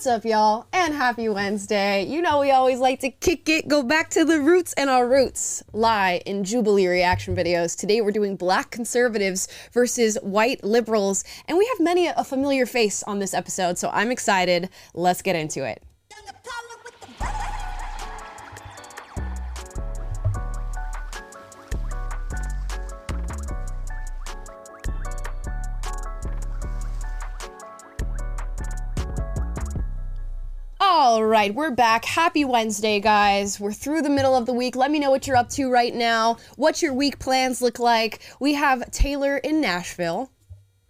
What's 0.00 0.06
up, 0.06 0.24
y'all? 0.24 0.66
And 0.72 0.94
happy 0.94 1.28
Wednesday. 1.28 2.06
You 2.06 2.22
know, 2.22 2.40
we 2.40 2.50
always 2.50 2.78
like 2.78 3.00
to 3.00 3.10
kick 3.10 3.50
it, 3.50 3.68
go 3.68 3.82
back 3.82 4.08
to 4.12 4.24
the 4.24 4.40
roots, 4.40 4.72
and 4.78 4.88
our 4.88 5.06
roots 5.06 5.62
lie 5.74 6.22
in 6.24 6.42
Jubilee 6.42 6.86
reaction 6.86 7.36
videos. 7.36 7.76
Today, 7.76 8.00
we're 8.00 8.10
doing 8.10 8.34
black 8.34 8.70
conservatives 8.70 9.46
versus 9.72 10.16
white 10.22 10.64
liberals, 10.64 11.22
and 11.46 11.58
we 11.58 11.66
have 11.66 11.84
many 11.84 12.06
a 12.06 12.24
familiar 12.24 12.64
face 12.64 13.02
on 13.02 13.18
this 13.18 13.34
episode, 13.34 13.76
so 13.76 13.90
I'm 13.92 14.10
excited. 14.10 14.70
Let's 14.94 15.20
get 15.20 15.36
into 15.36 15.66
it. 15.66 15.82
All 30.92 31.24
right, 31.24 31.54
we're 31.54 31.70
back. 31.70 32.04
Happy 32.04 32.44
Wednesday, 32.44 32.98
guys. 32.98 33.60
We're 33.60 33.72
through 33.72 34.02
the 34.02 34.10
middle 34.10 34.34
of 34.34 34.44
the 34.44 34.52
week. 34.52 34.74
Let 34.74 34.90
me 34.90 34.98
know 34.98 35.12
what 35.12 35.24
you're 35.24 35.36
up 35.36 35.48
to 35.50 35.70
right 35.70 35.94
now. 35.94 36.36
What 36.56 36.82
your 36.82 36.92
week 36.92 37.20
plans 37.20 37.62
look 37.62 37.78
like. 37.78 38.20
We 38.40 38.54
have 38.54 38.90
Taylor 38.90 39.36
in 39.36 39.60
Nashville. 39.60 40.32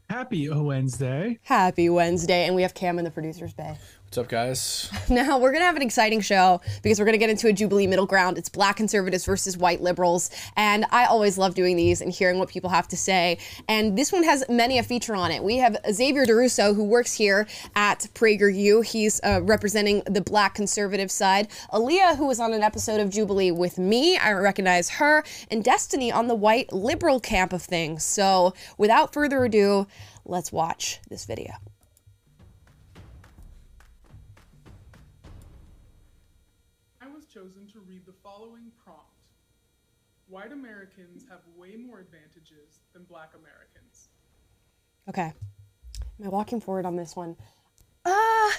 Happy 0.09 0.49
Wednesday. 0.49 1.39
Happy 1.43 1.91
Wednesday. 1.91 2.47
And 2.47 2.57
we 2.57 2.63
have 2.63 2.73
Cam 2.73 2.99
in 2.99 3.05
the 3.05 3.11
producer's 3.11 3.53
bay. 3.53 3.77
What's 4.10 4.19
up, 4.19 4.28
guys? 4.28 4.91
Now, 5.09 5.38
we're 5.38 5.52
going 5.52 5.60
to 5.60 5.66
have 5.66 5.77
an 5.77 5.82
exciting 5.82 6.20
show 6.20 6.60
because 6.82 6.98
we're 6.98 7.05
going 7.05 7.14
to 7.14 7.19
get 7.19 7.30
into 7.30 7.46
a 7.46 7.52
Jubilee 7.52 7.87
middle 7.87 8.06
ground. 8.06 8.38
It's 8.38 8.48
black 8.48 8.77
conservatives 8.77 9.24
versus 9.24 9.56
white 9.56 9.80
liberals. 9.80 10.30
And 10.56 10.84
I 10.91 11.05
always 11.05 11.38
love 11.38 11.55
doing 11.55 11.77
these 11.77 12.00
and 12.00 12.12
hearing 12.12 12.41
what 12.41 12.48
people 12.48 12.70
have 12.70 12.88
to 12.88 12.96
say. 12.96 13.38
And 13.69 13.96
this 13.96 14.10
one 14.10 14.24
has 14.24 14.45
many 14.48 14.78
a 14.78 14.83
feature 14.83 15.14
on 15.14 15.30
it. 15.30 15.45
We 15.45 15.59
have 15.59 15.77
Xavier 15.92 16.27
DeRousseau, 16.27 16.75
who 16.75 16.83
works 16.83 17.14
here 17.14 17.47
at 17.77 18.08
PragerU. 18.14 18.84
He's 18.84 19.20
uh, 19.22 19.42
representing 19.44 20.02
the 20.06 20.20
black 20.20 20.56
conservative 20.56 21.12
side. 21.12 21.48
Aaliyah, 21.72 22.17
who 22.17 22.27
was 22.27 22.41
on 22.41 22.52
an 22.52 22.64
episode 22.64 22.98
of 22.98 23.11
Jubilee 23.11 23.52
with 23.52 23.78
me, 23.78 24.17
I 24.17 24.33
recognize 24.33 24.91
her. 24.91 25.22
And 25.52 25.62
Destiny 25.62 26.11
on 26.11 26.27
the 26.27 26.34
white 26.34 26.72
liberal 26.72 27.20
camp 27.20 27.52
of 27.52 27.62
things. 27.62 28.02
So, 28.02 28.55
without 28.77 29.12
further 29.12 29.45
ado, 29.45 29.86
let's 30.24 30.50
watch 30.50 30.98
this 31.08 31.27
video. 31.27 31.52
White 40.31 40.53
Americans 40.53 41.25
have 41.28 41.41
way 41.56 41.75
more 41.75 41.98
advantages 41.98 42.78
than 42.92 43.03
black 43.03 43.33
Americans. 43.34 44.09
Okay. 45.09 45.33
Am 46.20 46.27
I 46.27 46.28
walking 46.28 46.61
forward 46.61 46.86
on 46.86 46.95
this 46.95 47.17
one? 47.17 47.36
Uh, 48.05 48.51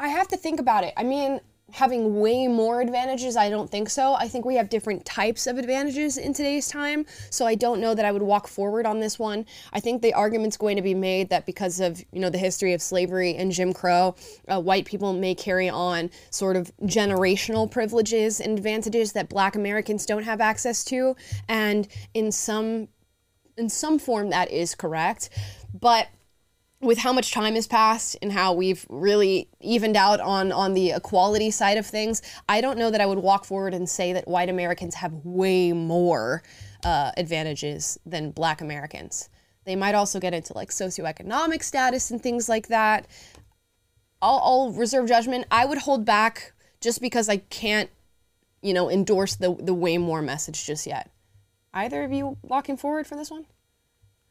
I 0.00 0.08
have 0.08 0.26
to 0.28 0.36
think 0.36 0.58
about 0.58 0.82
it. 0.82 0.92
I 0.96 1.04
mean, 1.04 1.40
having 1.72 2.20
way 2.20 2.46
more 2.48 2.80
advantages, 2.80 3.36
I 3.36 3.50
don't 3.50 3.70
think 3.70 3.90
so. 3.90 4.14
I 4.14 4.28
think 4.28 4.44
we 4.44 4.56
have 4.56 4.68
different 4.68 5.04
types 5.04 5.46
of 5.46 5.58
advantages 5.58 6.18
in 6.18 6.32
today's 6.32 6.68
time, 6.68 7.06
so 7.30 7.46
I 7.46 7.54
don't 7.54 7.80
know 7.80 7.94
that 7.94 8.04
I 8.04 8.12
would 8.12 8.22
walk 8.22 8.48
forward 8.48 8.86
on 8.86 9.00
this 9.00 9.18
one. 9.18 9.46
I 9.72 9.80
think 9.80 10.02
the 10.02 10.14
argument's 10.14 10.56
going 10.56 10.76
to 10.76 10.82
be 10.82 10.94
made 10.94 11.30
that 11.30 11.46
because 11.46 11.80
of, 11.80 12.02
you 12.12 12.20
know, 12.20 12.30
the 12.30 12.38
history 12.38 12.72
of 12.72 12.82
slavery 12.82 13.36
and 13.36 13.52
Jim 13.52 13.72
Crow, 13.72 14.14
uh, 14.48 14.60
white 14.60 14.84
people 14.84 15.12
may 15.12 15.34
carry 15.34 15.68
on 15.68 16.10
sort 16.30 16.56
of 16.56 16.70
generational 16.82 17.70
privileges 17.70 18.40
and 18.40 18.58
advantages 18.58 19.12
that 19.12 19.28
black 19.28 19.54
Americans 19.54 20.06
don't 20.06 20.24
have 20.24 20.40
access 20.40 20.84
to, 20.84 21.16
and 21.48 21.88
in 22.14 22.32
some 22.32 22.88
in 23.56 23.68
some 23.68 23.98
form 23.98 24.30
that 24.30 24.50
is 24.50 24.74
correct. 24.74 25.28
But 25.78 26.08
with 26.80 26.98
how 26.98 27.12
much 27.12 27.30
time 27.30 27.54
has 27.54 27.66
passed 27.66 28.16
and 28.22 28.32
how 28.32 28.54
we've 28.54 28.86
really 28.88 29.48
evened 29.60 29.96
out 29.96 30.18
on 30.20 30.50
on 30.50 30.72
the 30.74 30.92
equality 30.92 31.50
side 31.50 31.76
of 31.76 31.86
things, 31.86 32.22
I 32.48 32.60
don't 32.60 32.78
know 32.78 32.90
that 32.90 33.00
I 33.00 33.06
would 33.06 33.18
walk 33.18 33.44
forward 33.44 33.74
and 33.74 33.88
say 33.88 34.12
that 34.14 34.26
white 34.26 34.48
Americans 34.48 34.94
have 34.96 35.12
way 35.24 35.72
more 35.72 36.42
uh, 36.84 37.12
advantages 37.16 37.98
than 38.06 38.30
black 38.30 38.60
Americans. 38.60 39.28
They 39.64 39.76
might 39.76 39.94
also 39.94 40.18
get 40.20 40.32
into 40.32 40.54
like 40.54 40.70
socioeconomic 40.70 41.62
status 41.62 42.10
and 42.10 42.22
things 42.22 42.48
like 42.48 42.68
that. 42.68 43.06
I'll, 44.22 44.40
I'll 44.42 44.72
reserve 44.72 45.06
judgment. 45.06 45.46
I 45.50 45.66
would 45.66 45.78
hold 45.78 46.04
back 46.04 46.52
just 46.80 47.00
because 47.00 47.28
I 47.28 47.38
can't, 47.38 47.90
you 48.62 48.72
know, 48.72 48.90
endorse 48.90 49.36
the 49.36 49.54
the 49.54 49.74
way 49.74 49.98
more 49.98 50.22
message 50.22 50.64
just 50.64 50.86
yet. 50.86 51.10
Either 51.74 52.04
of 52.04 52.12
you 52.12 52.38
walking 52.42 52.78
forward 52.78 53.06
for 53.06 53.16
this 53.16 53.30
one? 53.30 53.44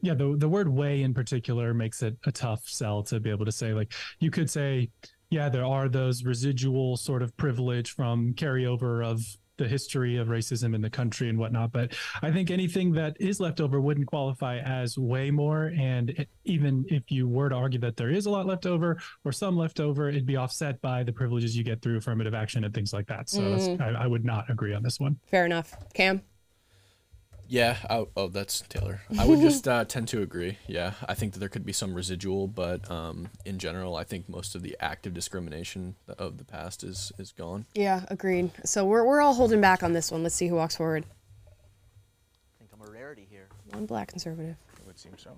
Yeah 0.01 0.13
the 0.13 0.35
the 0.37 0.49
word 0.49 0.69
way 0.69 1.01
in 1.01 1.13
particular 1.13 1.73
makes 1.73 2.01
it 2.01 2.15
a 2.25 2.31
tough 2.31 2.61
sell 2.65 3.03
to 3.03 3.19
be 3.19 3.29
able 3.29 3.45
to 3.45 3.51
say 3.51 3.73
like 3.73 3.93
you 4.19 4.31
could 4.31 4.49
say 4.49 4.89
yeah 5.29 5.49
there 5.49 5.65
are 5.65 5.89
those 5.89 6.23
residual 6.23 6.97
sort 6.97 7.21
of 7.21 7.35
privilege 7.37 7.91
from 7.91 8.33
carryover 8.33 9.05
of 9.05 9.21
the 9.57 9.67
history 9.67 10.15
of 10.15 10.29
racism 10.29 10.73
in 10.73 10.81
the 10.81 10.89
country 10.89 11.27
and 11.27 11.37
whatnot 11.37 11.69
but 11.73 11.93
i 12.21 12.31
think 12.31 12.49
anything 12.49 12.93
that 12.93 13.17
is 13.19 13.41
left 13.41 13.59
over 13.59 13.81
wouldn't 13.81 14.07
qualify 14.07 14.57
as 14.59 14.97
way 14.97 15.29
more 15.29 15.73
and 15.77 16.25
even 16.45 16.85
if 16.87 17.11
you 17.11 17.27
were 17.27 17.49
to 17.49 17.55
argue 17.55 17.79
that 17.79 17.97
there 17.97 18.09
is 18.09 18.25
a 18.25 18.29
lot 18.29 18.45
left 18.45 18.65
over 18.65 18.97
or 19.25 19.33
some 19.33 19.57
left 19.57 19.81
over 19.81 20.07
it'd 20.07 20.25
be 20.25 20.37
offset 20.37 20.79
by 20.81 21.03
the 21.03 21.11
privileges 21.11 21.57
you 21.57 21.63
get 21.63 21.81
through 21.81 21.97
affirmative 21.97 22.33
action 22.33 22.63
and 22.63 22.73
things 22.73 22.93
like 22.93 23.07
that. 23.07 23.29
So 23.29 23.41
mm. 23.41 23.81
I, 23.81 24.03
I 24.03 24.07
would 24.07 24.25
not 24.25 24.49
agree 24.49 24.73
on 24.73 24.81
this 24.81 24.99
one. 24.99 25.19
Fair 25.29 25.45
enough. 25.45 25.75
Cam 25.93 26.21
yeah. 27.49 27.77
Oh, 27.89 28.09
oh, 28.15 28.27
that's 28.27 28.61
Taylor. 28.61 29.01
I 29.17 29.25
would 29.25 29.39
just 29.41 29.67
uh, 29.67 29.83
tend 29.85 30.07
to 30.09 30.21
agree. 30.21 30.57
Yeah, 30.67 30.93
I 31.07 31.15
think 31.15 31.33
that 31.33 31.39
there 31.39 31.49
could 31.49 31.65
be 31.65 31.73
some 31.73 31.93
residual, 31.93 32.47
but 32.47 32.89
um, 32.89 33.29
in 33.45 33.57
general, 33.57 33.95
I 33.95 34.03
think 34.03 34.29
most 34.29 34.55
of 34.55 34.61
the 34.61 34.77
active 34.79 35.13
discrimination 35.13 35.95
of 36.17 36.37
the 36.37 36.45
past 36.45 36.83
is 36.83 37.11
is 37.17 37.31
gone. 37.31 37.65
Yeah, 37.73 38.05
agreed. 38.07 38.51
So 38.63 38.85
we're 38.85 39.03
we're 39.03 39.21
all 39.21 39.33
holding 39.33 39.59
back 39.59 39.83
on 39.83 39.93
this 39.93 40.11
one. 40.11 40.23
Let's 40.23 40.35
see 40.35 40.47
who 40.47 40.55
walks 40.55 40.75
forward. 40.75 41.05
I 41.47 42.59
think 42.59 42.71
I'm 42.73 42.87
a 42.87 42.91
rarity 42.91 43.27
here. 43.29 43.47
One 43.71 43.85
black 43.85 44.09
conservative. 44.09 44.55
It 44.77 44.87
would 44.87 44.99
seem 44.99 45.17
so. 45.17 45.31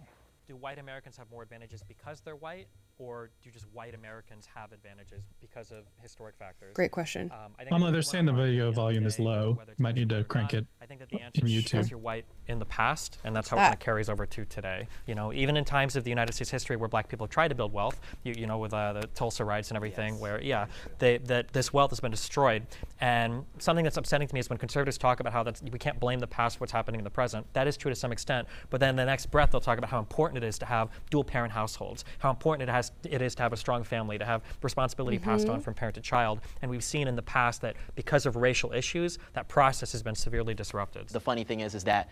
Do 0.47 0.55
white 0.57 0.79
Americans 0.79 1.15
have 1.17 1.31
more 1.31 1.43
advantages 1.43 1.81
because 1.87 2.19
they're 2.21 2.35
white, 2.35 2.67
or 3.01 3.31
do 3.43 3.49
just 3.49 3.65
white 3.73 3.95
Americans 3.95 4.47
have 4.53 4.71
advantages 4.71 5.23
because 5.39 5.71
of 5.71 5.85
historic 6.01 6.35
factors? 6.37 6.71
Great 6.75 6.91
question. 6.91 7.31
Um, 7.31 7.53
I 7.57 7.65
think 7.65 7.91
they're 7.91 8.01
saying 8.03 8.25
the 8.25 8.33
video 8.33 8.71
volume 8.71 9.07
is 9.07 9.17
low. 9.17 9.57
You 9.67 9.73
might 9.79 9.95
need 9.95 10.09
to 10.09 10.23
crank 10.23 10.53
it 10.53 10.67
I 10.79 10.85
think 10.85 10.99
that 10.99 11.09
the 11.09 11.19
answer 11.19 11.41
in 11.41 11.47
YouTube. 11.47 11.79
Is 11.79 11.89
you're 11.89 11.99
white 11.99 12.25
in 12.47 12.59
the 12.59 12.65
past, 12.65 13.17
and 13.23 13.35
that's 13.35 13.49
how 13.49 13.57
that. 13.57 13.63
it 13.63 13.65
kind 13.65 13.73
of 13.75 13.79
carries 13.79 14.09
over 14.09 14.25
to 14.27 14.45
today. 14.45 14.87
You 15.07 15.15
know, 15.15 15.33
even 15.33 15.57
in 15.57 15.65
times 15.65 15.95
of 15.95 16.03
the 16.03 16.09
United 16.11 16.33
States 16.33 16.51
history 16.51 16.75
where 16.75 16.89
black 16.89 17.07
people 17.07 17.27
tried 17.27 17.47
to 17.47 17.55
build 17.55 17.73
wealth, 17.73 17.99
you, 18.23 18.33
you 18.37 18.45
know, 18.45 18.59
with 18.59 18.73
uh, 18.73 18.93
the 18.93 19.07
Tulsa 19.15 19.43
riots 19.43 19.69
and 19.69 19.77
everything, 19.77 20.13
yes. 20.13 20.21
where, 20.21 20.41
yeah, 20.41 20.67
they, 20.99 21.17
that 21.19 21.53
this 21.53 21.73
wealth 21.73 21.89
has 21.89 21.99
been 21.99 22.11
destroyed. 22.11 22.67
And 22.99 23.45
something 23.57 23.83
that's 23.83 23.97
upsetting 23.97 24.27
to 24.27 24.33
me 24.33 24.39
is 24.39 24.49
when 24.49 24.59
conservatives 24.59 24.97
talk 24.97 25.19
about 25.19 25.33
how 25.33 25.43
that's, 25.43 25.61
we 25.63 25.79
can't 25.79 25.99
blame 25.99 26.19
the 26.19 26.27
past 26.27 26.57
for 26.57 26.61
what's 26.61 26.71
happening 26.71 26.99
in 26.99 27.03
the 27.03 27.09
present. 27.09 27.45
That 27.53 27.67
is 27.67 27.77
true 27.77 27.89
to 27.89 27.95
some 27.95 28.11
extent. 28.11 28.47
But 28.69 28.79
then 28.79 28.95
the 28.95 29.05
next 29.05 29.31
breath, 29.31 29.51
they'll 29.51 29.61
talk 29.61 29.77
about 29.77 29.89
how 29.89 29.99
important 29.99 30.43
it 30.43 30.47
is 30.47 30.59
to 30.59 30.65
have 30.65 30.89
dual 31.09 31.23
parent 31.23 31.53
households, 31.53 32.05
how 32.19 32.29
important 32.29 32.69
it, 32.69 32.71
has, 32.71 32.90
it 33.03 33.21
is 33.21 33.35
to 33.35 33.43
have 33.43 33.53
a 33.53 33.57
strong 33.57 33.83
family, 33.83 34.17
to 34.17 34.25
have 34.25 34.41
responsibility 34.61 35.17
mm-hmm. 35.17 35.29
passed 35.29 35.49
on 35.49 35.61
from 35.61 35.73
parent 35.73 35.95
to 35.95 36.01
child. 36.01 36.41
And 36.61 36.69
we've 36.69 36.83
seen 36.83 37.07
in 37.07 37.15
the 37.15 37.21
past 37.21 37.61
that 37.61 37.75
because 37.95 38.25
of 38.25 38.35
racial 38.35 38.71
issues, 38.73 39.19
that 39.33 39.47
process 39.47 39.91
has 39.91 40.03
been 40.03 40.15
severely 40.15 40.53
disrupted. 40.53 41.09
The 41.09 41.19
funny 41.19 41.43
thing 41.43 41.61
is, 41.61 41.75
is 41.75 41.83
that 41.85 42.09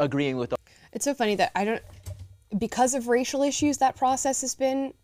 agreeing 0.00 0.36
with. 0.36 0.54
It's 0.92 1.04
so 1.04 1.14
funny 1.14 1.34
that 1.36 1.52
I 1.54 1.64
don't, 1.64 1.82
because 2.58 2.94
of 2.94 3.08
racial 3.08 3.42
issues, 3.42 3.78
that 3.78 3.96
process 3.96 4.40
has 4.40 4.54
been. 4.54 4.94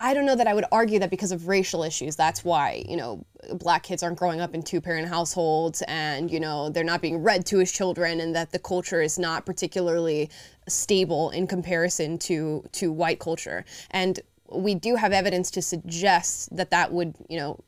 I 0.00 0.14
don't 0.14 0.26
know 0.26 0.36
that 0.36 0.46
I 0.46 0.54
would 0.54 0.66
argue 0.70 1.00
that 1.00 1.10
because 1.10 1.32
of 1.32 1.48
racial 1.48 1.82
issues, 1.82 2.14
that's 2.14 2.44
why, 2.44 2.84
you 2.88 2.96
know, 2.96 3.24
black 3.54 3.82
kids 3.82 4.04
aren't 4.04 4.16
growing 4.16 4.40
up 4.40 4.54
in 4.54 4.62
two 4.62 4.80
parent 4.80 5.08
households 5.08 5.82
and, 5.88 6.30
you 6.30 6.38
know, 6.38 6.70
they're 6.70 6.84
not 6.84 7.02
being 7.02 7.20
read 7.20 7.44
to 7.46 7.60
as 7.60 7.72
children 7.72 8.20
and 8.20 8.32
that 8.36 8.52
the 8.52 8.60
culture 8.60 9.02
is 9.02 9.18
not 9.18 9.44
particularly 9.44 10.30
stable 10.68 11.30
in 11.30 11.46
comparison 11.46 12.18
to 12.18 12.64
to 12.72 12.92
white 12.92 13.18
culture. 13.18 13.64
And 13.90 14.20
we 14.50 14.74
do 14.74 14.96
have 14.96 15.12
evidence 15.12 15.50
to 15.52 15.62
suggest 15.62 16.54
that 16.56 16.70
that 16.70 16.92
would, 16.92 17.14
you 17.28 17.38
know, 17.38 17.60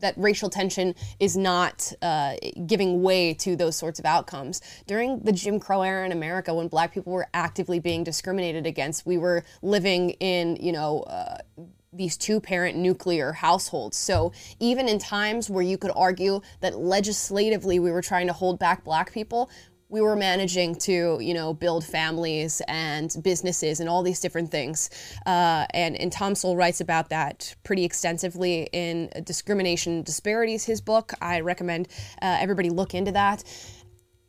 that 0.00 0.14
racial 0.16 0.50
tension 0.50 0.94
is 1.18 1.36
not 1.36 1.92
uh, 2.02 2.34
giving 2.66 3.02
way 3.02 3.34
to 3.34 3.56
those 3.56 3.76
sorts 3.76 3.98
of 3.98 4.04
outcomes. 4.04 4.60
During 4.86 5.20
the 5.20 5.32
Jim 5.32 5.58
Crow 5.58 5.82
era 5.82 6.04
in 6.04 6.12
America, 6.12 6.54
when 6.54 6.68
Black 6.68 6.92
people 6.92 7.12
were 7.12 7.28
actively 7.34 7.80
being 7.80 8.04
discriminated 8.04 8.66
against, 8.66 9.06
we 9.06 9.18
were 9.18 9.44
living 9.62 10.10
in, 10.10 10.56
you 10.56 10.72
know. 10.72 11.02
Uh, 11.02 11.38
these 11.92 12.18
two 12.18 12.40
parent 12.40 12.76
nuclear 12.76 13.32
households. 13.32 13.96
So, 13.96 14.32
even 14.60 14.86
in 14.86 14.98
times 14.98 15.48
where 15.48 15.62
you 15.62 15.78
could 15.78 15.92
argue 15.96 16.42
that 16.60 16.78
legislatively 16.78 17.78
we 17.78 17.90
were 17.90 18.02
trying 18.02 18.26
to 18.26 18.34
hold 18.34 18.58
back 18.58 18.84
black 18.84 19.14
people, 19.14 19.48
we 19.88 20.00
were 20.00 20.16
managing 20.16 20.74
to, 20.74 21.18
you 21.20 21.32
know, 21.32 21.54
build 21.54 21.84
families 21.84 22.60
and 22.66 23.14
businesses 23.22 23.78
and 23.80 23.88
all 23.88 24.02
these 24.02 24.20
different 24.20 24.50
things. 24.50 24.90
Uh, 25.26 25.66
and, 25.70 25.96
and 25.96 26.10
Tom 26.10 26.34
Sowell 26.34 26.56
writes 26.56 26.80
about 26.80 27.08
that 27.10 27.54
pretty 27.62 27.84
extensively 27.84 28.68
in 28.72 29.10
Discrimination 29.24 30.02
Disparities, 30.02 30.64
his 30.64 30.80
book. 30.80 31.12
I 31.20 31.40
recommend 31.40 31.88
uh, 32.20 32.36
everybody 32.40 32.68
look 32.68 32.94
into 32.94 33.12
that. 33.12 33.44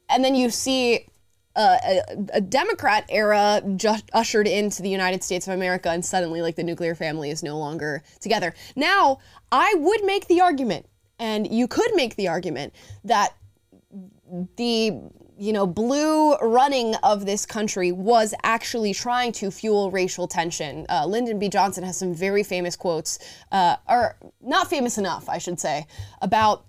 And 0.09 0.24
then 0.24 0.36
you 0.36 0.50
see 0.51 1.07
uh, 1.56 1.77
a, 1.83 2.01
a 2.36 2.42
Democrat 2.42 3.06
era 3.09 3.62
just 3.77 4.06
ushered 4.13 4.48
into 4.48 4.83
the 4.83 4.89
United 4.89 5.24
States 5.24 5.48
of 5.48 5.56
America, 5.56 5.89
and 5.89 6.06
suddenly, 6.06 6.44
like, 6.44 6.56
the 6.56 6.63
nuclear 6.63 6.94
family 6.94 7.31
is 7.31 7.42
no 7.42 7.57
longer 7.57 8.04
together. 8.21 8.54
Now, 8.75 9.18
I 9.51 9.74
would 9.75 10.04
make 10.04 10.27
the 10.27 10.39
argument, 10.39 10.86
and 11.18 11.51
you 11.51 11.68
could 11.68 11.89
make 11.95 12.15
the 12.15 12.27
argument, 12.27 12.74
that 13.04 13.33
the 14.56 15.01
you 15.39 15.53
know 15.53 15.65
blue 15.65 16.35
running 16.37 16.95
of 17.03 17.25
this 17.25 17.45
country 17.45 17.91
was 17.91 18.33
actually 18.43 18.93
trying 18.93 19.31
to 19.33 19.51
fuel 19.51 19.91
racial 19.91 20.27
tension. 20.27 20.85
Uh, 20.89 21.05
Lyndon 21.05 21.39
B. 21.39 21.49
Johnson 21.49 21.83
has 21.83 21.97
some 21.97 22.13
very 22.13 22.43
famous 22.43 22.75
quotes, 22.75 23.19
uh, 23.51 23.77
or 23.87 24.17
not 24.41 24.69
famous 24.69 24.97
enough, 24.97 25.27
I 25.29 25.37
should 25.37 25.59
say, 25.59 25.87
about 26.21 26.65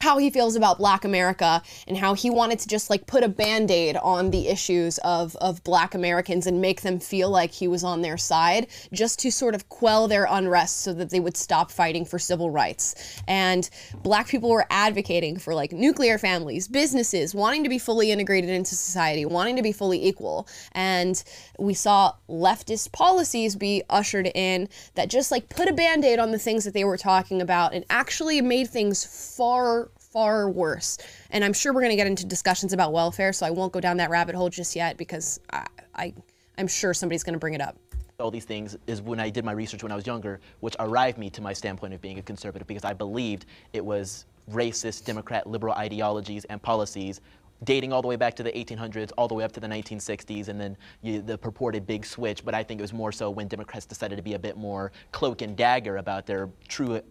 how 0.00 0.16
he 0.16 0.30
feels 0.30 0.56
about 0.56 0.78
black 0.78 1.04
America 1.04 1.62
and 1.86 1.96
how 1.96 2.14
he 2.14 2.30
wanted 2.30 2.58
to 2.58 2.66
just 2.66 2.88
like 2.88 3.06
put 3.06 3.22
a 3.22 3.28
band-aid 3.28 3.96
on 3.96 4.30
the 4.30 4.48
issues 4.48 4.96
of, 4.98 5.36
of 5.36 5.62
black 5.62 5.94
Americans 5.94 6.46
and 6.46 6.60
make 6.60 6.80
them 6.80 6.98
feel 6.98 7.28
like 7.28 7.50
he 7.52 7.68
was 7.68 7.84
on 7.84 8.00
their 8.00 8.16
side 8.16 8.66
just 8.94 9.18
to 9.20 9.30
sort 9.30 9.54
of 9.54 9.68
quell 9.68 10.08
their 10.08 10.26
unrest 10.30 10.78
so 10.78 10.94
that 10.94 11.10
they 11.10 11.20
would 11.20 11.36
stop 11.36 11.70
fighting 11.70 12.06
for 12.06 12.18
civil 12.18 12.50
rights. 12.50 13.20
And 13.28 13.68
black 14.02 14.26
people 14.26 14.48
were 14.48 14.66
advocating 14.70 15.38
for 15.38 15.54
like 15.54 15.70
nuclear 15.70 16.16
families, 16.16 16.66
businesses, 16.66 17.34
wanting 17.34 17.62
to 17.64 17.68
be 17.68 17.78
fully 17.78 18.10
integrated 18.10 18.48
into 18.48 18.74
society, 18.74 19.26
wanting 19.26 19.56
to 19.56 19.62
be 19.62 19.72
fully 19.72 20.02
equal. 20.02 20.48
And 20.72 21.22
we 21.58 21.74
saw 21.74 22.14
leftist 22.26 22.92
policies 22.92 23.54
be 23.54 23.82
ushered 23.90 24.30
in 24.34 24.70
that 24.94 25.10
just 25.10 25.30
like 25.30 25.50
put 25.50 25.68
a 25.68 25.74
band-aid 25.74 26.18
on 26.18 26.30
the 26.30 26.38
things 26.38 26.64
that 26.64 26.72
they 26.72 26.84
were 26.84 26.96
talking 26.96 27.42
about 27.42 27.74
and 27.74 27.84
actually 27.90 28.40
made 28.40 28.70
things 28.70 29.04
far 29.36 29.89
far 30.10 30.50
worse. 30.50 30.98
And 31.30 31.44
I'm 31.44 31.52
sure 31.52 31.72
we're 31.72 31.80
going 31.80 31.92
to 31.92 31.96
get 31.96 32.06
into 32.06 32.26
discussions 32.26 32.72
about 32.72 32.92
welfare, 32.92 33.32
so 33.32 33.46
I 33.46 33.50
won't 33.50 33.72
go 33.72 33.80
down 33.80 33.96
that 33.98 34.10
rabbit 34.10 34.34
hole 34.34 34.48
just 34.48 34.74
yet 34.74 34.96
because 34.96 35.40
I, 35.52 35.66
I 35.94 36.14
I'm 36.58 36.66
sure 36.66 36.92
somebody's 36.92 37.22
going 37.22 37.34
to 37.34 37.38
bring 37.38 37.54
it 37.54 37.60
up. 37.60 37.76
all 38.18 38.30
these 38.30 38.44
things 38.44 38.76
is 38.86 39.00
when 39.00 39.18
I 39.18 39.30
did 39.30 39.44
my 39.44 39.52
research 39.52 39.82
when 39.82 39.92
I 39.92 39.96
was 39.96 40.06
younger, 40.06 40.40
which 40.60 40.76
arrived 40.78 41.16
me 41.16 41.30
to 41.30 41.40
my 41.40 41.52
standpoint 41.54 41.94
of 41.94 42.02
being 42.02 42.18
a 42.18 42.22
conservative 42.22 42.66
because 42.66 42.84
I 42.84 42.92
believed 42.92 43.46
it 43.72 43.84
was 43.84 44.26
racist, 44.50 45.04
Democrat, 45.04 45.46
liberal 45.46 45.74
ideologies 45.74 46.44
and 46.46 46.60
policies 46.60 47.20
dating 47.64 47.92
all 47.92 48.02
the 48.02 48.08
way 48.08 48.16
back 48.16 48.34
to 48.34 48.42
the 48.42 48.52
1800s, 48.52 49.12
all 49.18 49.28
the 49.28 49.34
way 49.34 49.44
up 49.44 49.52
to 49.52 49.60
the 49.60 49.66
1960s, 49.66 50.48
and 50.48 50.60
then 50.60 50.76
you, 51.02 51.20
the 51.20 51.36
purported 51.36 51.86
big 51.86 52.06
switch. 52.06 52.44
But 52.44 52.54
I 52.54 52.62
think 52.62 52.80
it 52.80 52.82
was 52.82 52.92
more 52.92 53.12
so 53.12 53.30
when 53.30 53.48
Democrats 53.48 53.86
decided 53.86 54.16
to 54.16 54.22
be 54.22 54.34
a 54.34 54.38
bit 54.38 54.56
more 54.56 54.92
cloak 55.12 55.42
and 55.42 55.56
dagger 55.56 55.98
about 55.98 56.26
their 56.26 56.48
true 56.68 57.02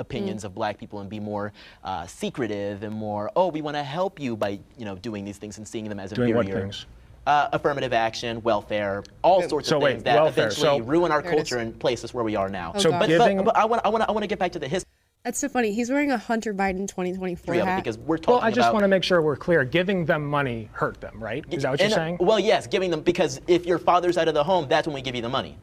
opinions 0.00 0.44
of 0.44 0.54
black 0.54 0.78
people 0.78 1.00
and 1.00 1.08
be 1.08 1.20
more 1.20 1.52
uh, 1.84 2.06
secretive 2.06 2.82
and 2.82 2.92
more, 2.94 3.30
oh, 3.36 3.48
we 3.48 3.62
want 3.62 3.76
to 3.76 3.82
help 3.82 4.18
you 4.18 4.36
by 4.36 4.58
you 4.78 4.84
know 4.84 4.96
doing 4.96 5.24
these 5.24 5.38
things 5.38 5.58
and 5.58 5.66
seeing 5.68 5.88
them 5.88 6.00
as 6.00 6.10
Doing 6.12 6.34
what 6.34 6.46
inferior. 6.46 6.64
things? 6.66 6.86
Uh, 7.26 7.48
affirmative 7.52 7.92
action, 7.92 8.42
welfare, 8.42 9.04
all 9.22 9.46
sorts 9.48 9.68
So 9.68 9.76
of 9.76 9.82
wait, 9.82 9.90
things 9.92 10.02
that 10.04 10.22
welfare, 10.22 10.46
eventually 10.46 10.78
so- 10.80 10.84
ruin 10.84 11.12
our 11.12 11.20
There 11.22 11.32
it 11.32 11.34
is. 11.34 11.38
culture 11.50 11.58
and 11.58 11.78
place 11.78 12.02
us 12.02 12.14
where 12.14 12.24
we 12.24 12.34
are 12.34 12.48
now. 12.48 12.72
So 12.78 12.90
God. 12.90 12.98
but, 13.00 13.08
giving- 13.08 13.36
but, 13.38 13.44
but 13.46 13.56
I 13.56 13.64
want 13.66 13.82
I 13.84 13.88
want 13.90 14.04
I 14.08 14.12
want 14.12 14.22
to 14.24 14.26
get 14.26 14.38
back 14.38 14.52
to 14.52 14.58
the 14.58 14.66
history 14.68 14.88
That's 15.22 15.38
so 15.38 15.48
funny. 15.50 15.72
He's 15.74 15.90
wearing 15.90 16.10
a 16.10 16.16
Hunter 16.16 16.54
Biden 16.54 16.88
2024 16.88 17.54
of 17.54 17.60
it 17.60 17.64
hat. 17.66 17.76
because 17.84 17.98
we're 17.98 18.16
talking 18.16 18.36
Well, 18.36 18.42
I 18.42 18.48
just 18.50 18.60
about 18.60 18.72
want 18.72 18.84
to 18.84 18.88
make 18.88 19.04
sure 19.04 19.20
we're 19.20 19.36
clear. 19.36 19.64
Giving 19.64 20.06
them 20.06 20.24
money 20.26 20.70
hurt 20.72 21.00
them, 21.02 21.22
right? 21.22 21.44
Is 21.50 21.62
that 21.62 21.70
what 21.72 21.78
you're 21.80 21.84
and, 21.86 21.92
uh, 21.92 21.96
saying? 21.96 22.16
Well, 22.20 22.40
yes, 22.40 22.66
giving 22.66 22.90
them 22.90 23.02
because 23.02 23.38
if 23.46 23.66
your 23.66 23.78
father's 23.78 24.16
out 24.16 24.28
of 24.28 24.34
the 24.34 24.42
home, 24.42 24.66
that's 24.66 24.86
when 24.86 24.94
we 24.94 25.02
give 25.02 25.14
you 25.14 25.22
the 25.22 25.28
money. 25.28 25.58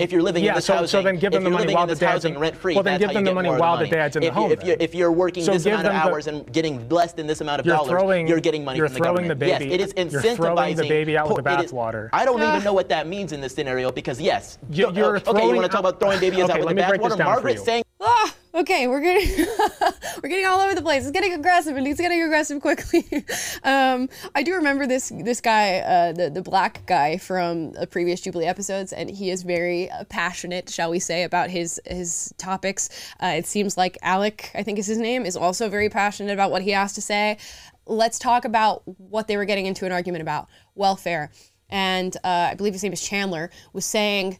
If 0.00 0.12
you're 0.12 0.22
living 0.22 0.44
yeah, 0.44 0.50
in 0.50 0.54
this 0.56 0.64
so, 0.66 0.74
housing, 0.74 0.88
so 0.88 1.02
then 1.02 1.16
give 1.18 1.32
them 1.32 1.44
the 1.44 1.50
money 1.50 1.74
while 1.74 1.86
the 1.86 1.94
dad's 1.94 2.12
housing 2.24 2.34
in, 2.34 2.40
rent 2.40 2.56
free, 2.56 2.74
Well, 2.74 2.82
then 2.82 2.98
give 3.00 3.12
them 3.12 3.24
the 3.24 3.34
money 3.34 3.48
while 3.48 3.76
the 3.76 3.84
the 3.84 3.90
money. 3.90 3.90
dad's 3.90 4.16
in 4.16 4.22
if 4.22 4.28
the 4.30 4.34
home. 4.40 4.50
You, 4.50 4.56
if, 4.56 4.64
you're, 4.64 4.76
if 4.80 4.94
you're 4.94 5.12
working 5.12 5.44
So 5.44 5.52
this 5.52 5.66
amount 5.66 5.86
of 5.86 5.92
them 5.92 6.02
the- 6.04 6.10
hours 6.10 6.26
and 6.26 6.52
getting 6.52 6.88
less 6.88 7.12
than 7.12 7.26
this 7.26 7.40
amount 7.40 7.60
of 7.60 7.66
You're 7.66 7.76
dollars, 7.76 7.90
throwing- 7.90 8.26
you're 8.28 8.40
getting 8.40 8.64
money 8.64 8.78
you're 8.78 8.88
from 8.88 8.94
the 8.94 8.98
throwing 9.00 9.28
the 9.28 9.34
government. 9.34 9.40
baby- 9.40 9.66
yes, 9.66 9.92
it 9.94 10.06
is 10.06 10.12
you're 10.12 10.34
throwing 10.36 10.76
the 10.76 10.82
baby 10.88 11.16
out 11.16 11.28
with 11.34 11.44
the 11.44 11.52
it 11.60 11.64
is- 11.64 11.72
bathwater. 11.72 12.08
I 12.12 12.24
don't 12.24 12.42
even 12.42 12.62
know 12.64 12.72
what 12.80 12.88
that 12.90 13.06
means 13.06 13.32
in 13.32 13.40
this 13.40 13.54
scenario 13.54 13.90
because 13.92 14.20
yes, 14.20 14.58
You- 14.70 14.86
okay, 14.86 14.98
you're 14.98 15.16
okay, 15.18 15.46
you 15.46 15.54
want 15.54 15.62
to 15.64 15.68
talk 15.68 15.80
about 15.80 16.00
throwing 16.00 16.20
babies 16.20 16.40
out 16.48 16.58
with 16.58 16.68
the 16.68 16.74
me 16.74 16.82
break 16.86 17.00
this 17.02 17.12
bathwater? 17.12 17.18
down 17.18 17.26
Margaret 17.26 17.58
saying 17.60 17.84
Ah, 18.00 18.34
okay, 18.54 18.86
we're 18.86 19.00
getting 19.00 19.46
we're 20.22 20.28
getting 20.28 20.46
all 20.46 20.60
over 20.60 20.74
the 20.74 20.82
place. 20.82 21.02
It's 21.02 21.10
getting 21.10 21.32
aggressive, 21.32 21.76
and 21.76 21.86
he's 21.86 21.98
getting 21.98 22.22
aggressive 22.22 22.60
quickly. 22.60 23.04
um, 23.64 24.08
I 24.34 24.42
do 24.42 24.54
remember 24.54 24.86
this 24.86 25.12
this 25.14 25.40
guy, 25.40 25.78
uh, 25.78 26.12
the 26.12 26.30
the 26.30 26.42
black 26.42 26.84
guy 26.86 27.16
from 27.16 27.74
previous 27.90 28.20
Jubilee 28.20 28.46
episodes, 28.46 28.92
and 28.92 29.10
he 29.10 29.30
is 29.30 29.42
very 29.42 29.90
uh, 29.90 30.04
passionate, 30.04 30.68
shall 30.68 30.90
we 30.90 30.98
say, 30.98 31.24
about 31.24 31.50
his 31.50 31.80
his 31.86 32.32
topics. 32.38 32.88
Uh, 33.22 33.34
it 33.36 33.46
seems 33.46 33.76
like 33.76 33.98
Alec, 34.02 34.50
I 34.54 34.62
think 34.62 34.78
is 34.78 34.86
his 34.86 34.98
name, 34.98 35.24
is 35.24 35.36
also 35.36 35.68
very 35.68 35.88
passionate 35.88 36.32
about 36.32 36.50
what 36.50 36.62
he 36.62 36.70
has 36.70 36.92
to 36.94 37.00
say. 37.02 37.38
Let's 37.86 38.18
talk 38.18 38.44
about 38.44 38.82
what 38.84 39.26
they 39.26 39.36
were 39.36 39.44
getting 39.44 39.66
into 39.66 39.86
an 39.86 39.92
argument 39.92 40.22
about 40.22 40.48
welfare, 40.74 41.30
and 41.68 42.14
uh, 42.22 42.50
I 42.50 42.54
believe 42.54 42.74
his 42.74 42.82
name 42.82 42.92
is 42.92 43.02
Chandler 43.02 43.50
was 43.72 43.84
saying 43.84 44.38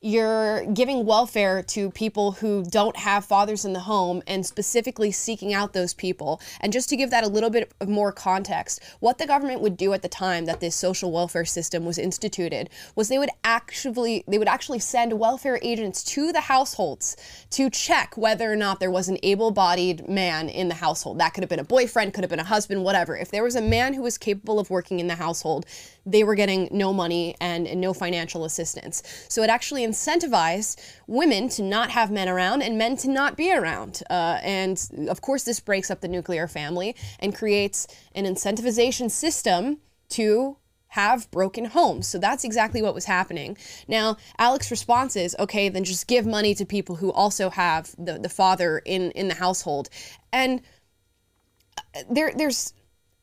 you're 0.00 0.64
giving 0.66 1.04
welfare 1.04 1.60
to 1.60 1.90
people 1.90 2.30
who 2.30 2.64
don't 2.64 2.96
have 2.96 3.24
fathers 3.24 3.64
in 3.64 3.72
the 3.72 3.80
home 3.80 4.22
and 4.28 4.46
specifically 4.46 5.10
seeking 5.10 5.52
out 5.52 5.72
those 5.72 5.92
people. 5.92 6.40
And 6.60 6.72
just 6.72 6.88
to 6.90 6.96
give 6.96 7.10
that 7.10 7.24
a 7.24 7.28
little 7.28 7.50
bit 7.50 7.72
of 7.80 7.88
more 7.88 8.12
context, 8.12 8.80
what 9.00 9.18
the 9.18 9.26
government 9.26 9.60
would 9.60 9.76
do 9.76 9.92
at 9.92 10.02
the 10.02 10.08
time 10.08 10.44
that 10.44 10.60
this 10.60 10.76
social 10.76 11.10
welfare 11.10 11.44
system 11.44 11.84
was 11.84 11.98
instituted 11.98 12.70
was 12.94 13.08
they 13.08 13.18
would 13.18 13.30
actually 13.42 14.22
they 14.28 14.38
would 14.38 14.46
actually 14.46 14.78
send 14.78 15.18
welfare 15.18 15.58
agents 15.62 16.04
to 16.04 16.30
the 16.30 16.42
households 16.42 17.16
to 17.50 17.68
check 17.68 18.16
whether 18.16 18.52
or 18.52 18.56
not 18.56 18.78
there 18.78 18.92
was 18.92 19.08
an 19.08 19.18
able-bodied 19.24 20.08
man 20.08 20.48
in 20.48 20.68
the 20.68 20.74
household. 20.74 21.18
That 21.18 21.34
could 21.34 21.42
have 21.42 21.50
been 21.50 21.58
a 21.58 21.64
boyfriend, 21.64 22.14
could 22.14 22.22
have 22.22 22.30
been 22.30 22.38
a 22.38 22.44
husband, 22.44 22.84
whatever. 22.84 23.16
If 23.16 23.32
there 23.32 23.42
was 23.42 23.56
a 23.56 23.62
man 23.62 23.94
who 23.94 24.02
was 24.02 24.16
capable 24.16 24.60
of 24.60 24.70
working 24.70 25.00
in 25.00 25.08
the 25.08 25.16
household, 25.16 25.66
they 26.10 26.24
were 26.24 26.34
getting 26.34 26.68
no 26.70 26.92
money 26.92 27.34
and, 27.40 27.66
and 27.66 27.80
no 27.80 27.92
financial 27.92 28.44
assistance. 28.44 29.02
So 29.28 29.42
it 29.42 29.50
actually 29.50 29.86
incentivized 29.86 30.80
women 31.06 31.48
to 31.50 31.62
not 31.62 31.90
have 31.90 32.10
men 32.10 32.28
around 32.28 32.62
and 32.62 32.78
men 32.78 32.96
to 32.98 33.08
not 33.08 33.36
be 33.36 33.52
around. 33.52 34.02
Uh, 34.08 34.38
and 34.42 35.06
of 35.08 35.20
course, 35.20 35.44
this 35.44 35.60
breaks 35.60 35.90
up 35.90 36.00
the 36.00 36.08
nuclear 36.08 36.48
family 36.48 36.96
and 37.20 37.34
creates 37.34 37.86
an 38.14 38.24
incentivization 38.24 39.10
system 39.10 39.78
to 40.10 40.56
have 40.92 41.30
broken 41.30 41.66
homes. 41.66 42.08
So 42.08 42.18
that's 42.18 42.44
exactly 42.44 42.80
what 42.80 42.94
was 42.94 43.04
happening. 43.04 43.58
Now, 43.86 44.16
Alex's 44.38 44.70
response 44.70 45.16
is 45.16 45.36
okay, 45.38 45.68
then 45.68 45.84
just 45.84 46.06
give 46.06 46.24
money 46.24 46.54
to 46.54 46.64
people 46.64 46.96
who 46.96 47.12
also 47.12 47.50
have 47.50 47.94
the, 47.98 48.18
the 48.18 48.30
father 48.30 48.78
in, 48.86 49.10
in 49.10 49.28
the 49.28 49.34
household. 49.34 49.90
And 50.32 50.62
there 52.10 52.32
there's 52.34 52.72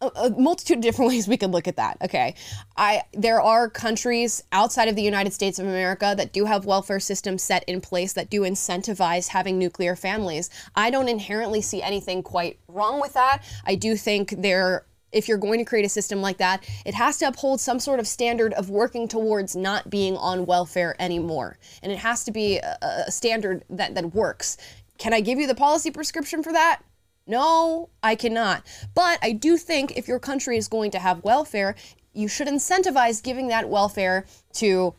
a, 0.02 0.30
multitude 0.38 0.78
of 0.78 0.84
different 0.84 1.10
ways 1.12 1.28
we 1.28 1.38
could 1.38 1.52
look 1.52 1.68
at 1.68 1.78
that. 1.78 1.98
Okay, 2.02 2.36
I 2.78 3.04
there 3.14 3.42
are 3.42 3.70
countries 3.70 4.44
outside 4.52 4.88
of 4.88 4.96
the 4.96 5.04
United 5.04 5.34
States 5.34 5.60
of 5.60 5.66
America 5.66 6.14
that 6.18 6.34
do 6.34 6.46
have 6.46 6.66
welfare 6.66 7.00
systems 7.00 7.44
set 7.44 7.64
in 7.66 7.82
place 7.82 8.14
that 8.14 8.30
do 8.30 8.42
incentivize 8.42 9.28
having 9.28 9.58
nuclear 9.58 9.96
families. 9.96 10.50
I 10.76 10.90
don't 10.90 11.10
inherently 11.10 11.62
see 11.62 11.82
anything 11.82 12.24
quite 12.24 12.60
wrong 12.68 13.00
with 13.00 13.14
that. 13.14 13.44
I 13.66 13.76
do 13.76 13.96
think 13.96 14.42
there 14.42 14.86
if 15.12 15.30
you're 15.30 15.38
going 15.38 15.60
to 15.60 15.66
create 15.66 15.86
a 15.86 15.90
system 15.90 16.22
like 16.22 16.38
that, 16.38 16.68
it 16.86 16.94
has 16.94 17.18
to 17.20 17.28
uphold 17.28 17.62
some 17.62 17.80
sort 17.80 18.02
of 18.02 18.08
standard 18.08 18.54
of 18.54 18.70
working 18.70 19.08
towards 19.08 19.56
not 19.56 19.90
being 19.90 20.18
on 20.18 20.46
welfare 20.46 20.94
anymore. 21.00 21.58
And 21.82 21.90
it 21.90 22.00
has 22.00 22.26
to 22.26 22.32
be 22.32 22.58
a, 22.58 22.78
a 23.08 23.12
standard 23.12 23.64
that, 23.70 23.96
that 23.96 24.14
works. 24.14 24.58
Can 24.98 25.14
I 25.14 25.22
give 25.22 25.40
you 25.40 25.48
the 25.48 25.56
policy 25.56 25.90
prescription 25.90 26.44
for 26.44 26.52
that? 26.52 26.82
No, 27.28 27.90
I 28.04 28.16
cannot. 28.16 28.64
But 28.94 29.20
I 29.22 29.32
do 29.32 29.58
think 29.58 29.98
if 29.98 30.08
your 30.08 30.20
country 30.20 30.58
is 30.58 30.68
going 30.68 30.92
to 30.92 31.00
have 31.00 31.24
welfare, 31.24 31.76
you 32.14 32.28
should 32.28 32.48
incentivize 32.48 33.22
giving 33.24 33.48
that 33.48 33.70
welfare 33.70 34.26
to 34.54 34.94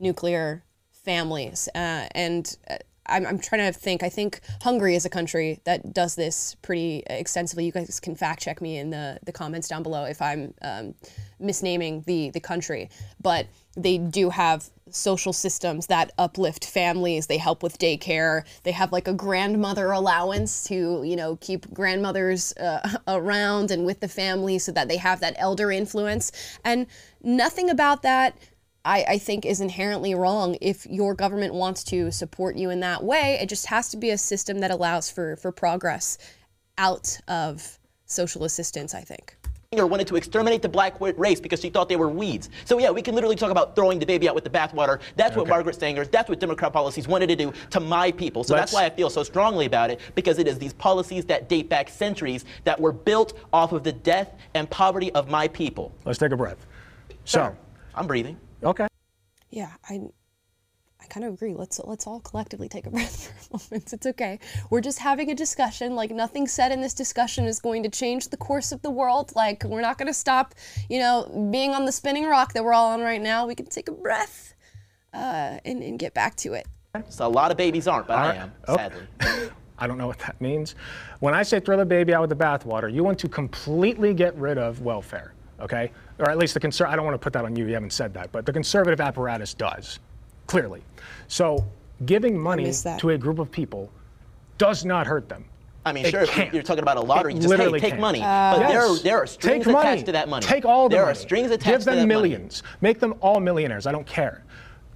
nuclear 0.00 0.64
families. 0.90 1.68
Uh, 1.74 2.08
and 2.12 2.56
uh, 2.70 2.76
I'm, 3.08 3.26
I'm 3.26 3.38
trying 3.38 3.72
to 3.72 3.78
think. 3.78 4.02
I 4.02 4.08
think 4.08 4.40
Hungary 4.62 4.94
is 4.94 5.04
a 5.04 5.10
country 5.10 5.60
that 5.64 5.92
does 5.92 6.14
this 6.14 6.54
pretty 6.62 7.02
extensively. 7.06 7.64
You 7.64 7.72
guys 7.72 8.00
can 8.00 8.14
fact 8.14 8.42
check 8.42 8.60
me 8.60 8.78
in 8.78 8.90
the, 8.90 9.18
the 9.24 9.32
comments 9.32 9.68
down 9.68 9.82
below 9.82 10.04
if 10.04 10.20
I'm 10.20 10.54
um, 10.62 10.94
misnaming 11.40 12.04
the, 12.04 12.30
the 12.30 12.40
country. 12.40 12.90
But 13.20 13.46
they 13.76 13.98
do 13.98 14.30
have 14.30 14.68
social 14.90 15.32
systems 15.32 15.86
that 15.86 16.12
uplift 16.18 16.64
families. 16.64 17.26
They 17.26 17.38
help 17.38 17.62
with 17.62 17.78
daycare. 17.78 18.44
They 18.62 18.72
have 18.72 18.92
like 18.92 19.08
a 19.08 19.14
grandmother 19.14 19.90
allowance 19.90 20.64
to, 20.64 21.02
you 21.04 21.16
know, 21.16 21.36
keep 21.36 21.72
grandmothers 21.72 22.54
uh, 22.56 22.96
around 23.08 23.70
and 23.70 23.84
with 23.84 24.00
the 24.00 24.08
family 24.08 24.58
so 24.58 24.72
that 24.72 24.88
they 24.88 24.96
have 24.96 25.20
that 25.20 25.34
elder 25.36 25.70
influence. 25.70 26.32
And 26.64 26.86
nothing 27.22 27.70
about 27.70 28.02
that 28.02 28.36
I, 28.88 29.04
I 29.06 29.18
think 29.18 29.44
is 29.44 29.60
inherently 29.60 30.14
wrong 30.14 30.56
if 30.62 30.86
your 30.86 31.14
government 31.14 31.52
wants 31.52 31.84
to 31.84 32.10
support 32.10 32.56
you 32.56 32.70
in 32.70 32.80
that 32.80 33.04
way. 33.04 33.38
It 33.38 33.50
just 33.50 33.66
has 33.66 33.90
to 33.90 33.98
be 33.98 34.10
a 34.10 34.18
system 34.18 34.60
that 34.60 34.70
allows 34.70 35.10
for, 35.10 35.36
for 35.36 35.52
progress 35.52 36.16
out 36.78 37.18
of 37.28 37.78
social 38.06 38.44
assistance, 38.44 38.94
I 38.94 39.02
think. 39.02 39.36
or 39.72 39.86
wanted 39.86 40.06
to 40.06 40.16
exterminate 40.16 40.62
the 40.62 40.70
black 40.70 40.98
race 41.00 41.38
because 41.38 41.60
she 41.60 41.68
thought 41.68 41.90
they 41.90 41.96
were 41.96 42.08
weeds. 42.08 42.48
So 42.64 42.78
yeah, 42.78 42.90
we 42.90 43.02
can 43.02 43.14
literally 43.14 43.36
talk 43.36 43.50
about 43.50 43.76
throwing 43.76 43.98
the 43.98 44.06
baby 44.06 44.26
out 44.26 44.34
with 44.34 44.44
the 44.44 44.50
bathwater. 44.50 45.00
That's 45.16 45.36
what 45.36 45.48
Margaret 45.48 45.78
Sanger, 45.78 46.06
that's 46.06 46.30
what 46.30 46.40
Democrat 46.40 46.72
policies 46.72 47.06
wanted 47.06 47.26
to 47.26 47.36
do 47.36 47.52
to 47.68 47.80
my 47.80 48.10
people. 48.10 48.42
So 48.42 48.54
that's 48.54 48.72
Let's- 48.72 48.82
why 48.82 48.86
I 48.86 48.96
feel 48.96 49.10
so 49.10 49.22
strongly 49.22 49.66
about 49.66 49.90
it 49.90 50.00
because 50.14 50.38
it 50.38 50.48
is 50.48 50.58
these 50.58 50.72
policies 50.72 51.26
that 51.26 51.50
date 51.50 51.68
back 51.68 51.90
centuries 51.90 52.46
that 52.64 52.80
were 52.80 52.92
built 52.92 53.38
off 53.52 53.72
of 53.72 53.84
the 53.84 53.92
death 53.92 54.34
and 54.54 54.70
poverty 54.70 55.12
of 55.12 55.28
my 55.28 55.46
people. 55.46 55.92
Let's 56.06 56.18
take 56.18 56.32
a 56.32 56.38
breath. 56.38 56.64
So, 57.26 57.54
I'm 57.94 58.06
breathing. 58.06 58.38
Okay. 58.62 58.86
Yeah, 59.50 59.72
I 59.88 60.00
I 61.00 61.06
kind 61.06 61.24
of 61.24 61.32
agree. 61.34 61.54
Let's 61.54 61.80
let's 61.84 62.06
all 62.06 62.20
collectively 62.20 62.68
take 62.68 62.86
a 62.86 62.90
breath 62.96 63.32
for 63.48 63.56
a 63.56 63.58
moment. 63.58 63.92
It's 63.92 64.06
okay. 64.06 64.38
We're 64.70 64.80
just 64.80 64.98
having 64.98 65.30
a 65.30 65.34
discussion. 65.34 65.94
Like 65.94 66.10
nothing 66.10 66.46
said 66.46 66.72
in 66.72 66.80
this 66.80 66.94
discussion 66.94 67.46
is 67.46 67.60
going 67.60 67.82
to 67.84 67.88
change 67.88 68.28
the 68.28 68.36
course 68.36 68.72
of 68.72 68.82
the 68.82 68.90
world. 68.90 69.32
Like 69.34 69.64
we're 69.64 69.80
not 69.80 69.96
going 69.98 70.08
to 70.08 70.14
stop, 70.14 70.54
you 70.88 70.98
know, 70.98 71.48
being 71.52 71.72
on 71.72 71.84
the 71.84 71.92
spinning 71.92 72.26
rock 72.26 72.52
that 72.54 72.64
we're 72.64 72.74
all 72.74 72.88
on 72.92 73.00
right 73.00 73.22
now. 73.22 73.46
We 73.46 73.54
can 73.54 73.66
take 73.66 73.88
a 73.88 73.92
breath 73.92 74.54
uh, 75.14 75.58
and, 75.64 75.82
and 75.82 75.98
get 75.98 76.14
back 76.14 76.36
to 76.36 76.54
it. 76.54 76.66
So 77.08 77.26
a 77.26 77.28
lot 77.28 77.50
of 77.50 77.56
babies 77.56 77.86
aren't, 77.86 78.06
but 78.08 78.18
I 78.18 78.22
Alright. 78.22 78.38
am, 78.40 78.52
Okay. 78.68 78.88
sadly. 79.20 79.50
I 79.78 79.86
don't 79.86 79.98
know 79.98 80.08
what 80.08 80.18
that 80.20 80.40
means. 80.40 80.74
When 81.20 81.34
I 81.34 81.44
say 81.44 81.60
throw 81.60 81.76
the 81.76 81.86
baby 81.86 82.12
out 82.12 82.22
with 82.22 82.30
the 82.30 82.44
bathwater, 82.44 82.92
you 82.92 83.04
want 83.04 83.18
to 83.20 83.28
completely 83.28 84.12
get 84.12 84.34
rid 84.36 84.58
of 84.58 84.80
welfare, 84.82 85.34
okay? 85.60 85.92
Or 86.18 86.28
at 86.30 86.38
least 86.38 86.54
the 86.54 86.60
conser- 86.60 86.86
I 86.86 86.96
don't 86.96 87.04
want 87.04 87.14
to 87.14 87.18
put 87.18 87.32
that 87.34 87.44
on 87.44 87.54
you. 87.56 87.66
You 87.66 87.74
haven't 87.74 87.92
said 87.92 88.12
that, 88.14 88.32
but 88.32 88.44
the 88.44 88.52
conservative 88.52 89.00
apparatus 89.00 89.54
does, 89.54 90.00
clearly. 90.46 90.82
So 91.28 91.64
giving 92.06 92.36
money 92.38 92.72
to 92.98 93.10
a 93.10 93.18
group 93.18 93.38
of 93.38 93.50
people 93.50 93.90
does 94.58 94.84
not 94.84 95.06
hurt 95.06 95.28
them. 95.28 95.44
I 95.86 95.92
mean, 95.92 96.04
It 96.04 96.10
sure, 96.10 96.26
can't. 96.26 96.52
you're 96.52 96.62
talking 96.64 96.82
about 96.82 96.96
a 96.96 97.00
lottery, 97.00 97.32
It 97.32 97.36
just 97.36 97.44
hey, 97.46 97.56
literally 97.56 97.80
take 97.80 97.90
can't. 97.90 98.00
money. 98.00 98.18
Oh. 98.20 98.58
but 98.58 98.68
there, 98.68 98.80
are, 98.82 98.98
there 98.98 99.16
are 99.16 99.26
strings 99.26 99.64
Take 99.64 99.72
money. 99.72 99.88
attached 99.88 100.06
to 100.06 100.12
that 100.12 100.28
money. 100.28 100.44
Take 100.44 100.64
all 100.66 100.88
the 100.88 100.96
there 100.96 101.04
money. 101.06 101.12
are 101.12 101.14
strings 101.14 101.50
attached 101.50 101.64
Give 101.66 101.84
them 101.84 101.94
that 101.96 102.00
money. 102.02 102.28
millions. 102.30 102.62
Make 102.80 102.98
them 102.98 103.14
all 103.20 103.40
millionaires. 103.40 103.86
I 103.86 103.92
don't 103.92 104.06
care. 104.06 104.44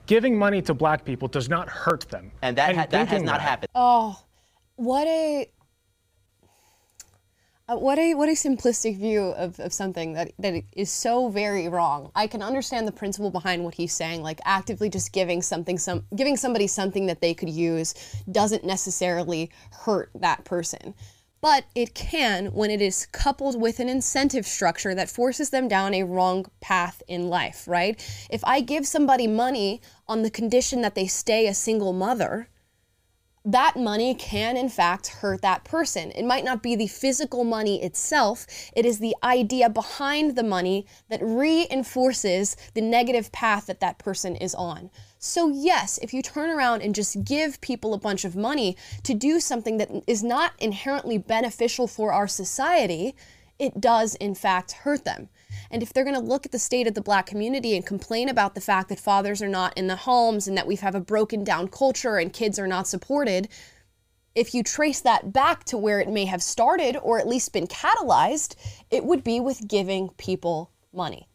Giving 0.07 0.37
money 0.37 0.61
to 0.63 0.75
black 0.75 1.05
people 1.05 1.29
does 1.29 1.49
not 1.49 1.69
hurt 1.69 2.09
them. 2.11 2.33
And 2.43 2.59
that, 2.59 2.75
ha- 2.77 2.87
that 2.91 3.09
has 3.09 3.23
not 3.23 3.35
that- 3.39 3.41
happened. 3.43 3.69
Oh, 3.77 4.21
what 4.77 5.07
a 5.07 5.49
uh, 7.73 7.77
what 7.77 7.99
a 7.99 8.15
what 8.15 8.29
a 8.29 8.33
simplistic 8.33 8.99
view 8.99 9.23
of, 9.23 9.59
of 9.61 9.73
something 9.73 10.13
that 10.13 10.33
that 10.39 10.63
is 10.73 10.91
so 10.91 11.29
very 11.29 11.69
wrong. 11.69 12.11
I 12.15 12.27
can 12.27 12.43
understand 12.43 12.87
the 12.87 12.93
principle 12.93 13.31
behind 13.31 13.65
what 13.65 13.75
he's 13.75 13.93
saying, 13.93 14.23
like 14.23 14.41
actively 14.45 14.89
just 14.89 15.13
giving 15.13 15.43
something 15.43 15.79
some 15.79 16.05
giving 16.15 16.37
somebody 16.37 16.67
something 16.67 17.07
that 17.07 17.21
they 17.21 17.35
could 17.35 17.51
use 17.51 17.95
doesn't 18.31 18.65
necessarily 18.65 19.51
hurt 19.71 20.11
that 20.15 20.45
person. 20.45 20.95
But 21.41 21.65
it 21.75 21.95
can 21.95 22.47
when 22.47 22.71
it 22.71 22.81
is 22.81 23.07
coupled 23.07 23.61
with 23.61 23.81
an 23.81 23.89
incentive 23.89 24.47
structure 24.47 24.95
that 24.95 25.11
forces 25.11 25.51
them 25.51 25.67
down 25.67 25.93
a 25.93 26.05
wrong 26.05 26.47
path 26.61 27.03
in 27.09 27.29
life, 27.29 27.67
right? 27.67 27.99
If 28.31 28.45
I 28.45 28.61
give 28.61 28.87
somebody 28.87 29.27
money 29.27 29.81
on 30.07 30.23
the 30.23 30.31
condition 30.31 30.83
that 30.83 30.95
they 30.95 31.09
stay 31.09 31.49
a 31.49 31.55
single 31.55 31.93
mother, 31.93 32.49
that 33.45 33.77
money 33.77 34.15
can 34.15 34.57
in 34.57 34.69
fact 34.69 35.09
hurt 35.09 35.43
that 35.43 35.65
person. 35.65 36.11
It 36.13 36.25
might 36.25 36.45
not 36.45 36.63
be 36.63 36.77
the 36.77 36.87
physical 36.87 37.45
money 37.45 37.83
itself, 37.83 38.47
it 38.75 38.87
is 38.87 38.99
the 38.99 39.17
idea 39.23 39.69
behind 39.69 40.37
the 40.37 40.43
money 40.43 40.87
that 41.09 41.21
reinforces 41.23 42.57
the 42.75 42.81
negative 42.81 43.33
path 43.33 43.67
that 43.67 43.81
that 43.81 43.99
person 43.99 44.37
is 44.37 44.55
on. 44.55 44.91
So, 45.19 45.49
yes, 45.49 45.99
if 46.03 46.13
you 46.13 46.21
turn 46.21 46.51
around 46.51 46.83
and 46.83 46.95
just 46.95 47.25
give 47.25 47.61
people 47.61 47.95
a 47.95 47.99
bunch 47.99 48.25
of 48.25 48.35
money 48.35 48.77
to 49.05 49.15
do 49.15 49.39
something 49.39 49.77
that 49.79 49.91
is 50.07 50.23
not 50.23 50.53
inherently 50.59 51.17
beneficial 51.17 51.87
for 51.87 52.13
our 52.13 52.27
society, 52.27 53.15
it 53.59 53.81
does 53.81 54.17
in 54.17 54.35
fact 54.35 54.73
hurt 54.73 55.05
them. 55.05 55.29
And 55.73 55.83
if 55.83 55.93
they're 55.93 56.05
going 56.05 56.21
to 56.21 56.21
look 56.21 56.45
at 56.45 56.53
the 56.53 56.59
state 56.59 56.87
of 56.87 56.93
the 56.93 57.01
black 57.01 57.25
community 57.25 57.75
and 57.75 57.85
complain 57.85 58.29
about 58.29 58.55
the 58.55 58.61
fact 58.61 58.91
that 58.91 59.01
fathers 59.01 59.41
are 59.41 59.49
not 59.49 59.77
in 59.77 59.87
the 59.87 59.97
homes 59.97 60.47
and 60.47 60.57
that 60.59 60.67
we 60.67 60.77
have 60.77 60.95
a 60.95 61.01
broken 61.01 61.43
down 61.43 61.69
culture 61.69 62.19
and 62.19 62.31
kids 62.31 62.59
are 62.59 62.67
not 62.67 62.87
supported, 62.87 63.49
if 64.35 64.55
you 64.55 64.63
trace 64.63 65.01
that 65.01 65.33
back 65.33 65.65
to 65.65 65.79
where 65.79 65.99
it 65.99 66.11
may 66.11 66.27
have 66.27 66.43
started 66.43 66.99
or 66.99 67.19
at 67.19 67.27
least 67.27 67.55
been 67.55 67.67
catalyzed, 67.67 68.55
it 68.91 69.05
would 69.05 69.25
be 69.25 69.41
with 69.41 69.67
giving 69.67 70.11
people 70.11 70.71
money. 70.93 71.27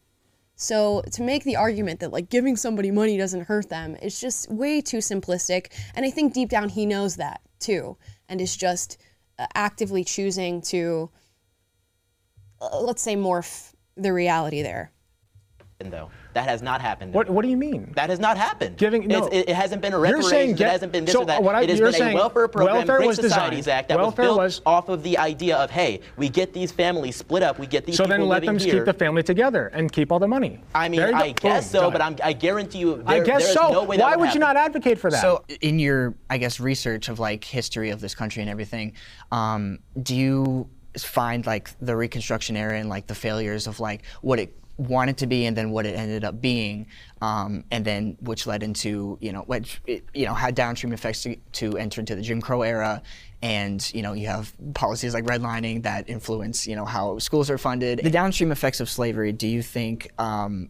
So 0.56 1.02
to 1.14 1.24
make 1.24 1.44
the 1.44 1.56
argument 1.56 2.00
that 2.00 2.14
like 2.14 2.30
giving 2.30 2.56
somebody 2.56 2.92
money 2.92 3.18
doesn't 3.18 3.46
hurt 3.46 3.70
them 3.70 3.96
is 4.02 4.20
just 4.20 4.52
way 4.52 4.82
too 4.82 4.98
simplistic. 4.98 5.72
And 5.96 6.06
I 6.06 6.12
think 6.12 6.34
deep 6.34 6.50
down 6.50 6.70
he 6.70 6.86
knows 6.86 7.16
that 7.16 7.42
too, 7.60 7.98
and 8.30 8.40
is 8.40 8.56
just 8.56 9.00
uh, 9.40 9.48
actively 9.56 10.04
choosing 10.04 10.62
to, 10.62 11.10
uh, 12.62 12.82
let's 12.82 13.02
say, 13.02 13.16
morph 13.16 13.74
the 13.98 14.14
reality 14.14 14.62
there. 14.62 14.92
though. 15.80 16.10
That 16.34 16.48
has 16.50 16.62
not 16.64 16.82
happened. 16.82 17.14
What, 17.14 17.30
what 17.30 17.44
do 17.44 17.50
you 17.50 17.58
mean? 17.58 17.94
That 17.96 18.10
has 18.10 18.20
not 18.20 18.36
happened. 18.38 18.78
Giving- 18.78 19.08
no. 19.08 19.26
It's- 19.28 19.44
it, 19.44 19.50
it 19.50 19.56
hasn't 19.56 19.82
been 19.82 19.94
a 19.94 20.08
You're 20.08 20.22
saying 20.24 20.52
it 20.52 20.60
hasn't 20.60 20.92
been 20.92 21.06
this 21.06 21.14
so 21.14 21.22
or 21.22 21.26
that. 21.26 21.42
what 21.42 21.54
I- 21.56 21.62
it 21.64 21.70
has 21.70 21.80
you're 21.80 21.88
a 21.90 21.94
saying 21.94 22.16
welfare 22.16 22.48
program, 22.48 22.78
welfare 22.78 22.98
Great 22.98 23.08
was 23.08 23.16
Societies 23.18 23.60
designed- 23.66 23.80
Act 23.80 23.90
that 23.90 23.98
welfare 24.00 24.26
was 24.26 24.28
built 24.28 24.38
was- 24.38 24.62
off 24.66 24.90
of 24.90 25.04
the 25.04 25.18
idea 25.20 25.56
of 25.58 25.70
hey, 25.72 26.02
we 26.16 26.30
get 26.30 26.52
these 26.54 26.72
families 26.72 27.16
split 27.16 27.42
up, 27.44 27.58
we 27.60 27.66
get 27.68 27.86
these 27.86 27.96
So 27.98 28.04
people 28.06 28.18
then 28.18 28.28
let 28.28 28.44
them 28.44 28.58
here. 28.60 28.74
keep 28.74 28.86
the 28.86 28.94
family 28.94 29.22
together 29.24 29.68
and 29.68 29.92
keep 29.92 30.12
all 30.12 30.20
the 30.20 30.28
money. 30.28 30.60
I 30.76 30.90
mean, 30.90 31.00
There 31.00 31.10
you 31.10 31.14
go. 31.18 31.24
I 31.24 31.32
guess 31.32 31.72
Boom, 31.72 31.82
so, 31.82 31.92
but 31.92 32.02
I'm, 32.02 32.16
I 32.24 32.34
guarantee 32.34 32.80
you, 32.80 33.04
I 33.06 33.20
guess 33.20 33.44
there's 33.44 33.54
so. 33.54 33.72
no 33.72 33.84
way 33.84 33.98
that 33.98 34.04
Why 34.04 34.16
would, 34.16 34.26
would 34.28 34.34
you 34.34 34.40
not 34.40 34.58
advocate 34.58 34.98
for 35.00 35.10
that? 35.12 35.22
So, 35.22 35.44
in 35.62 35.78
your, 35.80 36.16
I 36.30 36.38
guess, 36.40 36.60
research 36.60 37.08
of 37.10 37.20
like 37.20 37.44
history 37.44 37.92
of 37.92 38.02
this 38.02 38.14
country 38.16 38.42
and 38.42 38.50
everything, 38.50 38.94
um, 39.32 39.80
do 40.02 40.16
you 40.16 40.70
find 41.04 41.46
like 41.46 41.70
the 41.80 41.96
Reconstruction 41.96 42.56
era 42.56 42.80
and 42.80 42.90
like 42.90 43.08
the 43.08 43.16
failures 43.16 43.68
of 43.68 43.80
like 43.80 44.04
what 44.22 44.40
it 44.40 44.56
wanted 44.78 45.18
to 45.18 45.28
be 45.28 45.46
and 45.46 45.58
then 45.58 45.72
what 45.72 45.86
it 45.86 45.96
ended 45.96 46.24
up 46.24 46.40
being, 46.40 46.88
um, 47.22 47.64
and 47.72 47.84
then 47.84 48.18
which 48.22 48.46
led 48.46 48.64
into 48.64 49.18
you 49.22 49.32
know 49.32 49.42
which 49.42 49.82
it, 49.88 50.04
you 50.14 50.26
know 50.26 50.34
had 50.34 50.56
downstream 50.56 50.94
effects 50.94 51.24
to, 51.24 51.36
to 51.54 51.78
enter 51.78 52.02
into 52.02 52.16
the 52.16 52.22
Jim 52.22 52.42
Crow 52.42 52.62
era, 52.62 53.02
and 53.42 53.92
you 53.94 54.02
know 54.02 54.14
you 54.14 54.28
have 54.28 54.54
policies 54.74 55.14
like 55.14 55.26
redlining 55.26 55.84
that 55.84 56.10
influence 56.10 56.68
you 56.68 56.76
know 56.76 56.86
how 56.86 57.18
schools 57.20 57.50
are 57.50 57.58
funded. 57.58 58.00
The 58.04 58.10
downstream 58.10 58.52
effects 58.52 58.80
of 58.80 58.90
slavery. 58.90 59.32
Do 59.32 59.48
you 59.48 59.62
think? 59.62 60.12
Um, 60.18 60.70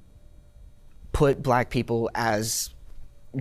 put 1.18 1.42
black 1.42 1.72
people 1.72 2.12
as 2.14 2.70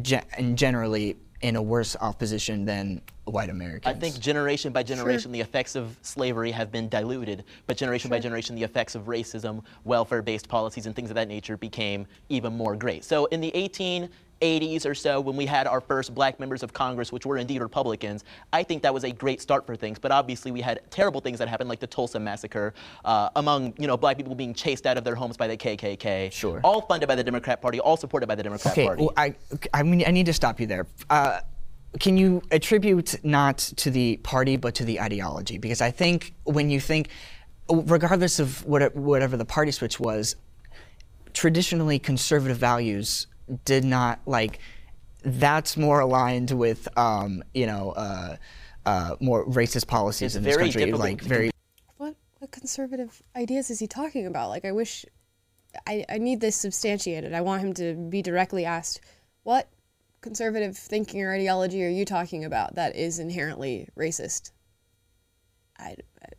ge- 0.00 0.25
and 0.38 0.57
generally 0.57 1.14
in 1.43 1.57
a 1.57 1.62
worse 1.62 1.97
off 2.00 2.19
position 2.19 2.64
than 2.64 3.00
white 3.25 3.50
Americans. 3.50 3.95
I 3.95 3.99
think 3.99 4.19
generation 4.21 4.73
by 4.73 4.83
generation, 4.83 5.33
the 5.33 5.40
effects 5.40 5.75
of 5.75 5.97
slavery 6.02 6.50
have 6.52 6.71
been 6.71 6.88
diluted, 6.88 7.45
but 7.66 7.76
generation 7.76 8.09
by 8.09 8.19
generation, 8.19 8.55
the 8.55 8.62
effects 8.62 8.95
of 8.95 9.05
racism, 9.05 9.62
welfare 9.85 10.23
based 10.23 10.49
policies, 10.49 10.87
and 10.87 10.95
things 10.95 11.11
of 11.11 11.16
that 11.16 11.28
nature 11.28 11.57
became 11.57 12.07
even 12.28 12.57
more 12.57 12.76
great. 12.76 13.05
So 13.05 13.26
in 13.26 13.40
the 13.40 13.50
1880s 14.40 14.87
or 14.87 14.95
so, 14.95 15.21
when 15.21 15.37
we 15.37 15.47
had 15.47 15.66
our 15.66 15.81
first 15.81 16.14
black 16.14 16.38
members 16.38 16.62
of 16.62 16.73
Congress, 16.73 17.12
which 17.12 17.25
were 17.26 17.38
indeed 17.38 17.61
Republicans, 17.61 18.25
I 18.52 18.62
think 18.62 18.83
that 18.83 18.93
was 18.93 19.05
a 19.05 19.11
great 19.11 19.40
start 19.40 19.66
for 19.66 19.76
things. 19.76 19.99
But 19.99 20.12
obviously, 20.12 20.50
we 20.50 20.61
had 20.61 20.81
terrible 20.90 21.21
things 21.21 21.38
that 21.38 21.49
happened, 21.49 21.69
like 21.69 21.81
the 21.81 21.87
Tulsa 21.87 22.19
massacre, 22.19 22.75
uh, 23.05 23.31
among 23.37 23.75
you 23.78 23.87
know 23.87 23.97
black 23.97 24.16
people 24.16 24.35
being 24.35 24.55
chased 24.55 24.87
out 24.87 24.99
of 24.99 25.05
their 25.05 25.14
homes 25.14 25.37
by 25.37 25.47
the 25.49 25.57
KKK. 25.57 26.33
Sure. 26.33 26.61
All 26.62 26.83
funded 26.83 27.09
by 27.09 27.14
the 27.14 27.25
Democrat 27.25 27.61
Party, 27.62 27.81
all 27.81 27.97
supported 27.97 28.26
by 28.26 28.35
the 28.35 28.43
Democrat 28.43 28.73
Okay, 28.73 28.87
Party. 28.87 29.02
well, 29.02 29.14
I, 29.16 29.35
I 29.73 29.83
mean, 29.83 30.05
I 30.07 30.11
need 30.11 30.26
to 30.26 30.33
stop 30.33 30.61
you 30.61 30.66
there. 30.66 30.87
Uh, 31.09 31.40
can 32.00 32.16
you 32.16 32.43
attribute 32.50 33.25
not 33.25 33.59
to 33.59 33.90
the 33.90 34.19
party 34.19 34.57
but 34.57 34.75
to 34.76 34.85
the 34.85 35.00
ideology? 35.00 35.57
Because 35.59 35.81
I 35.81 35.90
think 35.90 36.35
when 36.45 36.69
you 36.69 36.78
think, 36.81 37.09
regardless 37.71 38.38
of 38.38 38.64
what, 38.66 38.95
whatever 38.95 39.37
the 39.37 39.45
party 39.47 39.71
switch 39.71 39.99
was, 39.99 40.37
traditionally 41.33 41.99
conservative 41.99 42.57
values 42.57 43.26
did 43.64 43.84
not 43.84 44.20
like. 44.26 44.58
That's 45.24 45.76
more 45.76 46.00
aligned 46.00 46.52
with, 46.52 46.86
um, 46.96 47.42
you 47.52 47.66
know, 47.66 47.90
uh, 47.90 48.36
uh, 48.84 49.16
more 49.18 49.44
racist 49.46 49.88
policies 49.88 50.36
It's 50.36 50.36
in 50.36 50.42
this 50.44 50.56
country. 50.56 50.92
Like 50.92 51.20
very. 51.20 51.50
What 51.96 52.14
what 52.38 52.50
conservative 52.52 53.22
ideas 53.34 53.70
is 53.70 53.78
he 53.78 53.86
talking 53.86 54.26
about? 54.26 54.50
Like 54.50 54.64
I 54.64 54.72
wish 54.72 55.04
I, 55.86 56.04
I 56.08 56.18
need 56.18 56.40
this 56.40 56.56
substantiated. 56.56 57.34
I 57.34 57.40
want 57.40 57.62
him 57.62 57.74
to 57.74 57.94
be 57.94 58.22
directly 58.22 58.64
asked, 58.64 59.00
what 59.42 59.68
conservative 60.20 60.76
thinking 60.76 61.22
or 61.22 61.34
ideology 61.34 61.84
are 61.84 61.90
you 61.90 62.04
talking 62.04 62.44
about 62.44 62.74
that 62.76 62.96
is 62.96 63.18
inherently 63.18 63.88
racist? 63.96 64.52
I, 65.78 65.96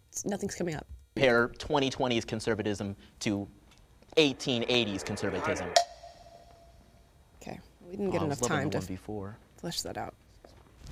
it's, 0.10 0.26
nothing's 0.26 0.56
coming 0.56 0.76
up. 0.76 0.88
compare 1.16 1.50
2020's 1.50 2.26
conservatism 2.26 2.96
to 3.20 3.48
1880s 4.18 5.06
conservatism. 5.06 5.70
Okay, 7.88 7.92
we 7.92 7.98
didn't 7.98 8.12
get 8.12 8.22
Oh, 8.22 8.26
enough 8.26 8.42
time 8.42 8.70
to 8.72 8.82
before. 8.82 9.38
flesh 9.58 9.82
that 9.82 9.98
out. 9.98 10.14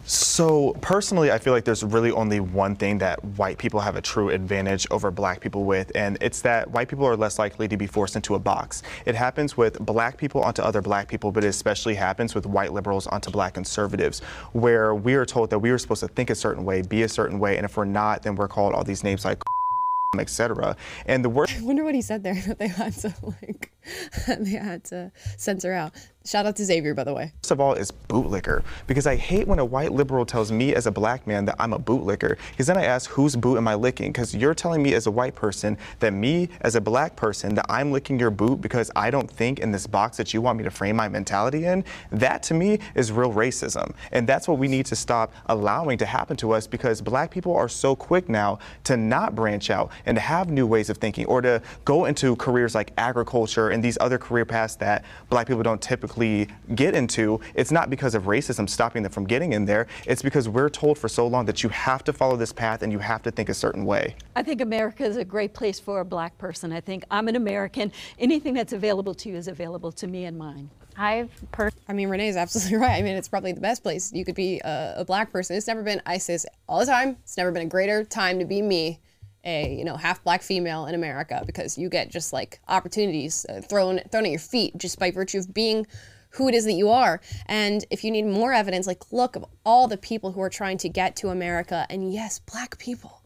So 0.08 0.74
personally, 0.82 1.32
I 1.32 1.40
feel 1.40 1.52
like 1.54 1.64
there's 1.66 1.84
really 1.84 2.12
only 2.12 2.40
one 2.40 2.75
thing 2.75 3.00
that 3.00 3.24
white 3.24 3.58
people 3.58 3.80
have 3.80 3.96
a 3.96 4.02
true 4.02 4.30
advantage 4.30 4.86
over 4.92 5.10
black 5.10 5.40
people 5.42 5.64
with, 5.64 5.92
and 5.96 6.18
it's 6.22 6.42
that 6.42 6.70
white 6.70 6.90
people 6.90 7.06
are 7.06 7.16
less 7.16 7.40
likely 7.40 7.68
to 7.70 7.78
be 7.78 7.88
forced 7.88 8.16
into 8.16 8.36
a 8.36 8.40
box. 8.40 8.84
It 9.06 9.16
happens 9.16 9.58
with 9.58 9.80
black 9.80 10.18
people 10.18 10.44
onto 10.44 10.62
other 10.62 10.82
black 10.82 11.08
people, 11.08 11.32
but 11.32 11.44
it 11.44 11.48
especially 11.48 11.96
happens 11.96 12.36
with 12.36 12.46
white 12.46 12.72
liberals 12.72 13.08
onto 13.08 13.32
black 13.32 13.56
conservatives, 13.56 14.20
where 14.52 14.94
we 14.94 15.16
are 15.16 15.25
told 15.25 15.50
that 15.50 15.60
we 15.60 15.72
are 15.72 15.78
supposed 15.78 16.02
to 16.02 16.08
think 16.10 16.30
a 16.30 16.36
certain 16.36 16.66
way, 16.66 16.82
be 16.84 17.02
a 17.04 17.10
certain 17.10 17.40
way, 17.40 17.58
and 17.58 17.66
if 17.66 17.75
we're 17.75 17.86
not, 17.86 18.22
then 18.22 18.36
we're 18.36 18.50
called 18.50 18.74
all 18.74 18.84
these 18.84 19.04
names 19.04 19.25
like 19.25 19.42
etc. 20.20 20.75
And 21.08 21.25
the 21.25 21.30
word 21.30 21.52
I 21.58 21.62
wonder 21.62 21.84
what 21.84 21.96
he 21.96 22.02
said 22.02 22.22
there 22.22 22.36
that 22.48 22.60
they 22.60 22.68
had 22.68 22.94
to 22.98 23.14
like 23.42 23.72
they 24.39 24.51
had 24.51 24.84
to 24.86 25.12
censor 25.38 25.74
out. 25.74 25.94
Shout 26.25 26.48
out 26.48 26.56
to 26.56 26.65
Xavier, 26.65 26.96
by 26.96 27.04
the 27.04 27.13
way. 27.13 27.32
First 27.44 27.51
of 27.51 27.60
all, 27.60 27.74
is 27.74 27.92
bootlicker 27.92 28.63
because 28.88 29.06
I 29.06 29.15
hate 29.15 29.48
when 29.48 29.60
a 29.60 29.65
white 29.65 29.92
liberal 29.92 30.25
tells 30.25 30.51
me 30.51 30.74
as 30.74 30.88
a 30.88 30.92
black 30.92 31.27
man 31.27 31.46
that 31.46 31.56
I'm 31.60 31.72
a 31.72 31.77
bootlicker. 31.77 32.38
Because 32.50 32.65
then 32.65 32.77
I 32.77 32.86
ask, 32.86 33.12
whose 33.12 33.36
boot 33.36 33.58
am 33.58 33.68
I 33.68 33.75
licking? 33.75 34.12
Because 34.12 34.36
you're 34.36 34.56
telling 34.56 34.82
me 34.82 34.96
as 34.96 35.06
a 35.06 35.12
white 35.12 35.36
person 35.36 35.77
that 36.00 36.13
me 36.13 36.50
as 36.62 36.74
a 36.74 36.82
black 36.82 37.15
person 37.15 37.54
that 37.54 37.68
I'm 37.70 37.92
licking 37.92 38.20
your 38.20 38.32
boot 38.32 38.60
because 38.60 38.89
I 38.96 39.12
don't 39.12 39.30
think 39.30 39.60
in 39.60 39.70
this 39.70 39.86
box 39.86 40.18
that 40.18 40.34
you 40.34 40.42
want 40.42 40.58
me 40.58 40.63
to 40.63 40.72
frame 40.72 40.96
my 40.96 41.08
mentality 41.08 41.65
in. 41.65 41.84
That 42.12 42.42
to 42.44 42.56
me 42.56 42.80
is 42.96 43.12
real 43.12 43.32
racism, 43.32 43.94
and 44.12 44.25
that's 44.27 44.48
what 44.48 44.58
we 44.58 44.68
need 44.68 44.88
to 44.88 44.96
stop 44.96 45.32
allowing 45.46 46.00
to 46.00 46.08
happen 46.08 46.36
to 46.38 46.54
us 46.54 46.65
because 46.65 47.01
black 47.04 47.30
people 47.30 47.56
are 47.56 47.70
so 47.70 47.96
quick 47.96 48.30
now 48.30 48.58
to 48.86 48.98
not 48.98 49.36
branch 49.36 49.70
out 49.70 49.92
and 50.08 50.15
to 50.15 50.22
have 50.22 50.50
new 50.50 50.65
ways 50.65 50.89
of 50.89 50.98
thinking 50.98 51.27
or 51.27 51.39
to 51.42 51.62
go 51.84 52.06
into 52.06 52.36
careers 52.38 52.74
like 52.74 52.94
agriculture 52.98 53.70
and 53.75 53.84
these 53.84 53.98
other 54.00 54.17
career 54.17 54.46
paths 54.46 54.75
that 54.77 55.03
black 55.29 55.48
people 55.48 55.62
don't 55.62 55.82
typically 55.82 56.48
get 56.75 56.96
into, 56.96 57.41
it's 57.55 57.72
not 57.72 57.89
because 57.89 58.15
of 58.15 58.24
racism 58.24 58.67
stopping 58.70 59.03
them 59.03 59.12
from 59.12 59.25
getting 59.25 59.51
in 59.51 59.65
there. 59.65 59.86
It's 60.08 60.22
because 60.22 60.48
we're 60.48 60.70
told 60.70 60.98
for 60.98 61.10
so 61.10 61.27
long 61.27 61.46
that 61.46 61.62
you 61.62 61.70
have 61.70 62.03
to 62.05 62.13
follow 62.13 62.38
this 62.38 62.53
path 62.53 62.82
and 62.82 62.91
you 62.91 63.00
have 63.00 63.22
to 63.24 63.32
think 63.32 63.50
a 63.50 63.53
certain 63.53 63.86
way. 63.86 64.15
I 64.36 64.44
think 64.44 64.62
America 64.62 65.03
is 65.03 65.17
a 65.17 65.25
great 65.25 65.53
place 65.53 65.77
for 65.77 66.00
a 66.00 66.05
black 66.05 66.38
person. 66.38 66.72
I 66.72 66.79
think 66.79 67.03
I'm 67.12 67.27
an 67.27 67.36
American. 67.36 67.91
Anything 68.17 68.53
that's 68.53 68.72
available 68.72 69.13
to 69.15 69.29
you 69.29 69.36
is 69.36 69.50
available 69.50 69.91
to 69.91 70.08
me 70.08 70.24
and 70.24 70.38
mine. 70.38 70.70
I've 70.98 71.29
per- 71.51 71.72
I 71.89 71.94
mean, 71.94 72.08
Renee 72.08 72.29
is 72.29 72.38
absolutely 72.38 72.77
right. 72.88 72.98
I 72.98 73.01
mean, 73.01 73.17
it's 73.17 73.27
probably 73.27 73.51
the 73.51 73.60
best 73.60 73.84
place 73.84 74.13
you 74.13 74.24
could 74.24 74.36
be 74.36 74.62
a, 74.63 74.96
a 75.00 75.05
black 75.05 75.34
person. 75.34 75.58
It's 75.58 75.67
never 75.67 75.84
been 75.84 76.01
ISIS 76.05 76.46
all 76.70 76.79
the 76.79 76.86
time. 76.86 77.17
It's 77.24 77.36
never 77.36 77.51
been 77.51 77.63
a 77.63 77.70
greater 77.70 78.05
time 78.05 78.39
to 78.39 78.46
be 78.46 78.62
me 78.62 79.01
a 79.46 79.75
you 79.75 79.86
know 79.86 79.96
half 79.96 80.24
black 80.24 80.42
female 80.42 80.86
in 80.86 80.96
America 80.96 81.44
because 81.46 81.78
you 81.78 81.90
get 81.90 82.12
just 82.12 82.34
like 82.34 82.60
opportunities 82.68 83.46
uh, 83.50 83.62
thrown 83.62 84.00
thrown 84.12 84.25
at 84.25 84.32
your 84.32 84.40
feet 84.40 84.78
just 84.78 85.00
by 85.00 85.12
virtue 85.12 85.40
of 85.40 85.54
being 85.54 85.86
who 86.32 86.50
it 86.50 86.54
is 86.54 86.66
that 86.66 86.74
you 86.74 86.90
are. 86.90 87.22
And 87.46 87.86
if 87.90 88.04
you 88.04 88.12
need 88.12 88.25
more 88.25 88.54
evidence, 88.54 88.88
like 88.88 89.12
look 89.12 89.36
of 89.36 89.46
all 89.66 89.88
the 89.88 89.98
people 89.98 90.34
who 90.34 90.42
are 90.42 90.50
trying 90.50 90.78
to 90.80 90.90
get 90.90 91.16
to 91.18 91.30
America, 91.30 91.86
and 91.90 92.14
yes, 92.14 92.40
black 92.40 92.78
people, 92.78 93.22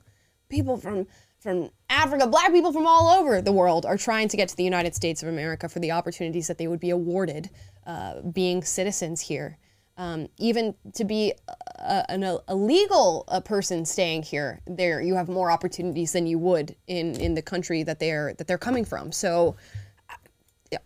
people 0.50 0.78
from 0.78 1.08
from 1.40 1.70
Africa, 1.90 2.28
black 2.28 2.52
people 2.52 2.74
from 2.74 2.86
all 2.86 3.08
over 3.08 3.42
the 3.42 3.54
world 3.54 3.86
are 3.86 3.98
trying 3.98 4.28
to 4.28 4.38
get 4.38 4.50
to 4.50 4.58
the 4.58 4.64
United 4.64 4.94
States 4.94 5.24
of 5.24 5.30
America 5.30 5.70
for 5.70 5.80
the 5.80 5.92
opportunities 5.92 6.48
that 6.48 6.58
they 6.58 6.68
would 6.68 6.82
be 6.82 6.90
awarded 6.90 7.50
uh, 7.88 8.22
being 8.22 8.62
citizens 8.62 9.22
here. 9.22 9.58
Um, 10.00 10.30
even 10.38 10.76
to 10.94 11.04
be 11.04 11.34
a, 11.78 12.10
an, 12.10 12.24
a 12.24 12.56
legal 12.56 13.26
a 13.28 13.42
person 13.42 13.84
staying 13.84 14.24
here, 14.24 14.62
there 14.66 15.02
you 15.02 15.16
have 15.16 15.28
more 15.28 15.52
opportunities 15.52 16.14
than 16.14 16.26
you 16.26 16.40
would 16.40 16.74
in, 16.88 17.20
in 17.20 17.34
the 17.34 17.42
country 17.42 17.84
that 17.84 18.00
they're 18.00 18.34
that 18.38 18.48
they're 18.48 18.58
coming 18.58 18.86
from. 18.86 19.12
So, 19.12 19.58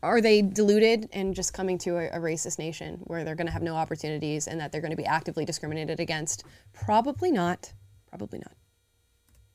are 0.02 0.20
they 0.20 0.42
deluded 0.42 1.10
and 1.14 1.36
just 1.36 1.54
coming 1.54 1.78
to 1.80 1.92
a, 1.98 2.08
a 2.08 2.20
racist 2.20 2.58
nation 2.58 3.02
where 3.04 3.24
they're 3.24 3.36
going 3.36 3.46
to 3.46 3.54
have 3.54 3.62
no 3.62 3.76
opportunities 3.76 4.48
and 4.48 4.60
that 4.60 4.72
they're 4.72 4.82
going 4.82 4.90
to 4.90 4.98
be 4.98 5.06
actively 5.06 5.46
discriminated 5.46 6.00
against? 6.00 6.44
Probably 6.74 7.32
not. 7.32 7.72
Probably 8.10 8.40
not. 8.40 8.54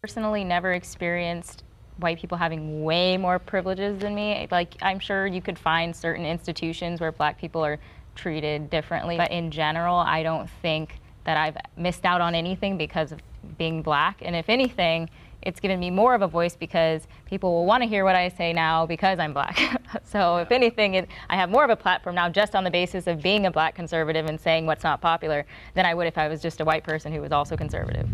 Personally, 0.00 0.44
never 0.44 0.74
experienced 0.74 1.64
white 1.96 2.20
people 2.20 2.38
having 2.38 2.84
way 2.84 3.16
more 3.16 3.40
privileges 3.40 3.98
than 3.98 4.14
me. 4.14 4.46
Like, 4.52 4.74
I'm 4.82 5.00
sure 5.00 5.26
you 5.26 5.42
could 5.42 5.58
find 5.58 5.96
certain 5.96 6.24
institutions 6.24 7.00
where 7.00 7.10
black 7.10 7.38
people 7.38 7.64
are 7.64 7.80
treated 8.18 8.68
differently. 8.68 9.16
But 9.16 9.30
in 9.30 9.50
general, 9.50 9.96
I 9.96 10.22
don't 10.22 10.50
think 10.60 11.00
that 11.25 11.37
I've 11.37 11.56
missed 11.76 12.04
out 12.04 12.20
on 12.20 12.34
anything 12.34 12.76
because 12.76 13.12
of 13.12 13.20
being 13.56 13.82
black. 13.82 14.20
And 14.22 14.34
if 14.34 14.48
anything, 14.48 15.08
it's 15.42 15.60
given 15.60 15.78
me 15.78 15.90
more 15.90 16.14
of 16.14 16.22
a 16.22 16.26
voice 16.26 16.56
because 16.56 17.06
people 17.26 17.52
will 17.52 17.64
want 17.64 17.82
to 17.82 17.88
hear 17.88 18.04
what 18.04 18.16
I 18.16 18.28
say 18.28 18.52
now 18.52 18.87
because 18.87 19.18
I'm 19.18 19.32
black. 19.32 19.58
so 20.04 20.38
if 20.38 20.50
anything, 20.50 20.94
it, 20.94 21.08
I 21.30 21.37
have 21.37 21.48
more 21.48 21.64
of 21.64 21.70
a 21.70 21.76
platform 21.76 22.16
now 22.16 22.28
just 22.28 22.56
on 22.56 22.64
the 22.64 22.70
basis 22.70 23.06
of 23.06 23.22
being 23.22 23.46
a 23.46 23.50
black 23.50 23.75
conservative 23.75 24.26
and 24.26 24.40
saying 24.40 24.66
what's 24.66 24.82
not 24.82 25.00
popular 25.00 25.46
than 25.75 25.87
I 25.87 25.94
would 25.94 26.06
if 26.06 26.18
I 26.18 26.28
was 26.28 26.42
just 26.42 26.60
a 26.60 26.64
white 26.64 26.82
person 26.82 27.12
who 27.12 27.20
was 27.20 27.30
also 27.30 27.56
conservative. 27.56 28.08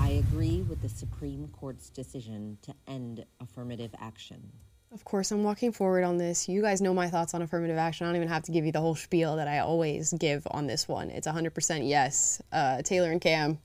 I 0.00 0.10
agree 0.10 0.62
with 0.62 0.82
the 0.82 0.88
Supreme 0.88 1.48
Court's 1.48 1.90
decision 1.90 2.58
to 2.62 2.74
end 2.86 3.24
affirmative 3.40 3.90
action. 3.98 4.52
Of 4.96 5.04
course, 5.04 5.30
I'm 5.30 5.42
walking 5.42 5.72
forward 5.72 6.04
on 6.04 6.16
this. 6.16 6.48
You 6.48 6.62
guys 6.62 6.80
know 6.80 6.94
my 6.94 7.10
thoughts 7.10 7.34
on 7.34 7.42
affirmative 7.42 7.76
action. 7.76 8.06
I 8.06 8.08
don't 8.08 8.16
even 8.16 8.28
have 8.28 8.44
to 8.44 8.50
give 8.50 8.64
you 8.64 8.72
the 8.72 8.80
whole 8.80 8.94
spiel 8.94 9.36
that 9.36 9.46
I 9.46 9.58
always 9.58 10.14
give 10.14 10.48
on 10.50 10.66
this 10.66 10.88
one. 10.88 11.10
It's 11.10 11.26
100% 11.26 11.86
yes. 11.86 12.40
Uh, 12.50 12.80
Taylor 12.80 13.10
and 13.12 13.20
Cam. 13.20 13.58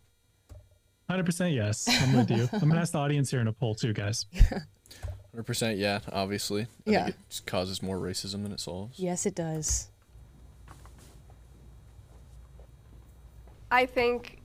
100% 1.10 1.56
yes. 1.56 1.88
I'm 1.90 2.18
with 2.18 2.30
you. 2.30 2.50
I'm 2.52 2.60
going 2.60 2.74
to 2.74 2.80
ask 2.80 2.92
the 2.92 2.98
audience 2.98 3.32
here 3.32 3.40
in 3.40 3.48
a 3.48 3.54
poll 3.54 3.76
too, 3.76 3.94
guys. 3.94 4.26
100% 5.34 5.78
yeah, 5.78 6.00
obviously. 6.12 6.64
I 6.64 6.68
yeah. 6.86 7.04
Think 7.06 7.16
it 7.30 7.42
causes 7.46 7.82
more 7.82 7.98
racism 7.98 8.44
than 8.44 8.52
it 8.52 8.60
solves. 8.60 9.00
Yes, 9.00 9.26
it 9.26 9.34
does. 9.34 9.88
I 13.72 13.86
think 13.86 14.41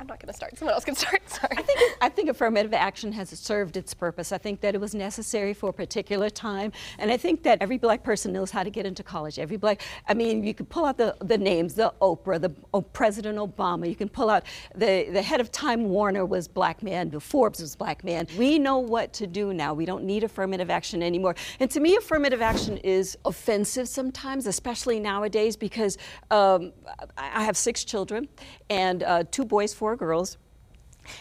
I'm 0.00 0.06
not 0.06 0.18
going 0.18 0.28
to 0.28 0.32
start. 0.32 0.56
Someone 0.56 0.74
else 0.74 0.84
can 0.86 0.94
start. 0.94 1.20
Sorry. 1.26 1.52
I 1.58 1.62
think 1.62 1.80
I 2.00 2.08
think 2.08 2.30
affirmative 2.30 2.72
action 2.72 3.12
has 3.12 3.28
served 3.38 3.76
its 3.76 3.92
purpose. 3.92 4.32
I 4.32 4.38
think 4.38 4.62
that 4.62 4.74
it 4.74 4.80
was 4.80 4.94
necessary 4.94 5.52
for 5.52 5.68
a 5.68 5.72
particular 5.74 6.30
time, 6.30 6.72
and 6.98 7.10
I 7.10 7.18
think 7.18 7.42
that 7.42 7.58
every 7.60 7.76
black 7.76 8.02
person 8.02 8.32
knows 8.32 8.50
how 8.50 8.62
to 8.62 8.70
get 8.70 8.86
into 8.86 9.02
college. 9.02 9.38
Every 9.38 9.58
black, 9.58 9.82
I 10.08 10.14
mean, 10.14 10.42
you 10.42 10.54
can 10.54 10.64
pull 10.64 10.86
out 10.86 10.96
the, 10.96 11.14
the 11.20 11.36
names, 11.36 11.74
the 11.74 11.92
Oprah, 12.00 12.40
the 12.40 12.50
oh, 12.72 12.80
President 12.80 13.36
Obama. 13.36 13.86
You 13.86 13.94
can 13.94 14.08
pull 14.08 14.30
out 14.30 14.44
the 14.74 15.08
the 15.12 15.20
head 15.20 15.38
of 15.38 15.52
Time 15.52 15.90
Warner 15.90 16.24
was 16.24 16.48
black 16.48 16.82
man. 16.82 17.10
Forbes 17.20 17.60
was 17.60 17.76
black 17.76 18.02
man. 18.02 18.26
We 18.38 18.58
know 18.58 18.78
what 18.78 19.12
to 19.14 19.26
do 19.26 19.52
now. 19.52 19.74
We 19.74 19.84
don't 19.84 20.04
need 20.04 20.24
affirmative 20.24 20.70
action 20.70 21.02
anymore. 21.02 21.34
And 21.60 21.70
to 21.72 21.80
me, 21.80 21.96
affirmative 21.96 22.40
action 22.40 22.78
is 22.78 23.18
offensive 23.26 23.86
sometimes, 23.86 24.46
especially 24.46 24.98
nowadays, 24.98 25.56
because 25.56 25.98
um, 26.30 26.72
I 27.18 27.44
have 27.44 27.58
six 27.58 27.84
children 27.84 28.28
and 28.70 29.02
uh, 29.02 29.24
two 29.30 29.44
boys, 29.44 29.74
four 29.74 29.89
girls. 29.96 30.38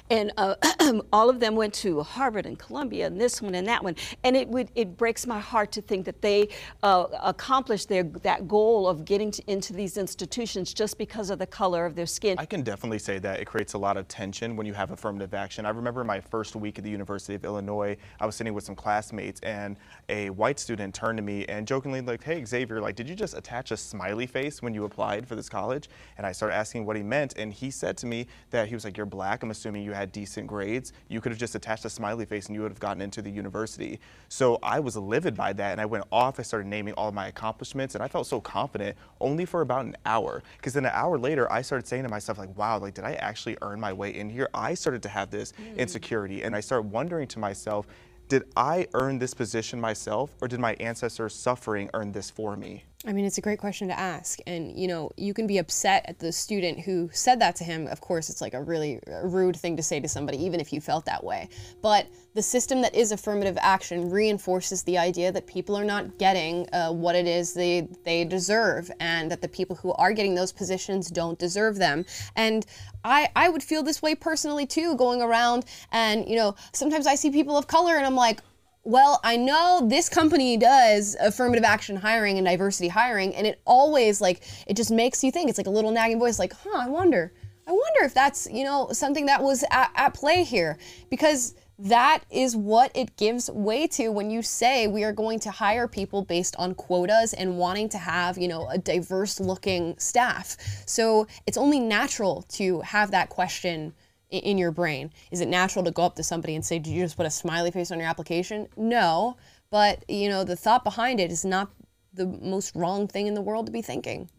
And 0.09 0.31
uh, 0.37 0.55
all 1.13 1.29
of 1.29 1.39
them 1.39 1.55
went 1.55 1.73
to 1.75 2.01
Harvard 2.01 2.45
and 2.45 2.57
Columbia, 2.57 3.07
and 3.07 3.19
this 3.19 3.41
one 3.41 3.55
and 3.55 3.67
that 3.67 3.83
one. 3.83 3.95
And 4.23 4.35
it 4.35 4.47
would 4.47 4.69
it 4.75 4.97
breaks 4.97 5.27
my 5.27 5.39
heart 5.39 5.71
to 5.73 5.81
think 5.81 6.05
that 6.05 6.21
they 6.21 6.49
uh, 6.83 7.05
accomplished 7.21 7.89
their 7.89 8.03
that 8.03 8.47
goal 8.47 8.87
of 8.87 9.05
getting 9.05 9.31
to, 9.31 9.43
into 9.51 9.73
these 9.73 9.97
institutions 9.97 10.73
just 10.73 10.97
because 10.97 11.29
of 11.29 11.39
the 11.39 11.47
color 11.47 11.85
of 11.85 11.95
their 11.95 12.05
skin. 12.05 12.37
I 12.39 12.45
can 12.45 12.61
definitely 12.61 12.99
say 12.99 13.19
that 13.19 13.39
it 13.39 13.45
creates 13.45 13.73
a 13.73 13.77
lot 13.77 13.97
of 13.97 14.07
tension 14.07 14.55
when 14.55 14.65
you 14.65 14.73
have 14.73 14.91
affirmative 14.91 15.33
action. 15.33 15.65
I 15.65 15.69
remember 15.69 16.03
my 16.03 16.19
first 16.19 16.55
week 16.55 16.77
at 16.77 16.83
the 16.83 16.89
University 16.89 17.35
of 17.35 17.45
Illinois, 17.45 17.97
I 18.19 18.25
was 18.25 18.35
sitting 18.35 18.53
with 18.53 18.63
some 18.63 18.75
classmates, 18.75 19.39
and 19.41 19.77
a 20.09 20.29
white 20.31 20.59
student 20.59 20.93
turned 20.93 21.17
to 21.17 21.23
me 21.23 21.45
and 21.45 21.67
jokingly 21.67 22.01
like, 22.01 22.23
"Hey 22.23 22.43
Xavier, 22.45 22.81
like, 22.81 22.95
did 22.95 23.07
you 23.09 23.15
just 23.15 23.37
attach 23.37 23.71
a 23.71 23.77
smiley 23.77 24.27
face 24.27 24.61
when 24.61 24.73
you 24.73 24.85
applied 24.85 25.27
for 25.27 25.35
this 25.35 25.49
college?" 25.49 25.89
And 26.17 26.25
I 26.25 26.31
started 26.31 26.55
asking 26.55 26.85
what 26.85 26.95
he 26.95 27.03
meant, 27.03 27.37
and 27.37 27.53
he 27.53 27.71
said 27.71 27.97
to 27.97 28.05
me 28.05 28.27
that 28.51 28.67
he 28.67 28.75
was 28.75 28.83
like, 28.83 28.97
"You're 28.97 29.05
black. 29.05 29.43
I'm 29.43 29.51
assuming." 29.51 29.78
You 29.83 29.93
had 29.93 30.11
decent 30.11 30.47
grades, 30.47 30.93
you 31.07 31.21
could 31.21 31.31
have 31.31 31.39
just 31.39 31.55
attached 31.55 31.85
a 31.85 31.89
smiley 31.89 32.25
face 32.25 32.47
and 32.47 32.55
you 32.55 32.61
would 32.61 32.71
have 32.71 32.79
gotten 32.79 33.01
into 33.01 33.21
the 33.21 33.29
university. 33.29 33.99
So 34.27 34.59
I 34.63 34.79
was 34.79 34.95
livid 34.95 35.35
by 35.35 35.53
that 35.53 35.71
and 35.71 35.81
I 35.81 35.85
went 35.85 36.05
off. 36.11 36.39
I 36.39 36.43
started 36.43 36.67
naming 36.67 36.93
all 36.93 37.11
my 37.11 37.27
accomplishments 37.27 37.95
and 37.95 38.03
I 38.03 38.07
felt 38.07 38.27
so 38.27 38.41
confident 38.41 38.97
only 39.19 39.45
for 39.45 39.61
about 39.61 39.85
an 39.85 39.95
hour. 40.05 40.43
Because 40.57 40.73
then 40.73 40.85
an 40.85 40.91
hour 40.93 41.17
later, 41.17 41.51
I 41.51 41.61
started 41.61 41.87
saying 41.87 42.03
to 42.03 42.09
myself, 42.09 42.37
like, 42.37 42.55
wow, 42.57 42.79
like, 42.79 42.93
did 42.93 43.05
I 43.05 43.13
actually 43.13 43.57
earn 43.61 43.79
my 43.79 43.93
way 43.93 44.15
in 44.15 44.29
here? 44.29 44.49
I 44.53 44.73
started 44.73 45.01
to 45.03 45.09
have 45.09 45.29
this 45.29 45.53
mm. 45.53 45.77
insecurity 45.77 46.43
and 46.43 46.55
I 46.55 46.59
started 46.59 46.91
wondering 46.91 47.27
to 47.29 47.39
myself, 47.39 47.87
did 48.27 48.43
I 48.55 48.87
earn 48.93 49.17
this 49.17 49.33
position 49.33 49.81
myself 49.81 50.35
or 50.41 50.47
did 50.47 50.59
my 50.59 50.75
ancestors' 50.75 51.33
suffering 51.33 51.89
earn 51.93 52.11
this 52.11 52.29
for 52.29 52.55
me? 52.55 52.83
I 53.05 53.13
mean, 53.13 53.23
it's 53.23 53.37
a 53.37 53.41
great 53.41 53.59
question 53.59 53.87
to 53.87 53.97
ask. 53.97 54.39
And, 54.45 54.77
you 54.77 54.85
know, 54.85 55.11
you 55.15 55.33
can 55.33 55.47
be 55.47 55.57
upset 55.57 56.03
at 56.09 56.19
the 56.19 56.33
student 56.33 56.81
who 56.81 57.09
said 57.13 57.39
that 57.39 57.55
to 57.55 57.63
him. 57.63 57.87
Of 57.87 58.01
course, 58.01 58.29
it's 58.29 58.41
like 58.41 58.53
a 58.53 58.61
really 58.61 58.99
rude 59.23 59.55
thing 59.55 59.77
to 59.77 59.83
say 59.83 60.01
to 60.01 60.07
somebody, 60.09 60.43
even 60.43 60.59
if 60.59 60.73
you 60.73 60.81
felt 60.81 61.05
that 61.05 61.23
way. 61.23 61.47
But 61.81 62.07
the 62.33 62.41
system 62.41 62.81
that 62.81 62.93
is 62.93 63.13
affirmative 63.13 63.57
action 63.61 64.09
reinforces 64.09 64.83
the 64.83 64.97
idea 64.97 65.31
that 65.31 65.47
people 65.47 65.77
are 65.77 65.85
not 65.85 66.17
getting 66.17 66.67
uh, 66.73 66.91
what 66.91 67.15
it 67.15 67.25
is 67.25 67.53
they, 67.53 67.87
they 68.03 68.25
deserve 68.25 68.91
and 68.99 69.31
that 69.31 69.41
the 69.41 69.47
people 69.47 69.77
who 69.77 69.93
are 69.93 70.11
getting 70.11 70.35
those 70.35 70.51
positions 70.51 71.09
don't 71.09 71.39
deserve 71.39 71.77
them. 71.77 72.05
And 72.35 72.65
I, 73.05 73.29
I 73.33 73.47
would 73.47 73.63
feel 73.63 73.81
this 73.81 74.01
way 74.01 74.13
personally 74.13 74.67
too, 74.67 74.97
going 74.97 75.21
around 75.21 75.63
and, 75.93 76.27
you 76.27 76.35
know, 76.35 76.55
sometimes 76.73 77.07
I 77.07 77.15
see 77.15 77.31
people 77.31 77.57
of 77.57 77.67
color 77.67 77.95
and 77.95 78.05
I'm 78.05 78.15
like, 78.15 78.41
well, 78.83 79.19
I 79.23 79.35
know 79.35 79.81
this 79.87 80.09
company 80.09 80.57
does 80.57 81.15
affirmative 81.19 81.63
action 81.63 81.95
hiring 81.95 82.37
and 82.37 82.47
diversity 82.47 82.87
hiring, 82.87 83.35
and 83.35 83.45
it 83.45 83.61
always 83.65 84.21
like 84.21 84.41
it 84.67 84.75
just 84.75 84.91
makes 84.91 85.23
you 85.23 85.31
think. 85.31 85.49
It's 85.49 85.57
like 85.57 85.67
a 85.67 85.71
little 85.71 85.91
nagging 85.91 86.19
voice, 86.19 86.39
like, 86.39 86.53
huh, 86.53 86.77
I 86.77 86.87
wonder, 86.87 87.33
I 87.67 87.71
wonder 87.71 88.03
if 88.03 88.13
that's 88.13 88.47
you 88.51 88.63
know 88.63 88.89
something 88.91 89.25
that 89.27 89.43
was 89.43 89.63
at, 89.69 89.91
at 89.95 90.13
play 90.13 90.43
here, 90.43 90.77
because 91.09 91.55
that 91.79 92.23
is 92.29 92.57
what 92.57 92.91
it 92.93 93.15
gives 93.15 93.49
way 93.49 93.87
to 93.87 94.09
when 94.09 94.29
you 94.29 94.41
say 94.41 94.87
we 94.87 95.03
are 95.05 95.13
going 95.13 95.39
to 95.39 95.49
hire 95.49 95.87
people 95.87 96.23
based 96.23 96.55
on 96.57 96.75
quotas 96.75 97.33
and 97.33 97.57
wanting 97.57 97.87
to 97.87 97.97
have, 97.97 98.37
you 98.37 98.49
know, 98.49 98.67
a 98.67 98.77
diverse 98.77 99.39
looking 99.39 99.97
staff. 99.97 100.57
So 100.85 101.25
it's 101.47 101.57
only 101.57 101.79
natural 101.79 102.41
to 102.49 102.81
have 102.81 103.11
that 103.11 103.29
question 103.29 103.93
in 104.29 104.57
your 104.57 104.71
brain? 104.71 105.11
Is 105.31 105.41
it 105.41 105.47
natural 105.47 105.85
to 105.85 105.91
go 105.91 106.03
up 106.03 106.15
to 106.15 106.23
somebody 106.23 106.55
and 106.55 106.65
say, 106.65 106.79
"Did 106.79 106.91
you 106.91 107.03
just 107.03 107.17
put 107.17 107.25
a 107.25 107.31
smiley 107.31 107.71
face 107.71 107.91
on 107.91 107.99
your 107.99 108.07
application?" 108.07 108.67
No, 108.77 109.37
but 109.69 110.03
you 110.09 110.29
know 110.29 110.43
the 110.43 110.55
thought 110.55 110.83
behind 110.83 111.19
it 111.19 111.31
is 111.31 111.45
not 111.45 111.71
the 112.13 112.25
most 112.25 112.75
wrong 112.75 113.07
thing 113.07 113.27
in 113.27 113.33
the 113.33 113.41
world 113.41 113.65
to 113.67 113.71
be 113.71 113.81
thinking. 113.81 114.29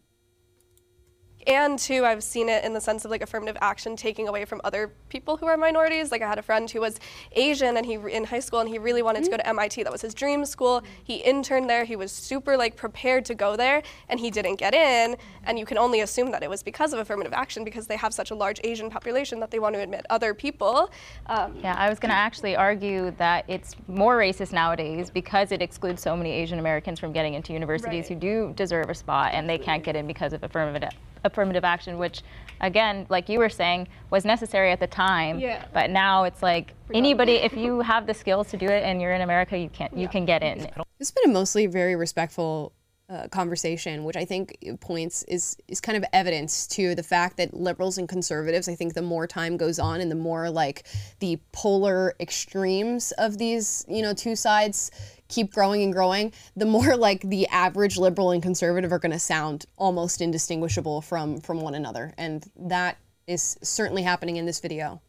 And 1.47 1.77
two, 1.77 2.05
I've 2.05 2.23
seen 2.23 2.49
it 2.49 2.63
in 2.63 2.73
the 2.73 2.81
sense 2.81 3.05
of 3.05 3.11
like 3.11 3.21
affirmative 3.21 3.57
action 3.61 3.95
taking 3.95 4.27
away 4.27 4.45
from 4.45 4.61
other 4.63 4.91
people 5.09 5.37
who 5.37 5.47
are 5.47 5.57
minorities. 5.57 6.11
Like 6.11 6.21
I 6.21 6.27
had 6.27 6.39
a 6.39 6.41
friend 6.41 6.69
who 6.69 6.81
was 6.81 6.99
Asian 7.33 7.77
and 7.77 7.85
he 7.85 7.95
in 7.95 8.25
high 8.25 8.39
school 8.39 8.59
and 8.59 8.69
he 8.69 8.77
really 8.77 9.01
wanted 9.01 9.19
mm-hmm. 9.19 9.31
to 9.31 9.31
go 9.31 9.37
to 9.37 9.47
MIT. 9.47 9.83
That 9.83 9.91
was 9.91 10.01
his 10.01 10.13
dream 10.13 10.45
school. 10.45 10.83
He 11.03 11.15
interned 11.15 11.69
there. 11.69 11.83
He 11.83 11.95
was 11.95 12.11
super 12.11 12.57
like 12.57 12.75
prepared 12.75 13.25
to 13.25 13.35
go 13.35 13.55
there 13.55 13.81
and 14.09 14.19
he 14.19 14.31
didn't 14.31 14.55
get 14.55 14.73
in. 14.73 15.17
And 15.43 15.57
you 15.57 15.65
can 15.65 15.77
only 15.77 16.01
assume 16.01 16.31
that 16.31 16.43
it 16.43 16.49
was 16.49 16.63
because 16.63 16.93
of 16.93 16.99
affirmative 16.99 17.33
action 17.33 17.63
because 17.63 17.87
they 17.87 17.97
have 17.97 18.13
such 18.13 18.31
a 18.31 18.35
large 18.35 18.59
Asian 18.63 18.89
population 18.89 19.39
that 19.39 19.51
they 19.51 19.59
want 19.59 19.75
to 19.75 19.81
admit 19.81 20.05
other 20.09 20.33
people. 20.33 20.91
Um, 21.27 21.57
yeah, 21.61 21.75
I 21.77 21.89
was 21.89 21.99
going 21.99 22.09
to 22.09 22.15
actually 22.15 22.55
argue 22.55 23.11
that 23.17 23.45
it's 23.47 23.75
more 23.87 24.17
racist 24.17 24.53
nowadays 24.53 25.09
because 25.09 25.51
it 25.51 25.61
excludes 25.61 26.01
so 26.01 26.15
many 26.15 26.31
Asian 26.31 26.59
Americans 26.59 26.99
from 26.99 27.11
getting 27.11 27.33
into 27.33 27.53
universities 27.53 28.05
right. 28.05 28.13
who 28.13 28.15
do 28.15 28.53
deserve 28.55 28.89
a 28.89 28.95
spot 28.95 29.33
and 29.33 29.49
they 29.49 29.57
can't 29.57 29.83
get 29.83 29.95
in 29.95 30.07
because 30.07 30.33
of 30.33 30.43
affirmative 30.43 30.89
affirmative 31.23 31.63
action, 31.63 31.97
which, 31.97 32.21
again, 32.59 33.05
like 33.09 33.29
you 33.29 33.39
were 33.39 33.49
saying, 33.49 33.87
was 34.09 34.25
necessary 34.25 34.71
at 34.71 34.79
the 34.79 34.87
time. 34.87 35.39
Yeah. 35.39 35.65
But 35.73 35.89
now 35.89 36.23
it's 36.23 36.41
like 36.41 36.73
anybody, 36.93 37.33
if 37.33 37.53
you 37.57 37.81
have 37.81 38.07
the 38.07 38.13
skills 38.13 38.49
to 38.51 38.57
do 38.57 38.65
it 38.65 38.83
and 38.83 39.01
you're 39.01 39.13
in 39.13 39.21
America, 39.21 39.57
you 39.57 39.69
can 39.69 39.89
you 39.95 40.07
can 40.07 40.25
get 40.25 40.43
in. 40.43 40.67
It's 40.99 41.11
been 41.11 41.29
a 41.29 41.33
mostly 41.33 41.67
very 41.67 41.95
respectful 41.95 42.73
uh, 43.11 43.27
conversation, 43.27 44.05
which 44.05 44.15
I 44.15 44.23
think 44.23 44.57
points 44.79 45.23
is 45.23 45.57
is 45.67 45.81
kind 45.81 45.97
of 45.97 46.05
evidence 46.13 46.65
to 46.67 46.95
the 46.95 47.03
fact 47.03 47.35
that 47.37 47.53
liberals 47.53 47.97
and 47.97 48.07
conservatives. 48.07 48.69
I 48.69 48.75
think 48.75 48.93
the 48.93 49.01
more 49.01 49.27
time 49.27 49.57
goes 49.57 49.79
on, 49.79 49.99
and 49.99 50.09
the 50.09 50.15
more 50.15 50.49
like 50.49 50.85
the 51.19 51.37
polar 51.51 52.13
extremes 52.21 53.11
of 53.17 53.37
these, 53.37 53.85
you 53.89 54.01
know, 54.01 54.13
two 54.13 54.35
sides 54.35 54.91
keep 55.31 55.51
growing 55.51 55.81
and 55.81 55.91
growing, 55.93 56.31
the 56.55 56.65
more 56.65 56.95
like 57.07 57.21
the 57.21 57.47
average 57.47 57.97
liberal 57.97 58.31
and 58.31 58.43
conservative 58.43 58.91
are 58.91 58.99
going 58.99 59.11
to 59.11 59.19
sound 59.19 59.65
almost 59.77 60.21
indistinguishable 60.21 61.01
from 61.01 61.39
from 61.41 61.61
one 61.61 61.73
another, 61.73 62.13
and 62.17 62.45
that 62.55 62.97
is 63.27 63.57
certainly 63.63 64.03
happening 64.03 64.35
in 64.35 64.45
this 64.45 64.59
video. 64.59 65.01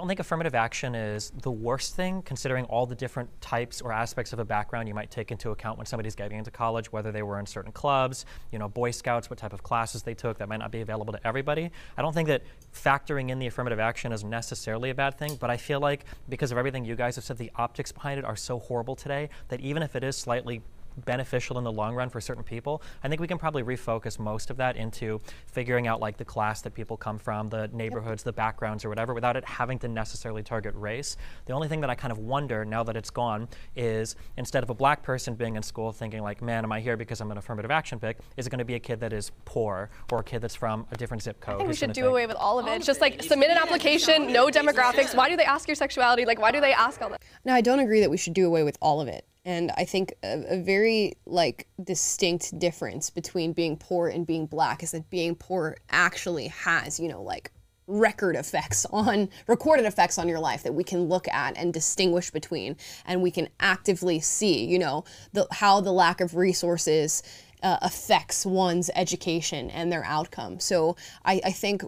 I 0.00 0.02
don't 0.02 0.08
think 0.08 0.20
affirmative 0.20 0.54
action 0.54 0.94
is 0.94 1.30
the 1.42 1.50
worst 1.50 1.94
thing, 1.94 2.22
considering 2.22 2.64
all 2.64 2.86
the 2.86 2.94
different 2.94 3.28
types 3.42 3.82
or 3.82 3.92
aspects 3.92 4.32
of 4.32 4.38
a 4.38 4.46
background 4.46 4.88
you 4.88 4.94
might 4.94 5.10
take 5.10 5.30
into 5.30 5.50
account 5.50 5.76
when 5.76 5.84
somebody's 5.84 6.14
getting 6.14 6.38
into 6.38 6.50
college, 6.50 6.90
whether 6.90 7.12
they 7.12 7.22
were 7.22 7.38
in 7.38 7.44
certain 7.44 7.70
clubs, 7.70 8.24
you 8.50 8.58
know, 8.58 8.66
Boy 8.66 8.92
Scouts, 8.92 9.28
what 9.28 9.38
type 9.38 9.52
of 9.52 9.62
classes 9.62 10.02
they 10.02 10.14
took, 10.14 10.38
that 10.38 10.48
might 10.48 10.56
not 10.56 10.70
be 10.70 10.80
available 10.80 11.12
to 11.12 11.26
everybody. 11.26 11.70
I 11.98 12.00
don't 12.00 12.14
think 12.14 12.28
that 12.28 12.44
factoring 12.74 13.28
in 13.28 13.38
the 13.38 13.46
affirmative 13.46 13.78
action 13.78 14.10
is 14.10 14.24
necessarily 14.24 14.88
a 14.88 14.94
bad 14.94 15.18
thing, 15.18 15.36
but 15.38 15.50
I 15.50 15.58
feel 15.58 15.80
like 15.80 16.06
because 16.30 16.50
of 16.50 16.56
everything 16.56 16.86
you 16.86 16.96
guys 16.96 17.16
have 17.16 17.24
said, 17.26 17.36
the 17.36 17.50
optics 17.56 17.92
behind 17.92 18.18
it 18.18 18.24
are 18.24 18.36
so 18.36 18.58
horrible 18.58 18.96
today 18.96 19.28
that 19.48 19.60
even 19.60 19.82
if 19.82 19.94
it 19.94 20.02
is 20.02 20.16
slightly 20.16 20.62
beneficial 21.04 21.58
in 21.58 21.64
the 21.64 21.72
long 21.72 21.94
run 21.94 22.08
for 22.08 22.20
certain 22.20 22.42
people, 22.42 22.82
I 23.02 23.08
think 23.08 23.20
we 23.20 23.26
can 23.26 23.38
probably 23.38 23.62
refocus 23.62 24.18
most 24.18 24.50
of 24.50 24.56
that 24.58 24.76
into 24.76 25.20
figuring 25.46 25.86
out 25.86 26.00
like 26.00 26.16
the 26.16 26.24
class 26.24 26.62
that 26.62 26.74
people 26.74 26.96
come 26.96 27.18
from, 27.18 27.48
the 27.48 27.68
neighborhoods, 27.72 28.22
the 28.22 28.32
backgrounds, 28.32 28.84
or 28.84 28.88
whatever, 28.88 29.14
without 29.14 29.36
it 29.36 29.44
having 29.44 29.78
to 29.80 29.88
necessarily 29.88 30.42
target 30.42 30.74
race. 30.76 31.16
The 31.46 31.52
only 31.52 31.68
thing 31.68 31.80
that 31.80 31.90
I 31.90 31.94
kind 31.94 32.12
of 32.12 32.18
wonder 32.18 32.64
now 32.64 32.82
that 32.84 32.96
it's 32.96 33.10
gone 33.10 33.48
is 33.76 34.16
instead 34.36 34.62
of 34.62 34.70
a 34.70 34.74
black 34.74 35.02
person 35.02 35.34
being 35.34 35.56
in 35.56 35.62
school 35.62 35.92
thinking 35.92 36.22
like, 36.22 36.42
man, 36.42 36.64
am 36.64 36.72
I 36.72 36.80
here 36.80 36.96
because 36.96 37.20
I'm 37.20 37.30
an 37.30 37.38
affirmative 37.38 37.70
action 37.70 37.98
pick? 37.98 38.18
Is 38.36 38.46
it 38.46 38.50
going 38.50 38.58
to 38.58 38.64
be 38.64 38.74
a 38.74 38.80
kid 38.80 39.00
that 39.00 39.12
is 39.12 39.30
poor 39.44 39.90
or 40.10 40.20
a 40.20 40.24
kid 40.24 40.40
that's 40.40 40.54
from 40.54 40.86
a 40.90 40.96
different 40.96 41.22
zip 41.22 41.40
code? 41.40 41.56
I 41.56 41.58
think 41.58 41.68
we 41.68 41.74
should 41.74 41.92
do 41.92 42.06
away 42.06 42.26
with 42.26 42.36
all 42.36 42.58
of 42.58 42.66
it. 42.66 42.72
It's 42.72 42.86
just 42.86 43.00
like 43.00 43.22
submit 43.22 43.50
an 43.50 43.58
application, 43.58 44.32
no 44.32 44.48
demographics. 44.48 45.14
Why 45.14 45.28
do 45.28 45.36
they 45.36 45.44
ask 45.44 45.68
your 45.68 45.74
sexuality? 45.74 46.24
Like, 46.24 46.40
why 46.40 46.50
do 46.50 46.60
they 46.60 46.72
ask 46.72 47.00
all 47.02 47.10
that? 47.10 47.22
No, 47.44 47.54
I 47.54 47.60
don't 47.60 47.80
agree 47.80 48.00
that 48.00 48.10
we 48.10 48.16
should 48.16 48.34
do 48.34 48.46
away 48.46 48.62
with 48.62 48.76
all 48.80 49.00
of 49.00 49.08
it 49.08 49.24
and 49.44 49.70
I 49.76 49.84
think 49.84 50.14
a, 50.22 50.54
a, 50.54 50.62
very 50.62 51.14
like 51.26 51.66
distinct 51.82 52.58
difference 52.58 53.10
between 53.10 53.52
being 53.52 53.76
poor 53.76 54.08
and 54.08 54.26
being 54.26 54.46
black 54.46 54.82
is 54.82 54.90
that 54.90 55.08
being 55.10 55.34
poor 55.34 55.76
actually 55.90 56.48
has 56.48 57.00
you 57.00 57.08
know 57.08 57.22
like 57.22 57.50
record 57.86 58.36
effects 58.36 58.86
on 58.92 59.28
recorded 59.46 59.86
effects 59.86 60.18
on 60.18 60.28
your 60.28 60.40
life 60.40 60.62
that 60.62 60.72
we 60.72 60.84
can 60.84 61.04
look 61.04 61.28
at 61.28 61.56
and 61.56 61.72
distinguish 61.72 62.30
between. 62.30 62.76
And 63.04 63.22
we 63.22 63.30
can 63.30 63.48
actively 63.58 64.20
see 64.20 64.64
you 64.64 64.78
know 64.78 65.04
the 65.32 65.46
how 65.50 65.80
the 65.80 65.92
lack 65.92 66.20
of 66.20 66.36
resources 66.36 67.22
uh, 67.62 67.78
affects 67.82 68.46
one's 68.46 68.90
education 68.94 69.70
and 69.70 69.92
their 69.92 70.04
outcome. 70.04 70.60
So 70.60 70.96
I, 71.24 71.40
I 71.44 71.52
think 71.52 71.82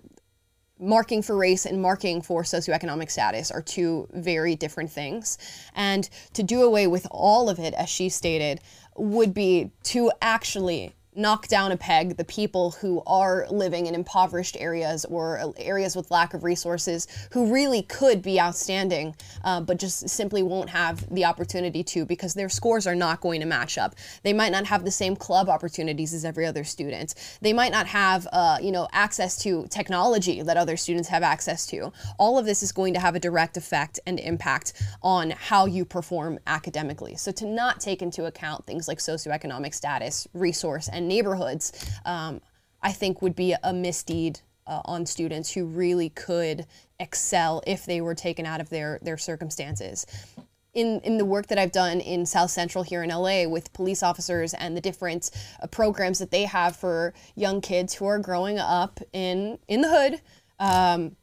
marking 0.82 1.22
for 1.22 1.36
race 1.36 1.64
and 1.64 1.80
marking 1.80 2.20
for 2.20 2.42
socioeconomic 2.42 3.10
status 3.10 3.50
are 3.50 3.62
two 3.62 4.08
very 4.12 4.56
different 4.56 4.90
things. 4.90 5.38
And 5.74 6.08
to 6.34 6.42
do 6.42 6.62
away 6.62 6.86
with 6.88 7.06
all 7.10 7.48
of 7.48 7.58
it, 7.58 7.72
as 7.74 7.88
she 7.88 8.08
stated, 8.08 8.60
would 8.96 9.32
be 9.32 9.70
to 9.84 10.10
actually 10.20 10.94
knock 11.14 11.46
down 11.48 11.72
a 11.72 11.76
peg 11.76 12.16
the 12.16 12.24
people 12.24 12.70
who 12.72 13.02
are 13.06 13.46
living 13.50 13.86
in 13.86 13.94
impoverished 13.94 14.56
areas 14.58 15.04
or 15.06 15.52
areas 15.58 15.94
with 15.94 16.10
lack 16.10 16.32
of 16.32 16.42
resources 16.42 17.06
who 17.32 17.52
really 17.52 17.82
could 17.82 18.22
be 18.22 18.40
outstanding 18.40 19.14
uh, 19.44 19.60
but 19.60 19.78
just 19.78 20.08
simply 20.08 20.42
won't 20.42 20.70
have 20.70 21.08
the 21.14 21.24
opportunity 21.24 21.82
to 21.82 22.06
because 22.06 22.34
their 22.34 22.48
scores 22.48 22.86
are 22.86 22.94
not 22.94 23.20
going 23.20 23.40
to 23.40 23.46
match 23.46 23.76
up. 23.76 23.94
They 24.22 24.32
might 24.32 24.52
not 24.52 24.66
have 24.66 24.84
the 24.84 24.90
same 24.90 25.16
club 25.16 25.48
opportunities 25.48 26.14
as 26.14 26.24
every 26.24 26.46
other 26.46 26.64
student. 26.64 27.14
They 27.40 27.52
might 27.52 27.72
not 27.72 27.86
have 27.86 28.26
uh, 28.32 28.58
you 28.62 28.72
know 28.72 28.88
access 28.92 29.36
to 29.42 29.66
technology 29.68 30.42
that 30.42 30.56
other 30.56 30.76
students 30.76 31.08
have 31.08 31.22
access 31.22 31.66
to. 31.66 31.92
All 32.18 32.38
of 32.38 32.46
this 32.46 32.62
is 32.62 32.72
going 32.72 32.94
to 32.94 33.00
have 33.00 33.14
a 33.14 33.20
direct 33.20 33.56
effect 33.56 34.00
and 34.06 34.18
impact 34.18 34.72
on 35.02 35.30
how 35.30 35.66
you 35.66 35.84
perform 35.84 36.38
academically. 36.46 37.16
So 37.16 37.32
to 37.32 37.46
not 37.46 37.80
take 37.80 38.00
into 38.00 38.24
account 38.24 38.66
things 38.66 38.88
like 38.88 38.98
socioeconomic 38.98 39.74
status 39.74 40.26
resource 40.32 40.88
and 40.88 41.01
and 41.02 41.08
neighborhoods, 41.08 41.72
um, 42.06 42.40
I 42.80 42.92
think 42.92 43.20
would 43.20 43.36
be 43.36 43.54
a 43.62 43.72
misdeed 43.72 44.40
uh, 44.66 44.80
on 44.84 45.06
students 45.06 45.52
who 45.52 45.66
really 45.66 46.08
could 46.08 46.66
excel 47.00 47.62
if 47.66 47.84
they 47.84 48.00
were 48.00 48.14
taken 48.14 48.46
out 48.46 48.60
of 48.60 48.70
their, 48.70 48.98
their 49.02 49.18
circumstances. 49.18 50.06
In, 50.74 51.00
in 51.04 51.18
the 51.18 51.24
work 51.24 51.48
that 51.48 51.58
I've 51.58 51.72
done 51.72 52.00
in 52.00 52.24
South 52.24 52.50
Central 52.50 52.82
here 52.82 53.02
in 53.02 53.10
LA 53.10 53.46
with 53.46 53.72
police 53.74 54.02
officers 54.02 54.54
and 54.54 54.74
the 54.74 54.80
different 54.80 55.30
uh, 55.62 55.66
programs 55.66 56.18
that 56.20 56.30
they 56.30 56.44
have 56.44 56.76
for 56.76 57.12
young 57.34 57.60
kids 57.60 57.92
who 57.94 58.06
are 58.06 58.18
growing 58.18 58.58
up 58.58 59.00
in, 59.12 59.58
in 59.68 59.82
the 59.82 59.88
hood, 59.88 60.20
um, 60.58 61.16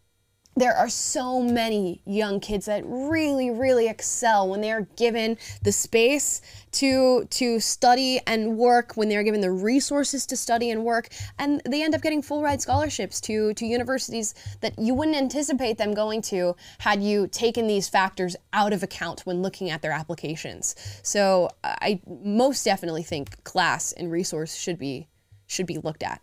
there 0.60 0.76
are 0.76 0.90
so 0.90 1.42
many 1.42 2.02
young 2.06 2.40
kids 2.40 2.66
that 2.66 2.84
really 2.86 3.50
really 3.50 3.88
excel 3.88 4.50
when 4.50 4.62
they 4.62 4.72
are 4.72 4.88
given 4.96 5.38
the 5.64 5.72
space 5.72 6.42
to 6.72 7.26
to 7.26 7.60
study 7.60 8.20
and 8.28 8.58
work 8.58 8.94
when 8.96 9.10
they're 9.10 9.24
given 9.24 9.42
the 9.42 9.52
resources 9.52 10.26
to 10.26 10.36
study 10.36 10.70
and 10.70 10.84
work 10.84 11.10
and 11.38 11.62
they 11.68 11.84
end 11.84 11.96
up 11.96 12.02
getting 12.02 12.22
full 12.22 12.42
ride 12.42 12.62
scholarships 12.62 13.20
to 13.22 13.54
to 13.54 13.66
universities 13.66 14.36
that 14.62 14.78
you 14.78 14.94
wouldn't 14.94 15.18
anticipate 15.18 15.78
them 15.78 15.94
going 15.94 16.22
to 16.22 16.56
had 16.80 17.02
you 17.02 17.28
taken 17.28 17.68
these 17.68 17.90
factors 17.90 18.36
out 18.54 18.74
of 18.74 18.84
account 18.84 19.22
when 19.22 19.42
looking 19.42 19.70
at 19.70 19.82
their 19.82 19.92
applications. 19.92 20.76
So 21.04 21.50
i 21.64 22.02
most 22.24 22.64
definitely 22.64 23.04
think 23.04 23.44
class 23.44 23.92
and 23.94 24.12
resource 24.12 24.56
should 24.56 24.78
be 24.78 25.08
should 25.48 25.66
be 25.66 25.78
looked 25.78 26.04
at 26.04 26.22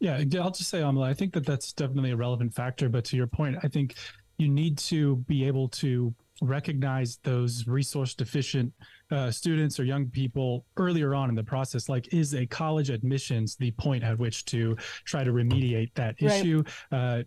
yeah, 0.00 0.22
I'll 0.40 0.50
just 0.50 0.70
say, 0.70 0.80
Amala, 0.80 1.06
I 1.06 1.14
think 1.14 1.32
that 1.34 1.46
that's 1.46 1.72
definitely 1.72 2.10
a 2.10 2.16
relevant 2.16 2.54
factor. 2.54 2.88
But 2.88 3.04
to 3.06 3.16
your 3.16 3.26
point, 3.26 3.58
I 3.62 3.68
think 3.68 3.94
you 4.38 4.48
need 4.48 4.78
to 4.78 5.16
be 5.28 5.46
able 5.46 5.68
to 5.68 6.14
recognize 6.42 7.18
those 7.22 7.66
resource 7.66 8.14
deficient 8.14 8.72
uh, 9.10 9.30
students 9.30 9.78
or 9.78 9.84
young 9.84 10.06
people 10.06 10.64
earlier 10.78 11.14
on 11.14 11.28
in 11.28 11.34
the 11.34 11.44
process 11.44 11.88
like 11.88 12.14
is 12.14 12.34
a 12.34 12.46
college 12.46 12.88
admissions 12.88 13.56
the 13.56 13.70
point 13.72 14.02
at 14.02 14.18
which 14.18 14.46
to 14.46 14.74
try 15.04 15.22
to 15.22 15.32
remediate 15.32 15.92
that 15.94 16.14
right. 16.22 16.40
issue 16.40 16.62
uh, 16.92 17.22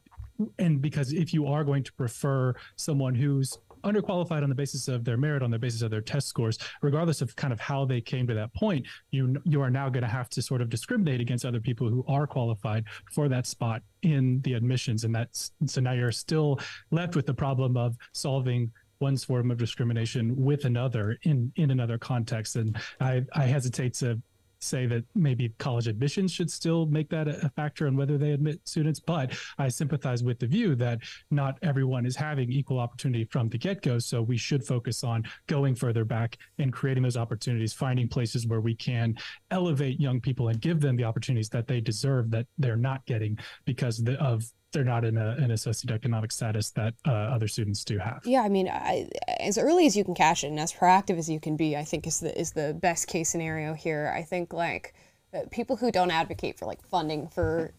and 0.57 0.81
because 0.81 1.13
if 1.13 1.31
you 1.31 1.45
are 1.45 1.63
going 1.63 1.83
to 1.83 1.93
prefer 1.93 2.55
someone 2.75 3.13
who's 3.13 3.59
underqualified 3.83 4.43
on 4.43 4.49
the 4.49 4.55
basis 4.55 4.87
of 4.87 5.03
their 5.03 5.17
merit, 5.17 5.43
on 5.43 5.51
the 5.51 5.59
basis 5.59 5.81
of 5.81 5.91
their 5.91 6.01
test 6.01 6.27
scores, 6.27 6.57
regardless 6.81 7.21
of 7.21 7.35
kind 7.35 7.53
of 7.53 7.59
how 7.59 7.85
they 7.85 8.01
came 8.01 8.27
to 8.27 8.33
that 8.33 8.53
point, 8.53 8.85
you 9.11 9.35
you 9.45 9.61
are 9.61 9.69
now 9.69 9.89
going 9.89 10.03
to 10.03 10.09
have 10.09 10.29
to 10.29 10.41
sort 10.41 10.61
of 10.61 10.69
discriminate 10.69 11.21
against 11.21 11.45
other 11.45 11.59
people 11.59 11.89
who 11.89 12.03
are 12.07 12.27
qualified 12.27 12.85
for 13.11 13.27
that 13.29 13.45
spot 13.45 13.81
in 14.01 14.41
the 14.41 14.53
admissions, 14.53 15.03
and 15.03 15.13
that's 15.13 15.51
so 15.65 15.81
now 15.81 15.91
you're 15.93 16.11
still 16.11 16.59
left 16.91 17.15
with 17.15 17.25
the 17.25 17.33
problem 17.33 17.77
of 17.77 17.95
solving 18.13 18.71
one 18.99 19.17
form 19.17 19.51
of 19.51 19.57
discrimination 19.57 20.33
with 20.35 20.65
another 20.65 21.17
in 21.23 21.51
in 21.55 21.71
another 21.71 21.97
context. 21.97 22.55
And 22.55 22.77
i 22.99 23.23
i 23.33 23.45
hesitate 23.45 23.93
to 23.95 24.21
say 24.63 24.85
that 24.87 25.03
maybe 25.15 25.49
college 25.59 25.87
admissions 25.87 26.31
should 26.31 26.51
still 26.51 26.85
make 26.85 27.09
that 27.09 27.27
a 27.27 27.51
factor 27.55 27.87
in 27.87 27.95
whether 27.95 28.17
they 28.17 28.31
admit 28.31 28.59
students. 28.65 28.99
But 28.99 29.33
I 29.57 29.67
sympathize 29.67 30.23
with 30.23 30.39
the 30.39 30.47
view 30.47 30.75
that 30.75 30.99
not 31.31 31.57
everyone 31.61 32.05
is 32.05 32.15
having 32.15 32.51
equal 32.51 32.79
opportunity 32.79 33.25
from 33.25 33.49
the 33.49 33.57
get 33.57 33.81
go. 33.81 33.99
So 33.99 34.21
we 34.21 34.37
should 34.37 34.65
focus 34.65 35.03
on 35.03 35.23
going 35.47 35.75
further 35.75 36.05
back 36.05 36.37
and 36.57 36.71
creating 36.71 37.03
those 37.03 37.17
opportunities, 37.17 37.73
finding 37.73 38.07
places 38.07 38.47
where 38.47 38.61
we 38.61 38.75
can 38.75 39.15
elevate 39.51 39.99
young 39.99 40.19
people 40.21 40.49
and 40.49 40.59
give 40.61 40.79
them 40.81 40.95
the 40.95 41.03
opportunities 41.03 41.49
that 41.49 41.67
they 41.67 41.81
deserve 41.81 42.31
that 42.31 42.47
they're 42.57 42.75
not 42.75 43.05
getting 43.05 43.37
because 43.65 44.03
of 44.19 44.45
they're 44.73 44.83
not 44.83 45.05
in 45.05 45.17
a 45.17 45.35
in 45.37 45.51
a 45.51 45.55
socioeconomic 45.55 46.31
status 46.31 46.71
that 46.71 46.93
uh, 47.07 47.11
other 47.11 47.47
students 47.47 47.83
do 47.83 47.97
have. 47.99 48.21
Yeah, 48.25 48.41
I 48.41 48.49
mean, 48.49 48.67
I, 48.67 49.07
as 49.39 49.57
early 49.57 49.85
as 49.85 49.95
you 49.95 50.03
can 50.03 50.15
cash 50.15 50.43
and 50.43 50.59
as 50.59 50.73
proactive 50.73 51.17
as 51.17 51.29
you 51.29 51.39
can 51.39 51.55
be, 51.55 51.77
I 51.77 51.83
think 51.83 52.05
is 52.07 52.19
the 52.19 52.37
is 52.37 52.51
the 52.51 52.73
best 52.73 53.07
case 53.07 53.29
scenario 53.29 53.73
here. 53.73 54.11
I 54.15 54.23
think 54.23 54.51
like 54.51 54.93
uh, 55.33 55.41
people 55.51 55.77
who 55.77 55.91
don't 55.91 56.11
advocate 56.11 56.57
for 56.57 56.65
like 56.65 56.83
funding 56.83 57.27
for 57.27 57.71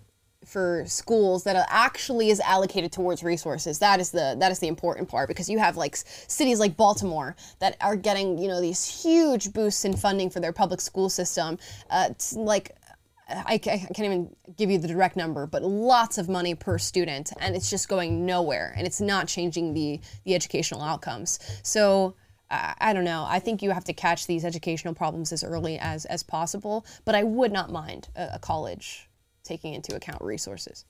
for 0.45 0.85
schools 0.87 1.45
that 1.45 1.57
actually 1.71 2.31
is 2.31 2.39
allocated 2.41 2.93
towards 2.93 3.23
resources 3.23 3.79
that 3.79 3.99
is 3.99 4.11
the 4.11 4.37
that 4.39 4.53
is 4.53 4.59
the 4.59 4.69
important 4.69 5.09
part 5.09 5.27
because 5.27 5.49
you 5.49 5.59
have 5.59 5.77
like 5.77 5.97
cities 5.97 6.61
like 6.61 6.77
Baltimore 6.77 7.35
that 7.61 7.77
are 7.81 7.97
getting 7.97 8.39
you 8.39 8.49
know 8.49 8.61
these 8.61 9.03
huge 9.03 9.53
boosts 9.53 9.85
in 9.85 9.97
funding 9.97 10.29
for 10.29 10.41
their 10.41 10.53
public 10.53 10.81
school 10.81 11.09
system 11.09 11.59
uh, 11.91 12.11
like 12.35 12.77
I, 13.29 13.55
I 13.55 13.59
can't 13.59 14.01
even 14.01 14.37
give 14.57 14.71
you 14.71 14.79
the 14.79 14.89
direct 14.89 15.17
number, 15.17 15.47
but 15.47 15.63
lots 15.63 16.19
of 16.19 16.29
money 16.29 16.55
per 16.55 16.79
student, 16.79 17.33
and 17.41 17.57
it's 17.57 17.71
just 17.71 17.89
going 17.89 18.27
nowhere, 18.27 18.75
and 18.77 18.87
it's 18.87 19.01
not 19.01 19.29
changing 19.29 19.73
the 19.75 20.01
the 20.25 20.35
educational 20.35 20.83
outcomes. 20.83 21.39
So 21.63 22.17
I, 22.51 22.75
I 22.79 22.93
don't 22.93 23.05
know. 23.05 23.25
I 23.27 23.39
think 23.39 23.63
you 23.63 23.71
have 23.71 23.85
to 23.85 23.93
catch 23.93 24.27
these 24.27 24.45
educational 24.45 24.95
problems 24.95 25.33
as 25.33 25.43
early 25.43 25.79
as 25.79 26.05
as 26.07 26.23
possible. 26.23 26.85
But 27.05 27.15
I 27.15 27.23
would 27.23 27.53
not 27.53 27.71
mind 27.71 28.09
a, 28.17 28.31
a 28.35 28.39
college 28.39 29.09
taking 29.43 29.75
into 29.75 29.95
account 29.95 30.23
resources. 30.23 30.85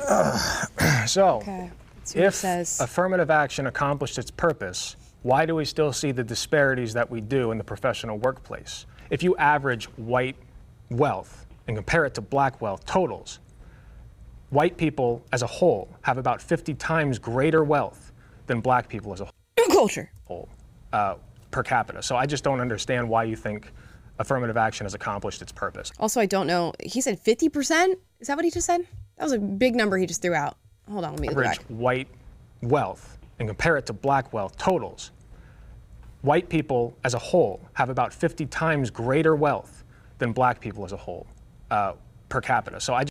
So, 1.06 1.38
Okay. 1.38 1.70
Let's 1.96 2.12
see 2.12 2.18
what 2.18 2.24
it 2.24 2.28
if 2.28 2.34
says. 2.34 2.80
affirmative 2.80 3.30
action 3.30 3.66
accomplished 3.66 4.18
its 4.18 4.30
purpose, 4.30 4.96
why 5.22 5.44
do 5.44 5.54
we 5.54 5.64
still 5.64 5.92
see 5.92 6.12
the 6.12 6.24
disparities 6.24 6.94
that 6.94 7.10
we 7.10 7.20
do 7.20 7.50
in 7.50 7.58
the 7.58 7.64
professional 7.64 8.18
workplace? 8.18 8.86
If 9.10 9.22
you 9.22 9.36
average 9.36 9.84
white 9.96 10.36
wealth 10.90 11.46
and 11.66 11.76
compare 11.76 12.04
it 12.06 12.14
to 12.14 12.20
black 12.20 12.60
wealth 12.60 12.86
totals, 12.86 13.38
white 14.50 14.76
people 14.76 15.22
as 15.32 15.42
a 15.42 15.46
whole 15.46 15.94
have 16.02 16.18
about 16.18 16.40
50 16.40 16.74
times 16.74 17.18
greater 17.18 17.64
wealth 17.64 18.12
than 18.46 18.60
black 18.60 18.88
people 18.88 19.12
as 19.12 19.20
a 19.20 19.28
culture 19.70 20.10
whole 20.24 20.48
uh, 20.92 21.14
per 21.50 21.62
capita. 21.62 22.02
So 22.02 22.16
I 22.16 22.26
just 22.26 22.44
don't 22.44 22.60
understand 22.60 23.08
why 23.08 23.24
you 23.24 23.36
think 23.36 23.72
affirmative 24.18 24.56
action 24.56 24.84
has 24.84 24.94
accomplished 24.94 25.42
its 25.42 25.52
purpose. 25.52 25.92
Also, 25.98 26.20
I 26.20 26.26
don't 26.26 26.46
know. 26.46 26.72
He 26.82 27.00
said 27.00 27.18
fifty 27.18 27.48
percent. 27.48 27.98
Is 28.20 28.26
that 28.26 28.36
what 28.36 28.44
he 28.44 28.50
just 28.50 28.66
said? 28.66 28.86
That 29.16 29.24
was 29.24 29.32
a 29.32 29.38
big 29.38 29.74
number 29.74 29.96
he 29.96 30.06
just 30.06 30.22
threw 30.22 30.34
out. 30.34 30.56
Hold 30.90 31.04
on, 31.04 31.12
let 31.12 31.20
me 31.20 31.28
look 31.28 31.36
average 31.36 31.58
back. 31.58 31.66
white 31.68 32.08
wealth 32.62 33.18
and 33.40 33.48
compare 33.48 33.76
it 33.78 33.86
to 33.86 33.92
black 33.92 34.32
wealth 34.32 34.56
totals, 34.58 35.10
white 36.20 36.48
people 36.48 36.96
as 37.02 37.14
a 37.14 37.18
whole 37.18 37.60
have 37.72 37.88
about 37.88 38.12
50 38.12 38.46
times 38.46 38.90
greater 38.90 39.34
wealth 39.34 39.82
than 40.18 40.32
black 40.32 40.60
people 40.60 40.84
as 40.84 40.92
a 40.92 40.96
whole 40.96 41.26
uh, 41.70 41.94
per 42.28 42.40
capita. 42.40 42.78
So 42.80 42.94
I 42.94 43.04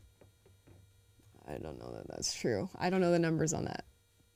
I 1.48 1.54
don't 1.58 1.80
know 1.80 1.92
that 1.96 2.08
that's 2.08 2.34
true. 2.34 2.70
I 2.78 2.92
don't 2.92 3.02
know 3.02 3.12
the 3.12 3.18
numbers 3.20 3.54
on 3.54 3.65
that. 3.65 3.84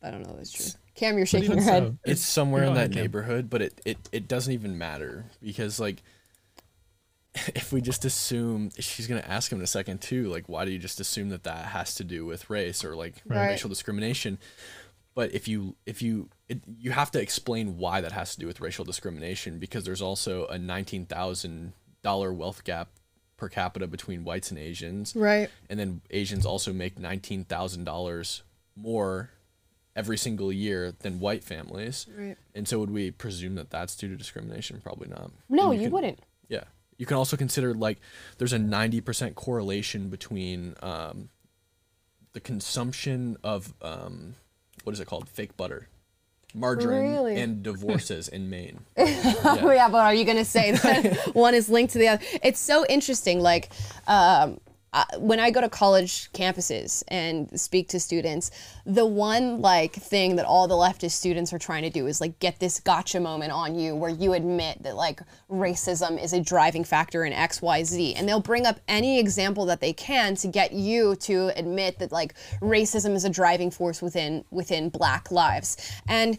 I 0.02 0.10
don't 0.10 0.24
know 0.28 0.34
that's 0.36 0.52
true. 0.52 0.66
Cam, 0.96 1.16
you're 1.16 1.28
shaking 1.28 1.52
your 1.52 1.62
head. 1.62 1.98
It's 2.04 2.22
somewhere 2.24 2.64
in 2.66 2.74
that 2.74 2.92
Cam. 2.92 3.04
neighborhood, 3.04 3.50
but 3.50 3.62
it, 3.62 3.80
it, 3.86 3.98
it 4.12 4.28
doesn't 4.28 4.52
even 4.52 4.78
matter 4.78 5.26
because 5.42 5.80
like 5.80 6.02
if 7.56 7.72
we 7.72 7.82
just 7.82 8.04
assume 8.04 8.72
she's 8.80 9.06
gonna 9.08 9.24
ask 9.28 9.52
him 9.52 9.60
in 9.60 9.64
a 9.64 9.68
second 9.68 10.02
too, 10.02 10.28
like 10.30 10.50
why 10.50 10.66
do 10.66 10.72
you 10.72 10.80
just 10.80 11.00
assume 11.00 11.30
that 11.30 11.44
that 11.44 11.66
has 11.68 11.94
to 11.96 12.04
do 12.04 12.26
with 12.26 12.50
race 12.50 12.84
or 12.84 12.96
like 12.96 13.14
Right. 13.28 13.50
racial 13.50 13.70
discrimination? 13.70 14.40
But 15.16 15.34
if 15.34 15.48
you 15.48 15.76
if 15.86 16.02
you 16.02 16.30
it, 16.50 16.62
you 16.80 16.92
have 16.92 17.12
to 17.12 17.22
explain 17.22 17.78
why 17.78 18.02
that 18.02 18.12
has 18.12 18.34
to 18.34 18.40
do 18.40 18.48
with 18.48 18.60
racial 18.62 18.84
discrimination 18.86 19.60
because 19.60 19.84
there's 19.84 20.02
also 20.02 20.48
a 20.48 20.58
nineteen 20.58 21.06
thousand 21.06 21.74
dollar 22.02 22.34
wealth 22.34 22.64
gap 22.64 22.90
per 23.38 23.48
capita 23.50 23.88
between 23.88 24.24
whites 24.24 24.50
and 24.50 24.60
Asians. 24.60 25.16
Right. 25.16 25.50
And 25.70 25.80
then 25.80 26.02
Asians 26.10 26.46
also 26.46 26.74
make 26.74 26.98
nineteen 26.98 27.46
thousand 27.46 27.84
dollars 27.84 28.42
more 28.76 29.30
every 29.96 30.18
single 30.18 30.52
year 30.52 30.92
than 31.02 31.20
white 31.20 31.44
families. 31.44 32.08
Right. 32.18 32.36
And 32.56 32.68
so 32.68 32.80
would 32.80 32.90
we 32.90 33.12
presume 33.12 33.54
that 33.56 33.70
that's 33.70 33.96
due 33.96 34.08
to 34.10 34.16
discrimination? 34.16 34.82
Probably 34.82 35.08
not. 35.10 35.30
No, 35.50 35.72
And 35.72 35.80
you 35.80 35.86
can- 35.88 35.94
wouldn't. 35.94 36.20
Yeah. 36.50 36.64
You 36.98 37.06
can 37.06 37.18
also 37.18 37.38
consider 37.38 37.76
like 37.76 38.00
there's 38.40 38.54
a 38.54 38.58
90% 38.58 39.36
correlation 39.36 40.10
between 40.10 40.74
um, 40.82 41.30
the 42.34 42.40
consumption 42.40 43.38
of 43.44 43.74
um, 43.84 44.36
what 44.84 44.94
is 44.94 45.00
it 45.00 45.06
called? 45.08 45.28
Fake 45.30 45.56
butter, 45.58 45.88
margarine, 46.54 47.12
Really? 47.12 47.36
and 47.38 47.64
divorces 47.64 48.28
in 48.28 48.50
Maine. 48.50 48.82
Oh 49.46 49.72
yeah, 49.72 49.90
but 49.90 50.00
are 50.00 50.14
you 50.14 50.26
gonna 50.26 50.46
say 50.46 50.72
that 50.72 51.32
one 51.36 51.54
is 51.54 51.70
linked 51.70 51.94
to 51.94 52.00
the 52.00 52.08
other? 52.10 52.24
It's 52.44 52.60
so 52.60 52.86
interesting. 52.88 53.40
Like 53.40 53.70
um, 54.08 54.60
uh, 54.94 55.06
when 55.18 55.40
I 55.40 55.50
go 55.50 55.60
to 55.60 55.70
college 55.70 56.32
campuses 56.34 57.04
and 57.08 57.60
speak 57.60 57.90
to 57.90 58.00
students, 58.00 58.52
the 58.86 59.06
one 59.06 59.60
like 59.60 59.94
thing 59.94 60.36
that 60.36 60.46
all 60.46 60.68
the 60.68 60.76
leftist 60.76 61.12
students 61.12 61.52
are 61.52 61.60
trying 61.60 61.82
to 61.82 61.90
do 61.90 62.06
is 62.06 62.22
like 62.22 62.38
get 62.40 62.60
this 62.60 62.80
gotcha 62.80 63.20
moment 63.20 63.52
on 63.52 63.74
you, 63.74 63.96
where 63.96 64.12
you 64.12 64.34
admit 64.34 64.84
that 64.84 64.96
like 64.96 65.22
racism 65.50 66.22
is 66.22 66.32
a 66.32 66.40
driving 66.40 66.84
factor 66.84 67.26
in 67.26 67.34
X, 67.34 67.62
Y, 67.62 67.84
Z, 67.84 68.14
and 68.14 68.30
they'll 68.30 68.40
bring 68.40 68.68
up 68.68 68.80
any 68.88 69.20
example 69.20 69.66
that 69.66 69.82
they 69.82 69.94
can 69.94 70.36
to 70.36 70.48
get 70.48 70.74
you 70.74 71.16
to 71.18 71.52
admit 71.58 71.98
that 71.98 72.12
like 72.12 72.36
racism 72.62 73.16
is 73.16 73.26
a 73.26 73.30
driving 73.30 73.72
force 73.72 74.02
within 74.02 74.46
within 74.52 74.90
Black 74.90 75.32
lives, 75.32 75.76
and 76.08 76.38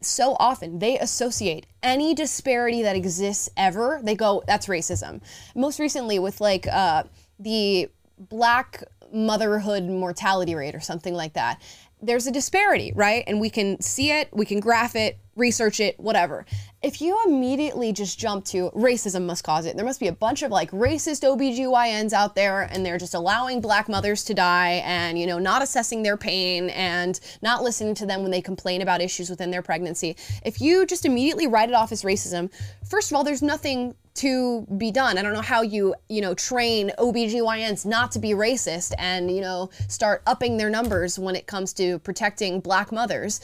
so 0.00 0.36
often 0.38 0.78
they 0.78 0.98
associate 0.98 1.66
any 1.82 2.14
disparity 2.14 2.82
that 2.82 2.96
exists 2.96 3.50
ever, 3.56 4.00
they 4.02 4.14
go, 4.14 4.42
that's 4.46 4.66
racism. 4.66 5.20
Most 5.54 5.78
recently, 5.78 6.18
with 6.18 6.40
like 6.40 6.66
uh, 6.66 7.04
the 7.44 7.88
black 8.18 8.82
motherhood 9.12 9.84
mortality 9.84 10.54
rate 10.54 10.74
or 10.74 10.80
something 10.80 11.14
like 11.14 11.34
that, 11.34 11.62
there's 12.02 12.26
a 12.26 12.32
disparity, 12.32 12.92
right? 12.94 13.24
And 13.26 13.40
we 13.40 13.48
can 13.48 13.80
see 13.80 14.10
it, 14.10 14.28
we 14.32 14.44
can 14.44 14.60
graph 14.60 14.94
it, 14.94 15.18
research 15.36 15.80
it, 15.80 15.98
whatever. 15.98 16.44
If 16.82 17.00
you 17.00 17.18
immediately 17.26 17.92
just 17.92 18.18
jump 18.18 18.44
to 18.46 18.70
racism 18.70 19.24
must 19.24 19.42
cause 19.42 19.64
it, 19.64 19.76
there 19.76 19.86
must 19.86 20.00
be 20.00 20.08
a 20.08 20.12
bunch 20.12 20.42
of 20.42 20.50
like 20.50 20.70
racist 20.70 21.22
OBGYNs 21.24 22.12
out 22.12 22.34
there 22.34 22.62
and 22.62 22.84
they're 22.84 22.98
just 22.98 23.14
allowing 23.14 23.60
black 23.60 23.88
mothers 23.88 24.22
to 24.24 24.34
die 24.34 24.82
and, 24.84 25.18
you 25.18 25.26
know, 25.26 25.38
not 25.38 25.62
assessing 25.62 26.02
their 26.02 26.16
pain 26.16 26.68
and 26.70 27.20
not 27.40 27.62
listening 27.62 27.94
to 27.94 28.06
them 28.06 28.22
when 28.22 28.30
they 28.30 28.42
complain 28.42 28.82
about 28.82 29.00
issues 29.00 29.30
within 29.30 29.50
their 29.50 29.62
pregnancy. 29.62 30.16
If 30.44 30.60
you 30.60 30.84
just 30.84 31.06
immediately 31.06 31.46
write 31.46 31.70
it 31.70 31.74
off 31.74 31.90
as 31.90 32.02
racism, 32.02 32.50
first 32.86 33.10
of 33.10 33.16
all, 33.16 33.24
there's 33.24 33.42
nothing 33.42 33.94
to 34.14 34.66
be 34.78 34.90
done. 34.90 35.18
I 35.18 35.22
don't 35.22 35.32
know 35.32 35.40
how 35.40 35.62
you, 35.62 35.94
you 36.08 36.20
know, 36.20 36.34
train 36.34 36.92
OBGYNs 36.98 37.84
not 37.84 38.12
to 38.12 38.18
be 38.18 38.30
racist 38.30 38.92
and, 38.96 39.30
you 39.30 39.40
know, 39.40 39.70
start 39.88 40.22
upping 40.26 40.56
their 40.56 40.70
numbers 40.70 41.18
when 41.18 41.34
it 41.34 41.46
comes 41.46 41.72
to 41.74 41.98
protecting 42.00 42.60
black 42.60 42.92
mothers. 42.92 43.40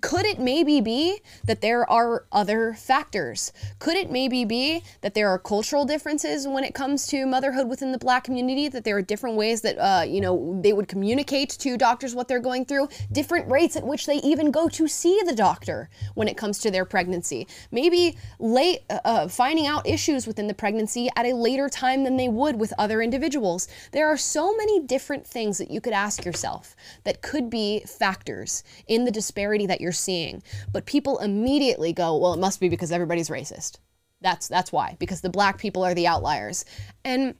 Could 0.00 0.26
it 0.26 0.40
maybe 0.40 0.80
be 0.80 1.20
that 1.44 1.60
there 1.60 1.88
are 1.88 2.24
other 2.32 2.74
factors? 2.74 3.52
Could 3.78 3.96
it 3.96 4.10
maybe 4.10 4.44
be 4.44 4.82
that 5.02 5.14
there 5.14 5.28
are 5.28 5.38
cultural 5.38 5.84
differences 5.84 6.48
when 6.48 6.64
it 6.64 6.74
comes 6.74 7.06
to 7.06 7.24
motherhood 7.24 7.68
within 7.68 7.92
the 7.92 7.98
black 7.98 8.24
community? 8.24 8.66
That 8.66 8.82
there 8.82 8.96
are 8.96 9.02
different 9.02 9.36
ways 9.36 9.60
that, 9.60 9.78
uh, 9.78 10.02
you 10.02 10.20
know, 10.20 10.58
they 10.60 10.72
would 10.72 10.88
communicate 10.88 11.50
to 11.50 11.76
doctors 11.76 12.16
what 12.16 12.26
they're 12.26 12.40
going 12.40 12.64
through, 12.64 12.88
different 13.12 13.48
rates 13.48 13.76
at 13.76 13.86
which 13.86 14.06
they 14.06 14.16
even 14.16 14.50
go 14.50 14.68
to 14.70 14.88
see 14.88 15.20
the 15.24 15.36
doctor 15.36 15.88
when 16.14 16.26
it 16.26 16.36
comes 16.36 16.58
to 16.58 16.70
their 16.72 16.84
pregnancy. 16.84 17.46
Maybe 17.70 18.16
late, 18.40 18.80
uh, 18.90 18.98
uh, 19.04 19.28
finding 19.28 19.68
out 19.68 19.86
issues 19.86 20.26
within 20.26 20.48
the 20.48 20.54
pregnancy 20.54 21.10
at 21.14 21.26
a 21.26 21.32
later 21.32 21.68
time 21.68 22.02
than 22.02 22.16
they 22.16 22.28
would 22.28 22.58
with 22.58 22.72
other 22.76 23.02
individuals. 23.02 23.68
There 23.92 24.08
are 24.08 24.16
so 24.16 24.52
many 24.56 24.80
different 24.80 25.24
things 25.24 25.58
that 25.58 25.70
you 25.70 25.80
could 25.80 25.92
ask 25.92 26.24
yourself 26.24 26.74
that 27.04 27.22
could 27.22 27.48
be 27.48 27.84
factors 27.86 28.64
in 28.88 29.04
the 29.04 29.12
disparity 29.12 29.64
that 29.66 29.75
you're 29.80 29.92
seeing. 29.92 30.42
But 30.72 30.86
people 30.86 31.18
immediately 31.18 31.92
go, 31.92 32.16
well, 32.16 32.34
it 32.34 32.40
must 32.40 32.60
be 32.60 32.68
because 32.68 32.92
everybody's 32.92 33.28
racist. 33.28 33.78
That's 34.20 34.48
that's 34.48 34.72
why 34.72 34.96
because 34.98 35.20
the 35.20 35.30
black 35.30 35.58
people 35.58 35.84
are 35.84 35.94
the 35.94 36.06
outliers. 36.06 36.64
And 37.04 37.34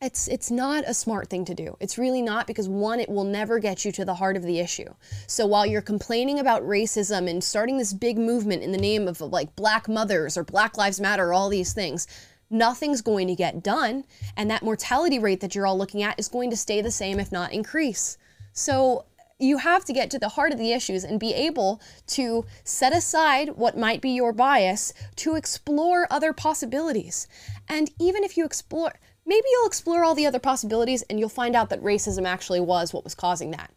it's 0.00 0.28
it's 0.28 0.50
not 0.50 0.84
a 0.86 0.94
smart 0.94 1.28
thing 1.28 1.44
to 1.46 1.54
do. 1.54 1.76
It's 1.80 1.98
really 1.98 2.20
not 2.20 2.46
because 2.46 2.68
one 2.68 3.00
it 3.00 3.08
will 3.08 3.24
never 3.24 3.58
get 3.58 3.84
you 3.84 3.92
to 3.92 4.04
the 4.04 4.14
heart 4.14 4.36
of 4.36 4.42
the 4.42 4.60
issue. 4.60 4.94
So 5.26 5.46
while 5.46 5.64
you're 5.64 5.82
complaining 5.82 6.38
about 6.38 6.62
racism 6.62 7.28
and 7.30 7.42
starting 7.42 7.78
this 7.78 7.92
big 7.92 8.18
movement 8.18 8.62
in 8.62 8.72
the 8.72 8.78
name 8.78 9.08
of 9.08 9.20
like 9.20 9.56
black 9.56 9.88
mothers 9.88 10.36
or 10.36 10.44
black 10.44 10.76
lives 10.76 11.00
matter 11.00 11.28
or 11.28 11.32
all 11.32 11.48
these 11.48 11.72
things, 11.72 12.06
nothing's 12.50 13.00
going 13.00 13.26
to 13.28 13.34
get 13.34 13.62
done 13.62 14.04
and 14.36 14.50
that 14.50 14.62
mortality 14.62 15.18
rate 15.18 15.40
that 15.40 15.54
you're 15.54 15.66
all 15.66 15.78
looking 15.78 16.02
at 16.02 16.18
is 16.18 16.28
going 16.28 16.50
to 16.50 16.56
stay 16.56 16.80
the 16.80 16.90
same 16.90 17.18
if 17.18 17.32
not 17.32 17.52
increase. 17.52 18.18
So 18.52 19.06
you 19.38 19.58
have 19.58 19.84
to 19.84 19.92
get 19.92 20.10
to 20.10 20.18
the 20.18 20.30
heart 20.30 20.52
of 20.52 20.58
the 20.58 20.72
issues 20.72 21.04
and 21.04 21.20
be 21.20 21.34
able 21.34 21.80
to 22.06 22.44
set 22.64 22.94
aside 22.94 23.50
what 23.50 23.76
might 23.76 24.00
be 24.00 24.10
your 24.10 24.32
bias 24.32 24.94
to 25.16 25.34
explore 25.34 26.06
other 26.10 26.32
possibilities. 26.32 27.28
And 27.68 27.90
even 28.00 28.24
if 28.24 28.36
you 28.36 28.44
explore, 28.44 28.94
maybe 29.26 29.46
you'll 29.52 29.66
explore 29.66 30.04
all 30.04 30.14
the 30.14 30.26
other 30.26 30.38
possibilities 30.38 31.02
and 31.02 31.20
you'll 31.20 31.28
find 31.28 31.54
out 31.54 31.68
that 31.70 31.82
racism 31.82 32.26
actually 32.26 32.60
was 32.60 32.94
what 32.94 33.04
was 33.04 33.14
causing 33.14 33.50
that. 33.50 33.70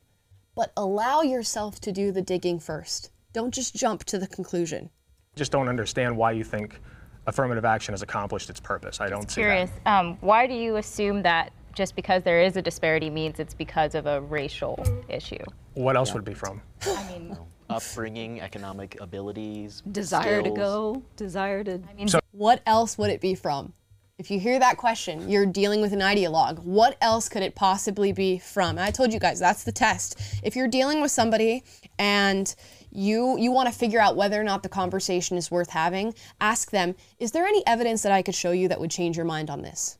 But 0.55 0.71
allow 0.77 1.21
yourself 1.21 1.79
to 1.81 1.91
do 1.91 2.11
the 2.11 2.21
digging 2.21 2.59
first. 2.59 3.11
Don't 3.33 3.53
just 3.53 3.75
jump 3.75 4.05
to 4.05 4.17
the 4.17 4.27
conclusion. 4.27 4.89
just 5.35 5.51
don't 5.51 5.67
understand 5.67 6.15
why 6.15 6.31
you 6.31 6.43
think 6.43 6.79
affirmative 7.27 7.65
action 7.65 7.93
has 7.93 8.01
accomplished 8.01 8.49
its 8.49 8.59
purpose. 8.59 8.99
I 8.99 9.09
don't 9.09 9.29
see 9.29 9.41
that. 9.41 9.47
Curious. 9.47 9.71
Um, 9.85 10.17
why 10.21 10.47
do 10.47 10.53
you 10.53 10.77
assume 10.77 11.21
that 11.23 11.51
just 11.73 11.95
because 11.95 12.23
there 12.23 12.41
is 12.41 12.57
a 12.57 12.61
disparity 12.61 13.09
means 13.09 13.39
it's 13.39 13.53
because 13.53 13.95
of 13.95 14.05
a 14.05 14.21
racial 14.21 14.83
issue. 15.07 15.43
What 15.73 15.95
else 15.95 16.13
would 16.13 16.23
it 16.23 16.25
be 16.25 16.33
from? 16.33 16.61
I 16.85 17.07
mean, 17.11 17.37
Upbringing, 17.69 18.41
economic 18.41 18.99
abilities, 18.99 19.83
Desire 19.91 20.41
to 20.41 20.49
go, 20.49 21.03
desire 21.15 21.63
to. 21.63 21.79
I 21.87 21.93
mean, 21.93 22.07
what 22.31 22.61
else 22.65 22.97
would 22.97 23.11
it 23.11 23.21
be 23.21 23.35
from? 23.35 23.73
If 24.17 24.29
you 24.31 24.39
hear 24.39 24.59
that 24.59 24.77
question, 24.77 25.29
you're 25.29 25.45
dealing 25.45 25.79
with 25.79 25.93
an 25.93 25.99
ideologue. 25.99 26.59
What 26.59 26.97
else 26.99 27.29
could 27.29 27.43
it 27.43 27.55
possibly 27.55 28.11
be 28.11 28.39
from? 28.39 28.77
I 28.77 28.91
told 28.91 29.13
you 29.13 29.19
guys 29.19 29.39
that's 29.39 29.63
the 29.63 29.71
test. 29.71 30.19
If 30.43 30.55
you're 30.55 30.67
dealing 30.67 30.99
with 30.99 31.11
somebody 31.11 31.63
and 31.97 32.53
you 32.91 33.37
you 33.37 33.51
want 33.51 33.71
to 33.71 33.73
figure 33.77 34.01
out 34.01 34.17
whether 34.17 34.39
or 34.39 34.43
not 34.43 34.63
the 34.63 34.67
conversation 34.67 35.37
is 35.37 35.51
worth 35.51 35.69
having, 35.69 36.15
ask 36.41 36.71
them, 36.71 36.95
is 37.19 37.31
there 37.31 37.45
any 37.45 37.65
evidence 37.67 38.01
that 38.01 38.11
I 38.11 38.21
could 38.21 38.35
show 38.35 38.51
you 38.51 38.67
that 38.67 38.79
would 38.79 38.91
change 38.91 39.15
your 39.15 39.25
mind 39.25 39.49
on 39.49 39.61
this? 39.61 39.99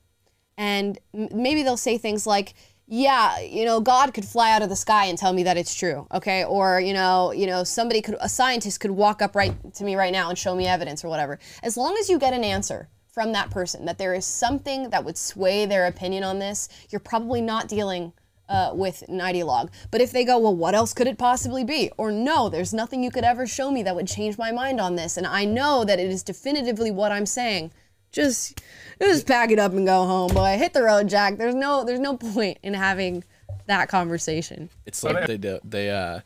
And 0.60 1.00
maybe 1.14 1.64
they'll 1.64 1.78
say 1.78 1.98
things 1.98 2.28
like, 2.28 2.54
yeah, 2.86 3.40
you 3.40 3.64
know, 3.64 3.80
God 3.80 4.14
could 4.14 4.26
fly 4.26 4.52
out 4.52 4.62
of 4.62 4.68
the 4.68 4.76
sky 4.76 5.06
and 5.06 5.18
tell 5.18 5.32
me 5.32 5.44
that 5.44 5.56
it's 5.56 5.74
true, 5.74 6.06
okay? 6.14 6.44
Or, 6.44 6.82
you 6.82 6.94
know, 6.94 7.32
you 7.32 7.48
know, 7.48 7.64
somebody 7.64 8.02
could 8.02 8.18
a 8.20 8.28
scientist 8.28 8.82
could 8.82 8.92
walk 8.92 9.22
up 9.22 9.36
right 9.36 9.54
to 9.76 9.84
me 9.86 9.96
right 9.96 10.12
now 10.12 10.28
and 10.28 10.38
show 10.38 10.54
me 10.54 10.68
evidence 10.68 11.06
or 11.06 11.08
whatever. 11.08 11.40
As 11.64 11.78
long 11.78 11.96
as 11.98 12.10
you 12.10 12.20
get 12.20 12.34
an 12.34 12.44
answer 12.44 12.90
from 13.08 13.32
that 13.32 13.52
person 13.52 13.86
that 13.86 13.98
there 13.98 14.14
is 14.14 14.26
something 14.26 14.90
that 14.90 15.06
would 15.06 15.18
sway 15.18 15.66
their 15.66 15.88
opinion 15.88 16.26
on 16.26 16.40
this, 16.40 16.68
you're 16.90 17.00
probably 17.00 17.40
not 17.40 17.70
dealing 17.70 18.12
uh, 18.50 18.72
with 18.74 19.04
an 19.04 19.20
ideologue. 19.20 19.70
But 19.92 20.02
if 20.02 20.12
they 20.12 20.26
go, 20.26 20.40
well, 20.40 20.56
what 20.56 20.76
else 20.76 20.94
could 20.94 21.08
it 21.08 21.18
possibly 21.18 21.64
be? 21.64 21.90
Or 21.98 22.12
no, 22.12 22.50
there's 22.50 22.74
nothing 22.74 23.02
you 23.02 23.12
could 23.12 23.24
ever 23.24 23.48
show 23.48 23.72
me 23.72 23.82
that 23.84 23.96
would 23.96 24.08
change 24.08 24.38
my 24.38 24.52
mind 24.52 24.82
on 24.82 24.98
this, 24.98 25.16
and 25.16 25.26
I 25.26 25.46
know 25.46 25.86
that 25.86 26.00
it 26.00 26.10
is 26.10 26.22
definitively 26.22 26.92
what 26.92 27.14
I'm 27.14 27.28
saying. 27.28 27.72
Just, 28.12 28.62
just 29.00 29.28
pack 29.28 29.52
it 29.52 29.60
up 29.60 29.74
and 29.74 29.86
go 29.86 30.06
home, 30.06 30.34
boy. 30.34 30.58
Hit 30.58 30.74
the 30.74 30.84
road, 30.84 31.10
Jack. 31.10 31.38
There's 31.38 31.56
no, 31.56 31.84
there's 31.84 32.00
no 32.00 32.18
point 32.18 32.58
in 32.64 32.74
having 32.74 33.24
that 33.68 33.88
conversation. 33.88 34.70
It's 34.86 35.04
like 35.04 35.28
they 35.28 35.38
do, 35.38 35.60
they 35.64 35.90
uh. 35.92 36.22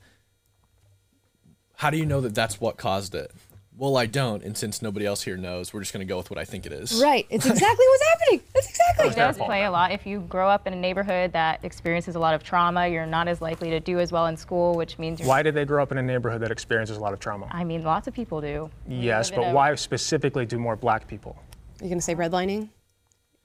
How 1.75 1.89
do 1.89 1.97
you 1.97 2.05
know 2.05 2.21
that 2.21 2.33
that's 2.33 2.61
what 2.61 2.77
caused 2.77 3.13
it? 3.13 3.31
Well, 3.75 3.97
I 3.97 4.05
don't, 4.05 4.43
and 4.43 4.55
since 4.55 4.83
nobody 4.83 5.05
else 5.05 5.23
here 5.23 5.35
knows, 5.35 5.73
we're 5.73 5.79
just 5.81 5.91
gonna 5.91 6.05
go 6.05 6.15
with 6.15 6.29
what 6.29 6.37
I 6.37 6.45
think 6.45 6.65
it 6.67 6.71
is. 6.71 7.01
Right. 7.01 7.25
It's 7.29 7.45
exactly 7.45 7.85
what's 7.89 8.03
happening. 8.03 8.41
That's 8.53 8.69
exactly. 8.69 9.07
It 9.07 9.15
does 9.15 9.37
play 9.37 9.65
a 9.65 9.71
lot. 9.71 9.91
If 9.91 10.05
you 10.05 10.21
grow 10.21 10.47
up 10.47 10.67
in 10.67 10.73
a 10.73 10.75
neighborhood 10.75 11.33
that 11.33 11.65
experiences 11.65 12.15
a 12.15 12.19
lot 12.19 12.35
of 12.35 12.43
trauma, 12.43 12.87
you're 12.87 13.07
not 13.07 13.27
as 13.27 13.41
likely 13.41 13.71
to 13.71 13.79
do 13.79 13.99
as 13.99 14.11
well 14.11 14.27
in 14.27 14.37
school, 14.37 14.75
which 14.75 14.99
means 14.99 15.19
you're. 15.19 15.27
Why 15.27 15.41
did 15.41 15.55
they 15.55 15.65
grow 15.65 15.81
up 15.81 15.91
in 15.91 15.97
a 15.97 16.03
neighborhood 16.03 16.41
that 16.43 16.51
experiences 16.51 16.97
a 16.97 16.99
lot 16.99 17.13
of 17.13 17.19
trauma? 17.19 17.47
I 17.51 17.63
mean, 17.63 17.83
lots 17.83 18.07
of 18.07 18.13
people 18.13 18.39
do. 18.39 18.69
Yes, 18.87 19.31
but 19.31 19.53
why 19.53 19.73
specifically 19.75 20.45
do 20.45 20.59
more 20.59 20.75
black 20.75 21.07
people? 21.07 21.35
You're 21.79 21.89
gonna 21.89 22.01
say 22.01 22.15
redlining, 22.15 22.69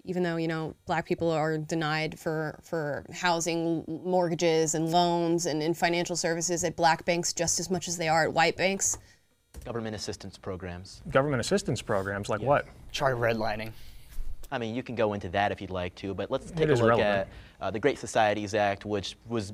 even 0.05 0.23
though 0.23 0.37
you 0.37 0.49
know 0.49 0.75
black 0.87 1.07
people 1.07 1.31
are 1.31 1.59
denied 1.59 2.19
for 2.19 2.59
for 2.63 3.05
housing, 3.13 3.85
mortgages, 4.05 4.75
and 4.75 4.91
loans, 4.91 5.47
and 5.47 5.63
in 5.63 5.75
financial 5.75 6.17
services 6.17 6.65
at 6.65 6.77
black 6.77 7.05
banks 7.05 7.33
just 7.33 7.59
as 7.61 7.71
much 7.71 7.89
as 7.89 7.97
they 7.97 8.09
are 8.09 8.25
at 8.25 8.33
white 8.33 8.57
banks. 8.57 8.99
Government 9.65 9.97
assistance 9.97 10.39
programs. 10.39 11.03
Government 11.11 11.41
assistance 11.41 11.83
programs, 11.83 12.29
like 12.29 12.41
what? 12.41 12.67
Try 12.93 13.11
redlining. 13.11 13.73
I 14.51 14.57
mean, 14.57 14.75
you 14.75 14.83
can 14.83 14.95
go 14.95 15.13
into 15.13 15.29
that 15.31 15.53
if 15.53 15.61
you'd 15.61 15.71
like 15.71 15.95
to, 15.97 16.15
but 16.15 16.31
let's 16.31 16.51
take 16.51 16.71
a 16.71 16.73
look 16.73 16.81
relevant. 16.81 17.01
at 17.01 17.29
uh, 17.61 17.71
the 17.71 17.79
Great 17.79 17.99
Societies 17.99 18.55
Act, 18.55 18.87
which 18.87 19.17
was 19.29 19.53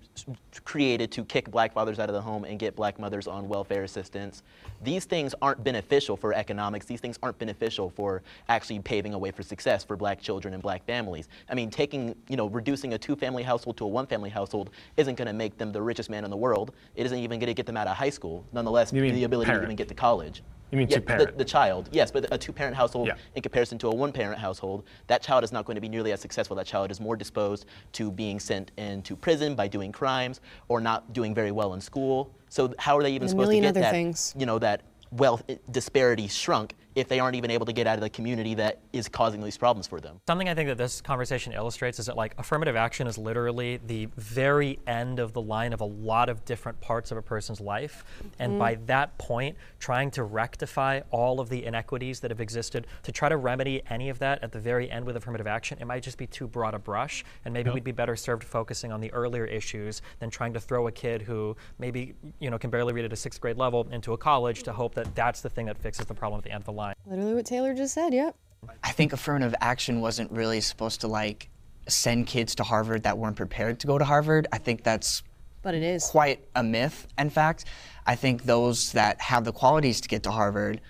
created 0.64 1.10
to 1.12 1.24
kick 1.24 1.50
black 1.50 1.72
fathers 1.72 1.98
out 1.98 2.08
of 2.08 2.14
the 2.14 2.20
home 2.20 2.44
and 2.44 2.60
get 2.60 2.76
black 2.76 3.00
mothers 3.00 3.26
on 3.26 3.48
welfare 3.48 3.82
assistance. 3.82 4.44
These 4.84 5.06
things 5.06 5.34
aren't 5.42 5.64
beneficial 5.64 6.16
for 6.16 6.32
economics. 6.32 6.86
These 6.86 7.00
things 7.00 7.18
aren't 7.24 7.38
beneficial 7.38 7.90
for 7.90 8.22
actually 8.48 8.78
paving 8.80 9.14
a 9.14 9.18
way 9.18 9.32
for 9.32 9.42
success 9.42 9.82
for 9.82 9.96
black 9.96 10.20
children 10.20 10.54
and 10.54 10.62
black 10.62 10.84
families. 10.84 11.28
I 11.50 11.54
mean, 11.54 11.70
taking, 11.70 12.14
you 12.28 12.36
know, 12.36 12.46
reducing 12.46 12.94
a 12.94 12.98
two-family 12.98 13.42
household 13.42 13.76
to 13.78 13.84
a 13.84 13.88
one-family 13.88 14.30
household 14.30 14.70
isn't 14.96 15.16
going 15.16 15.26
to 15.26 15.34
make 15.34 15.58
them 15.58 15.72
the 15.72 15.82
richest 15.82 16.08
man 16.08 16.24
in 16.24 16.30
the 16.30 16.36
world. 16.36 16.72
It 16.94 17.04
isn't 17.06 17.18
even 17.18 17.40
going 17.40 17.48
to 17.48 17.54
get 17.54 17.66
them 17.66 17.76
out 17.76 17.88
of 17.88 17.96
high 17.96 18.10
school. 18.10 18.44
Nonetheless, 18.52 18.92
the 19.16 19.24
ability 19.24 19.46
parent. 19.46 19.62
to 19.62 19.66
even 19.66 19.76
get 19.76 19.88
to 19.88 19.94
college. 19.94 20.42
You 20.74 20.78
mean 20.78 20.88
yeah, 20.88 20.96
two-parent. 20.96 21.30
The, 21.30 21.36
the 21.38 21.44
child, 21.44 21.88
yes, 21.92 22.10
but 22.10 22.26
a 22.32 22.36
two-parent 22.36 22.74
household 22.76 23.06
Yeah. 23.06 23.14
in 23.36 23.42
comparison 23.42 23.78
to 23.78 23.88
a 23.88 23.94
one-parent 23.94 24.40
household, 24.40 24.82
that 25.06 25.22
child 25.22 25.44
is 25.44 25.52
not 25.52 25.64
going 25.66 25.76
to 25.76 25.80
be 25.80 25.88
nearly 25.88 26.10
as 26.10 26.20
successful. 26.20 26.56
That 26.56 26.66
child 26.66 26.90
is 26.90 27.00
more 27.00 27.14
disposed 27.14 27.66
to 27.92 28.10
being 28.10 28.40
sent 28.40 28.72
into 28.76 29.14
prison 29.14 29.54
by 29.54 29.68
doing 29.68 29.92
crimes 29.92 30.40
or 30.66 30.80
not 30.80 31.12
doing 31.12 31.32
very 31.32 31.52
well 31.52 31.74
in 31.74 31.80
school. 31.80 32.34
So 32.48 32.74
how 32.76 32.98
are 32.98 33.04
they 33.04 33.10
even 33.10 33.22
And 33.22 33.30
supposed 33.30 33.46
to 33.46 33.50
million 33.52 33.62
get 33.62 33.68
other 33.70 33.80
that, 33.82 33.92
things. 33.92 34.34
you 34.36 34.46
know, 34.46 34.58
that 34.58 34.82
wealth 35.12 35.44
eh, 35.48 35.56
disparity 35.70 36.26
shrunk 36.26 36.74
if 36.94 37.08
they 37.08 37.18
aren't 37.20 37.36
even 37.36 37.50
able 37.50 37.66
to 37.66 37.72
get 37.72 37.86
out 37.86 37.94
of 37.96 38.00
the 38.00 38.10
community 38.10 38.54
that 38.54 38.78
is 38.92 39.08
causing 39.08 39.42
these 39.42 39.56
problems 39.58 39.86
for 39.86 40.00
them? 40.00 40.20
Something 40.26 40.48
I 40.48 40.54
think 40.54 40.68
that 40.68 40.78
this 40.78 41.00
conversation 41.00 41.52
illustrates 41.52 41.98
is 41.98 42.06
that 42.06 42.16
like 42.16 42.34
affirmative 42.38 42.76
action 42.76 43.06
is 43.06 43.18
literally 43.18 43.78
the 43.86 44.06
very 44.16 44.78
end 44.86 45.18
of 45.18 45.32
the 45.32 45.40
line 45.42 45.72
of 45.72 45.80
a 45.80 45.84
lot 45.86 46.28
of 46.28 46.44
different 46.44 46.80
parts 46.80 47.10
of 47.10 47.18
a 47.18 47.22
person's 47.22 47.60
life. 47.60 48.04
And 48.38 48.54
Mhm. 48.54 48.58
by 48.58 48.74
that 48.86 49.16
point, 49.18 49.56
trying 49.78 50.10
to 50.12 50.22
rectify 50.24 51.00
all 51.10 51.40
of 51.40 51.48
the 51.48 51.64
inequities 51.64 52.20
that 52.20 52.30
have 52.30 52.40
existed, 52.40 52.86
to 53.02 53.12
try 53.12 53.28
to 53.28 53.36
remedy 53.36 53.82
any 53.90 54.08
of 54.08 54.18
that 54.20 54.42
at 54.42 54.52
the 54.52 54.60
very 54.60 54.90
end 54.90 55.04
with 55.04 55.16
affirmative 55.16 55.46
action, 55.46 55.78
it 55.80 55.86
might 55.86 56.02
just 56.02 56.18
be 56.18 56.26
too 56.26 56.46
broad 56.46 56.74
a 56.74 56.78
brush. 56.78 57.24
And 57.44 57.52
maybe 57.52 57.68
Yep. 57.70 57.74
we'd 57.74 57.84
be 57.84 57.92
better 57.92 58.16
served 58.16 58.44
focusing 58.44 58.92
on 58.92 59.00
the 59.00 59.12
earlier 59.12 59.44
issues 59.44 60.00
than 60.20 60.30
trying 60.30 60.52
to 60.54 60.60
throw 60.60 60.86
a 60.86 60.92
kid 60.92 61.22
who 61.22 61.56
maybe 61.78 62.14
you 62.38 62.50
know 62.50 62.58
can 62.58 62.70
barely 62.70 62.92
read 62.92 63.04
at 63.04 63.12
a 63.12 63.16
sixth 63.16 63.40
grade 63.40 63.56
level 63.56 63.86
into 63.90 64.12
a 64.12 64.18
college 64.18 64.62
to 64.62 64.72
hope 64.72 64.94
that 64.94 65.14
that's 65.14 65.40
the 65.40 65.50
thing 65.50 65.66
that 65.66 65.78
fixes 65.78 66.06
the 66.06 66.14
problem 66.14 66.38
at 66.38 66.44
the 66.44 66.50
end 66.50 66.60
of 66.62 66.66
the 66.66 66.72
line. 66.72 66.83
Literally 67.06 67.34
what 67.34 67.46
Taylor 67.46 67.74
just 67.74 67.94
said. 67.94 68.12
Yep. 68.12 68.36
I 68.82 68.92
think 68.92 69.12
affirmative 69.12 69.54
action 69.60 70.00
wasn't 70.00 70.30
really 70.30 70.60
supposed 70.60 71.00
to 71.02 71.08
like 71.08 71.48
send 71.88 72.26
kids 72.26 72.54
to 72.56 72.62
Harvard 72.62 73.02
that 73.02 73.18
weren't 73.18 73.36
prepared 73.36 73.80
to 73.80 73.86
go 73.86 73.98
to 73.98 74.04
Harvard. 74.04 74.46
I 74.52 74.58
think 74.58 74.82
that's 74.82 75.22
but 75.62 75.74
it 75.74 75.82
is 75.82 76.04
quite 76.04 76.46
a 76.54 76.62
myth. 76.62 77.06
In 77.18 77.30
fact, 77.30 77.64
I 78.06 78.14
think 78.14 78.44
those 78.44 78.92
that 78.92 79.20
have 79.20 79.44
the 79.44 79.52
qualities 79.52 80.00
to 80.02 80.08
get 80.08 80.22
to 80.24 80.30
Harvard 80.30 80.80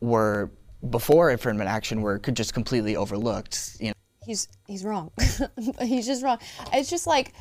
were 0.00 0.50
before 0.90 1.30
affirmative 1.30 1.68
action 1.68 2.02
were 2.02 2.18
could 2.18 2.36
just 2.36 2.52
completely 2.52 2.96
overlooked. 2.96 3.76
You 3.80 3.88
know. 3.88 3.94
he's 4.24 4.48
he's 4.66 4.84
wrong. 4.84 5.10
he's 5.82 6.06
just 6.06 6.22
wrong. 6.22 6.38
It's 6.72 6.90
just 6.90 7.06
like 7.06 7.32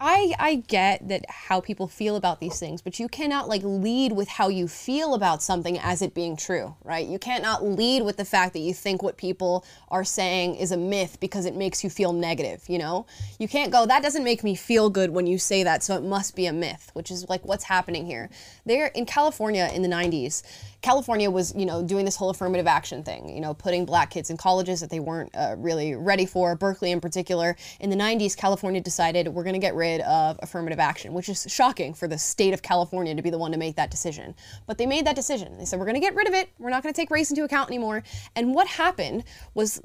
I 0.00 0.34
I 0.40 0.56
get 0.56 1.08
that 1.08 1.24
how 1.28 1.60
people 1.60 1.86
feel 1.86 2.16
about 2.16 2.40
these 2.40 2.58
things, 2.58 2.82
but 2.82 2.98
you 2.98 3.08
cannot 3.08 3.48
like 3.48 3.62
lead 3.62 4.12
with 4.12 4.26
how 4.26 4.48
you 4.48 4.66
feel 4.66 5.14
about 5.14 5.40
something 5.40 5.78
as 5.78 6.02
it 6.02 6.14
being 6.14 6.36
true, 6.36 6.74
right? 6.82 7.06
You 7.06 7.18
cannot 7.18 7.64
lead 7.64 8.02
with 8.02 8.16
the 8.16 8.24
fact 8.24 8.54
that 8.54 8.58
you 8.58 8.74
think 8.74 9.02
what 9.02 9.16
people 9.16 9.64
are 9.88 10.02
saying 10.02 10.56
is 10.56 10.72
a 10.72 10.76
myth 10.76 11.18
because 11.20 11.46
it 11.46 11.54
makes 11.54 11.84
you 11.84 11.90
feel 11.90 12.12
negative, 12.12 12.64
you 12.68 12.78
know? 12.78 13.06
You 13.38 13.46
can't 13.46 13.70
go 13.70 13.86
that 13.86 14.02
doesn't 14.02 14.24
make 14.24 14.42
me 14.42 14.56
feel 14.56 14.90
good 14.90 15.10
when 15.10 15.28
you 15.28 15.38
say 15.38 15.62
that, 15.62 15.84
so 15.84 15.96
it 15.96 16.02
must 16.02 16.34
be 16.34 16.46
a 16.46 16.52
myth, 16.52 16.90
which 16.94 17.12
is 17.12 17.28
like 17.28 17.44
what's 17.46 17.64
happening 17.64 18.04
here. 18.04 18.30
There 18.66 18.88
in 18.88 19.06
California 19.06 19.70
in 19.72 19.82
the 19.82 19.88
90s, 19.88 20.42
California 20.82 21.30
was, 21.30 21.54
you 21.56 21.64
know, 21.64 21.82
doing 21.82 22.04
this 22.04 22.16
whole 22.16 22.30
affirmative 22.30 22.66
action 22.66 23.04
thing, 23.04 23.28
you 23.28 23.40
know, 23.40 23.54
putting 23.54 23.86
black 23.86 24.10
kids 24.10 24.28
in 24.28 24.36
colleges 24.36 24.80
that 24.80 24.90
they 24.90 25.00
weren't 25.00 25.30
uh, 25.34 25.54
really 25.56 25.94
ready 25.94 26.26
for, 26.26 26.56
Berkeley 26.56 26.90
in 26.90 27.00
particular. 27.00 27.56
In 27.80 27.88
the 27.88 27.96
90s, 27.96 28.36
California 28.36 28.80
decided 28.80 29.28
we're 29.28 29.44
going 29.44 29.54
to 29.54 29.60
get 29.60 29.74
rid 29.74 29.83
of 30.00 30.38
affirmative 30.42 30.78
action, 30.78 31.12
which 31.12 31.28
is 31.28 31.46
shocking 31.48 31.94
for 31.94 32.08
the 32.08 32.18
state 32.18 32.54
of 32.54 32.62
California 32.62 33.14
to 33.14 33.22
be 33.22 33.30
the 33.30 33.38
one 33.38 33.52
to 33.52 33.58
make 33.58 33.76
that 33.76 33.90
decision. 33.90 34.34
But 34.66 34.78
they 34.78 34.86
made 34.86 35.06
that 35.06 35.16
decision. 35.16 35.58
They 35.58 35.64
said, 35.64 35.78
we're 35.78 35.86
going 35.86 35.94
to 35.94 36.00
get 36.00 36.14
rid 36.14 36.28
of 36.28 36.34
it. 36.34 36.50
We're 36.58 36.70
not 36.70 36.82
going 36.82 36.92
to 36.92 37.00
take 37.00 37.10
race 37.10 37.30
into 37.30 37.44
account 37.44 37.68
anymore. 37.68 38.02
And 38.34 38.54
what 38.54 38.66
happened 38.66 39.24
was 39.54 39.80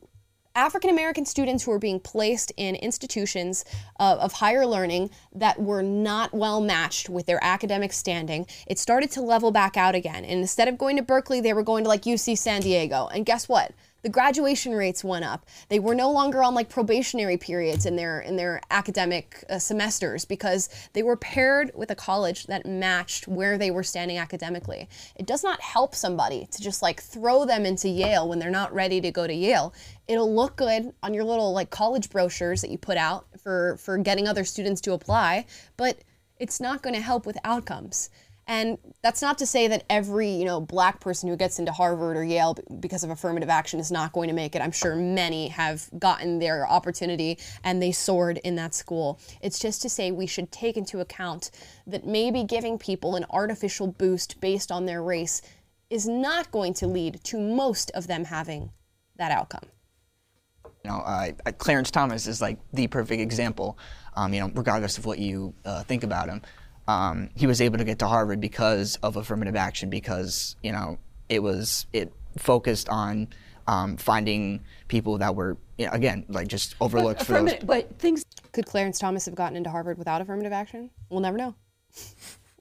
African 0.55 0.89
American 0.89 1.25
students 1.25 1.63
who 1.63 1.71
were 1.71 1.79
being 1.79 1.99
placed 1.99 2.51
in 2.57 2.75
institutions 2.75 3.63
uh, 3.99 4.17
of 4.19 4.33
higher 4.33 4.65
learning 4.65 5.11
that 5.33 5.59
were 5.59 5.83
not 5.83 6.33
well 6.33 6.59
matched 6.59 7.07
with 7.07 7.27
their 7.27 7.41
academic 7.43 7.93
standing, 7.93 8.47
it 8.67 8.79
started 8.79 9.11
to 9.11 9.21
level 9.21 9.51
back 9.51 9.77
out 9.77 9.95
again. 9.95 10.25
And 10.25 10.41
instead 10.41 10.67
of 10.67 10.77
going 10.77 10.97
to 10.97 11.03
Berkeley, 11.03 11.39
they 11.39 11.53
were 11.53 11.63
going 11.63 11.83
to 11.83 11.89
like 11.89 12.01
UC 12.01 12.37
San 12.37 12.61
Diego. 12.61 13.07
And 13.07 13.25
guess 13.25 13.47
what? 13.47 13.73
The 14.01 14.09
graduation 14.09 14.73
rates 14.73 15.03
went 15.03 15.25
up. 15.25 15.45
They 15.67 15.79
were 15.79 15.95
no 15.95 16.09
longer 16.11 16.41
on 16.43 16.53
like 16.53 16.69
probationary 16.69 17.37
periods 17.37 17.85
in 17.85 17.95
their 17.95 18.21
in 18.21 18.37
their 18.37 18.61
academic 18.71 19.43
uh, 19.49 19.59
semesters 19.59 20.25
because 20.25 20.69
they 20.93 21.03
were 21.03 21.17
paired 21.17 21.71
with 21.75 21.91
a 21.91 21.95
college 21.95 22.47
that 22.47 22.65
matched 22.65 23.27
where 23.27 23.57
they 23.57 23.71
were 23.71 23.83
standing 23.83 24.17
academically. 24.17 24.87
It 25.15 25.25
does 25.25 25.43
not 25.43 25.61
help 25.61 25.95
somebody 25.95 26.47
to 26.51 26.61
just 26.61 26.81
like 26.81 27.01
throw 27.01 27.45
them 27.45 27.65
into 27.65 27.89
Yale 27.89 28.27
when 28.27 28.39
they're 28.39 28.49
not 28.49 28.73
ready 28.73 29.01
to 29.01 29.11
go 29.11 29.27
to 29.27 29.33
Yale. 29.33 29.73
It'll 30.07 30.33
look 30.33 30.55
good 30.55 30.93
on 31.03 31.13
your 31.13 31.23
little 31.23 31.51
like 31.53 31.69
college 31.69 32.09
brochures 32.09 32.61
that 32.61 32.71
you 32.71 32.77
put 32.77 32.97
out 32.97 33.25
for 33.41 33.77
for 33.77 33.97
getting 33.97 34.27
other 34.27 34.45
students 34.45 34.81
to 34.81 34.93
apply, 34.93 35.45
but 35.75 35.99
it's 36.39 36.61
not 36.61 36.81
going 36.81 36.95
to 36.95 37.01
help 37.01 37.25
with 37.25 37.37
outcomes. 37.43 38.09
And 38.49 38.79
that's 39.03 39.21
not 39.21 39.37
to 39.37 39.45
say 39.45 39.67
that 39.67 39.83
every, 39.91 40.27
you 40.27 40.43
know, 40.43 40.59
black 40.59 40.99
person 40.99 41.29
who 41.29 41.37
gets 41.37 41.59
into 41.59 41.71
Harvard 41.71 42.17
or 42.17 42.23
Yale 42.23 42.57
because 42.79 43.03
of 43.03 43.11
affirmative 43.11 43.47
action 43.47 43.79
is 43.79 43.91
not 43.91 44.11
going 44.11 44.27
to 44.27 44.33
make 44.33 44.55
it. 44.55 44.61
I'm 44.63 44.71
sure 44.71 44.95
many 44.95 45.49
have 45.49 45.87
gotten 45.99 46.39
their 46.39 46.67
opportunity 46.67 47.37
and 47.63 47.79
they 47.79 47.91
soared 47.91 48.39
in 48.39 48.55
that 48.55 48.73
school. 48.73 49.19
It's 49.43 49.59
just 49.59 49.83
to 49.83 49.89
say 49.89 50.09
we 50.09 50.25
should 50.25 50.51
take 50.51 50.77
into 50.77 50.99
account 50.99 51.51
that 51.85 52.07
maybe 52.07 52.43
giving 52.43 52.79
people 52.79 53.15
an 53.15 53.25
artificial 53.29 53.85
boost 53.85 54.41
based 54.41 54.71
on 54.71 54.87
their 54.87 55.03
race 55.03 55.43
is 55.91 56.07
not 56.07 56.49
going 56.49 56.73
to 56.73 56.87
lead 56.87 57.23
to 57.25 57.39
most 57.39 57.91
of 57.91 58.07
them 58.07 58.25
having 58.25 58.71
that 59.17 59.31
outcome. 59.31 59.69
You 60.83 60.89
know, 60.89 60.97
uh, 61.01 61.33
Clarence 61.59 61.91
Thomas 61.91 62.25
is 62.25 62.41
like 62.41 62.57
the 62.73 62.87
perfect 62.87 63.21
example. 63.21 63.77
Um, 64.15 64.33
you 64.33 64.39
know, 64.39 64.51
regardless 64.55 64.97
of 64.97 65.05
what 65.05 65.19
you 65.19 65.53
uh, 65.65 65.83
think 65.83 66.03
about 66.03 66.29
him, 66.29 66.41
um, 66.89 67.29
he 67.35 67.45
was 67.45 67.61
able 67.61 67.77
to 67.77 67.83
get 67.83 67.99
to 67.99 68.07
Harvard 68.07 68.41
because 68.41 68.97
of 69.03 69.15
affirmative 69.15 69.55
action. 69.55 69.89
Because 69.91 70.55
you 70.63 70.71
know, 70.71 70.97
it 71.29 71.43
was 71.43 71.85
it 71.93 72.11
focused 72.37 72.89
on 72.89 73.27
um, 73.67 73.95
finding 73.97 74.61
people 74.87 75.19
that 75.19 75.35
were 75.35 75.55
you 75.77 75.85
know, 75.85 75.91
again 75.91 76.25
like 76.29 76.47
just 76.47 76.75
overlooked 76.81 77.23
for 77.23 77.33
those. 77.33 77.53
But 77.63 77.99
things 77.99 78.25
Could 78.51 78.65
Clarence 78.65 78.97
Thomas 78.97 79.25
have 79.25 79.35
gotten 79.35 79.55
into 79.55 79.69
Harvard 79.69 79.99
without 79.99 80.19
affirmative 80.19 80.51
action? 80.51 80.89
We'll 81.09 81.21
never 81.21 81.37
know. 81.37 81.55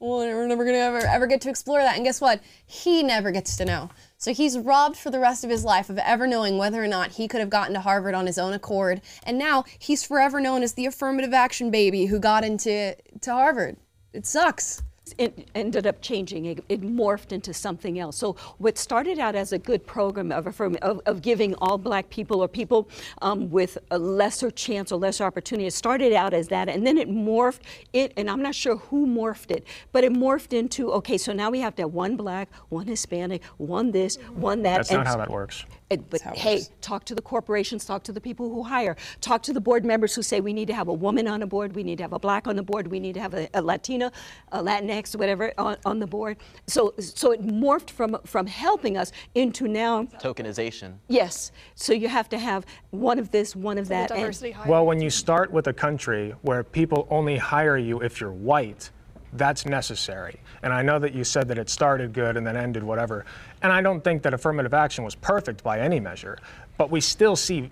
Well, 0.00 0.18
we're 0.18 0.46
never 0.46 0.64
gonna 0.64 0.78
ever 0.78 0.98
ever 0.98 1.26
get 1.26 1.40
to 1.40 1.50
explore 1.50 1.80
that. 1.80 1.96
And 1.96 2.04
guess 2.04 2.20
what? 2.20 2.40
He 2.64 3.02
never 3.02 3.32
gets 3.32 3.56
to 3.56 3.64
know. 3.64 3.90
So 4.16 4.32
he's 4.32 4.56
robbed 4.56 4.96
for 4.96 5.10
the 5.10 5.18
rest 5.18 5.42
of 5.42 5.50
his 5.50 5.64
life 5.64 5.90
of 5.90 5.98
ever 5.98 6.28
knowing 6.28 6.56
whether 6.56 6.80
or 6.80 6.86
not 6.86 7.10
he 7.10 7.26
could 7.26 7.40
have 7.40 7.50
gotten 7.50 7.74
to 7.74 7.80
Harvard 7.80 8.14
on 8.14 8.26
his 8.26 8.38
own 8.38 8.52
accord. 8.52 9.00
And 9.24 9.38
now 9.38 9.64
he's 9.76 10.04
forever 10.04 10.38
known 10.38 10.62
as 10.62 10.74
the 10.74 10.86
affirmative 10.86 11.34
action 11.34 11.72
baby 11.72 12.06
who 12.06 12.20
got 12.20 12.44
into 12.44 12.94
to 13.22 13.32
Harvard. 13.32 13.76
It 14.12 14.26
sucks. 14.26 14.82
it 15.16 15.48
ended 15.54 15.86
up 15.86 16.00
changing. 16.02 16.46
It, 16.46 16.64
it 16.68 16.82
morphed 16.82 17.32
into 17.32 17.54
something 17.54 17.98
else. 17.98 18.16
So 18.16 18.34
what 18.58 18.76
started 18.76 19.18
out 19.18 19.34
as 19.34 19.52
a 19.52 19.58
good 19.58 19.86
program 19.86 20.32
of, 20.32 20.46
of, 20.60 21.00
of 21.06 21.22
giving 21.22 21.54
all 21.56 21.78
black 21.78 22.10
people 22.10 22.42
or 22.42 22.48
people 22.48 22.88
um, 23.22 23.50
with 23.50 23.78
a 23.90 23.98
lesser 23.98 24.50
chance 24.50 24.92
or 24.92 24.98
lesser 24.98 25.24
opportunity, 25.24 25.66
it 25.66 25.72
started 25.72 26.12
out 26.12 26.34
as 26.34 26.48
that, 26.48 26.68
and 26.68 26.86
then 26.86 26.98
it 26.98 27.08
morphed. 27.08 27.60
It 27.92 28.12
and 28.16 28.28
I'm 28.30 28.42
not 28.42 28.54
sure 28.54 28.76
who 28.76 29.06
morphed 29.06 29.50
it, 29.50 29.66
but 29.92 30.04
it 30.04 30.12
morphed 30.12 30.52
into 30.52 30.92
okay. 30.92 31.18
So 31.18 31.32
now 31.32 31.50
we 31.50 31.60
have 31.60 31.74
to 31.76 31.82
have 31.82 31.92
one 31.92 32.16
black, 32.16 32.48
one 32.68 32.86
Hispanic, 32.86 33.42
one 33.56 33.90
this, 33.92 34.16
one 34.34 34.62
that. 34.62 34.78
That's 34.78 34.90
and 34.90 34.98
not 34.98 35.06
how 35.06 35.16
that 35.16 35.30
works. 35.30 35.64
Uh, 35.90 35.94
it- 35.94 36.10
but 36.10 36.20
hey, 36.36 36.62
talk 36.80 37.04
to 37.06 37.14
the 37.14 37.22
corporations, 37.22 37.84
talk 37.84 38.02
to 38.04 38.12
the 38.12 38.20
people 38.20 38.48
who 38.50 38.62
hire, 38.62 38.96
talk 39.20 39.42
to 39.44 39.52
the 39.52 39.60
board 39.60 39.84
members 39.84 40.14
who 40.14 40.22
say 40.22 40.40
we 40.40 40.52
need 40.52 40.66
to 40.68 40.74
have 40.74 40.88
a 40.88 40.92
woman 40.92 41.26
on 41.26 41.40
the 41.40 41.46
board, 41.46 41.74
we 41.74 41.82
need 41.82 41.96
to 41.98 42.04
have 42.04 42.12
a 42.12 42.18
black 42.18 42.46
on 42.46 42.56
the 42.56 42.62
board, 42.62 42.88
we 42.88 43.00
need 43.00 43.14
to 43.14 43.20
have 43.20 43.34
a, 43.34 43.48
a 43.54 43.62
Latina, 43.62 44.12
a 44.52 44.62
Latinx, 44.62 45.16
whatever 45.16 45.52
on, 45.58 45.76
on 45.84 45.98
the 45.98 46.06
board. 46.06 46.36
So, 46.66 46.94
so 46.98 47.32
it 47.32 47.42
morphed 47.46 47.90
from 47.90 48.18
from 48.24 48.46
helping 48.46 48.96
us 48.96 49.12
into 49.34 49.66
now, 49.68 50.04
Tokenization. 50.20 50.94
yes. 51.08 51.52
So 51.74 51.92
you 51.92 52.08
have 52.08 52.28
to 52.30 52.38
have 52.38 52.66
one 52.90 53.18
of 53.18 53.30
this, 53.30 53.56
one 53.56 53.78
of 53.78 53.88
that, 53.88 54.10
and- 54.10 54.20
diversity 54.20 54.50
hire. 54.52 54.68
Well, 54.68 54.86
when 54.86 55.00
you 55.00 55.10
start 55.10 55.50
with 55.50 55.66
a 55.68 55.72
country 55.72 56.34
where 56.42 56.62
people 56.64 57.06
only 57.10 57.36
hire 57.36 57.78
you 57.78 58.00
if 58.00 58.20
you're 58.20 58.32
white, 58.32 58.90
that's 59.34 59.66
necessary. 59.66 60.40
And 60.62 60.72
I 60.72 60.82
know 60.82 60.98
that 60.98 61.14
you 61.14 61.24
said 61.24 61.48
that 61.48 61.58
it 61.58 61.68
started 61.70 62.12
good 62.12 62.36
and 62.36 62.46
then 62.46 62.56
ended 62.56 62.82
whatever. 62.82 63.24
And 63.62 63.72
I 63.72 63.82
don't 63.82 64.02
think 64.02 64.22
that 64.22 64.34
affirmative 64.34 64.74
action 64.74 65.04
was 65.04 65.14
perfect 65.14 65.62
by 65.62 65.80
any 65.80 66.00
measure, 66.00 66.38
but 66.76 66.90
we 66.90 67.00
still 67.00 67.36
see 67.36 67.70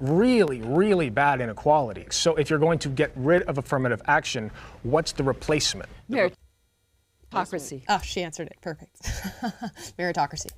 really, 0.00 0.60
really 0.62 1.10
bad 1.10 1.40
inequality. 1.40 2.06
So 2.10 2.34
if 2.34 2.50
you're 2.50 2.58
going 2.58 2.78
to 2.80 2.88
get 2.88 3.12
rid 3.14 3.42
of 3.42 3.58
affirmative 3.58 4.02
action, 4.06 4.50
what's 4.82 5.12
the 5.12 5.22
replacement? 5.22 5.88
meritocracy. 7.32 7.82
Oh, 7.88 8.00
she 8.02 8.22
answered 8.22 8.48
it. 8.48 8.56
Perfect. 8.60 9.02
meritocracy. 9.98 10.50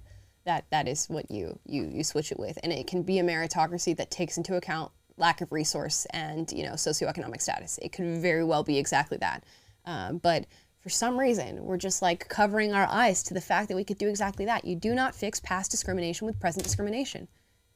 That 0.45 0.67
that 0.71 0.87
is 0.89 1.07
what 1.07 1.31
you 1.31 1.59
you 1.65 1.89
you 1.91 2.05
switch 2.05 2.31
it 2.31 2.39
with, 2.39 2.59
and 2.63 2.71
it 2.71 2.87
can 2.87 3.03
be 3.03 3.19
a 3.19 3.23
meritocracy 3.23 3.97
that 3.97 4.11
takes 4.11 4.37
into 4.37 4.57
account 4.57 4.93
lack 5.17 5.41
of 5.41 5.53
resource 5.53 6.07
and 6.11 6.51
you 6.53 6.65
know 6.65 6.73
socioeconomic 6.73 7.41
status. 7.41 7.79
It 7.81 7.93
could 7.93 8.19
very 8.19 8.45
well 8.45 8.63
be 8.63 8.77
exactly 8.77 9.17
that, 9.19 9.45
um, 9.87 10.19
but 10.19 10.47
for 10.81 10.89
some 10.91 11.19
reason 11.19 11.65
we're 11.65 11.79
just 11.79 12.03
like 12.03 12.29
covering 12.29 12.73
our 12.75 12.87
eyes 12.87 13.23
to 13.25 13.35
the 13.35 13.41
fact 13.41 13.69
that 13.69 13.77
we 13.77 13.85
could 13.85 13.99
do 13.99 14.09
exactly 14.09 14.45
that. 14.45 14.65
You 14.65 14.77
do 14.77 14.95
not 14.95 15.15
fix 15.15 15.41
past 15.41 15.71
discrimination 15.71 16.27
with 16.27 16.39
present 16.41 16.65
discrimination. 16.65 17.29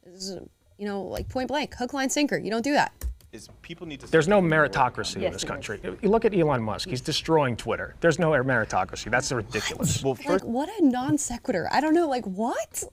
This 0.03 0.29
is, 0.29 0.39
you 0.77 0.85
know, 0.85 1.01
like 1.01 1.27
point 1.29 1.47
blank, 1.47 1.75
hook, 1.75 1.93
line, 1.93 2.09
sinker. 2.09 2.37
You 2.37 2.51
don't 2.51 2.63
do 2.63 2.73
that. 2.73 2.93
Is 3.31 3.47
people 3.61 3.85
need 3.85 3.99
to 3.99 4.07
There's 4.07 4.27
no 4.27 4.41
meritocracy 4.41 5.17
in 5.17 5.21
Yes, 5.21 5.33
this 5.33 5.43
there 5.43 5.51
country. 5.51 5.79
You 6.01 6.09
look 6.09 6.25
at 6.25 6.33
Elon 6.33 6.63
Musk, 6.63 6.89
he's 6.89 7.01
destroying 7.01 7.55
Twitter. 7.55 7.95
There's 7.99 8.17
no 8.17 8.31
meritocracy. 8.31 9.11
That's 9.11 9.31
ridiculous. 9.31 10.03
Well, 10.03 10.17
Like, 10.25 10.43
what 10.43 10.67
a 10.79 10.83
non 10.83 11.19
sequitur. 11.19 11.67
I 11.71 11.79
don't 11.79 11.93
know, 11.93 12.07
like, 12.07 12.25
what? 12.25 12.83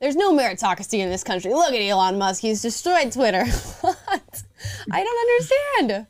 There's 0.00 0.16
no 0.16 0.32
meritocracy 0.36 0.98
in 0.98 1.10
this 1.10 1.22
country. 1.22 1.52
Look 1.52 1.72
at 1.72 1.80
Elon 1.80 2.18
Musk. 2.18 2.42
He's 2.42 2.60
destroyed 2.60 3.12
Twitter. 3.12 3.44
what? 3.80 4.42
I 4.90 5.04
don't 5.04 5.82
understand. 5.86 6.06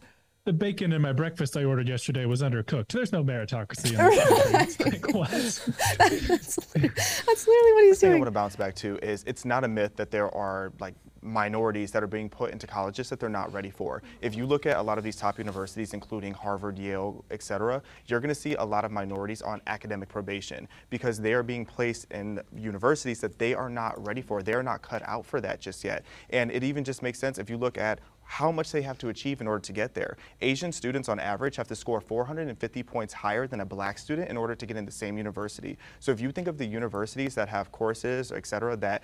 The 0.48 0.54
bacon 0.54 0.94
in 0.94 1.02
my 1.02 1.12
breakfast 1.12 1.58
I 1.58 1.64
ordered 1.64 1.88
yesterday 1.88 2.24
was 2.24 2.40
undercooked. 2.40 2.88
There's 2.88 3.12
no 3.12 3.22
meritocracy 3.22 3.90
in 3.90 3.98
this 4.58 4.80
like, 4.80 5.14
what? 5.14 5.28
That's, 5.98 6.56
that's 6.56 7.46
literally 7.46 7.72
what 7.74 7.84
he's 7.84 8.00
thing 8.00 8.08
I 8.08 8.12
doing. 8.12 8.20
want 8.20 8.28
to 8.28 8.30
bounce 8.30 8.56
back 8.56 8.74
to 8.76 8.96
is 9.02 9.24
it's 9.26 9.44
not 9.44 9.64
a 9.64 9.68
myth 9.68 9.94
that 9.96 10.10
there 10.10 10.34
are 10.34 10.72
like 10.80 10.94
minorities 11.20 11.90
that 11.92 12.02
are 12.02 12.06
being 12.08 12.28
put 12.30 12.50
into 12.50 12.66
colleges 12.66 13.10
that 13.10 13.20
they're 13.20 13.28
not 13.28 13.52
ready 13.52 13.70
for. 13.70 14.02
If 14.22 14.34
you 14.34 14.46
look 14.46 14.64
at 14.64 14.78
a 14.78 14.82
lot 14.82 14.98
of 14.98 15.04
these 15.04 15.16
top 15.16 15.38
universities, 15.38 15.92
including 15.92 16.32
Harvard, 16.32 16.78
Yale, 16.78 17.24
et 17.30 17.42
cetera, 17.42 17.82
you're 18.06 18.20
going 18.20 18.28
to 18.28 18.34
see 18.34 18.54
a 18.54 18.64
lot 18.64 18.84
of 18.84 18.90
minorities 18.90 19.42
on 19.42 19.60
academic 19.66 20.08
probation 20.08 20.66
because 20.90 21.20
they 21.20 21.34
are 21.34 21.42
being 21.42 21.66
placed 21.66 22.10
in 22.10 22.40
universities 22.56 23.20
that 23.20 23.38
they 23.38 23.52
are 23.52 23.68
not 23.68 24.02
ready 24.06 24.22
for. 24.22 24.42
They 24.42 24.54
are 24.54 24.62
not 24.62 24.80
cut 24.80 25.02
out 25.06 25.26
for 25.26 25.40
that 25.40 25.60
just 25.60 25.84
yet. 25.84 26.04
And 26.30 26.50
it 26.50 26.64
even 26.64 26.84
just 26.84 27.02
makes 27.02 27.18
sense 27.18 27.38
if 27.38 27.50
you 27.50 27.58
look 27.58 27.76
at 27.76 28.00
how 28.28 28.52
much 28.52 28.70
they 28.72 28.82
have 28.82 28.98
to 28.98 29.08
achieve 29.08 29.40
in 29.40 29.48
order 29.48 29.60
to 29.60 29.72
get 29.72 29.94
there. 29.94 30.18
Asian 30.42 30.70
students 30.70 31.08
on 31.08 31.18
average 31.18 31.56
have 31.56 31.66
to 31.66 31.74
score 31.74 31.98
450 31.98 32.82
points 32.82 33.14
higher 33.14 33.46
than 33.46 33.60
a 33.60 33.64
black 33.64 33.98
student 33.98 34.28
in 34.28 34.36
order 34.36 34.54
to 34.54 34.66
get 34.66 34.76
in 34.76 34.84
the 34.84 34.92
same 34.92 35.16
university. 35.16 35.78
So 35.98 36.12
if 36.12 36.20
you 36.20 36.30
think 36.30 36.46
of 36.46 36.58
the 36.58 36.66
universities 36.66 37.34
that 37.36 37.48
have 37.48 37.72
courses, 37.72 38.30
et 38.30 38.46
cetera, 38.46 38.76
that, 38.76 39.02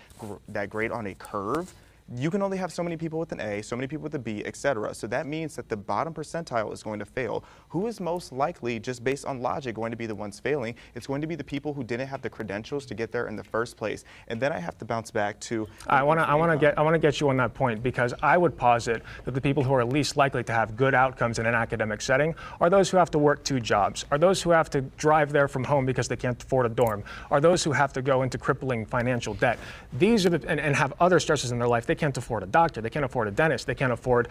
that 0.49 0.69
grade 0.69 0.93
on 0.93 1.07
a 1.07 1.15
curve, 1.15 1.73
you 2.15 2.31
can 2.31 2.43
only 2.43 2.59
have 2.59 2.71
so 2.71 2.83
many 2.83 2.99
people 2.99 3.19
with 3.19 3.33
an 3.33 3.41
A, 3.41 3.63
so 3.63 3.77
many 3.77 3.87
people 3.87 4.03
with 4.03 4.15
a 4.15 4.19
B, 4.19 4.45
et 4.45 4.57
cetera. 4.57 4.93
So 4.93 5.07
that 5.07 5.27
means 5.27 5.57
that 5.57 5.71
the 5.71 5.77
bottom 5.77 6.13
percentile 6.13 6.71
is 6.71 6.83
going 6.83 6.99
to 6.99 7.07
fail. 7.07 7.45
Who 7.75 7.89
is 7.89 7.99
most 7.99 8.31
likely, 8.31 8.79
just 8.79 9.03
based 9.03 9.25
on 9.25 9.41
logic, 9.41 9.75
going 9.75 9.91
to 9.91 9.97
be 9.97 10.07
the 10.07 10.15
ones 10.15 10.39
failing? 10.39 10.77
It's 10.95 11.09
going 11.09 11.21
to 11.23 11.27
be 11.27 11.35
the 11.35 11.43
people 11.43 11.75
who 11.75 11.83
didn't 11.83 12.07
have 12.07 12.23
the 12.23 12.31
credentials 12.31 12.87
to 12.87 12.95
get 12.95 13.11
there 13.11 13.27
in 13.27 13.35
the 13.35 13.43
first 13.43 13.77
place. 13.77 14.05
And 14.29 14.41
then 14.41 14.53
I 14.53 14.61
have 14.61 14.79
to 14.79 14.85
bounce 14.85 15.11
back 15.11 15.41
to 15.41 15.67
I 15.89 16.05
want 16.05 16.21
to 16.21 16.25
I 16.25 16.35
want 16.35 16.53
to 16.53 16.57
get 16.57 16.79
I 16.79 16.83
want 16.83 16.95
to 16.95 17.01
get 17.01 17.19
you 17.21 17.31
on 17.31 17.37
that 17.39 17.53
point 17.53 17.83
because 17.83 18.15
I 18.23 18.39
would 18.39 18.57
posit 18.57 19.03
that 19.25 19.35
the 19.35 19.41
people 19.41 19.65
who 19.65 19.75
are 19.75 19.85
least 19.85 20.17
likely 20.17 20.45
to 20.45 20.53
have 20.53 20.77
good 20.77 20.95
outcomes 20.95 21.41
in 21.41 21.47
an 21.47 21.57
academic 21.57 22.01
setting 22.01 22.37
are 22.61 22.71
those 22.71 22.91
who 22.91 22.97
have 22.97 23.11
to 23.11 23.19
work 23.19 23.43
two 23.43 23.59
jobs, 23.59 24.05
are 24.13 24.19
those 24.19 24.41
who 24.41 24.51
have 24.51 24.71
to 24.71 24.83
drive 24.83 25.33
there 25.33 25.49
from 25.49 25.65
home 25.65 25.85
because 25.85 26.07
they 26.07 26.15
can't 26.15 26.41
afford 26.41 26.67
a 26.67 26.69
dorm, 26.69 27.03
are 27.33 27.41
those 27.41 27.65
who 27.65 27.73
have 27.73 27.93
to 27.95 28.03
go 28.03 28.23
into 28.23 28.39
crippling 28.39 28.87
financial 28.87 29.35
debt. 29.35 29.59
These 29.95 30.25
are 30.27 30.31
the 30.31 30.49
and, 30.49 30.61
and 30.61 30.77
have 30.77 30.93
other 31.01 31.19
stresses 31.19 31.51
in 31.51 31.59
their 31.59 31.67
life. 31.67 31.87
They 31.87 31.97
can't 31.97 32.17
afford 32.17 32.45
a 32.45 32.47
doctor, 32.47 32.81
they 32.81 32.91
can't 32.91 33.05
afford 33.05 33.27
a 33.27 33.33
dentist, 33.33 33.67
they 33.67 33.75
can't 33.75 33.93
afford 33.93 34.29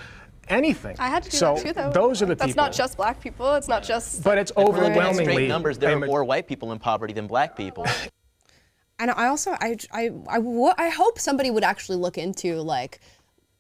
anything. 0.48 0.96
I 1.00 1.08
had 1.08 1.24
to 1.24 1.30
do 1.30 1.38
so 1.38 1.56
that 1.56 1.64
too, 1.64 1.74
though. 1.74 1.92
those 1.92 2.22
are 2.22 2.26
the 2.26 2.36
That's 2.36 2.52
people. 2.52 2.64
not 2.64 2.74
just 2.74 2.98
black 2.98 3.20
people. 3.20 3.33
It's 3.40 3.68
not 3.68 3.84
just. 3.84 4.24
but 4.24 4.38
it's 4.38 4.52
If 4.52 4.58
we're 4.58 4.66
overwhelmingly 4.66 5.34
straight 5.34 5.48
numbers, 5.48 5.78
there 5.78 5.96
are 5.96 6.06
more 6.06 6.24
white 6.24 6.48
people 6.48 6.72
in 6.72 6.80
poverty 6.80 7.14
than 7.14 7.28
black 7.28 7.56
people. 7.56 7.86
And 9.00 9.10
I 9.10 9.26
also, 9.26 9.52
I, 9.60 9.76
I, 9.92 10.12
I, 10.30 10.40
I 10.78 10.90
hope 10.90 11.20
somebody 11.20 11.50
would 11.50 11.64
actually 11.64 11.98
look 11.98 12.18
into 12.18 12.62
like, 12.62 13.02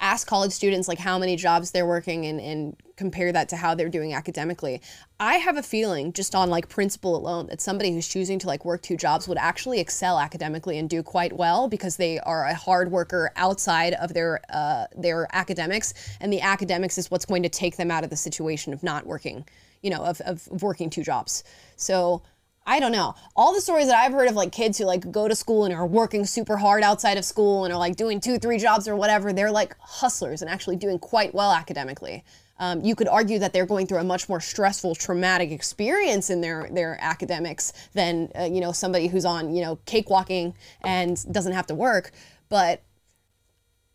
ask 0.03 0.28
college 0.28 0.51
students 0.51 0.88
like 0.88 0.99
how 0.99 1.17
many 1.17 1.36
jobs 1.36 1.71
they're 1.71 1.86
working 1.86 2.26
and, 2.26 2.39
and 2.39 2.76
compare 2.97 3.32
that 3.32 3.49
to 3.49 3.55
how 3.55 3.74
they're 3.74 3.89
doing 3.89 4.13
academically. 4.13 4.82
I 5.19 5.36
have 5.36 5.57
a 5.57 5.63
feeling 5.63 6.11
just 6.11 6.36
on 6.36 6.49
like 6.49 6.67
principle 6.67 7.15
alone 7.15 7.47
that 7.47 7.61
somebody 7.61 7.91
who's 7.93 8.07
choosing 8.07 8.38
to 8.39 8.47
like 8.47 8.65
work 8.65 8.82
two 8.82 8.97
jobs 8.97 9.28
would 9.28 9.38
actually 9.38 9.80
excel 9.80 10.19
academically 10.19 10.78
and 10.78 10.89
do 10.89 11.01
quite 11.01 11.34
well 11.34 11.69
because 11.69 11.95
they 11.95 12.19
are 12.19 12.45
a 12.45 12.53
hard 12.53 12.91
worker 12.91 13.32
outside 13.38 13.93
of 13.93 14.13
their 14.13 14.41
uh, 14.49 14.86
their 14.95 15.28
academics 15.34 15.93
and 16.19 16.32
the 16.32 16.41
academics 16.41 16.97
is 16.97 17.09
what's 17.09 17.26
going 17.26 17.43
to 17.43 17.49
take 17.49 17.78
them 17.78 17.89
out 17.89 18.03
of 18.03 18.09
the 18.09 18.17
situation 18.17 18.74
of 18.74 18.84
not 18.84 19.07
working, 19.07 19.45
you 19.84 19.92
know, 19.92 20.04
of, 20.04 20.20
of 20.22 20.48
working 20.64 20.90
two 20.90 21.04
jobs. 21.04 21.44
So 21.76 22.24
I 22.66 22.80
don't 22.80 22.94
know. 22.94 23.14
All 23.36 23.54
the 23.54 23.62
stories 23.62 23.88
that 23.88 23.98
I've 23.98 24.14
heard 24.14 24.30
of 24.30 24.36
like 24.36 24.52
kids 24.52 24.78
who 24.78 24.86
like 24.86 25.12
go 25.12 25.28
to 25.28 25.36
school 25.36 25.66
and 25.66 25.74
are 25.74 25.86
working 25.86 26.26
super 26.26 26.58
hard 26.58 26.82
outside 26.82 27.18
of 27.18 27.26
school 27.26 27.66
and 27.66 27.74
are 27.74 27.80
like 27.80 27.98
doing 27.98 28.20
two, 28.22 28.40
three 28.40 28.58
jobs 28.58 28.88
or 28.88 28.96
whatever, 28.96 29.34
they're 29.34 29.52
like 29.52 29.76
hustlers 29.80 30.42
and 30.42 30.50
actually 30.50 30.78
doing 30.78 30.98
quite 30.98 31.36
well 31.36 31.52
academically. 31.52 32.24
Um, 32.60 32.82
you 32.82 32.96
could 32.96 33.08
argue 33.08 33.40
that 33.40 33.52
they're 33.52 33.66
going 33.66 33.88
through 33.88 33.98
a 33.98 34.04
much 34.04 34.30
more 34.30 34.40
stressful, 34.40 34.96
traumatic 34.96 35.52
experience 35.52 36.30
in 36.30 36.40
their 36.40 36.70
their 36.72 36.98
academics 37.02 37.74
than 37.94 38.32
uh, 38.40 38.44
you 38.44 38.62
know 38.62 38.72
somebody 38.72 39.08
who's 39.08 39.26
on 39.26 39.54
you 39.54 39.62
know 39.62 39.78
cakewalking 39.86 40.54
and 40.82 41.34
doesn't 41.34 41.54
have 41.54 41.68
to 41.68 41.76
work. 41.76 42.12
But 42.50 42.84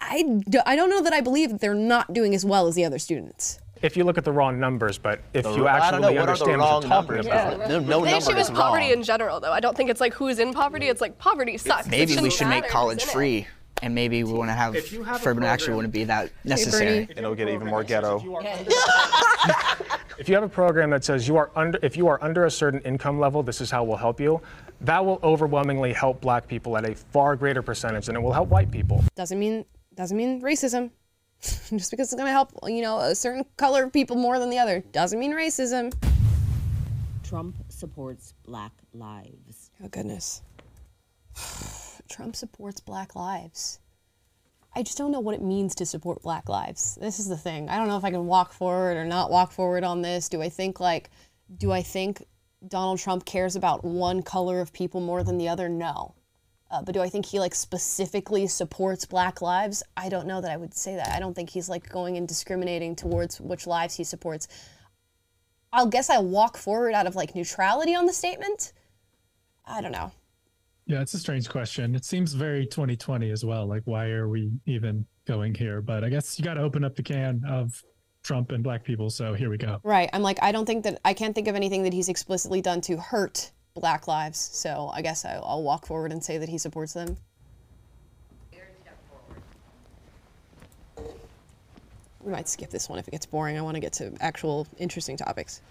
I, 0.00 0.22
do, 0.48 0.60
I 0.66 0.76
don't 0.76 0.90
know 0.90 1.02
that 1.02 1.12
I 1.12 1.20
believe 1.20 1.50
that 1.50 1.60
they're 1.60 1.74
not 1.74 2.12
doing 2.12 2.34
as 2.34 2.44
well 2.44 2.66
as 2.66 2.74
the 2.74 2.84
other 2.84 2.98
students. 2.98 3.58
If 3.82 3.96
you 3.96 4.04
look 4.04 4.18
at 4.18 4.24
the 4.24 4.32
wrong 4.32 4.58
numbers, 4.60 4.98
but 4.98 5.20
if 5.34 5.44
The 5.44 5.52
you 5.54 5.66
raw- 5.66 5.74
I 5.74 5.76
actually 5.78 6.02
don't 6.02 6.14
know, 6.14 6.20
what 6.20 6.28
are 6.28 6.36
the 6.36 6.44
understand 6.44 6.60
what 6.60 6.66
you're 6.66 6.80
talking 6.80 6.88
numbers? 6.90 7.26
about. 7.26 7.58
No, 7.58 7.66
no 7.66 7.80
the 7.80 7.80
number 7.90 8.08
issue 8.16 8.36
is 8.36 8.48
is 8.48 8.50
poverty 8.50 8.86
wrong. 8.88 8.92
in 8.98 9.02
general, 9.02 9.40
though. 9.40 9.52
I 9.52 9.60
don't 9.60 9.76
think 9.76 9.90
it's 9.90 10.00
like 10.00 10.14
who's 10.14 10.38
in 10.38 10.52
poverty. 10.52 10.86
It's 10.88 11.00
like 11.00 11.18
poverty 11.18 11.56
sucks. 11.58 11.86
It 11.86 11.90
Maybe 11.90 12.16
we 12.18 12.30
shouldn't 12.30 12.50
make 12.50 12.68
college 12.68 13.00
who's 13.02 13.04
in 13.04 13.08
it. 13.10 13.12
free, 13.12 13.46
and 13.82 13.94
maybe 13.94 14.24
we 14.24 14.32
wouldn't 14.32 14.56
have 14.56 14.74
If 14.76 14.92
you 14.92 15.02
have 15.02 15.16
a 15.16 15.18
affirmative 15.18 15.48
action 15.48 15.66
program- 15.66 15.76
wouldn't 15.76 15.94
be 15.94 16.04
that 16.04 16.30
necessary. 16.44 17.06
Bernie. 17.06 17.18
it'll 17.18 17.34
get 17.34 17.48
even 17.48 17.66
more 17.68 17.84
ghetto. 17.84 18.18
If 20.18 20.28
you 20.28 20.34
have 20.34 20.42
a 20.42 20.48
program 20.48 20.90
that 20.90 21.04
says 21.04 21.28
you 21.28 21.36
are 21.36 21.52
under, 21.54 21.78
if 21.80 21.96
you 21.96 22.08
are 22.08 22.22
under 22.24 22.46
a 22.46 22.50
certain 22.50 22.80
income 22.80 23.20
level, 23.20 23.44
this 23.44 23.60
is 23.60 23.70
how 23.70 23.84
we'll 23.84 23.96
help 23.96 24.20
you. 24.20 24.40
That 24.80 25.04
will 25.06 25.20
overwhelmingly 25.22 25.92
help 25.92 26.20
black 26.20 26.48
people 26.48 26.76
at 26.76 26.84
a 26.84 26.96
far 26.96 27.36
greater 27.36 27.62
percentage 27.62 28.06
than 28.06 28.16
it 28.16 28.20
will 28.20 28.32
help 28.32 28.48
white 28.48 28.68
people. 28.68 29.04
doesn't 29.14 29.38
mean 29.38 29.64
doesn't 29.94 30.16
mean 30.16 30.42
racism. 30.42 30.90
Just 31.70 31.90
because 31.90 32.08
it's 32.08 32.14
going 32.14 32.26
to 32.26 32.32
help, 32.32 32.52
you 32.66 32.82
know, 32.82 32.98
a 32.98 33.14
certain 33.14 33.44
color 33.56 33.84
of 33.84 33.92
people 33.92 34.16
more 34.16 34.38
than 34.38 34.50
the 34.50 34.58
other 34.58 34.80
doesn't 34.92 35.18
mean 35.18 35.32
racism. 35.32 35.92
Trump 37.22 37.56
supports 37.68 38.34
Black 38.44 38.72
Lives. 38.94 39.70
Oh, 39.84 39.88
goodness. 39.88 40.42
Trump 42.08 42.34
supports 42.34 42.80
Black 42.80 43.14
lives. 43.14 43.80
I 44.74 44.82
just 44.82 44.98
don't 44.98 45.12
know 45.12 45.20
what 45.20 45.34
it 45.34 45.42
means 45.42 45.74
to 45.76 45.86
support 45.86 46.22
Black 46.22 46.48
lives. 46.48 46.96
This 47.00 47.18
is 47.18 47.28
the 47.28 47.36
thing. 47.36 47.68
I 47.68 47.76
don't 47.76 47.88
know 47.88 47.96
if 47.96 48.04
I 48.04 48.10
can 48.10 48.26
walk 48.26 48.52
forward 48.52 48.96
or 48.96 49.04
not 49.04 49.30
walk 49.30 49.52
forward 49.52 49.84
on 49.84 50.02
this. 50.02 50.28
Do 50.28 50.40
I 50.42 50.48
think, 50.48 50.80
like, 50.80 51.10
do 51.56 51.72
I 51.72 51.82
think 51.82 52.24
Donald 52.66 52.98
Trump 52.98 53.24
cares 53.24 53.56
about 53.56 53.84
one 53.84 54.22
color 54.22 54.60
of 54.60 54.72
people 54.72 55.00
more 55.00 55.22
than 55.22 55.38
the 55.38 55.48
other? 55.48 55.68
No. 55.68 56.14
Uh, 56.70 56.82
but 56.82 56.92
do 56.92 57.00
I 57.00 57.08
think 57.08 57.24
he 57.24 57.40
like 57.40 57.54
specifically 57.54 58.46
supports 58.46 59.06
Black 59.06 59.40
lives? 59.40 59.82
I 59.96 60.08
don't 60.08 60.26
know 60.26 60.40
that 60.40 60.50
I 60.50 60.56
would 60.56 60.74
say 60.74 60.96
that. 60.96 61.14
I 61.14 61.18
don't 61.18 61.34
think 61.34 61.50
he's 61.50 61.68
like 61.68 61.88
going 61.88 62.16
and 62.16 62.28
discriminating 62.28 62.94
towards 62.94 63.40
which 63.40 63.66
lives 63.66 63.94
he 63.94 64.04
supports. 64.04 64.48
I'll 65.72 65.86
guess 65.86 66.10
I 66.10 66.18
walk 66.18 66.56
forward 66.56 66.92
out 66.92 67.06
of 67.06 67.16
like 67.16 67.34
neutrality 67.34 67.94
on 67.94 68.06
the 68.06 68.12
statement. 68.12 68.72
I 69.64 69.80
don't 69.80 69.92
know. 69.92 70.12
Yeah, 70.86 71.02
it's 71.02 71.12
a 71.12 71.18
strange 71.18 71.48
question. 71.48 71.94
It 71.94 72.04
seems 72.04 72.32
very 72.32 72.66
2020 72.66 73.30
as 73.30 73.44
well. 73.44 73.66
Like, 73.66 73.82
why 73.84 74.08
are 74.08 74.28
we 74.28 74.50
even 74.64 75.04
going 75.26 75.54
here? 75.54 75.82
But 75.82 76.02
I 76.02 76.08
guess 76.08 76.38
you 76.38 76.44
got 76.44 76.54
to 76.54 76.62
open 76.62 76.82
up 76.82 76.96
the 76.96 77.02
can 77.02 77.42
of 77.46 77.82
Trump 78.22 78.52
and 78.52 78.64
black 78.64 78.84
people. 78.84 79.10
So 79.10 79.34
here 79.34 79.50
we 79.50 79.58
go. 79.58 79.80
Right. 79.82 80.08
I'm 80.14 80.22
like, 80.22 80.38
I 80.42 80.50
don't 80.50 80.64
think 80.64 80.84
that 80.84 80.98
I 81.04 81.12
can't 81.12 81.34
think 81.34 81.46
of 81.46 81.54
anything 81.54 81.82
that 81.82 81.92
he's 81.92 82.08
explicitly 82.08 82.62
done 82.62 82.80
to 82.82 82.96
hurt 82.96 83.52
Black 83.74 84.08
lives. 84.08 84.38
So 84.38 84.90
I 84.92 85.02
guess 85.02 85.24
I'll, 85.24 85.44
I'll 85.44 85.62
walk 85.62 85.86
forward 85.86 86.12
and 86.12 86.22
say 86.22 86.38
that 86.38 86.48
he 86.48 86.58
supports 86.58 86.92
them. 86.92 87.16
We 92.20 92.32
might 92.32 92.48
skip 92.48 92.70
this 92.70 92.88
one 92.88 92.98
if 92.98 93.08
it 93.08 93.12
gets 93.12 93.24
boring. 93.26 93.56
I 93.56 93.62
want 93.62 93.76
to 93.76 93.80
get 93.80 93.92
to 93.94 94.12
actual 94.20 94.66
interesting 94.78 95.16
topics. 95.16 95.62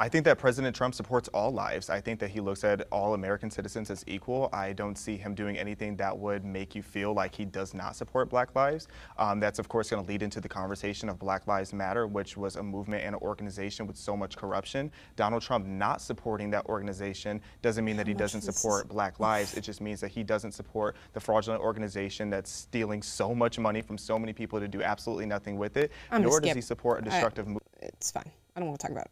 I 0.00 0.08
think 0.08 0.24
that 0.26 0.38
President 0.38 0.76
Trump 0.76 0.94
supports 0.94 1.28
all 1.28 1.50
lives. 1.50 1.90
I 1.90 2.00
think 2.00 2.20
that 2.20 2.30
he 2.30 2.40
looks 2.40 2.62
at 2.62 2.86
all 2.92 3.14
American 3.14 3.50
citizens 3.50 3.90
as 3.90 4.04
equal. 4.06 4.48
I 4.52 4.72
don't 4.72 4.96
see 4.96 5.16
him 5.16 5.34
doing 5.34 5.58
anything 5.58 5.96
that 5.96 6.16
would 6.16 6.44
make 6.44 6.76
you 6.76 6.82
feel 6.82 7.14
like 7.14 7.34
he 7.34 7.44
does 7.44 7.74
not 7.74 7.96
support 7.96 8.30
Black 8.30 8.54
lives. 8.54 8.86
Um, 9.16 9.40
that's, 9.40 9.58
of 9.58 9.68
course, 9.68 9.90
going 9.90 10.04
to 10.04 10.08
lead 10.08 10.22
into 10.22 10.40
the 10.40 10.48
conversation 10.48 11.08
of 11.08 11.18
Black 11.18 11.48
Lives 11.48 11.72
Matter, 11.72 12.06
which 12.06 12.36
was 12.36 12.54
a 12.56 12.62
movement 12.62 13.04
and 13.04 13.16
an 13.16 13.22
organization 13.22 13.88
with 13.88 13.96
so 13.96 14.16
much 14.16 14.36
corruption. 14.36 14.92
Donald 15.16 15.42
Trump 15.42 15.66
not 15.66 16.00
supporting 16.00 16.50
that 16.50 16.64
organization 16.66 17.40
doesn't 17.62 17.84
mean 17.84 17.96
that 17.96 18.06
he 18.06 18.14
doesn't 18.14 18.42
support 18.42 18.88
Black 18.88 19.18
lives. 19.18 19.54
It 19.54 19.62
just 19.62 19.80
means 19.80 20.00
that 20.00 20.12
he 20.12 20.22
doesn't 20.22 20.52
support 20.52 20.94
the 21.12 21.20
fraudulent 21.20 21.60
organization 21.60 22.30
that's 22.30 22.50
stealing 22.50 23.02
so 23.02 23.34
much 23.34 23.58
money 23.58 23.82
from 23.82 23.98
so 23.98 24.18
many 24.18 24.32
people 24.32 24.60
to 24.60 24.68
do 24.68 24.80
absolutely 24.80 25.26
nothing 25.26 25.56
with 25.56 25.76
it. 25.76 25.90
I'm 26.12 26.22
Nor 26.22 26.40
does 26.40 26.54
he 26.54 26.60
support 26.60 27.00
a 27.00 27.02
destructive 27.02 27.46
movement. 27.46 27.66
It's 27.80 28.12
fine. 28.12 28.30
I 28.54 28.60
don't 28.60 28.68
want 28.68 28.80
to 28.80 28.86
talk 28.86 28.92
about 28.92 29.08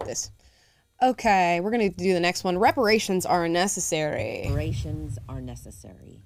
this. 0.00 0.30
Okay, 1.00 1.60
we're 1.60 1.70
going 1.70 1.90
to 1.90 1.96
do 1.96 2.12
the 2.12 2.20
next 2.20 2.42
one. 2.42 2.58
Reparations 2.58 3.24
are 3.24 3.48
necessary. 3.48 4.42
Reparations 4.46 5.18
are 5.28 5.40
necessary. 5.40 6.20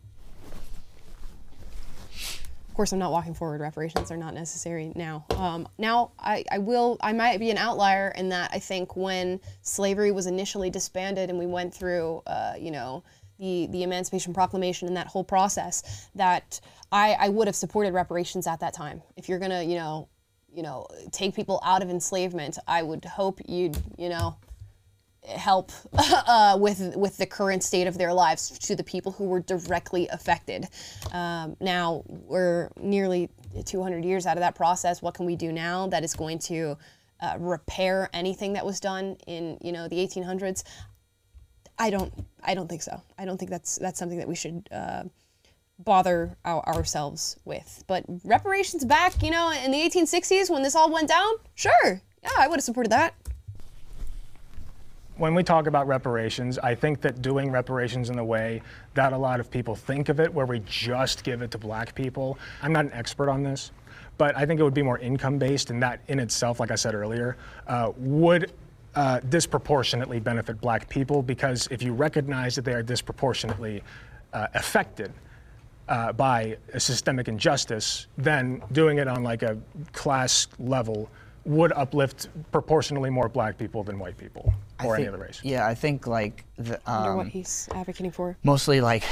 Of 2.72 2.76
course, 2.76 2.90
I'm 2.92 2.98
not 2.98 3.12
walking 3.12 3.34
forward. 3.34 3.60
Reparations 3.60 4.10
are 4.10 4.16
not 4.16 4.32
necessary 4.32 4.92
now. 4.94 5.26
Um, 5.36 5.68
now, 5.76 6.12
I, 6.18 6.42
I 6.50 6.56
will. 6.56 6.96
I 7.02 7.12
might 7.12 7.38
be 7.38 7.50
an 7.50 7.58
outlier 7.58 8.14
in 8.16 8.30
that 8.30 8.50
I 8.50 8.58
think 8.60 8.96
when 8.96 9.40
slavery 9.60 10.10
was 10.10 10.24
initially 10.24 10.70
disbanded 10.70 11.28
and 11.28 11.38
we 11.38 11.44
went 11.44 11.74
through, 11.74 12.22
uh, 12.26 12.54
you 12.58 12.70
know, 12.70 13.04
the 13.38 13.68
the 13.72 13.82
Emancipation 13.82 14.32
Proclamation 14.32 14.88
and 14.88 14.96
that 14.96 15.06
whole 15.06 15.22
process, 15.22 16.08
that 16.14 16.62
I, 16.90 17.12
I 17.20 17.28
would 17.28 17.46
have 17.46 17.56
supported 17.56 17.92
reparations 17.92 18.46
at 18.46 18.60
that 18.60 18.72
time. 18.72 19.02
If 19.18 19.28
you're 19.28 19.38
gonna, 19.38 19.62
you 19.62 19.74
know, 19.74 20.08
you 20.55 20.62
know, 20.62 20.86
take 21.11 21.34
people 21.34 21.61
out 21.64 21.82
of 21.82 21.90
enslavement, 21.90 22.59
I 22.66 22.82
would 22.82 23.05
hope 23.05 23.40
you'd, 23.46 23.76
you 23.96 24.09
know, 24.09 24.36
help 25.24 25.72
uh, 25.92 26.57
with 26.61 26.96
with 26.96 27.16
the 27.16 27.26
current 27.26 27.62
state 27.62 27.86
of 27.86 27.96
their 27.96 28.12
lives 28.12 28.59
to 28.59 28.76
the 28.76 28.84
people 28.84 29.12
who 29.12 29.24
were 29.24 29.40
directly 29.40 30.09
affected. 30.09 30.68
Um, 31.12 31.57
now 31.61 32.03
we're 32.07 32.70
nearly 32.76 33.30
200 33.64 34.05
years 34.05 34.26
out 34.26 34.36
of 34.36 34.40
that 34.40 34.55
process. 34.55 35.03
What 35.03 35.14
can 35.14 35.26
we 35.26 35.36
do 35.36 35.53
now 35.53 35.86
that 35.88 36.05
is 36.05 36.14
going 36.14 36.38
to 36.40 36.76
uh, 37.20 37.36
repair 37.38 38.11
anything 38.12 38.55
that 38.55 38.66
was 38.66 38.80
done 38.80 39.16
in 39.26 39.59
you 39.61 39.72
know 39.72 39.88
the 39.88 39.96
1800s? 39.96 40.64
I 41.78 41.90
don't 41.90 42.12
I 42.42 42.55
don't 42.55 42.68
think 42.68 42.82
so. 42.82 43.00
I 43.18 43.24
don't 43.24 43.38
think 43.38 43.50
that's 43.50 43.76
that's 43.76 43.98
something 43.98 44.18
that 44.18 44.28
we 44.28 44.34
should. 44.34 44.68
Uh, 44.70 45.05
bother 45.84 46.36
our, 46.44 46.66
ourselves 46.66 47.36
with. 47.44 47.84
But 47.86 48.04
reparations 48.24 48.84
back 48.84 49.22
you 49.22 49.30
know 49.30 49.52
in 49.52 49.70
the 49.70 49.78
1860s 49.78 50.50
when 50.50 50.62
this 50.62 50.74
all 50.74 50.90
went 50.90 51.08
down 51.08 51.32
sure. 51.54 52.00
Yeah 52.22 52.30
i 52.38 52.48
would 52.48 52.56
have 52.56 52.64
supported 52.64 52.90
that. 52.92 53.14
When 55.16 55.34
we 55.34 55.42
talk 55.42 55.66
about 55.66 55.86
reparations, 55.86 56.58
I 56.58 56.74
think 56.74 57.02
that 57.02 57.20
doing 57.20 57.50
reparations 57.50 58.08
in 58.08 58.16
the 58.16 58.24
way 58.24 58.62
that 58.94 59.12
a 59.12 59.18
lot 59.18 59.40
of 59.40 59.50
people 59.50 59.76
think 59.76 60.08
of 60.08 60.20
it, 60.20 60.32
where 60.32 60.46
we 60.46 60.60
just 60.60 61.22
give 61.22 61.42
it 61.42 61.50
to 61.50 61.58
black 61.58 61.94
people, 61.94 62.38
I'm 62.62 62.72
not 62.72 62.86
an 62.86 62.92
expert 62.92 63.28
on 63.28 63.42
this, 63.42 63.72
but 64.16 64.36
I 64.36 64.46
think 64.46 64.58
it 64.58 64.62
would 64.62 64.74
be 64.74 64.82
more 64.82 64.98
income 64.98 65.38
based, 65.38 65.70
and 65.70 65.82
that 65.82 66.00
in 66.08 66.18
itself, 66.18 66.60
like 66.60 66.70
I 66.70 66.76
said 66.76 66.94
earlier, 66.94 67.36
uh, 67.66 67.92
would 67.98 68.52
uh, 68.94 69.20
disproportionately 69.28 70.18
benefit 70.18 70.60
black 70.60 70.88
people 70.88 71.22
because 71.22 71.68
if 71.70 71.82
you 71.82 71.92
recognize 71.92 72.54
that 72.56 72.64
they 72.64 72.72
are 72.72 72.82
disproportionately 72.82 73.82
uh, 74.32 74.46
affected, 74.54 75.12
uh, 75.88 76.12
by 76.12 76.56
a 76.72 76.80
systemic 76.80 77.28
injustice, 77.28 78.06
then 78.16 78.62
doing 78.72 78.98
it 78.98 79.08
on 79.08 79.22
like 79.22 79.42
a 79.42 79.58
class 79.92 80.48
level 80.58 81.10
would 81.44 81.72
uplift 81.72 82.28
proportionally 82.52 83.10
more 83.10 83.28
black 83.28 83.58
people 83.58 83.82
than 83.82 83.98
white 83.98 84.16
people 84.16 84.54
I 84.78 84.86
or 84.86 84.96
any 84.96 85.08
other 85.08 85.18
race. 85.18 85.40
Yeah, 85.42 85.66
I 85.66 85.74
think 85.74 86.06
like 86.06 86.44
the 86.56 86.80
wonder 86.86 87.16
what 87.16 87.22
um, 87.22 87.30
he's 87.30 87.68
advocating 87.74 88.12
for 88.12 88.36
mostly 88.44 88.80
like 88.80 89.04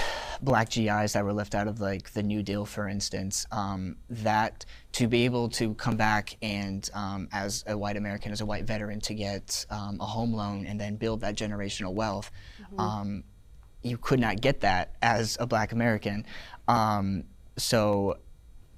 black 0.42 0.70
GIs 0.70 1.12
that 1.14 1.24
were 1.24 1.32
left 1.32 1.54
out 1.54 1.66
of 1.66 1.80
like 1.80 2.12
the 2.12 2.22
New 2.22 2.42
Deal, 2.42 2.64
for 2.64 2.88
instance. 2.88 3.46
Um, 3.50 3.96
that 4.10 4.64
to 4.92 5.08
be 5.08 5.24
able 5.24 5.48
to 5.50 5.74
come 5.74 5.96
back 5.96 6.36
and 6.40 6.88
um, 6.94 7.28
as 7.32 7.64
a 7.66 7.76
white 7.76 7.96
American, 7.96 8.30
as 8.30 8.40
a 8.40 8.46
white 8.46 8.64
veteran, 8.64 9.00
to 9.00 9.14
get 9.14 9.66
um, 9.70 9.98
a 10.00 10.06
home 10.06 10.32
loan 10.32 10.66
and 10.66 10.80
then 10.80 10.96
build 10.96 11.20
that 11.22 11.34
generational 11.34 11.92
wealth. 11.92 12.30
Um, 12.78 13.24
you 13.82 13.96
could 13.96 14.20
not 14.20 14.40
get 14.40 14.60
that 14.60 14.94
as 15.02 15.36
a 15.40 15.46
black 15.46 15.72
American. 15.72 16.26
Um, 16.70 17.24
so 17.56 18.18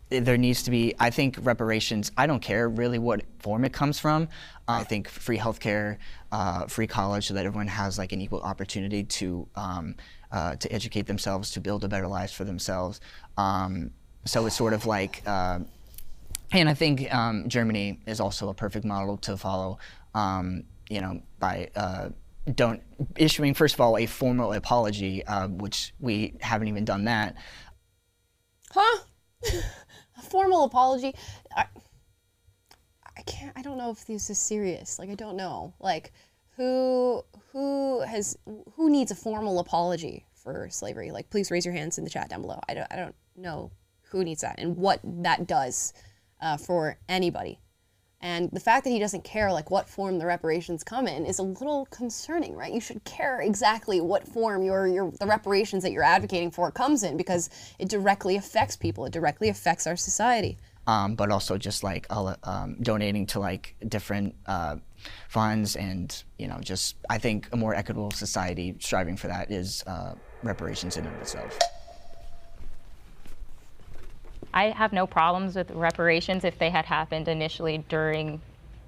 there 0.09 0.37
needs 0.37 0.63
to 0.65 0.71
be, 0.71 0.95
I 0.99 1.11
think, 1.11 1.39
reparations. 1.41 2.13
I 2.17 2.27
don't 2.27 2.41
care 2.41 2.69
really 2.69 2.99
what 2.99 3.23
form 3.39 3.65
it 3.65 3.73
comes 3.73 3.99
from. 3.99 4.29
I 4.69 4.85
think 4.85 5.09
free 5.09 5.39
healthcare, 5.39 5.99
uh, 6.31 6.67
free 6.67 6.87
college, 6.87 7.27
so 7.27 7.35
that 7.35 7.45
everyone 7.45 7.69
has 7.69 7.99
like 7.99 8.13
an 8.13 8.21
equal 8.21 8.41
opportunity 8.41 9.05
to 9.05 9.49
um, 9.55 9.97
uh, 10.31 10.57
to 10.57 10.73
educate 10.73 11.07
themselves, 11.07 11.51
to 11.53 11.61
build 11.61 11.85
a 11.85 11.89
better 11.89 12.07
life 12.07 12.33
for 12.33 12.45
themselves. 12.45 13.01
Um, 13.37 13.91
so 14.25 14.47
it's 14.47 14.57
sort 14.57 14.73
of 14.73 14.87
like. 14.87 15.23
Uh, 15.27 15.61
and 16.53 16.69
I 16.69 16.75
think 16.75 17.13
um, 17.15 17.49
Germany 17.49 18.01
is 18.07 18.21
also 18.21 18.51
a 18.51 18.55
perfect 18.55 18.85
model 18.85 19.17
to 19.19 19.37
follow. 19.37 19.79
Um, 20.15 20.65
you 20.89 21.01
know, 21.01 21.23
by 21.39 21.71
uh, 21.75 22.11
don't 22.55 22.83
issuing 23.17 23.55
first 23.55 23.75
of 23.75 23.81
all 23.81 23.97
a 23.97 24.07
formal 24.07 24.53
apology, 24.53 25.25
uh, 25.25 25.49
which 25.49 25.95
we 26.01 26.35
haven't 26.41 26.69
even 26.69 26.85
done 26.85 27.05
that. 27.05 27.37
Huh? 28.73 29.01
A 30.19 30.23
formal 30.23 30.65
apology? 30.65 31.15
I, 31.57 31.67
I 33.17 33.23
can't 33.23 33.53
i 33.57 33.63
don't 33.63 33.79
know 33.79 33.91
if 33.91 34.05
this 34.07 34.31
is 34.31 34.39
serious. 34.39 34.99
Like 34.99 35.11
i 35.11 35.15
don't 35.15 35.37
know. 35.37 35.75
Like 35.81 36.13
who 36.57 37.25
who 37.53 38.01
has 38.03 38.37
who 38.75 38.91
needs 38.91 39.11
a 39.11 39.15
formal 39.15 39.59
apology 39.59 40.27
for 40.35 40.69
slavery? 40.71 41.11
Like 41.11 41.31
please 41.31 41.51
raise 41.51 41.65
your 41.65 41.75
hands 41.75 41.99
in 41.99 42.05
the 42.05 42.11
chat 42.11 42.29
down 42.31 42.43
below. 42.43 42.61
I 42.69 42.75
don't 42.75 42.87
i 42.91 42.97
don't 42.97 43.15
know 43.37 43.71
who 44.11 44.25
needs 44.25 44.43
that 44.43 44.59
and 44.59 44.77
what 44.77 45.01
that 45.05 45.47
does 45.47 45.95
uh, 46.41 46.57
for 46.57 46.99
anybody 47.09 47.59
and 48.23 48.49
the 48.53 48.61
fact 48.61 48.85
that 48.85 48.91
he 48.91 49.01
doesn't 49.01 49.25
care 49.25 49.53
like 49.53 49.71
what 49.71 49.89
form 49.89 50.19
the 50.19 50.27
reparations 50.27 50.85
come 50.85 51.09
in 51.09 51.27
is 51.27 51.41
a 51.41 51.43
little 51.43 51.87
concerning, 51.87 52.55
right? 52.55 52.73
You 52.73 52.81
should 52.81 53.03
care 53.05 53.41
exactly 53.41 54.01
what 54.01 54.27
form 54.27 54.63
your 54.63 54.87
your 54.87 55.11
the 55.19 55.27
reparations 55.27 55.83
that 55.83 55.91
you're 55.91 56.05
advocating 56.05 56.53
for 56.53 56.71
comes 56.71 57.03
in 57.03 57.17
because 57.17 57.51
it 57.79 57.89
directly 57.89 58.37
affects 58.37 58.77
people. 58.77 59.05
It 59.05 59.13
directly 59.13 59.49
affects 59.49 59.87
our 59.87 59.97
society. 59.97 60.57
um, 60.87 61.15
but 61.15 61.31
also 61.31 61.59
just 61.59 61.85
like 61.85 62.07
um, 62.11 62.77
donating 62.83 63.27
to 63.27 63.41
like 63.41 63.75
different 63.89 64.35
uh, 64.47 64.77
funds 65.29 65.77
and 65.77 66.23
you 66.39 66.49
know 66.49 66.59
just 66.61 66.97
I 67.11 67.19
think 67.19 67.49
a 67.53 67.57
more 67.57 67.75
equitable 67.75 68.11
society 68.11 68.75
striving 68.81 69.17
for 69.17 69.29
that 69.29 69.51
is 69.51 69.83
uh, 69.87 70.15
reparations 70.43 70.97
in 70.97 71.07
and 71.07 71.15
of 71.15 71.23
itself. 71.23 71.59
I 74.55 74.71
have 74.71 74.93
no 74.93 75.07
problems 75.07 75.57
with 75.57 75.71
reparations 75.71 76.45
if 76.45 76.59
they 76.59 76.71
had 76.71 76.85
happened 76.85 77.29
initially 77.29 77.79
during 77.89 78.41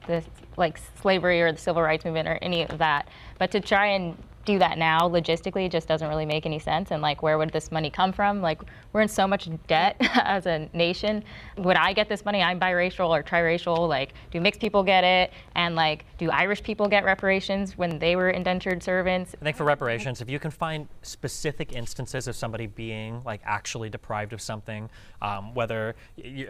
the 0.07 0.23
like 0.57 0.79
slavery 1.01 1.41
or 1.41 1.53
the 1.53 1.59
civil 1.59 1.83
rights 1.83 2.05
movement 2.05 2.29
or 2.29 2.39
any 2.43 2.63
of 2.63 2.79
that. 2.79 3.09
But 3.39 3.51
to 3.53 3.61
try 3.61 3.87
and 3.87 4.17
do 4.45 4.59
that 4.59 4.79
now 4.79 5.09
logistically 5.09 5.71
just 5.71 5.89
doesn't 5.89 6.09
really 6.09 6.27
make 6.27 6.47
any 6.47 6.59
sense 6.59 6.91
and 6.91 7.03
like 7.03 7.23
where 7.23 7.39
would 7.39 7.51
this 7.51 7.73
money 7.73 7.91
come 7.91 8.13
from? 8.13 8.41
Like 8.41 8.63
we're 8.93 9.01
in 9.01 9.09
so 9.09 9.27
much 9.27 9.49
debt 9.67 9.97
as 10.15 10.47
a 10.47 10.69
nation. 10.73 11.25
Would 11.59 11.77
i 11.77 11.93
get 11.93 12.09
this 12.09 12.25
money? 12.25 12.43
I'm 12.43 12.61
biracial 12.61 13.09
or 13.09 13.23
triracial 13.23 13.89
like 13.89 14.15
do 14.31 14.41
mixed 14.41 14.61
people 14.61 14.83
get 14.83 15.05
it? 15.05 15.33
And 15.55 15.75
like 15.75 16.05
do 16.19 16.31
irish 16.31 16.63
people 16.63 16.89
get 16.89 17.05
reparations 17.05 17.77
when 17.77 17.99
they 17.99 18.17
were 18.17 18.31
indentured 18.31 18.83
servants? 18.83 19.35
I 19.41 19.45
think 19.45 19.57
for 19.57 19.65
reparations 19.65 20.21
if 20.21 20.29
you 20.29 20.39
can 20.39 20.51
find 20.51 20.89
specific 21.03 21.73
instances 21.73 22.29
of 22.29 22.37
somebody 22.37 22.67
being 22.67 23.23
like 23.25 23.41
actually 23.45 23.91
deprived 23.91 24.33
of 24.33 24.41
something 24.41 24.89
um, 25.23 25.55
whether 25.55 25.95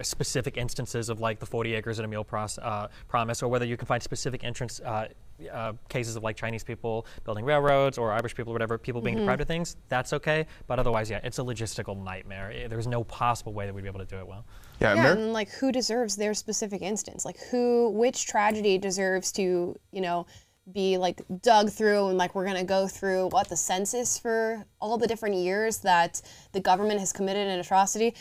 specific 0.03 0.57
instances 0.57 1.09
of 1.09 1.21
like 1.21 1.39
the 1.39 1.47
40 1.47 1.75
acres 1.75 1.99
and 1.99 2.07
a 2.07 2.09
meal 2.09 2.27
uh, 2.33 2.89
promise 3.09 3.43
or 3.43 3.49
whether 3.49 3.65
you 3.65 3.77
can 3.77 3.87
find 3.87 4.03
specific 4.03 4.45
entrance 4.45 4.81
uh, 4.81 5.09
uh, 5.53 5.73
cases 5.89 6.17
of 6.17 6.23
like 6.23 6.37
Chinese 6.37 6.63
people 6.65 7.07
building 7.25 7.45
railroads 7.45 7.99
or 7.99 8.13
Irish 8.13 8.35
people 8.35 8.53
or 8.53 8.55
whatever, 8.55 8.79
people 8.79 9.01
being 9.01 9.17
Mm-hmm. 9.17 9.25
deprived 9.25 9.41
of 9.43 9.49
things, 9.49 9.77
that's 9.89 10.13
okay. 10.13 10.47
But 10.67 10.79
otherwise, 10.79 11.11
yeah, 11.11 11.21
it's 11.23 11.39
a 11.39 11.43
logistical 11.43 12.03
nightmare. 12.03 12.53
Eh, 12.55 12.69
There's 12.69 12.87
no 12.87 13.05
possible 13.05 13.53
way 13.53 13.67
that 13.67 13.75
we'd 13.75 13.83
be 13.83 13.89
able 13.89 14.01
to 14.01 14.07
do 14.07 14.19
it 14.19 14.27
well. 14.27 14.45
Yeah, 14.81 14.95
yeah, 14.95 15.01
Amer- 15.01 15.13
and 15.21 15.33
like 15.33 15.51
who 15.51 15.71
deserves 15.73 16.17
their 16.17 16.35
specific 16.35 16.83
instance? 16.83 17.25
Like 17.25 17.39
who, 17.51 17.91
which 17.91 18.27
tragedy 18.27 18.79
deserves 18.79 19.31
to, 19.33 19.79
you 19.93 20.01
know, 20.01 20.27
be 20.73 20.97
like 20.97 21.21
dug 21.43 21.69
through 21.71 22.09
and 22.09 22.17
like 22.17 22.35
we're 22.35 22.47
gonna 22.47 22.65
go 22.65 22.89
through 22.89 23.29
what 23.29 23.49
the 23.51 23.57
census 23.57 24.19
for 24.19 24.65
all 24.81 24.97
the 24.97 25.07
different 25.07 25.35
years 25.35 25.79
that 25.79 26.23
the 26.53 26.61
government 26.61 26.99
has 27.01 27.13
committed 27.13 27.47
an 27.49 27.59
atrocity. 27.61 28.15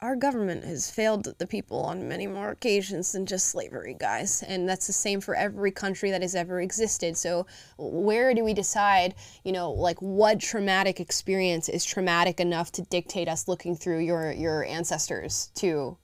Our 0.00 0.14
government 0.14 0.62
has 0.64 0.90
failed 0.90 1.34
the 1.38 1.46
people 1.46 1.80
on 1.80 2.06
many 2.06 2.26
more 2.26 2.50
occasions 2.50 3.12
than 3.12 3.24
just 3.24 3.48
slavery, 3.48 3.96
guys, 3.98 4.42
and 4.42 4.68
that's 4.68 4.86
the 4.86 4.92
same 4.92 5.22
for 5.22 5.34
every 5.34 5.70
country 5.70 6.10
that 6.10 6.20
has 6.20 6.34
ever 6.34 6.60
existed. 6.60 7.16
So, 7.16 7.46
where 7.78 8.34
do 8.34 8.44
we 8.44 8.52
decide, 8.52 9.14
you 9.42 9.52
know, 9.52 9.70
like 9.70 10.02
what 10.02 10.38
traumatic 10.38 11.00
experience 11.00 11.70
is 11.70 11.82
traumatic 11.82 12.40
enough 12.40 12.72
to 12.72 12.82
dictate 12.82 13.26
us 13.26 13.48
looking 13.48 13.74
through 13.74 14.00
your 14.00 14.32
your 14.32 14.64
ancestors 14.64 15.50
to 15.54 15.96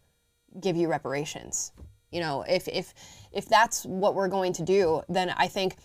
give 0.58 0.74
you 0.74 0.88
reparations. 0.88 1.72
You 2.10 2.20
know, 2.20 2.44
if 2.48 2.68
if 2.68 2.94
if 3.30 3.46
that's 3.46 3.84
what 3.84 4.14
we're 4.14 4.28
going 4.28 4.54
to 4.54 4.62
do, 4.62 5.02
then 5.10 5.34
I 5.36 5.48
think 5.48 5.76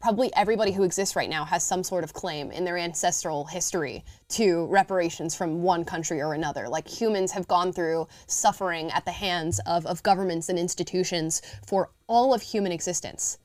probably 0.00 0.34
everybody 0.34 0.72
who 0.72 0.82
exists 0.82 1.14
right 1.14 1.28
now 1.28 1.44
has 1.44 1.62
some 1.62 1.84
sort 1.84 2.04
of 2.04 2.12
claim 2.14 2.50
in 2.50 2.64
their 2.64 2.78
ancestral 2.78 3.44
history 3.44 4.04
to 4.28 4.66
reparations 4.66 5.34
from 5.34 5.62
one 5.62 5.84
country 5.84 6.22
or 6.22 6.32
another. 6.32 6.68
Like 6.68 6.88
humans 6.88 7.32
have 7.32 7.46
gone 7.46 7.72
through 7.72 8.08
suffering 8.26 8.90
at 8.92 9.04
the 9.04 9.12
hands 9.12 9.60
of, 9.66 9.84
of 9.86 10.02
governments 10.02 10.48
and 10.48 10.58
institutions 10.58 11.42
for 11.66 11.90
all 12.06 12.32
of 12.32 12.42
human 12.42 12.72
existence. 12.72 13.38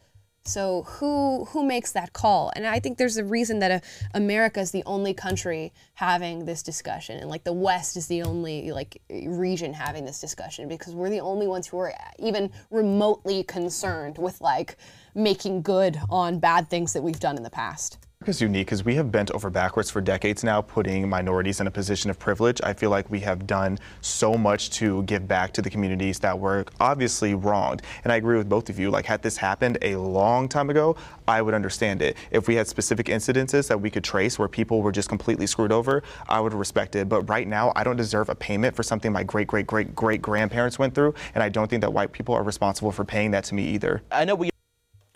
So 0.48 0.84
who 0.84 1.46
who 1.46 1.66
makes 1.66 1.92
that 1.94 2.14
call? 2.14 2.52
And 2.56 2.68
I 2.68 2.80
think 2.80 3.00
there's 3.00 3.18
a 3.18 3.24
reason 3.24 3.58
that 3.60 3.72
uh, 3.72 3.80
America 4.14 4.60
is 4.60 4.70
the 4.70 4.84
only 4.86 5.12
country 5.12 5.74
having 5.96 6.46
this 6.46 6.62
discussion, 6.62 7.18
and 7.18 7.32
like 7.32 7.44
the 7.44 7.54
West 7.54 7.98
is 7.98 8.06
the 8.06 8.22
only 8.22 8.72
like 8.72 9.02
region 9.10 9.74
having 9.74 10.06
this 10.06 10.22
discussion 10.22 10.68
because 10.68 10.94
we're 10.94 11.10
the 11.10 11.22
only 11.22 11.48
ones 11.48 11.66
who 11.66 11.80
are 11.80 11.92
even 12.20 12.52
remotely 12.70 13.42
concerned 13.42 14.20
with 14.20 14.40
like 14.40 14.78
making 15.16 15.62
good 15.62 16.00
on 16.10 16.40
bad 16.40 16.70
things 16.70 16.94
that 16.94 17.02
we've 17.02 17.20
done 17.20 17.38
in 17.38 17.44
the 17.44 17.50
past. 17.50 17.98
America's 18.22 18.42
unique 18.42 18.66
because 18.66 18.84
we 18.84 18.96
have 18.96 19.12
bent 19.12 19.30
over 19.32 19.52
backwards 19.52 19.92
for 19.92 20.02
decades 20.02 20.44
now, 20.44 20.60
putting 20.60 21.08
minorities 21.08 21.60
in 21.60 21.68
a 21.68 21.72
position 21.72 22.10
of 22.10 22.18
privilege. 22.18 22.60
I 22.64 22.74
feel 22.74 22.90
like 22.90 23.08
we 23.12 23.20
have 23.20 23.46
done 23.46 23.78
so 24.02 24.34
much 24.34 24.72
to 24.72 25.04
give 25.04 25.28
back 25.28 25.52
to 25.54 25.62
the 25.62 25.70
communities 25.70 26.18
that 26.20 26.40
were 26.40 26.66
obviously 26.80 27.36
wronged. 27.36 27.84
And 28.04 28.12
I 28.12 28.16
agree 28.16 28.38
with 28.38 28.50
both 28.50 28.70
of 28.70 28.80
you. 28.80 28.90
Like, 28.90 29.06
had 29.06 29.22
this 29.22 29.38
happened 29.38 29.78
a 29.84 29.98
long 29.98 30.50
time 30.50 30.72
ago, 30.72 30.96
I 31.28 31.44
would 31.44 31.54
understand 31.54 32.02
it. 32.02 32.18
If 32.32 32.48
we 32.48 32.56
had 32.56 32.68
specific 32.68 33.08
incidences 33.08 33.68
that 33.68 33.80
we 33.80 33.92
could 33.92 34.04
trace 34.04 34.40
where 34.40 34.48
people 34.48 34.82
were 34.82 34.92
just 34.92 35.08
completely 35.08 35.46
screwed 35.46 35.72
over, 35.72 36.02
I 36.28 36.40
would 36.40 36.56
respect 36.56 36.96
it. 36.96 37.08
But 37.08 37.30
right 37.30 37.48
now, 37.48 37.74
I 37.76 37.84
don't 37.84 37.98
deserve 37.98 38.30
a 38.30 38.36
payment 38.36 38.76
for 38.76 38.82
something 38.82 39.12
my 39.12 39.22
great, 39.22 39.46
great, 39.46 39.68
great, 39.68 39.94
great 39.94 40.24
grandparents 40.24 40.80
went 40.80 40.96
through. 40.96 41.14
And 41.36 41.44
I 41.44 41.50
don't 41.50 41.70
think 41.70 41.82
that 41.82 41.94
white 41.94 42.12
people 42.12 42.34
are 42.34 42.44
responsible 42.44 42.92
for 42.92 43.06
paying 43.06 43.30
that 43.32 43.44
to 43.44 43.54
me 43.54 43.66
either. 43.66 44.02
I 44.12 44.26
know 44.26 44.34
we 44.34 44.50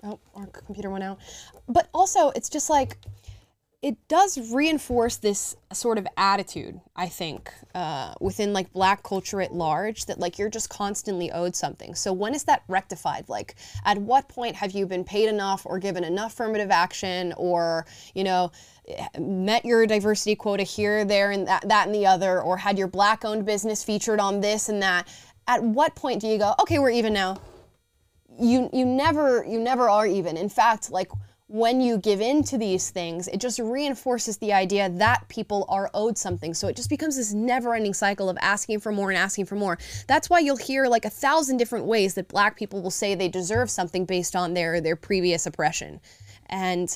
Oh, 0.03 0.19
our 0.35 0.47
computer 0.47 0.89
went 0.89 1.03
out. 1.03 1.19
But 1.67 1.89
also, 1.93 2.29
it's 2.29 2.49
just 2.49 2.69
like 2.69 2.97
it 3.81 3.95
does 4.09 4.51
reinforce 4.51 5.15
this 5.17 5.55
sort 5.71 5.97
of 5.97 6.05
attitude, 6.17 6.81
I 6.97 7.07
think, 7.07 7.49
uh, 7.73 8.13
within 8.19 8.51
like 8.51 8.73
black 8.73 9.03
culture 9.03 9.39
at 9.39 9.53
large 9.53 10.05
that 10.07 10.19
like 10.19 10.37
you're 10.37 10.49
just 10.49 10.69
constantly 10.69 11.31
owed 11.31 11.55
something. 11.55 11.95
So 11.95 12.11
when 12.11 12.35
is 12.35 12.43
that 12.45 12.63
rectified? 12.67 13.29
Like, 13.29 13.55
at 13.85 13.97
what 13.97 14.27
point 14.27 14.57
have 14.57 14.73
you 14.73 14.85
been 14.85 15.05
paid 15.05 15.29
enough 15.29 15.65
or 15.65 15.79
given 15.79 16.03
enough 16.03 16.33
affirmative 16.33 16.71
action 16.71 17.33
or, 17.37 17.85
you 18.13 18.25
know, 18.25 18.51
met 19.17 19.63
your 19.63 19.87
diversity 19.87 20.35
quota 20.35 20.63
here, 20.63 21.05
there, 21.05 21.31
and 21.31 21.47
that, 21.47 21.67
that 21.69 21.85
and 21.85 21.95
the 21.95 22.05
other, 22.05 22.41
or 22.41 22.57
had 22.57 22.77
your 22.77 22.87
black 22.87 23.23
owned 23.23 23.45
business 23.45 23.81
featured 23.81 24.19
on 24.19 24.41
this 24.41 24.67
and 24.67 24.81
that? 24.81 25.07
At 25.47 25.63
what 25.63 25.95
point 25.95 26.19
do 26.19 26.27
you 26.27 26.37
go, 26.37 26.53
okay, 26.59 26.79
we're 26.79 26.89
even 26.89 27.13
now? 27.13 27.37
You 28.39 28.69
you 28.73 28.85
never 28.85 29.45
you 29.45 29.59
never 29.59 29.89
are 29.89 30.07
even. 30.07 30.37
In 30.37 30.49
fact, 30.49 30.91
like 30.91 31.11
when 31.47 31.81
you 31.81 31.97
give 31.97 32.21
in 32.21 32.43
to 32.43 32.59
these 32.59 32.91
things, 32.91 33.27
it 33.27 33.39
just 33.39 33.57
reinforces 33.57 34.37
the 34.37 34.53
idea 34.53 34.87
that 34.87 35.27
people 35.29 35.65
are 35.67 35.89
owed 35.95 36.15
something. 36.15 36.53
So 36.53 36.67
it 36.67 36.75
just 36.75 36.91
becomes 36.91 37.15
this 37.15 37.33
never-ending 37.33 37.95
cycle 37.95 38.29
of 38.29 38.37
asking 38.39 38.81
for 38.81 38.91
more 38.91 39.09
and 39.09 39.17
asking 39.17 39.45
for 39.45 39.55
more. 39.55 39.79
That's 40.07 40.29
why 40.29 40.39
you'll 40.39 40.57
hear 40.57 40.85
like 40.85 41.05
a 41.05 41.09
thousand 41.09 41.57
different 41.57 41.85
ways 41.85 42.13
that 42.13 42.27
black 42.27 42.55
people 42.55 42.83
will 42.83 42.91
say 42.91 43.15
they 43.15 43.29
deserve 43.29 43.71
something 43.71 44.05
based 44.05 44.35
on 44.35 44.53
their 44.53 44.79
their 44.79 44.95
previous 44.95 45.45
oppression. 45.45 45.99
And 46.47 46.95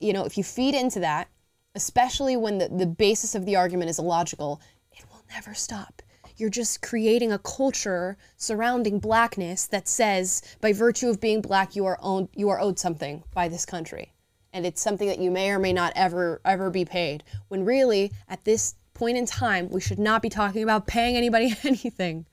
you 0.00 0.12
know, 0.12 0.24
if 0.24 0.38
you 0.38 0.44
feed 0.44 0.74
into 0.74 1.00
that, 1.00 1.28
especially 1.74 2.36
when 2.36 2.58
the, 2.58 2.68
the 2.68 2.86
basis 2.86 3.34
of 3.34 3.44
the 3.44 3.56
argument 3.56 3.90
is 3.90 3.98
illogical, 3.98 4.60
it 4.92 5.04
will 5.10 5.22
never 5.32 5.54
stop. 5.54 6.02
You're 6.36 6.50
just 6.50 6.82
creating 6.82 7.32
a 7.32 7.38
culture 7.38 8.16
surrounding 8.36 8.98
blackness 8.98 9.66
that 9.66 9.88
says, 9.88 10.42
by 10.60 10.72
virtue 10.72 11.08
of 11.08 11.20
being 11.20 11.40
black, 11.40 11.76
you 11.76 11.86
are 11.86 11.98
owned, 12.00 12.28
you 12.34 12.48
are 12.48 12.60
owed 12.60 12.78
something 12.78 13.22
by 13.34 13.48
this 13.48 13.66
country, 13.66 14.12
and 14.52 14.66
it's 14.66 14.80
something 14.80 15.08
that 15.08 15.18
you 15.18 15.30
may 15.30 15.50
or 15.50 15.58
may 15.58 15.72
not 15.72 15.92
ever 15.96 16.40
ever 16.44 16.70
be 16.70 16.84
paid. 16.84 17.24
When 17.48 17.64
really, 17.64 18.12
at 18.28 18.44
this 18.44 18.74
point 18.94 19.16
in 19.16 19.26
time, 19.26 19.68
we 19.70 19.80
should 19.80 19.98
not 19.98 20.22
be 20.22 20.28
talking 20.28 20.62
about 20.62 20.86
paying 20.86 21.16
anybody 21.16 21.54
anything. 21.64 22.26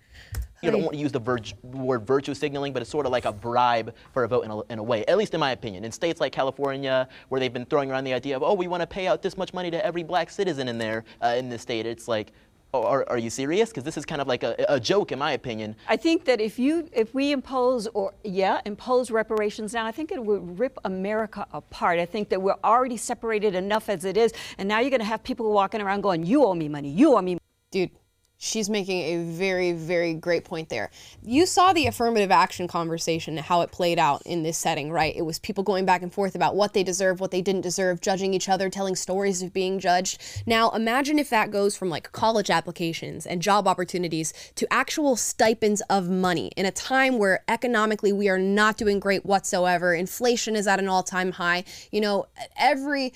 you 0.61 0.71
don't 0.71 0.81
want 0.81 0.93
to 0.93 0.99
use 0.99 1.11
the 1.11 1.19
vir- 1.19 1.39
word 1.63 2.05
virtue 2.05 2.33
signaling, 2.33 2.73
but 2.73 2.81
it's 2.81 2.91
sort 2.91 3.05
of 3.05 3.11
like 3.11 3.25
a 3.25 3.31
bribe 3.31 3.95
for 4.13 4.23
a 4.23 4.27
vote 4.27 4.43
in 4.43 4.51
a, 4.51 4.59
in 4.73 4.79
a 4.79 4.83
way, 4.83 5.05
at 5.05 5.17
least 5.17 5.33
in 5.33 5.39
my 5.39 5.51
opinion. 5.51 5.85
In 5.85 5.91
states 5.91 6.19
like 6.19 6.33
California, 6.33 7.07
where 7.29 7.39
they've 7.39 7.53
been 7.53 7.65
throwing 7.65 7.89
around 7.89 8.03
the 8.03 8.13
idea 8.13 8.35
of, 8.35 8.43
oh, 8.43 8.53
we 8.53 8.67
want 8.67 8.81
to 8.81 8.87
pay 8.87 9.07
out 9.07 9.21
this 9.21 9.37
much 9.37 9.53
money 9.53 9.71
to 9.71 9.85
every 9.85 10.03
black 10.03 10.29
citizen 10.29 10.67
in 10.67 10.77
there, 10.77 11.05
uh, 11.23 11.35
in 11.37 11.49
this 11.49 11.61
state, 11.61 11.85
it's 11.85 12.07
like, 12.07 12.33
oh, 12.73 12.83
are, 12.83 13.07
are 13.09 13.17
you 13.17 13.29
serious? 13.29 13.69
Because 13.69 13.83
this 13.83 13.97
is 13.97 14.05
kind 14.05 14.21
of 14.21 14.27
like 14.27 14.43
a, 14.43 14.55
a 14.69 14.79
joke, 14.79 15.11
in 15.11 15.19
my 15.19 15.31
opinion. 15.33 15.75
I 15.87 15.97
think 15.97 16.25
that 16.25 16.39
if 16.41 16.59
you 16.59 16.87
if 16.91 17.13
we 17.13 17.31
impose 17.31 17.87
or 17.87 18.13
yeah 18.23 18.61
impose 18.65 19.11
reparations 19.11 19.73
now, 19.73 19.85
I 19.85 19.91
think 19.91 20.11
it 20.11 20.23
would 20.23 20.59
rip 20.59 20.77
America 20.85 21.47
apart. 21.53 21.99
I 21.99 22.05
think 22.05 22.29
that 22.29 22.41
we're 22.41 22.59
already 22.63 22.97
separated 22.97 23.55
enough 23.55 23.89
as 23.89 24.05
it 24.05 24.17
is, 24.17 24.33
and 24.57 24.67
now 24.67 24.79
you're 24.79 24.89
going 24.89 24.99
to 24.99 25.05
have 25.05 25.23
people 25.23 25.51
walking 25.51 25.81
around 25.81 26.01
going, 26.01 26.25
"You 26.25 26.45
owe 26.45 26.53
me 26.53 26.69
money. 26.69 26.89
You 26.89 27.15
owe 27.15 27.21
me." 27.21 27.37
Dude, 27.71 27.91
she's 28.39 28.69
making 28.69 29.01
a 29.01 29.23
very, 29.25 29.73
very 29.73 30.13
great 30.13 30.45
point 30.45 30.69
there. 30.69 30.89
You 31.21 31.45
saw 31.45 31.73
the 31.73 31.85
affirmative 31.85 32.31
action 32.31 32.67
conversation, 32.67 33.37
and 33.37 33.45
how 33.45 33.61
it 33.61 33.71
played 33.71 33.99
out 33.99 34.23
in 34.25 34.43
this 34.43 34.57
setting, 34.57 34.91
right? 34.91 35.15
It 35.15 35.23
was 35.23 35.37
people 35.39 35.63
going 35.63 35.85
back 35.85 36.01
and 36.01 36.11
forth 36.11 36.35
about 36.35 36.55
what 36.55 36.73
they 36.73 36.81
deserve, 36.81 37.19
what 37.19 37.31
they 37.31 37.41
didn't 37.41 37.61
deserve, 37.61 38.01
judging 38.01 38.33
each 38.33 38.49
other, 38.49 38.69
telling 38.69 38.95
stories 38.95 39.43
of 39.43 39.53
being 39.53 39.77
judged. 39.77 40.21
Now, 40.47 40.71
imagine 40.71 41.19
if 41.19 41.29
that 41.29 41.51
goes 41.51 41.75
from 41.75 41.89
like 41.89 42.11
college 42.13 42.49
applications 42.49 43.25
and 43.25 43.41
job 43.41 43.67
opportunities 43.67 44.33
to 44.55 44.65
actual 44.73 45.17
stipends 45.17 45.81
of 45.89 46.09
money 46.09 46.51
in 46.55 46.65
a 46.65 46.71
time 46.71 47.17
where 47.17 47.43
economically 47.49 48.13
we 48.13 48.29
are 48.29 48.39
not 48.39 48.77
doing 48.77 48.99
great 48.99 49.25
whatsoever. 49.25 49.93
Inflation 49.93 50.55
is 50.55 50.65
at 50.65 50.79
an 50.79 50.87
all 50.87 51.03
time 51.03 51.33
high. 51.33 51.65
You 51.91 51.99
know, 51.99 52.27
every 52.57 53.13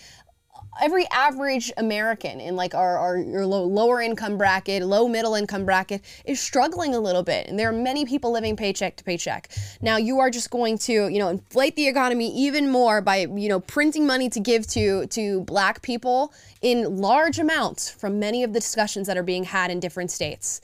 every 0.81 1.05
average 1.11 1.71
American 1.77 2.39
in 2.39 2.55
like 2.55 2.73
our, 2.75 2.97
our 2.97 3.17
your 3.17 3.45
low, 3.45 3.63
lower 3.63 4.01
income 4.01 4.37
bracket, 4.37 4.83
low 4.83 5.07
middle 5.07 5.35
income 5.35 5.65
bracket 5.65 6.01
is 6.25 6.39
struggling 6.39 6.95
a 6.95 6.99
little 6.99 7.23
bit. 7.23 7.47
And 7.47 7.57
there 7.57 7.69
are 7.69 7.73
many 7.73 8.05
people 8.05 8.31
living 8.31 8.55
paycheck 8.55 8.95
to 8.97 9.03
paycheck. 9.03 9.49
Now 9.81 9.97
you 9.97 10.19
are 10.19 10.29
just 10.29 10.49
going 10.49 10.77
to, 10.79 11.07
you 11.07 11.19
know, 11.19 11.29
inflate 11.29 11.75
the 11.75 11.87
economy 11.87 12.33
even 12.35 12.69
more 12.69 13.01
by, 13.01 13.27
you 13.35 13.49
know, 13.49 13.59
printing 13.59 14.05
money 14.07 14.29
to 14.29 14.39
give 14.39 14.67
to 14.67 15.07
to 15.07 15.41
black 15.41 15.81
people 15.81 16.33
in 16.61 16.97
large 16.97 17.39
amounts 17.39 17.89
from 17.89 18.19
many 18.19 18.43
of 18.43 18.53
the 18.53 18.59
discussions 18.59 19.07
that 19.07 19.17
are 19.17 19.23
being 19.23 19.43
had 19.43 19.71
in 19.71 19.79
different 19.79 20.11
states. 20.11 20.61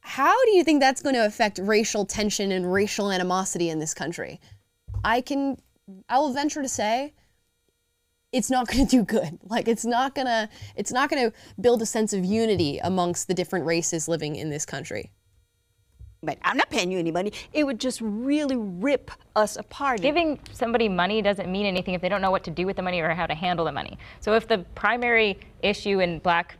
How 0.00 0.44
do 0.44 0.52
you 0.52 0.62
think 0.62 0.80
that's 0.80 1.02
going 1.02 1.16
to 1.16 1.26
affect 1.26 1.58
racial 1.58 2.04
tension 2.04 2.52
and 2.52 2.72
racial 2.72 3.10
animosity 3.10 3.70
in 3.70 3.80
this 3.80 3.92
country? 3.92 4.40
I 5.04 5.20
can 5.20 5.58
I 6.08 6.18
will 6.18 6.32
venture 6.32 6.62
to 6.62 6.68
say 6.68 7.12
it's 8.36 8.50
not 8.50 8.68
going 8.68 8.86
to 8.86 8.96
do 8.98 9.02
good. 9.02 9.38
Like 9.48 9.68
it's 9.68 9.84
not 9.84 10.14
going 10.14 10.26
to 10.26 10.48
it's 10.74 10.92
not 10.92 11.08
going 11.08 11.30
to 11.30 11.36
build 11.60 11.80
a 11.80 11.86
sense 11.86 12.12
of 12.12 12.24
unity 12.24 12.78
amongst 12.78 13.28
the 13.28 13.34
different 13.34 13.64
races 13.64 14.08
living 14.08 14.36
in 14.36 14.50
this 14.50 14.66
country. 14.66 15.12
but 16.22 16.38
I'm 16.42 16.56
not 16.56 16.68
paying 16.68 16.90
you 16.90 16.98
any 16.98 17.12
money. 17.12 17.32
It 17.52 17.64
would 17.64 17.80
just 17.80 18.00
really 18.02 18.56
rip 18.56 19.10
us 19.36 19.56
apart. 19.56 20.00
Giving 20.02 20.40
somebody 20.52 20.88
money 20.88 21.22
doesn't 21.22 21.50
mean 21.50 21.66
anything 21.66 21.94
if 21.94 22.02
they 22.02 22.08
don't 22.08 22.20
know 22.20 22.32
what 22.32 22.44
to 22.44 22.50
do 22.50 22.66
with 22.66 22.76
the 22.76 22.82
money 22.82 23.00
or 23.00 23.14
how 23.14 23.26
to 23.26 23.34
handle 23.34 23.64
the 23.64 23.72
money. 23.72 23.98
So 24.20 24.34
if 24.34 24.48
the 24.48 24.58
primary 24.74 25.38
issue 25.62 26.00
in 26.00 26.18
black 26.18 26.56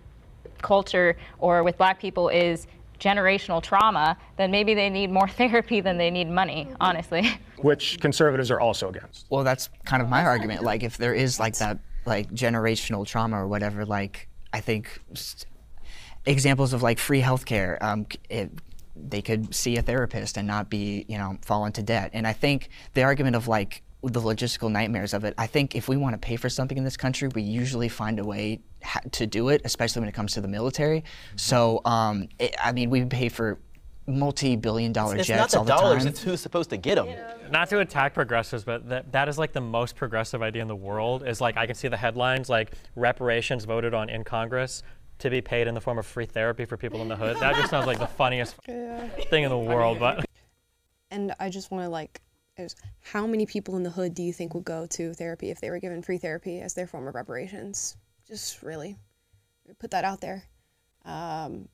culture 0.62 1.16
or 1.38 1.62
with 1.64 1.76
black 1.76 2.00
people 2.00 2.28
is 2.28 2.66
generational 2.98 3.62
trauma, 3.62 4.16
then 4.36 4.50
maybe 4.50 4.74
they 4.74 4.90
need 4.90 5.10
more 5.10 5.28
therapy 5.40 5.80
than 5.80 5.98
they 5.98 6.10
need 6.10 6.28
money, 6.28 6.68
honestly. 6.80 7.28
Which 7.58 7.98
conservatives 8.00 8.50
are 8.50 8.60
also 8.60 8.88
against. 8.88 9.26
Well, 9.30 9.44
that's 9.44 9.68
kind 9.84 10.02
of 10.02 10.08
my 10.08 10.24
argument. 10.24 10.62
Like, 10.62 10.82
if 10.82 10.96
there 10.96 11.14
is 11.14 11.40
like 11.40 11.56
that, 11.58 11.78
like 12.04 12.30
generational 12.32 13.06
trauma 13.06 13.42
or 13.42 13.48
whatever, 13.48 13.84
like 13.84 14.28
I 14.52 14.60
think 14.60 15.00
s- 15.12 15.44
examples 16.24 16.72
of 16.72 16.82
like 16.82 16.98
free 16.98 17.22
healthcare, 17.22 17.80
um, 17.82 18.06
it, 18.28 18.50
they 18.94 19.22
could 19.22 19.54
see 19.54 19.76
a 19.76 19.82
therapist 19.82 20.36
and 20.36 20.46
not 20.46 20.70
be, 20.70 21.04
you 21.08 21.18
know, 21.18 21.38
fall 21.42 21.66
into 21.66 21.82
debt. 21.82 22.10
And 22.12 22.26
I 22.26 22.32
think 22.32 22.68
the 22.94 23.02
argument 23.02 23.36
of 23.36 23.48
like 23.48 23.82
the 24.02 24.20
logistical 24.20 24.70
nightmares 24.70 25.12
of 25.14 25.24
it, 25.24 25.34
I 25.36 25.46
think 25.46 25.74
if 25.74 25.88
we 25.88 25.96
want 25.96 26.14
to 26.14 26.18
pay 26.18 26.36
for 26.36 26.48
something 26.48 26.78
in 26.78 26.84
this 26.84 26.96
country, 26.96 27.28
we 27.34 27.42
usually 27.42 27.88
find 27.88 28.18
a 28.18 28.24
way 28.24 28.60
ha- 28.75 28.75
to 29.12 29.26
do 29.26 29.48
it, 29.48 29.62
especially 29.64 30.00
when 30.00 30.08
it 30.08 30.12
comes 30.14 30.32
to 30.34 30.40
the 30.40 30.48
military. 30.48 31.04
So, 31.36 31.80
um, 31.84 32.28
it, 32.38 32.54
I 32.62 32.72
mean, 32.72 32.90
we 32.90 33.04
pay 33.04 33.28
for 33.28 33.58
multi-billion 34.08 34.92
dollar 34.92 35.16
It's 35.16 35.28
not 35.28 35.36
jets 35.36 35.52
the 35.52 35.58
all 35.58 35.64
the 35.64 35.72
dollars, 35.72 36.02
time. 36.04 36.08
it's 36.08 36.22
who's 36.22 36.40
supposed 36.40 36.70
to 36.70 36.76
get 36.76 36.94
them. 36.94 37.08
Not 37.50 37.68
to 37.70 37.80
attack 37.80 38.14
progressives, 38.14 38.64
but 38.64 38.88
that, 38.88 39.12
that 39.12 39.28
is 39.28 39.38
like 39.38 39.52
the 39.52 39.60
most 39.60 39.96
progressive 39.96 40.42
idea 40.42 40.62
in 40.62 40.68
the 40.68 40.76
world. 40.76 41.26
Is 41.26 41.40
like 41.40 41.56
I 41.56 41.66
can 41.66 41.74
see 41.74 41.88
the 41.88 41.96
headlines 41.96 42.48
like 42.48 42.72
reparations 42.94 43.64
voted 43.64 43.94
on 43.94 44.08
in 44.08 44.24
Congress 44.24 44.82
to 45.18 45.30
be 45.30 45.40
paid 45.40 45.66
in 45.66 45.74
the 45.74 45.80
form 45.80 45.98
of 45.98 46.06
free 46.06 46.26
therapy 46.26 46.64
for 46.64 46.76
people 46.76 47.00
in 47.02 47.08
the 47.08 47.16
hood. 47.16 47.38
That 47.40 47.54
just 47.56 47.70
sounds 47.70 47.86
like 47.86 47.98
the 47.98 48.06
funniest 48.06 48.54
thing 48.66 49.44
in 49.44 49.48
the 49.50 49.58
world. 49.58 49.98
But 49.98 50.24
And 51.10 51.34
I 51.40 51.48
just 51.48 51.70
want 51.70 51.84
to 51.84 51.88
like, 51.88 52.20
is 52.58 52.76
how 53.00 53.26
many 53.26 53.46
people 53.46 53.76
in 53.76 53.82
the 53.82 53.90
hood 53.90 54.14
do 54.14 54.22
you 54.22 54.32
think 54.32 54.54
would 54.54 54.64
go 54.64 54.86
to 54.86 55.14
therapy 55.14 55.50
if 55.50 55.60
they 55.60 55.70
were 55.70 55.78
given 55.78 56.02
free 56.02 56.18
therapy 56.18 56.60
as 56.60 56.74
their 56.74 56.86
form 56.86 57.08
of 57.08 57.14
reparations? 57.14 57.96
Just 58.26 58.62
really 58.62 58.96
put 59.78 59.90
that 59.92 60.04
out 60.04 60.20
there. 60.20 60.44
Um, 61.04 61.68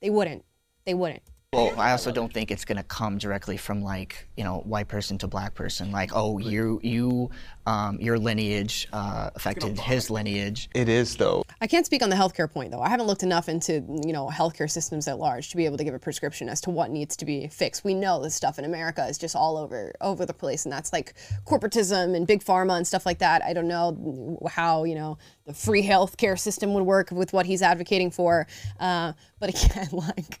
they 0.00 0.10
wouldn't. 0.10 0.44
They 0.84 0.94
wouldn't. 0.94 1.22
Well, 1.52 1.74
I 1.80 1.90
also 1.90 2.12
don't 2.12 2.32
think 2.32 2.52
it's 2.52 2.64
gonna 2.64 2.84
come 2.84 3.18
directly 3.18 3.56
from 3.56 3.82
like 3.82 4.28
you 4.36 4.44
know 4.44 4.58
white 4.58 4.86
person 4.86 5.18
to 5.18 5.26
black 5.26 5.56
person. 5.56 5.90
Like, 5.90 6.12
oh, 6.14 6.38
you 6.38 6.78
you 6.84 7.30
um, 7.66 8.00
your 8.00 8.20
lineage 8.20 8.86
uh, 8.92 9.30
affected 9.34 9.76
his 9.76 10.10
lineage. 10.10 10.70
It 10.76 10.88
is 10.88 11.16
though. 11.16 11.42
I 11.60 11.66
can't 11.66 11.84
speak 11.84 12.04
on 12.04 12.08
the 12.08 12.14
healthcare 12.14 12.48
point 12.48 12.70
though. 12.70 12.80
I 12.80 12.88
haven't 12.88 13.08
looked 13.08 13.24
enough 13.24 13.48
into 13.48 13.84
you 14.06 14.12
know 14.12 14.28
healthcare 14.28 14.70
systems 14.70 15.08
at 15.08 15.18
large 15.18 15.50
to 15.50 15.56
be 15.56 15.64
able 15.64 15.76
to 15.78 15.82
give 15.82 15.92
a 15.92 15.98
prescription 15.98 16.48
as 16.48 16.60
to 16.60 16.70
what 16.70 16.92
needs 16.92 17.16
to 17.16 17.24
be 17.24 17.48
fixed. 17.48 17.82
We 17.82 17.94
know 17.94 18.22
this 18.22 18.36
stuff 18.36 18.60
in 18.60 18.64
America 18.64 19.04
is 19.08 19.18
just 19.18 19.34
all 19.34 19.56
over 19.56 19.92
over 20.00 20.24
the 20.24 20.34
place, 20.34 20.66
and 20.66 20.72
that's 20.72 20.92
like 20.92 21.14
corporatism 21.46 22.14
and 22.14 22.28
big 22.28 22.44
pharma 22.44 22.76
and 22.76 22.86
stuff 22.86 23.04
like 23.04 23.18
that. 23.18 23.42
I 23.42 23.54
don't 23.54 23.66
know 23.66 24.38
how 24.48 24.84
you 24.84 24.94
know 24.94 25.18
the 25.46 25.54
free 25.54 25.82
healthcare 25.82 26.38
system 26.38 26.74
would 26.74 26.84
work 26.84 27.10
with 27.10 27.32
what 27.32 27.44
he's 27.44 27.60
advocating 27.60 28.12
for, 28.12 28.46
uh, 28.78 29.14
but 29.40 29.48
again, 29.48 29.88
like 29.92 30.38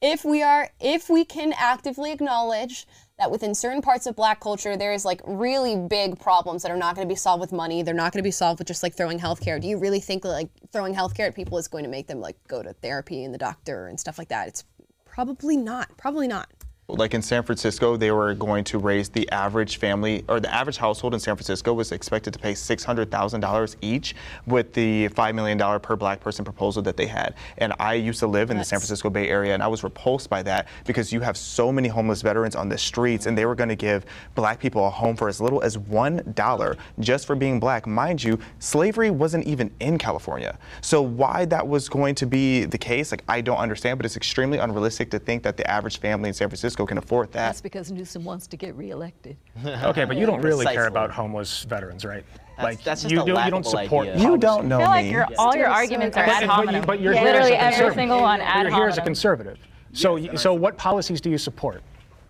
if 0.00 0.24
we 0.24 0.42
are 0.42 0.70
if 0.80 1.08
we 1.08 1.24
can 1.24 1.52
actively 1.56 2.12
acknowledge 2.12 2.86
that 3.18 3.30
within 3.30 3.54
certain 3.54 3.80
parts 3.80 4.06
of 4.06 4.14
black 4.14 4.40
culture 4.40 4.76
there 4.76 4.92
is 4.92 5.04
like 5.04 5.20
really 5.26 5.76
big 5.76 6.18
problems 6.18 6.62
that 6.62 6.70
are 6.70 6.76
not 6.76 6.94
going 6.94 7.06
to 7.06 7.10
be 7.12 7.16
solved 7.16 7.40
with 7.40 7.52
money 7.52 7.82
they're 7.82 7.94
not 7.94 8.12
going 8.12 8.22
to 8.22 8.26
be 8.26 8.30
solved 8.30 8.58
with 8.58 8.68
just 8.68 8.82
like 8.82 8.94
throwing 8.94 9.18
healthcare. 9.18 9.60
Do 9.60 9.68
you 9.68 9.78
really 9.78 10.00
think 10.00 10.24
like 10.24 10.50
throwing 10.72 10.94
healthcare 10.94 11.28
at 11.28 11.34
people 11.34 11.56
is 11.58 11.68
going 11.68 11.84
to 11.84 11.90
make 11.90 12.06
them 12.06 12.20
like 12.20 12.36
go 12.46 12.62
to 12.62 12.72
therapy 12.74 13.24
and 13.24 13.32
the 13.32 13.38
doctor 13.38 13.88
and 13.88 13.98
stuff 13.98 14.18
like 14.18 14.28
that? 14.28 14.48
It's 14.48 14.64
probably 15.06 15.56
not 15.56 15.96
probably 15.96 16.28
not 16.28 16.50
Like 16.88 17.14
in 17.14 17.22
San 17.22 17.42
Francisco, 17.42 17.96
they 17.96 18.12
were 18.12 18.32
going 18.34 18.62
to 18.64 18.78
raise 18.78 19.08
the 19.08 19.28
average 19.32 19.78
family 19.78 20.24
or 20.28 20.38
the 20.38 20.54
average 20.54 20.76
household 20.76 21.14
in 21.14 21.20
San 21.20 21.34
Francisco 21.34 21.74
was 21.74 21.90
expected 21.90 22.32
to 22.32 22.38
pay 22.38 22.52
$600,000 22.52 23.76
each 23.80 24.14
with 24.46 24.72
the 24.72 25.08
$5 25.08 25.34
million 25.34 25.80
per 25.80 25.96
black 25.96 26.20
person 26.20 26.44
proposal 26.44 26.82
that 26.82 26.96
they 26.96 27.08
had. 27.08 27.34
And 27.58 27.72
I 27.80 27.94
used 27.94 28.20
to 28.20 28.28
live 28.28 28.52
in 28.52 28.56
the 28.56 28.62
San 28.62 28.78
Francisco 28.78 29.10
Bay 29.10 29.28
Area 29.28 29.52
and 29.52 29.64
I 29.64 29.66
was 29.66 29.82
repulsed 29.82 30.30
by 30.30 30.44
that 30.44 30.68
because 30.84 31.12
you 31.12 31.18
have 31.22 31.36
so 31.36 31.72
many 31.72 31.88
homeless 31.88 32.22
veterans 32.22 32.54
on 32.54 32.68
the 32.68 32.78
streets 32.78 33.26
and 33.26 33.36
they 33.36 33.46
were 33.46 33.56
going 33.56 33.68
to 33.68 33.74
give 33.74 34.06
black 34.36 34.60
people 34.60 34.86
a 34.86 34.90
home 34.90 35.16
for 35.16 35.28
as 35.28 35.40
little 35.40 35.62
as 35.62 35.76
$1 35.76 36.76
just 37.00 37.26
for 37.26 37.34
being 37.34 37.58
black. 37.58 37.88
Mind 37.88 38.22
you, 38.22 38.38
slavery 38.60 39.10
wasn't 39.10 39.44
even 39.44 39.72
in 39.80 39.98
California. 39.98 40.56
So 40.82 41.02
why 41.02 41.46
that 41.46 41.66
was 41.66 41.88
going 41.88 42.14
to 42.14 42.26
be 42.26 42.64
the 42.64 42.78
case, 42.78 43.10
like 43.10 43.24
I 43.26 43.40
don't 43.40 43.58
understand, 43.58 43.98
but 43.98 44.06
it's 44.06 44.16
extremely 44.16 44.58
unrealistic 44.58 45.10
to 45.10 45.18
think 45.18 45.42
that 45.42 45.56
the 45.56 45.68
average 45.68 45.98
family 45.98 46.28
in 46.28 46.34
San 46.34 46.48
Francisco 46.48 46.75
can 46.84 46.98
afford 46.98 47.28
that. 47.32 47.46
That's 47.46 47.60
because 47.62 47.90
Newsom 47.90 48.24
wants 48.24 48.46
to 48.48 48.56
get 48.56 48.74
reelected. 48.74 49.36
Okay, 49.84 50.04
but 50.04 50.16
you 50.16 50.26
don't 50.26 50.42
really 50.42 50.66
care 50.66 50.86
about 50.88 51.10
homeless 51.10 51.62
veterans, 51.62 52.04
right? 52.04 52.24
That's- 52.58 52.82
that's 52.84 53.02
just 53.02 53.12
you, 53.12 53.22
a 53.22 53.24
do, 53.24 53.32
you 53.40 53.50
don't 53.50 53.64
support. 53.64 54.08
idea. 54.08 54.22
You 54.22 54.36
don't 54.36 54.66
know 54.66 54.78
I 54.80 54.80
feel 54.80 54.88
like 54.90 55.04
me. 55.06 55.10
your, 55.12 55.26
all 55.38 55.54
your 55.56 55.68
arguments 55.68 56.16
are 56.16 56.24
ad 56.24 56.40
But, 56.40 56.40
but, 56.40 56.48
hominem. 56.48 56.74
you, 56.82 56.86
but 56.86 57.00
you're 57.00 57.14
Yeah. 57.14 57.22
Literally 57.24 57.52
every 57.54 57.94
single 57.94 58.20
one 58.20 58.40
But 58.40 58.46
ad 58.46 58.66
You're 58.66 58.74
here 58.74 58.88
as 58.88 58.98
a 58.98 59.02
conservative. 59.02 59.58
So, 59.92 60.14
y- 60.16 60.34
so 60.34 60.52
what 60.54 60.76
policies 60.76 61.20
do 61.20 61.30
you 61.30 61.38
support 61.38 61.82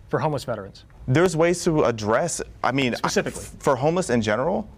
for 0.09 0.19
homeless 0.19 0.43
veterans? 0.43 0.83
There's 1.07 1.35
ways 1.35 1.63
to 1.63 1.85
address, 1.85 2.41
I 2.63 2.71
mean, 2.73 2.93
I- 2.93 2.97
Specifically. 2.97 3.43
for 3.59 3.75
homeless 3.75 4.09
in 4.09 4.21
general, 4.21 4.69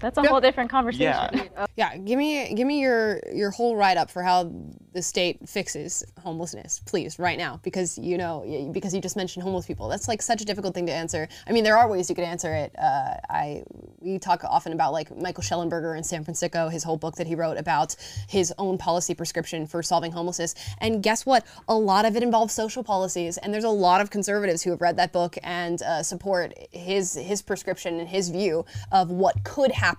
That's 0.00 0.18
a 0.18 0.22
whole 0.22 0.40
different 0.40 0.70
conversation. 0.70 1.04
yeah. 1.04 1.66
yeah 1.76 1.96
give 1.96 2.18
me 2.18 2.54
give 2.54 2.66
me 2.66 2.80
your 2.80 3.20
your 3.32 3.50
whole 3.50 3.76
write 3.76 3.96
up 3.96 4.10
for 4.10 4.22
how 4.22 4.50
the 4.92 5.02
state 5.02 5.48
fixes 5.48 6.04
homelessness 6.20 6.80
please 6.84 7.18
right 7.18 7.38
now 7.38 7.60
because 7.62 7.96
you 7.98 8.18
know 8.18 8.70
because 8.72 8.94
you 8.94 9.00
just 9.00 9.16
mentioned 9.16 9.42
homeless 9.42 9.66
people. 9.66 9.88
That's 9.88 10.08
like 10.08 10.22
such 10.22 10.42
a 10.42 10.44
difficult 10.44 10.74
thing 10.74 10.86
to 10.86 10.92
answer. 10.92 11.28
I 11.46 11.52
mean 11.52 11.64
there 11.64 11.76
are 11.76 11.88
ways 11.88 12.08
you 12.08 12.14
could 12.14 12.24
answer 12.24 12.52
it. 12.54 12.74
Uh, 12.78 13.14
i 13.28 13.62
we 14.00 14.18
talk 14.18 14.42
often 14.44 14.72
about 14.72 14.92
like 14.92 15.14
Michael 15.16 15.42
Shellenberger 15.42 15.96
in 15.96 16.02
san 16.02 16.24
francisco 16.24 16.68
his 16.68 16.82
whole 16.82 16.96
book 16.96 17.16
that 17.16 17.26
he 17.26 17.34
wrote 17.34 17.58
about 17.58 17.94
his 18.28 18.52
own 18.58 18.78
policy 18.78 19.14
prescription 19.14 19.66
for 19.66 19.82
solving 19.82 20.12
homelessness. 20.12 20.54
And 20.78 21.02
guess 21.02 21.26
what? 21.26 21.44
A 21.68 21.74
lot 21.74 22.04
of 22.04 22.16
it 22.16 22.22
involves 22.22 22.54
social 22.54 22.82
policies. 22.82 23.38
And 23.38 23.52
there's 23.52 23.64
a 23.64 23.68
lot 23.68 24.00
of 24.00 24.10
conservatives 24.10 24.62
who 24.62 24.70
have 24.70 24.80
read 24.80 24.96
that 24.96 25.12
book 25.12 25.36
and 25.42 25.80
uh, 25.82 26.02
support 26.02 26.54
his 26.70 27.14
his 27.14 27.42
prescription 27.42 28.00
and 28.00 28.08
his 28.08 28.28
view 28.30 28.64
of 28.92 29.10
what 29.10 29.44
could 29.44 29.72
happen 29.72 29.89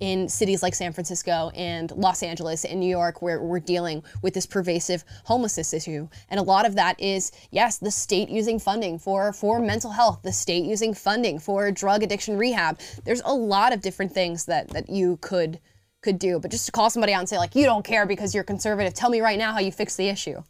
in 0.00 0.28
cities 0.28 0.62
like 0.62 0.74
San 0.74 0.92
Francisco 0.92 1.50
and 1.54 1.90
Los 1.92 2.22
Angeles 2.22 2.64
and 2.64 2.80
New 2.80 2.88
York 2.88 3.22
where 3.22 3.42
we're 3.42 3.60
dealing 3.60 4.02
with 4.22 4.34
this 4.34 4.46
pervasive 4.46 5.04
homelessness 5.24 5.72
issue. 5.72 6.08
And 6.28 6.40
a 6.40 6.42
lot 6.42 6.66
of 6.66 6.74
that 6.76 7.00
is 7.00 7.32
yes 7.50 7.78
the 7.78 7.90
state 7.90 8.28
using 8.28 8.58
funding 8.58 8.98
for 8.98 9.32
for 9.32 9.60
mental 9.60 9.90
health 9.90 10.20
the 10.22 10.32
state 10.32 10.64
using 10.64 10.94
funding 10.94 11.38
for 11.38 11.70
drug 11.70 12.02
addiction 12.02 12.36
rehab. 12.36 12.78
There's 13.04 13.22
a 13.24 13.34
lot 13.34 13.72
of 13.72 13.80
different 13.80 14.12
things 14.12 14.44
that 14.46 14.68
that 14.68 14.90
you 14.90 15.18
could 15.20 15.60
could 16.02 16.18
do. 16.18 16.40
But 16.40 16.50
just 16.50 16.66
to 16.66 16.72
call 16.72 16.90
somebody 16.90 17.12
out 17.12 17.20
and 17.20 17.28
say 17.28 17.38
like 17.38 17.54
you 17.54 17.64
don't 17.64 17.84
care 17.84 18.06
because 18.06 18.34
you're 18.34 18.44
conservative. 18.44 18.94
Tell 18.94 19.10
me 19.10 19.20
right 19.20 19.38
now 19.38 19.52
how 19.52 19.60
you 19.60 19.72
fix 19.72 19.96
the 19.96 20.08
issue. 20.08 20.42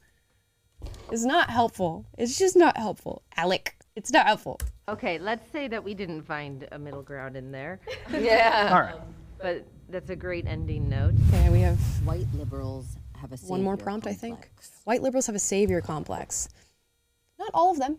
It's 1.10 1.24
not 1.24 1.50
helpful. 1.50 2.06
It's 2.16 2.38
just 2.38 2.56
not 2.56 2.76
helpful. 2.76 3.22
Alec 3.36 3.76
it's 3.96 4.12
not 4.12 4.26
helpful 4.26 4.58
Okay, 4.88 5.18
let's 5.20 5.48
say 5.52 5.68
that 5.68 5.84
we 5.84 5.94
didn't 5.94 6.22
find 6.22 6.66
a 6.72 6.78
middle 6.78 7.02
ground 7.02 7.36
in 7.36 7.52
there. 7.52 7.78
Yeah. 8.10 8.70
All 8.72 8.80
right. 8.80 8.94
Um, 8.96 9.14
but 9.40 9.64
that's 9.88 10.10
a 10.10 10.16
great 10.16 10.46
ending 10.46 10.88
note. 10.88 11.14
okay 11.28 11.48
we 11.48 11.60
have 11.60 11.78
White 12.04 12.26
liberals 12.34 12.96
have 13.20 13.32
a 13.32 13.36
one 13.46 13.62
more 13.62 13.74
savior 13.74 13.84
prompt 13.84 14.06
i 14.06 14.12
think 14.12 14.50
white 14.84 15.02
liberals 15.02 15.26
have 15.26 15.34
a 15.34 15.38
savior 15.40 15.80
complex 15.80 16.48
not 17.38 17.50
all 17.54 17.70
of 17.70 17.78
them 17.78 17.98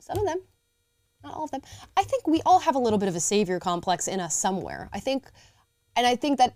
some 0.00 0.18
of 0.18 0.24
them 0.24 0.38
not 1.22 1.34
all 1.34 1.44
of 1.44 1.50
them 1.50 1.60
i 1.96 2.02
think 2.02 2.26
we 2.26 2.40
all 2.46 2.58
have 2.60 2.74
a 2.74 2.78
little 2.78 2.98
bit 2.98 3.08
of 3.08 3.16
a 3.16 3.20
savior 3.20 3.58
complex 3.60 4.08
in 4.08 4.18
us 4.20 4.34
somewhere 4.34 4.88
i 4.92 5.00
think 5.00 5.30
and 5.96 6.06
i 6.06 6.14
think 6.16 6.38
that 6.38 6.54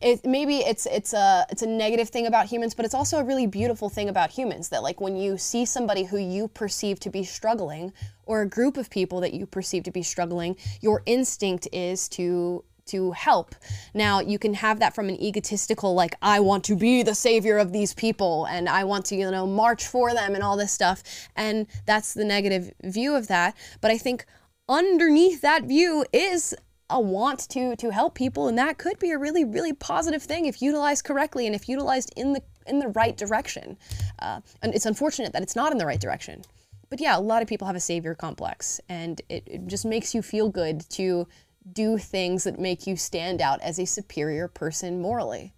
it, 0.00 0.24
maybe 0.24 0.58
it's 0.58 0.86
it's 0.86 1.12
a 1.12 1.46
it's 1.50 1.62
a 1.62 1.66
negative 1.66 2.08
thing 2.08 2.26
about 2.26 2.46
humans 2.46 2.74
but 2.74 2.84
it's 2.84 2.94
also 2.94 3.18
a 3.18 3.24
really 3.24 3.46
beautiful 3.46 3.88
thing 3.88 4.08
about 4.08 4.30
humans 4.30 4.68
that 4.68 4.82
like 4.82 5.00
when 5.00 5.16
you 5.16 5.38
see 5.38 5.64
somebody 5.64 6.04
who 6.04 6.18
you 6.18 6.48
perceive 6.48 7.00
to 7.00 7.10
be 7.10 7.24
struggling 7.24 7.92
or 8.26 8.42
a 8.42 8.48
group 8.48 8.76
of 8.76 8.90
people 8.90 9.20
that 9.20 9.32
you 9.32 9.46
perceive 9.46 9.82
to 9.84 9.90
be 9.90 10.02
struggling 10.02 10.56
your 10.80 11.02
instinct 11.06 11.66
is 11.72 12.08
to 12.08 12.64
to 12.86 13.12
help. 13.12 13.54
Now, 13.94 14.20
you 14.20 14.38
can 14.38 14.54
have 14.54 14.80
that 14.80 14.94
from 14.94 15.08
an 15.08 15.20
egotistical, 15.22 15.94
like, 15.94 16.16
I 16.22 16.40
want 16.40 16.64
to 16.64 16.76
be 16.76 17.04
the 17.04 17.14
savior 17.14 17.58
of 17.58 17.72
these 17.72 17.94
people 17.94 18.46
and 18.46 18.68
I 18.68 18.82
want 18.82 19.06
to, 19.06 19.16
you 19.16 19.30
know, 19.30 19.46
march 19.46 19.86
for 19.86 20.12
them 20.12 20.34
and 20.34 20.42
all 20.42 20.56
this 20.56 20.72
stuff. 20.72 21.02
And 21.36 21.66
that's 21.86 22.14
the 22.14 22.24
negative 22.24 22.72
view 22.82 23.14
of 23.14 23.28
that. 23.28 23.56
But 23.80 23.92
I 23.92 23.98
think 23.98 24.26
underneath 24.68 25.40
that 25.42 25.64
view 25.64 26.04
is 26.12 26.54
a 26.90 27.00
want 27.00 27.48
to 27.50 27.76
to 27.76 27.90
help 27.90 28.14
people 28.14 28.48
and 28.48 28.58
that 28.58 28.78
could 28.78 28.98
be 28.98 29.10
a 29.10 29.18
really 29.18 29.44
really 29.44 29.72
positive 29.72 30.22
thing 30.22 30.46
if 30.46 30.60
utilized 30.60 31.04
correctly 31.04 31.46
and 31.46 31.54
if 31.54 31.68
utilized 31.68 32.12
in 32.16 32.32
the 32.32 32.42
in 32.66 32.78
the 32.78 32.88
right 32.88 33.16
direction. 33.16 33.76
Uh, 34.20 34.40
and 34.62 34.74
it's 34.74 34.86
unfortunate 34.86 35.32
that 35.32 35.42
it's 35.42 35.56
not 35.56 35.72
in 35.72 35.78
the 35.78 35.86
right 35.86 36.00
direction. 36.00 36.42
But 36.88 37.00
yeah 37.00 37.16
a 37.16 37.20
lot 37.20 37.42
of 37.42 37.48
people 37.48 37.66
have 37.66 37.76
a 37.76 37.80
savior 37.80 38.14
complex 38.14 38.80
and 38.88 39.20
it, 39.28 39.44
it 39.46 39.66
just 39.66 39.84
makes 39.84 40.14
you 40.14 40.22
feel 40.22 40.48
good 40.48 40.88
to 40.90 41.26
do 41.72 41.98
things 41.98 42.44
that 42.44 42.58
make 42.58 42.86
you 42.86 42.96
stand 42.96 43.40
out 43.40 43.60
as 43.60 43.78
a 43.78 43.84
superior 43.84 44.48
person 44.48 45.00
morally 45.00 45.54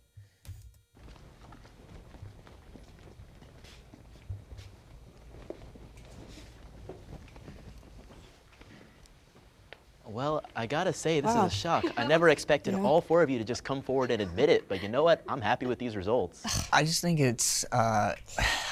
Well, 10.12 10.44
I 10.54 10.66
gotta 10.66 10.92
say, 10.92 11.20
this 11.20 11.34
Wow. 11.34 11.46
is 11.46 11.52
a 11.54 11.56
shock. 11.56 11.86
I 11.96 12.06
never 12.06 12.28
expected 12.28 12.74
all 12.74 13.00
four 13.00 13.22
of 13.22 13.30
you 13.30 13.38
to 13.38 13.44
just 13.44 13.64
come 13.64 13.80
forward 13.80 14.10
and 14.10 14.20
admit 14.20 14.50
it, 14.50 14.68
but 14.68 14.82
you 14.82 14.88
know 14.90 15.02
what? 15.02 15.22
I'm 15.26 15.40
happy 15.40 15.64
with 15.64 15.78
these 15.78 15.96
results. 15.96 16.66
I 16.70 16.84
just 16.84 17.00
think 17.00 17.18
it's 17.18 17.64
uh, 17.72 18.14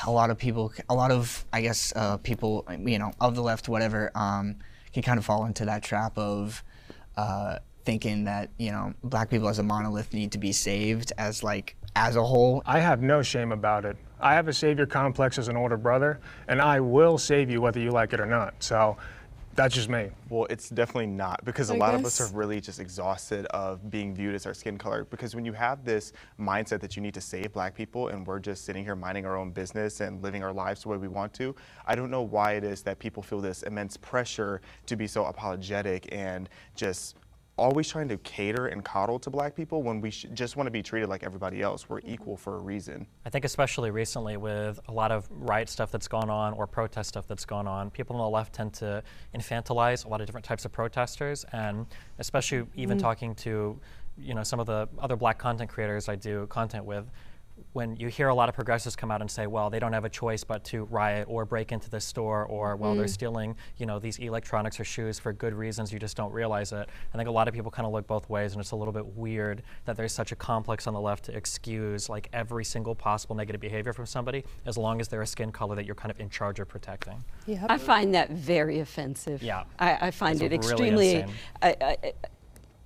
a 0.07 0.11
lot 0.11 0.28
of 0.28 0.36
people, 0.36 0.70
a 0.91 0.95
lot 0.95 1.11
of 1.11 1.47
I 1.51 1.62
guess 1.62 1.95
uh, 1.97 2.18
people, 2.18 2.66
you 2.78 2.99
know, 2.99 3.12
of 3.20 3.34
the 3.36 3.43
left, 3.43 3.70
whatever, 3.70 4.11
um, 4.14 4.57
can 4.93 5.03
kind 5.03 5.18
of 5.18 5.24
fall 5.24 5.47
into 5.47 5.64
that 5.64 5.82
trap 5.82 6.18
of 6.18 6.62
uh, 7.16 7.59
thinking 7.86 8.24
that 8.24 8.51
you 8.59 8.70
know 8.70 8.93
black 9.03 9.30
people 9.30 9.49
as 9.49 9.59
a 9.59 9.62
monolith 9.62 10.12
need 10.12 10.32
to 10.32 10.38
be 10.38 10.53
saved 10.53 11.12
as 11.16 11.43
like 11.43 11.74
as 11.97 12.16
a 12.16 12.22
whole. 12.22 12.62
I 12.66 12.80
have 12.80 13.01
no 13.01 13.22
shame 13.22 13.51
about 13.51 13.86
it. 13.86 13.97
I 14.20 14.34
have 14.34 14.47
a 14.49 14.53
savior 14.53 14.84
complex 14.84 15.38
as 15.38 15.49
an 15.49 15.57
older 15.57 15.78
brother, 15.78 16.20
and 16.49 16.61
I 16.61 16.80
will 16.80 17.16
save 17.16 17.49
you 17.49 17.62
whether 17.62 17.80
you 17.80 17.93
like 17.93 18.12
it 18.12 18.20
or 18.20 18.26
not. 18.26 18.62
So 18.62 18.99
that's 19.61 19.74
just 19.74 19.90
me. 19.90 20.08
Well, 20.30 20.46
it's 20.48 20.70
definitely 20.70 21.08
not 21.08 21.44
because 21.44 21.68
a 21.68 21.74
I 21.74 21.76
lot 21.76 21.94
of 21.94 22.02
us 22.06 22.18
are 22.18 22.34
really 22.34 22.62
just 22.62 22.80
exhausted 22.80 23.44
of 23.46 23.90
being 23.90 24.14
viewed 24.14 24.34
as 24.34 24.46
our 24.46 24.54
skin 24.54 24.78
color. 24.78 25.04
Because 25.04 25.34
when 25.34 25.44
you 25.44 25.52
have 25.52 25.84
this 25.84 26.14
mindset 26.40 26.80
that 26.80 26.96
you 26.96 27.02
need 27.02 27.12
to 27.12 27.20
save 27.20 27.52
black 27.52 27.74
people 27.74 28.08
and 28.08 28.26
we're 28.26 28.38
just 28.38 28.64
sitting 28.64 28.84
here 28.84 28.96
minding 28.96 29.26
our 29.26 29.36
own 29.36 29.50
business 29.50 30.00
and 30.00 30.22
living 30.22 30.42
our 30.42 30.52
lives 30.52 30.84
the 30.84 30.88
way 30.88 30.96
we 30.96 31.08
want 31.08 31.34
to, 31.34 31.54
I 31.86 31.94
don't 31.94 32.11
know 32.11 32.22
why 32.22 32.52
it 32.52 32.64
is 32.64 32.80
that 32.84 32.98
people 32.98 33.22
feel 33.22 33.42
this 33.42 33.62
immense 33.64 33.98
pressure 33.98 34.62
to 34.86 34.96
be 34.96 35.06
so 35.06 35.26
apologetic 35.26 36.08
and 36.11 36.48
just 36.74 37.16
always 37.61 37.88
trying 37.88 38.08
to 38.08 38.16
cater 38.18 38.66
and 38.68 38.82
coddle 38.84 39.18
to 39.18 39.28
black 39.30 39.54
people 39.54 39.82
when 39.82 40.00
we 40.00 40.11
sh- 40.11 40.26
just 40.32 40.56
want 40.56 40.66
to 40.66 40.70
be 40.70 40.82
treated 40.82 41.08
like 41.08 41.22
everybody 41.22 41.61
else. 41.61 41.88
We're 41.88 42.00
equal 42.00 42.36
for 42.36 42.56
a 42.56 42.58
reason. 42.58 43.06
I 43.26 43.30
think 43.30 43.44
especially 43.44 43.90
recently 43.90 44.36
with 44.38 44.80
a 44.88 44.92
lot 44.92 45.12
of 45.12 45.28
riot 45.30 45.68
stuff 45.68 45.90
that's 45.92 46.08
gone 46.08 46.30
on 46.30 46.54
or 46.54 46.66
protest 46.66 47.11
stuff 47.11 47.26
that's 47.28 47.44
gone 47.44 47.68
on, 47.68 47.90
people 47.90 48.16
on 48.16 48.22
the 48.22 48.28
left 48.30 48.54
tend 48.54 48.72
to 48.74 49.02
infantilize 49.34 50.06
a 50.06 50.08
lot 50.08 50.20
of 50.20 50.26
different 50.26 50.44
types 50.46 50.64
of 50.64 50.72
protesters, 50.72 51.44
and 51.52 51.86
especially 52.18 52.66
even 52.74 52.96
Mm. 52.98 53.02
talking 53.02 53.34
to, 53.36 53.78
you 54.16 54.34
know, 54.34 54.42
some 54.42 54.58
of 54.58 54.66
the 54.66 54.88
other 54.98 55.16
black 55.16 55.38
content 55.38 55.70
creators 55.70 56.08
I 56.08 56.16
do 56.16 56.46
content 56.48 56.84
with. 56.86 57.11
When 57.73 57.95
you 57.97 58.09
hear 58.09 58.29
a 58.29 58.35
lot 58.35 58.49
of 58.49 58.55
progressives 58.57 58.97
come 58.97 59.12
out 59.12 59.21
and 59.21 59.31
say, 59.31 59.47
well, 59.47 59.71
they 59.71 59.79
don't 59.79 59.93
have 59.93 60.05
a 60.05 60.09
choice 60.09 60.43
but 60.43 60.64
to 60.64 60.85
riot 60.87 61.27
or 61.31 61.45
break 61.45 61.71
into 61.71 61.89
the 61.89 62.01
store, 62.01 62.45
or 62.45 62.75
well, 62.75 62.97
they're 62.97 63.05
Mm. 63.05 63.11
stealing, 63.11 63.57
you 63.77 63.87
know, 63.87 64.01
these 64.01 64.18
electronics 64.18 64.81
or 64.81 64.85
shoes 64.85 65.21
for 65.21 65.33
good 65.33 65.55
reasons, 65.55 65.93
you 65.93 66.01
just 66.01 66.16
don't 66.16 66.33
realize 66.33 66.73
it. 66.73 66.89
I 67.14 67.16
think 67.16 67.29
a 67.29 67.33
lot 67.33 67.47
of 67.47 67.55
people 67.55 67.71
kind 67.71 67.87
of 67.87 67.93
look 67.93 68.09
both 68.09 68.29
ways, 68.29 68.53
and 68.53 68.61
it's 68.61 68.73
a 68.73 68.77
little 68.77 68.93
bit 68.93 69.07
weird 69.16 69.62
that 69.85 69.97
there's 69.97 70.12
such 70.12 70.33
a 70.33 70.37
complex 70.37 70.89
on 70.89 70.95
the 70.95 71.01
left 71.01 71.27
to 71.27 71.37
excuse 71.37 72.09
like 72.09 72.29
every 72.33 72.64
single 72.64 72.97
possible 72.97 73.37
negative 73.37 73.61
behavior 73.61 73.93
from 73.93 74.07
somebody, 74.07 74.45
as 74.66 74.77
long 74.77 75.01
as 75.01 75.07
they're 75.07 75.23
a 75.23 75.27
skin 75.27 75.53
color 75.53 75.77
that 75.77 75.87
you're 75.87 75.95
kind 75.95 76.11
of 76.11 76.18
in 76.18 76.29
charge 76.29 76.59
of 76.59 76.66
protecting. 76.66 77.23
I 77.68 77.79
find 77.79 78.12
that 78.14 78.31
very 78.31 78.81
offensive. 78.81 79.43
Yeah. 79.45 79.62
I, 79.79 80.09
I 80.09 80.11
find 80.11 80.43
It's 80.43 80.66
it 80.66 80.73
really 80.73 81.16
extremely. 81.16 81.25
I, 81.62 81.77
I, 81.81 82.12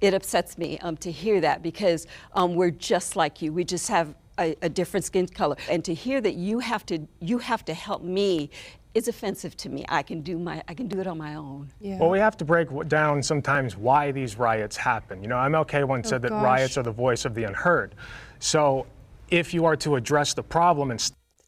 it 0.02 0.12
upsets 0.12 0.58
me 0.58 0.78
um, 0.80 0.98
to 0.98 1.10
hear 1.10 1.40
that 1.40 1.62
because 1.62 2.06
um, 2.34 2.54
we're 2.54 2.70
just 2.70 3.16
like 3.16 3.40
you. 3.40 3.50
We 3.52 3.64
just 3.64 3.88
have 3.88 4.14
a, 4.38 4.56
a 4.62 4.68
different 4.68 5.04
skin 5.04 5.26
color, 5.26 5.56
and 5.70 5.84
to 5.84 5.94
hear 5.94 6.20
that 6.20 6.34
you 6.34 6.58
have 6.60 6.84
to 6.86 7.06
you 7.20 7.38
have 7.38 7.64
to 7.66 7.74
help 7.74 8.02
me 8.02 8.50
is 8.94 9.08
offensive 9.08 9.56
to 9.56 9.68
me. 9.68 9.84
I 9.88 10.02
can 10.02 10.20
do 10.20 10.38
my 10.38 10.62
I 10.68 10.74
can 10.74 10.86
do 10.86 11.00
it 11.00 11.06
on 11.06 11.18
my 11.18 11.34
own. 11.34 11.70
Well, 11.80 12.10
we 12.10 12.18
have 12.20 12.36
to 12.38 12.44
break 12.44 12.68
down 12.88 13.22
sometimes 13.22 13.76
why 13.76 14.12
these 14.12 14.38
riots 14.38 14.76
happen. 14.76 15.22
You 15.22 15.28
know, 15.28 15.36
MLK 15.36 15.84
once 15.86 16.06
Oh, 16.06 16.10
said 16.10 16.22
that 16.22 16.30
gosh. 16.30 16.44
riots 16.44 16.78
are 16.78 16.82
the 16.82 16.92
voice 16.92 17.24
of 17.24 17.34
the 17.34 17.44
unheard. 17.44 17.94
So, 18.38 18.86
if 19.30 19.52
you 19.54 19.64
are 19.64 19.76
to 19.76 19.96
address 19.96 20.34
the 20.34 20.42
problem 20.42 20.90
and 20.90 21.00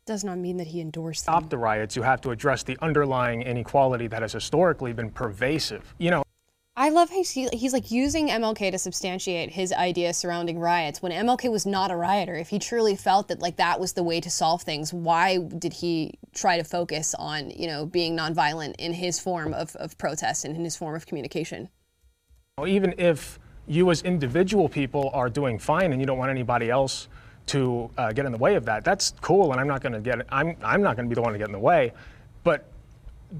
Does 0.06 0.24
not 0.24 0.38
mean 0.38 0.56
that 0.56 0.66
he 0.68 0.80
endorsed 0.80 1.22
stop 1.22 1.50
the 1.50 1.58
riots, 1.58 1.94
you 1.96 2.02
have 2.02 2.20
to 2.22 2.30
address 2.30 2.62
the 2.62 2.76
underlying 2.80 3.42
inequality 3.42 4.06
that 4.08 4.22
has 4.22 4.32
historically 4.32 4.92
been 4.92 5.10
pervasive. 5.10 5.94
You 5.98 6.10
know, 6.12 6.22
I 6.78 6.90
love 6.90 7.08
how 7.08 7.22
he's, 7.22 7.72
like 7.72 7.90
using 7.90 8.28
MLK 8.28 8.70
to 8.70 8.78
substantiate 8.78 9.50
his 9.50 9.72
idea 9.72 10.12
surrounding 10.12 10.58
riots 10.58 11.00
when 11.00 11.10
MLK 11.10 11.50
was 11.50 11.64
not 11.64 11.90
a 11.90 11.96
rioter. 11.96 12.34
If 12.34 12.50
he 12.50 12.58
truly 12.58 12.94
felt 12.94 13.28
that 13.28 13.40
like 13.40 13.56
that 13.56 13.80
was 13.80 13.94
the 13.94 14.02
way 14.02 14.20
to 14.20 14.28
solve 14.28 14.60
things, 14.60 14.92
why 14.92 15.38
did 15.38 15.72
he 15.72 16.18
try 16.34 16.58
to 16.58 16.64
focus 16.64 17.14
on, 17.14 17.48
you 17.48 17.66
know, 17.66 17.86
being 17.86 18.14
nonviolent 18.14 18.74
in 18.78 18.92
his 18.92 19.18
form 19.18 19.54
of, 19.54 19.74
of 19.76 19.96
protest 19.96 20.44
and 20.44 20.54
in 20.54 20.64
his 20.64 20.76
form 20.76 20.94
of 20.94 21.06
communication? 21.06 21.70
Well, 22.58 22.68
even 22.68 22.94
if 22.98 23.38
you 23.66 23.90
as 23.90 24.02
individual 24.02 24.68
people 24.68 25.10
are 25.14 25.30
doing 25.30 25.58
fine 25.58 25.92
and 25.92 26.00
you 26.00 26.06
don't 26.06 26.18
want 26.18 26.30
anybody 26.30 26.68
else 26.68 27.08
to 27.46 27.90
uh, 27.96 28.12
get 28.12 28.26
in 28.26 28.32
the 28.32 28.38
way 28.38 28.54
of 28.54 28.66
that, 28.66 28.84
that's 28.84 29.14
cool, 29.22 29.52
and 29.52 29.60
I'm 29.60 29.68
not 29.68 29.80
going 29.80 29.94
to 29.94 30.00
get. 30.00 30.26
I'm 30.28 30.54
I'm 30.62 30.82
not 30.82 30.96
going 30.96 31.06
to 31.06 31.08
be 31.08 31.14
the 31.14 31.22
one 31.22 31.32
to 31.32 31.38
get 31.38 31.48
in 31.48 31.52
the 31.52 31.58
way, 31.58 31.94
but 32.44 32.70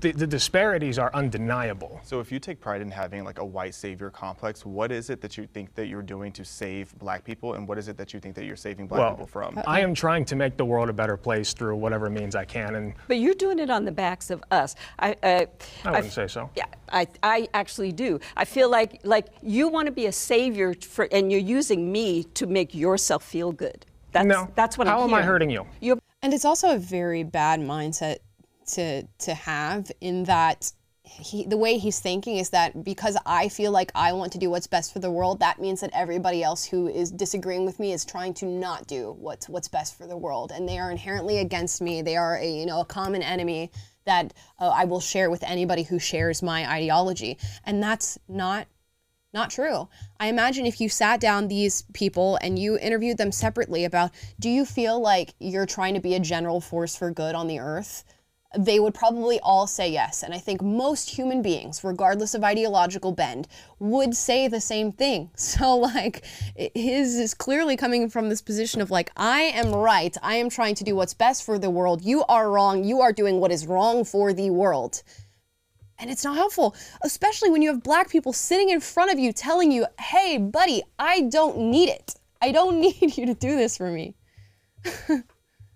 the, 0.01 0.13
the 0.13 0.27
disparities 0.27 0.99
are 0.99 1.11
undeniable. 1.15 2.01
So 2.03 2.21
if 2.21 2.33
you 2.33 2.39
take 2.39 2.61
pride 2.61 2.81
in 2.81 2.91
having 2.91 3.25
like 3.25 3.39
a 3.39 3.45
white 3.45 3.75
savior 3.75 4.11
complex, 4.11 4.67
what 4.67 4.91
is 4.91 5.11
it 5.11 5.21
that 5.21 5.37
you 5.37 5.47
think 5.47 5.75
that 5.75 5.87
you're 5.87 6.03
doing 6.03 6.33
to 6.33 6.45
save 6.45 6.97
black 6.99 7.25
people, 7.25 7.55
and 7.55 7.67
what 7.67 7.79
is 7.79 7.89
it 7.89 7.97
that 7.97 8.13
you 8.13 8.21
think 8.21 8.35
that 8.35 8.45
you're 8.45 8.57
saving 8.57 8.87
black 8.87 9.01
well, 9.01 9.11
people 9.13 9.27
from? 9.27 9.61
I 9.67 9.81
am 9.81 9.95
trying 9.95 10.25
to 10.27 10.37
make 10.37 10.57
the 10.57 10.65
world 10.65 10.89
a 10.89 10.93
better 10.93 11.17
place 11.17 11.53
through 11.53 11.77
whatever 11.77 12.11
means 12.11 12.35
I 12.35 12.45
can, 12.45 12.75
and 12.75 12.95
But 13.09 13.19
you're 13.19 13.35
doing 13.35 13.59
it 13.59 13.71
on 13.71 13.85
the 13.85 13.93
backs 13.93 14.31
of 14.31 14.43
us. 14.51 14.75
I, 14.99 15.17
uh, 15.23 15.47
I 15.85 15.91
wouldn't 15.91 16.13
say 16.13 16.27
so. 16.27 16.51
Yeah, 16.57 16.67
I, 16.91 17.07
I 17.23 17.49
actually 17.55 17.93
do. 17.93 18.19
I 18.37 18.45
feel 18.45 18.71
like 18.71 19.01
like 19.05 19.29
you 19.43 19.69
want 19.69 19.87
to 19.87 19.93
be 19.93 20.07
a 20.07 20.13
savior 20.13 20.75
for, 20.75 21.09
and 21.13 21.31
you're 21.31 21.41
using 21.41 21.91
me 21.93 22.25
to 22.35 22.47
make 22.47 22.75
yourself 22.75 23.25
feel 23.25 23.53
good. 23.53 23.87
That's, 24.13 24.27
No. 24.27 24.51
That's 24.55 24.79
what 24.79 24.87
How 24.87 25.01
I'm 25.03 25.09
am 25.09 25.15
I 25.15 25.23
hurting 25.23 25.51
you? 25.51 25.67
You're 25.81 25.99
And 26.23 26.33
it's 26.33 26.45
also 26.45 26.75
a 26.75 26.79
very 26.79 27.23
bad 27.23 27.61
mindset 27.61 28.19
to 28.67 29.03
to 29.03 29.35
have 29.35 29.91
in 30.01 30.25
that 30.25 30.73
he, 31.07 31.45
the 31.45 31.57
way 31.57 31.79
he's 31.79 32.01
thinking 32.01 32.37
is 32.37 32.51
that 32.51 32.83
because 32.83 33.17
I 33.25 33.49
feel 33.49 33.71
like 33.71 33.93
I 33.95 34.13
want 34.13 34.33
to 34.33 34.39
do 34.39 34.51
what's 34.51 34.67
best 34.67 34.93
for 34.93 34.99
the 34.99 35.11
world, 35.11 35.39
that 35.39 35.61
means 35.61 35.81
that 35.81 35.91
everybody 35.95 36.43
else 36.43 36.65
who 36.65 36.89
is 36.89 37.13
disagreeing 37.13 37.65
with 37.65 37.79
me 37.79 37.93
is 37.93 38.05
trying 38.05 38.35
to 38.35 38.47
not 38.47 38.89
do 38.89 39.15
what's 39.19 39.49
what's 39.49 39.69
best 39.69 39.97
for 39.97 40.07
the 40.07 40.17
world, 40.17 40.51
and 40.53 40.69
they 40.69 40.79
are 40.79 40.91
inherently 40.91 41.39
against 41.39 41.81
me. 41.81 42.03
They 42.03 42.17
are 42.17 42.37
a 42.37 42.51
you 42.51 42.67
know 42.67 42.81
a 42.81 42.85
common 42.85 43.23
enemy 43.23 43.71
that 44.05 44.35
uh, 44.59 44.69
I 44.69 44.85
will 44.85 45.01
share 45.01 45.31
with 45.31 45.43
anybody 45.45 45.85
who 45.85 45.99
shares 45.99 46.43
my 46.43 46.69
ideology, 46.69 47.39
and 47.65 47.81
that's 47.83 48.19
not 48.29 48.67
not 49.33 49.51
true. 49.51 49.89
I 50.19 50.29
imagine 50.29 50.67
if 50.67 50.81
you 50.81 50.89
sat 50.89 51.21
down 51.21 51.47
these 51.47 51.83
people 51.93 52.39
and 52.41 52.59
you 52.59 52.79
interviewed 52.79 53.19
them 53.19 53.31
separately 53.31 53.85
about 53.85 54.11
do 54.41 54.49
you 54.49 54.65
feel 54.65 54.99
like 55.01 55.35
you're 55.39 55.67
trying 55.67 55.95
to 55.95 56.01
be 56.01 56.15
a 56.15 56.21
general 56.21 56.61
force 56.61 56.97
for 56.97 57.11
good 57.11 57.35
on 57.35 57.47
the 57.47 57.61
earth? 57.61 58.03
They 58.59 58.81
would 58.81 58.95
probably 58.95 59.39
all 59.41 59.67
say 59.67 59.91
yes. 59.91 60.23
And 60.23 60.33
I 60.33 60.39
think 60.39 60.63
most 60.63 61.11
human 61.11 61.43
beings, 61.43 61.85
regardless 61.85 62.35
of 62.35 62.43
ideological 62.43 63.13
bend, 63.13 63.49
would 63.79 64.15
say 64.15 64.49
the 64.49 64.61
same 64.61 64.93
thing. 64.93 65.31
So, 65.57 65.77
like, 65.77 66.25
his 66.75 67.17
is 67.17 67.33
clearly 67.33 67.77
coming 67.77 68.11
from 68.11 68.29
this 68.29 68.43
position 68.43 68.83
of, 68.83 68.91
like, 68.91 69.11
I 69.17 69.43
am 69.43 69.75
right. 69.75 70.15
I 70.23 70.37
am 70.37 70.51
trying 70.51 70.75
to 70.77 70.85
do 70.85 70.95
what's 70.95 71.15
best 71.15 71.45
for 71.45 71.59
the 71.59 71.71
world. 71.71 72.05
You 72.05 72.25
are 72.25 72.51
wrong. 72.51 72.85
You 72.85 73.01
are 73.01 73.13
doing 73.13 73.41
what 73.41 73.53
is 73.53 73.67
wrong 73.67 74.05
for 74.05 74.33
the 74.33 74.51
world. 74.51 75.03
And 75.99 76.11
it's 76.11 76.25
not 76.25 76.37
helpful, 76.37 76.75
especially 77.03 77.49
when 77.49 77.63
you 77.63 77.71
have 77.71 77.83
black 77.83 78.11
people 78.11 78.33
sitting 78.35 78.69
in 78.69 78.81
front 78.81 79.13
of 79.13 79.19
you 79.19 79.33
telling 79.33 79.73
you, 79.73 79.87
hey, 79.99 80.37
buddy, 80.37 80.83
I 80.99 81.23
don't 81.23 81.57
need 81.57 81.89
it. 81.89 82.15
I 82.43 82.53
don't 82.53 82.81
need 82.87 83.17
you 83.17 83.27
to 83.27 83.35
do 83.35 83.57
this 83.57 83.77
for 83.77 83.91
me. 83.91 84.15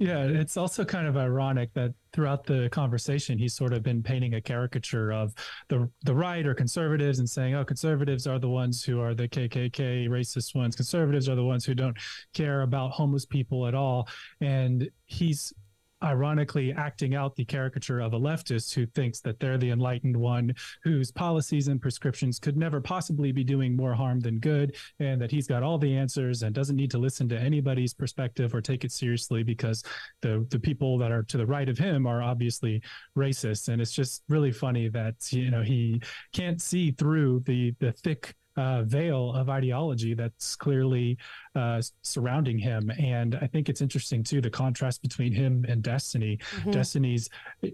Yeah, 0.01 0.25
it's 0.25 0.57
also 0.57 0.83
kind 0.87 1.07
of 1.07 1.19
ironic 1.19 1.75
that 1.75 1.93
throughout 2.13 2.45
the 2.45 2.69
conversation, 2.71 3.39
he's 3.39 3.55
sort 3.55 3.73
of 3.73 3.83
been 3.83 4.03
painting 4.03 4.35
a 4.35 4.41
caricature 4.41 5.13
of 5.13 5.35
the 5.69 5.91
the 6.05 6.15
right 6.15 6.47
or 6.47 6.55
conservatives 6.55 7.19
and 7.19 7.29
saying, 7.29 7.55
"Oh, 7.55 7.65
conservatives 7.65 8.27
are 8.27 8.39
the 8.39 8.49
ones 8.49 8.83
who 8.83 9.01
are 9.01 9.15
the 9.15 9.29
KKK 9.29 10.09
racist 10.09 10.55
ones. 10.55 10.77
Conservatives 10.77 11.29
are 11.29 11.37
the 11.37 11.45
ones 11.45 11.65
who 11.65 11.75
don't 11.75 11.97
care 12.35 12.63
about 12.63 12.93
homeless 12.93 13.27
people 13.27 13.67
at 13.67 13.75
all." 13.75 14.09
And 14.41 14.89
he's 15.07 15.53
ironically 16.03 16.73
acting 16.73 17.15
out 17.15 17.37
the 17.37 17.45
caricature 17.45 18.01
of 18.01 18.15
a 18.15 18.19
leftist 18.19 18.75
who 18.75 18.87
thinks 18.87 19.21
that 19.21 19.39
they're 19.41 19.59
the 19.59 19.71
enlightened 19.71 20.17
one 20.17 20.55
whose 20.83 21.11
policies 21.11 21.69
and 21.69 21.81
prescriptions 21.81 22.39
could 22.39 22.57
never 22.57 22.81
possibly 22.81 23.33
be 23.33 23.45
doing 23.45 23.77
more 23.77 23.95
harm 23.95 24.21
than 24.21 24.39
good 24.39 24.77
and 24.99 25.21
that 25.21 25.31
he's 25.31 25.47
got 25.47 25.63
all 25.63 25.79
the 25.79 25.95
answers 25.95 26.43
and 26.43 26.55
doesn't 26.55 26.77
need 26.77 26.91
to 26.91 26.99
listen 26.99 27.29
to 27.29 27.39
anybody's 27.39 27.95
perspective 27.95 28.55
or 28.55 28.61
take 28.61 28.85
it 28.85 28.93
seriously 28.93 29.43
because 29.43 29.83
the 30.23 30.47
the 30.51 30.59
people 30.59 30.99
that 30.99 31.11
are 31.11 31.23
to 31.23 31.37
the 31.37 31.47
right 31.47 31.69
of 31.69 31.79
him 31.79 32.07
are 32.07 32.23
obviously 32.23 32.83
racist. 33.17 33.69
And 33.69 33.81
it's 33.81 33.93
just 33.93 34.23
really 34.29 34.53
funny 34.53 34.89
that 34.89 35.15
you 35.31 35.51
know 35.51 35.63
he 35.63 36.01
can't 36.33 36.61
see 36.61 36.91
through 36.93 37.41
the 37.47 37.75
the 37.81 37.93
thick 37.93 38.35
uh, 38.57 38.83
veil 38.83 39.33
of 39.33 39.49
ideology 39.49 40.15
that's 40.15 40.57
clearly 40.57 41.17
uh, 41.55 41.81
surrounding 42.03 42.59
him. 42.59 42.91
And 42.99 43.37
I 43.41 43.47
think 43.47 43.69
it's 43.69 43.81
interesting 43.81 44.23
too 44.23 44.41
the 44.41 44.51
contrast 44.51 45.03
between 45.03 45.33
him 45.33 45.65
and 45.69 45.83
Destiny. 45.83 46.39
Mhm. 46.63 46.73
Destiny's, 46.73 47.29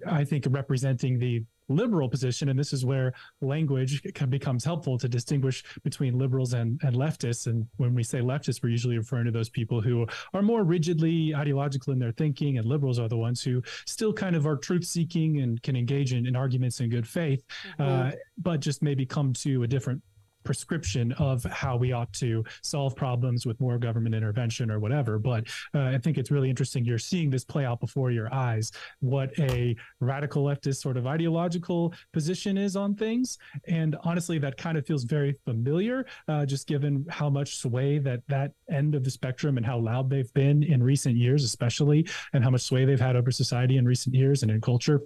I 0.06 0.24
think, 0.24 0.46
representing 0.50 1.18
the 1.18 1.44
liberal 1.68 2.08
position, 2.08 2.48
and 2.48 2.56
this 2.56 2.72
is 2.72 2.84
where 2.84 3.12
language 3.40 4.00
can, 4.14 4.30
becomes 4.30 4.64
helpful 4.64 4.96
to 4.98 5.08
distinguish 5.08 5.64
between 5.82 6.16
liberals 6.16 6.52
and, 6.52 6.80
and 6.84 6.94
leftists. 6.94 7.48
And 7.48 7.66
when 7.76 7.92
we 7.92 8.04
say 8.04 8.20
leftists, 8.20 8.62
we're 8.62 8.68
usually 8.68 8.98
referring 8.98 9.24
to 9.24 9.32
those 9.32 9.48
people 9.48 9.80
who 9.80 10.06
are 10.32 10.42
more 10.42 10.62
rigidly 10.62 11.34
ideological 11.34 11.92
in 11.92 11.98
their 11.98 12.12
thinking, 12.12 12.58
and 12.58 12.66
liberals 12.66 13.00
are 13.00 13.08
the 13.08 13.16
ones 13.16 13.42
who 13.42 13.62
still 13.84 14.12
kind 14.12 14.36
of 14.36 14.46
are 14.46 14.56
truth 14.56 14.84
seeking 14.84 15.40
and 15.40 15.60
can 15.62 15.74
engage 15.74 16.12
in, 16.12 16.26
in 16.26 16.36
arguments 16.36 16.78
in 16.78 16.88
good 16.88 17.06
faith, 17.06 17.42
uh, 17.80 18.12
but 18.38 18.60
just 18.60 18.80
maybe 18.80 19.04
come 19.04 19.32
to 19.32 19.64
a 19.64 19.66
different 19.66 20.00
prescription 20.46 21.12
of 21.12 21.44
how 21.44 21.76
we 21.76 21.92
ought 21.92 22.12
to 22.14 22.44
solve 22.62 22.96
problems 22.96 23.44
with 23.44 23.60
more 23.60 23.78
government 23.78 24.14
intervention 24.14 24.70
or 24.70 24.78
whatever. 24.78 25.18
But 25.18 25.48
uh, 25.74 25.80
I 25.80 25.98
think 25.98 26.16
it's 26.16 26.30
really 26.30 26.48
interesting. 26.48 26.84
You're 26.84 26.98
seeing 26.98 27.28
this 27.28 27.44
play 27.44 27.64
out 27.64 27.80
before 27.80 28.10
your 28.10 28.32
eyes. 28.32 28.72
What 29.00 29.38
a 29.38 29.76
radical 30.00 30.44
leftist 30.44 30.76
sort 30.76 30.96
of 30.96 31.06
ideological 31.06 31.92
position 32.12 32.56
is 32.56 32.76
on 32.76 32.94
things, 32.94 33.38
and 33.66 33.96
honestly, 34.04 34.38
that 34.38 34.56
kind 34.56 34.78
of 34.78 34.86
feels 34.86 35.04
very 35.04 35.34
familiar, 35.44 36.06
uh, 36.28 36.46
just 36.46 36.66
given 36.66 37.04
how 37.10 37.28
much 37.28 37.56
sway 37.56 37.98
that 37.98 38.20
that 38.28 38.52
end 38.70 38.94
of 38.94 39.04
the 39.04 39.10
spectrum 39.10 39.56
and 39.56 39.66
how 39.66 39.78
loud 39.78 40.08
they've 40.08 40.32
been 40.34 40.62
in 40.62 40.82
recent 40.82 41.16
years, 41.16 41.44
especially, 41.44 42.08
and 42.32 42.44
how 42.44 42.50
much 42.50 42.62
sway 42.62 42.84
they've 42.84 43.00
had 43.00 43.16
over 43.16 43.30
society 43.30 43.76
in 43.76 43.84
recent 43.84 44.14
years 44.14 44.42
and 44.42 44.50
in 44.50 44.60
culture. 44.60 45.00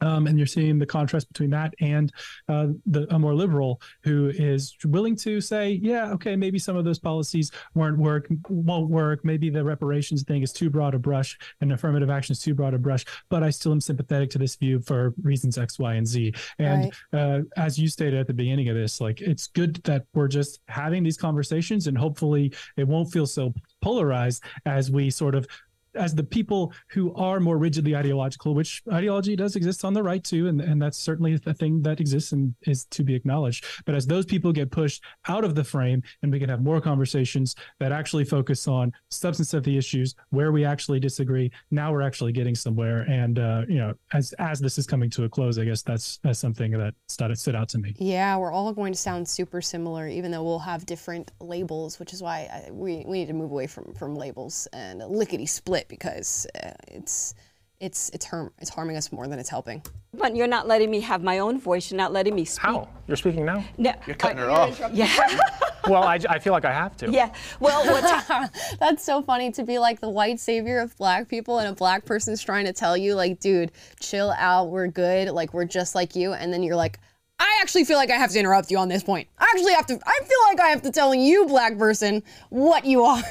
Um, 0.00 0.26
and 0.26 0.38
you're 0.38 0.46
seeing 0.46 0.78
the 0.78 0.86
contrast 0.86 1.28
between 1.28 1.50
that 1.50 1.74
and 1.80 2.12
uh, 2.48 2.68
the 2.86 3.12
a 3.14 3.18
more 3.18 3.34
liberal 3.34 3.80
who 4.04 4.30
is 4.34 4.76
willing 4.84 5.16
to 5.16 5.40
say, 5.40 5.80
yeah, 5.82 6.12
okay, 6.12 6.36
maybe 6.36 6.58
some 6.58 6.76
of 6.76 6.84
those 6.84 6.98
policies 6.98 7.50
weren't 7.74 7.98
work, 7.98 8.28
won't 8.48 8.88
work. 8.88 9.24
Maybe 9.24 9.50
the 9.50 9.64
reparations 9.64 10.22
thing 10.22 10.42
is 10.42 10.52
too 10.52 10.70
broad 10.70 10.94
a 10.94 10.98
brush, 10.98 11.36
and 11.60 11.72
affirmative 11.72 12.10
action 12.10 12.32
is 12.32 12.40
too 12.40 12.54
broad 12.54 12.74
a 12.74 12.78
brush. 12.78 13.04
But 13.28 13.42
I 13.42 13.50
still 13.50 13.72
am 13.72 13.80
sympathetic 13.80 14.30
to 14.30 14.38
this 14.38 14.56
view 14.56 14.80
for 14.80 15.14
reasons 15.22 15.58
X, 15.58 15.78
Y, 15.78 15.94
and 15.94 16.06
Z. 16.06 16.34
And 16.58 16.92
uh, 17.12 17.40
as 17.56 17.78
you 17.78 17.88
stated 17.88 18.20
at 18.20 18.26
the 18.26 18.34
beginning 18.34 18.68
of 18.68 18.76
this, 18.76 19.00
like 19.00 19.20
it's 19.20 19.46
good 19.48 19.76
that 19.84 20.04
we're 20.14 20.28
just 20.28 20.60
having 20.68 21.02
these 21.02 21.16
conversations, 21.16 21.86
and 21.86 21.96
hopefully 21.96 22.52
it 22.76 22.86
won't 22.86 23.12
feel 23.12 23.26
so 23.26 23.52
polarized 23.82 24.42
as 24.66 24.90
we 24.90 25.10
sort 25.10 25.34
of 25.34 25.46
as 25.94 26.14
the 26.14 26.24
people 26.24 26.72
who 26.88 27.14
are 27.14 27.40
more 27.40 27.58
rigidly 27.58 27.94
ideological, 27.96 28.54
which 28.54 28.82
ideology 28.92 29.36
does 29.36 29.56
exist 29.56 29.84
on 29.84 29.94
the 29.94 30.02
right 30.02 30.22
too, 30.22 30.48
and, 30.48 30.60
and 30.60 30.80
that's 30.80 30.98
certainly 30.98 31.38
a 31.46 31.54
thing 31.54 31.82
that 31.82 32.00
exists 32.00 32.32
and 32.32 32.54
is 32.66 32.84
to 32.86 33.02
be 33.02 33.14
acknowledged. 33.14 33.64
But 33.84 33.94
as 33.94 34.06
those 34.06 34.24
people 34.24 34.52
get 34.52 34.70
pushed 34.70 35.02
out 35.28 35.44
of 35.44 35.54
the 35.54 35.64
frame 35.64 36.02
and 36.22 36.32
we 36.32 36.38
can 36.38 36.48
have 36.48 36.62
more 36.62 36.80
conversations 36.80 37.54
that 37.80 37.92
actually 37.92 38.24
focus 38.24 38.68
on 38.68 38.92
substance 39.10 39.54
of 39.54 39.62
the 39.64 39.76
issues, 39.76 40.14
where 40.30 40.52
we 40.52 40.64
actually 40.64 41.00
disagree, 41.00 41.50
now 41.70 41.92
we're 41.92 42.02
actually 42.02 42.32
getting 42.32 42.54
somewhere. 42.54 43.02
And 43.02 43.38
uh, 43.38 43.62
you 43.68 43.78
know, 43.78 43.94
as 44.12 44.32
as 44.34 44.60
this 44.60 44.78
is 44.78 44.86
coming 44.86 45.10
to 45.10 45.24
a 45.24 45.28
close, 45.28 45.58
I 45.58 45.64
guess 45.64 45.82
that's 45.82 46.18
that's 46.22 46.38
something 46.38 46.72
that 46.72 46.94
started 47.08 47.38
stood 47.38 47.54
out 47.54 47.68
to 47.70 47.78
me. 47.78 47.94
Yeah, 47.98 48.36
we're 48.36 48.52
all 48.52 48.72
going 48.72 48.92
to 48.92 48.98
sound 48.98 49.28
super 49.28 49.60
similar, 49.60 50.08
even 50.08 50.30
though 50.30 50.42
we'll 50.42 50.58
have 50.58 50.86
different 50.86 51.30
labels, 51.40 51.98
which 51.98 52.12
is 52.12 52.22
why 52.22 52.48
I, 52.52 52.70
we, 52.70 53.04
we 53.06 53.20
need 53.20 53.26
to 53.26 53.34
move 53.34 53.50
away 53.50 53.66
from, 53.66 53.94
from 53.94 54.14
labels 54.14 54.66
and 54.72 55.00
lickety 55.08 55.46
split 55.46 55.77
because 55.86 56.46
uh, 56.64 56.70
it's 56.88 57.34
it's 57.80 58.10
it's 58.10 58.24
harm 58.24 58.52
it's 58.58 58.70
harming 58.70 58.96
us 58.96 59.12
more 59.12 59.28
than 59.28 59.38
it's 59.38 59.48
helping. 59.50 59.82
But 60.14 60.34
you're 60.34 60.48
not 60.48 60.66
letting 60.66 60.90
me 60.90 61.00
have 61.02 61.22
my 61.22 61.38
own 61.38 61.60
voice. 61.60 61.90
You're 61.90 61.98
not 61.98 62.12
letting 62.12 62.34
me 62.34 62.44
speak. 62.44 62.62
How? 62.64 62.88
You're 63.06 63.16
speaking 63.16 63.44
now? 63.44 63.62
No, 63.76 63.92
You're 64.06 64.16
cutting 64.16 64.38
her 64.38 64.50
off. 64.50 64.80
Yeah. 64.92 65.38
well, 65.86 66.02
I, 66.02 66.18
I 66.28 66.38
feel 66.40 66.52
like 66.52 66.64
I 66.64 66.72
have 66.72 66.96
to. 66.98 67.10
yeah. 67.10 67.32
Well, 67.60 67.84
what's 67.86 68.76
That's 68.80 69.04
so 69.04 69.22
funny 69.22 69.52
to 69.52 69.62
be 69.62 69.78
like 69.78 70.00
the 70.00 70.08
white 70.08 70.40
savior 70.40 70.80
of 70.80 70.96
black 70.96 71.28
people 71.28 71.58
and 71.60 71.68
a 71.68 71.72
black 71.72 72.04
person's 72.04 72.42
trying 72.42 72.64
to 72.64 72.72
tell 72.72 72.96
you 72.96 73.14
like, 73.14 73.38
dude, 73.38 73.70
chill 74.00 74.34
out, 74.38 74.70
we're 74.70 74.88
good, 74.88 75.28
like 75.30 75.54
we're 75.54 75.64
just 75.66 75.94
like 75.94 76.16
you, 76.16 76.32
and 76.32 76.52
then 76.52 76.62
you're 76.64 76.74
like, 76.76 76.98
I 77.40 77.60
actually 77.62 77.84
feel 77.84 77.96
like 77.96 78.10
I 78.10 78.16
have 78.16 78.30
to 78.30 78.38
interrupt 78.38 78.70
you 78.70 78.78
on 78.78 78.88
this 78.88 79.04
point. 79.04 79.28
I 79.38 79.46
actually 79.54 79.72
have 79.74 79.86
to. 79.86 79.94
I 79.94 80.18
feel 80.24 80.38
like 80.48 80.60
I 80.60 80.68
have 80.68 80.82
to 80.82 80.90
tell 80.90 81.14
you, 81.14 81.46
black 81.46 81.78
person, 81.78 82.22
what 82.50 82.84
you 82.84 83.04
are. 83.04 83.22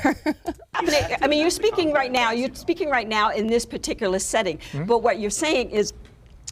I 0.73 0.81
mean, 0.85 1.17
I 1.21 1.27
mean, 1.27 1.41
you're 1.41 1.49
speaking 1.49 1.91
right 1.91 2.11
now. 2.11 2.31
You're 2.31 2.53
speaking 2.55 2.89
right 2.89 3.07
now 3.07 3.31
in 3.31 3.47
this 3.47 3.65
particular 3.65 4.19
setting. 4.19 4.59
Hmm? 4.71 4.85
But 4.85 4.99
what 4.99 5.19
you're 5.19 5.29
saying 5.29 5.71
is, 5.71 5.93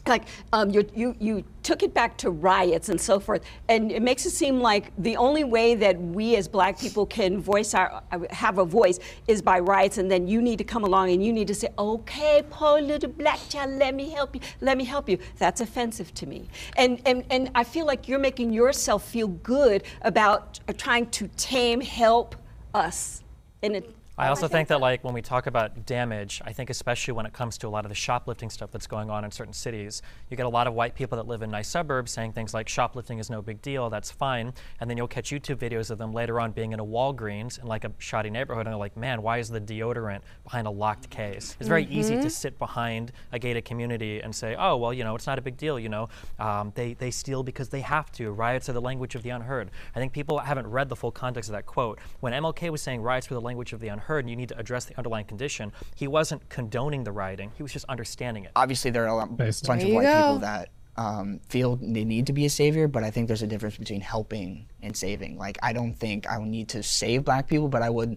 like, 0.08 0.24
um, 0.52 0.70
you 0.70 0.88
you 0.94 1.16
you 1.18 1.44
took 1.62 1.82
it 1.82 1.92
back 1.92 2.16
to 2.18 2.30
riots 2.30 2.88
and 2.88 3.00
so 3.00 3.18
forth, 3.18 3.42
and 3.68 3.90
it 3.90 4.02
makes 4.02 4.24
it 4.26 4.30
seem 4.30 4.60
like 4.60 4.92
the 4.98 5.16
only 5.16 5.44
way 5.44 5.74
that 5.74 6.00
we 6.00 6.36
as 6.36 6.46
Black 6.48 6.78
people 6.78 7.06
can 7.06 7.40
voice 7.40 7.74
our 7.74 8.02
have 8.30 8.58
a 8.58 8.64
voice 8.64 8.98
is 9.26 9.42
by 9.42 9.58
riots, 9.58 9.98
and 9.98 10.10
then 10.10 10.28
you 10.28 10.40
need 10.42 10.58
to 10.58 10.64
come 10.64 10.84
along 10.84 11.10
and 11.10 11.24
you 11.24 11.32
need 11.32 11.48
to 11.48 11.54
say, 11.54 11.68
okay, 11.78 12.44
poor 12.50 12.80
little 12.80 13.10
black 13.10 13.40
child, 13.48 13.72
let 13.72 13.94
me 13.94 14.10
help 14.10 14.34
you, 14.34 14.40
let 14.60 14.76
me 14.76 14.84
help 14.84 15.08
you. 15.08 15.18
That's 15.38 15.60
offensive 15.60 16.12
to 16.14 16.26
me, 16.26 16.48
and 16.76 17.00
and 17.06 17.24
and 17.30 17.50
I 17.54 17.64
feel 17.64 17.86
like 17.86 18.08
you're 18.08 18.18
making 18.18 18.52
yourself 18.52 19.08
feel 19.08 19.28
good 19.28 19.82
about 20.02 20.60
trying 20.76 21.10
to 21.10 21.28
tame, 21.36 21.80
help 21.80 22.36
us, 22.74 23.22
and 23.62 23.76
it. 23.76 23.95
I 24.18 24.28
also 24.28 24.48
think 24.48 24.68
that 24.68 24.80
like 24.80 25.04
when 25.04 25.12
we 25.12 25.20
talk 25.20 25.46
about 25.46 25.84
damage, 25.84 26.40
I 26.44 26.52
think 26.52 26.70
especially 26.70 27.12
when 27.12 27.26
it 27.26 27.34
comes 27.34 27.58
to 27.58 27.68
a 27.68 27.70
lot 27.70 27.84
of 27.84 27.90
the 27.90 27.94
shoplifting 27.94 28.48
stuff 28.48 28.70
that's 28.70 28.86
going 28.86 29.10
on 29.10 29.26
in 29.26 29.30
certain 29.30 29.52
cities, 29.52 30.00
you 30.30 30.38
get 30.38 30.46
a 30.46 30.48
lot 30.48 30.66
of 30.66 30.72
white 30.72 30.94
people 30.94 31.16
that 31.16 31.26
live 31.26 31.42
in 31.42 31.50
nice 31.50 31.68
suburbs 31.68 32.12
saying 32.12 32.32
things 32.32 32.54
like 32.54 32.66
shoplifting 32.66 33.18
is 33.18 33.28
no 33.28 33.42
big 33.42 33.60
deal, 33.60 33.90
that's 33.90 34.10
fine, 34.10 34.54
and 34.80 34.88
then 34.88 34.96
you'll 34.96 35.06
catch 35.06 35.30
YouTube 35.32 35.56
videos 35.56 35.90
of 35.90 35.98
them 35.98 36.12
later 36.14 36.40
on 36.40 36.52
being 36.52 36.72
in 36.72 36.80
a 36.80 36.84
Walgreens 36.84 37.60
in 37.60 37.66
like 37.66 37.84
a 37.84 37.92
shoddy 37.98 38.30
neighborhood 38.30 38.66
and 38.66 38.72
they're 38.72 38.78
like, 38.80 38.96
man, 38.96 39.20
why 39.20 39.36
is 39.36 39.50
the 39.50 39.60
deodorant 39.60 40.20
behind 40.44 40.66
a 40.66 40.70
locked 40.70 41.10
case? 41.10 41.54
It's 41.60 41.68
very 41.68 41.84
easy 41.84 42.14
to 42.16 42.22
Mhm. 42.26 42.30
sit 42.30 42.58
behind 42.58 43.12
a 43.32 43.38
gated 43.38 43.66
community 43.66 44.20
and 44.20 44.34
say, 44.34 44.56
oh 44.58 44.78
well, 44.78 44.94
you 44.94 45.04
know, 45.04 45.14
it's 45.14 45.26
not 45.26 45.38
a 45.38 45.42
big 45.42 45.58
deal, 45.58 45.78
you 45.78 45.90
know, 45.90 46.08
um, 46.38 46.72
they 46.74 46.94
they 46.94 47.10
steal 47.10 47.42
because 47.42 47.68
they 47.68 47.82
have 47.82 48.10
to. 48.12 48.32
Riots 48.32 48.70
are 48.70 48.72
the 48.72 48.80
language 48.80 49.14
of 49.14 49.22
the 49.22 49.30
unheard. 49.30 49.70
I 49.94 49.98
think 49.98 50.14
people 50.14 50.38
haven't 50.38 50.68
read 50.68 50.88
the 50.88 50.96
full 50.96 51.12
context 51.12 51.50
of 51.50 51.52
that 51.52 51.66
quote. 51.66 51.98
When 52.20 52.32
MLK 52.32 52.70
was 52.70 52.80
saying 52.80 53.02
riots 53.02 53.28
were 53.28 53.34
the 53.34 53.40
language 53.42 53.74
of 53.74 53.80
the 53.80 53.88
unheard 53.88 54.05
and 54.14 54.30
you 54.30 54.36
need 54.36 54.48
to 54.48 54.58
address 54.58 54.84
the 54.86 54.96
underlying 54.96 55.26
condition, 55.26 55.72
he 55.94 56.06
wasn't 56.06 56.48
condoning 56.48 57.04
the 57.04 57.12
rioting. 57.12 57.52
He 57.56 57.62
was 57.62 57.72
just 57.72 57.84
understanding 57.88 58.44
it. 58.44 58.52
Obviously, 58.56 58.90
there 58.90 59.04
are 59.04 59.08
a 59.08 59.14
lot, 59.16 59.36
bunch 59.36 59.60
There 59.62 59.74
of 59.76 59.92
white 59.92 60.02
go. 60.04 60.14
people 60.16 60.38
that 60.38 60.68
um, 60.96 61.40
feel 61.48 61.76
they 61.76 62.04
need 62.04 62.26
to 62.28 62.32
be 62.32 62.46
a 62.46 62.50
savior, 62.50 62.88
but 62.88 63.02
I 63.04 63.10
think 63.10 63.26
there's 63.28 63.42
a 63.42 63.46
difference 63.46 63.76
between 63.76 64.00
helping 64.00 64.66
and 64.82 64.96
saving. 64.96 65.36
Like, 65.36 65.58
I 65.62 65.72
don't 65.72 65.92
think 65.94 66.26
I 66.26 66.38
would 66.38 66.48
need 66.48 66.68
to 66.70 66.82
save 66.82 67.24
black 67.24 67.48
people, 67.48 67.68
but 67.68 67.82
I 67.82 67.90
would 67.90 68.16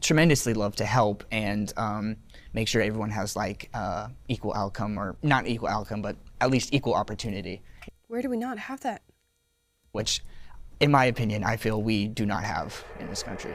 tremendously 0.00 0.52
love 0.54 0.74
to 0.76 0.84
help 0.84 1.24
and 1.30 1.72
um, 1.76 2.16
make 2.52 2.66
sure 2.68 2.82
everyone 2.82 3.10
has 3.10 3.36
like 3.36 3.70
uh, 3.74 4.08
equal 4.28 4.52
outcome, 4.54 4.98
or 4.98 5.16
not 5.22 5.46
equal 5.46 5.68
outcome, 5.68 6.02
but 6.02 6.16
at 6.40 6.50
least 6.50 6.74
equal 6.74 6.94
opportunity, 6.94 7.62
Where 8.08 8.20
do 8.22 8.28
we 8.28 8.36
not 8.36 8.58
have 8.58 8.80
that? 8.80 9.02
which, 9.92 10.22
in 10.80 10.90
my 10.90 11.04
opinion, 11.04 11.44
I 11.44 11.56
feel 11.58 11.82
we 11.82 12.08
do 12.08 12.24
not 12.26 12.42
have 12.44 12.82
in 12.98 13.08
this 13.08 13.22
country. 13.22 13.54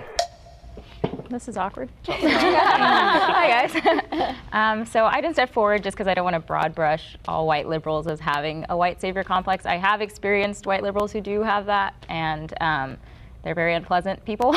This 1.29 1.47
is 1.47 1.57
awkward. 1.57 1.89
Hi, 2.07 3.67
guys. 3.67 4.35
um, 4.53 4.85
so 4.85 5.05
I 5.05 5.19
didn't 5.21 5.35
step 5.35 5.51
forward 5.51 5.83
just 5.83 5.97
because 5.97 6.07
I 6.07 6.13
don't 6.13 6.23
want 6.23 6.35
to 6.35 6.39
broad 6.39 6.73
brush 6.73 7.17
all 7.27 7.45
white 7.45 7.67
liberals 7.67 8.07
as 8.07 8.19
having 8.19 8.65
a 8.69 8.77
white 8.77 9.01
savior 9.01 9.23
complex. 9.23 9.65
I 9.65 9.75
have 9.75 10.01
experienced 10.01 10.65
white 10.65 10.83
liberals 10.83 11.11
who 11.11 11.21
do 11.21 11.43
have 11.43 11.65
that, 11.65 11.93
and 12.07 12.53
um, 12.61 12.97
they're 13.43 13.55
very 13.55 13.73
unpleasant 13.73 14.23
people. 14.25 14.51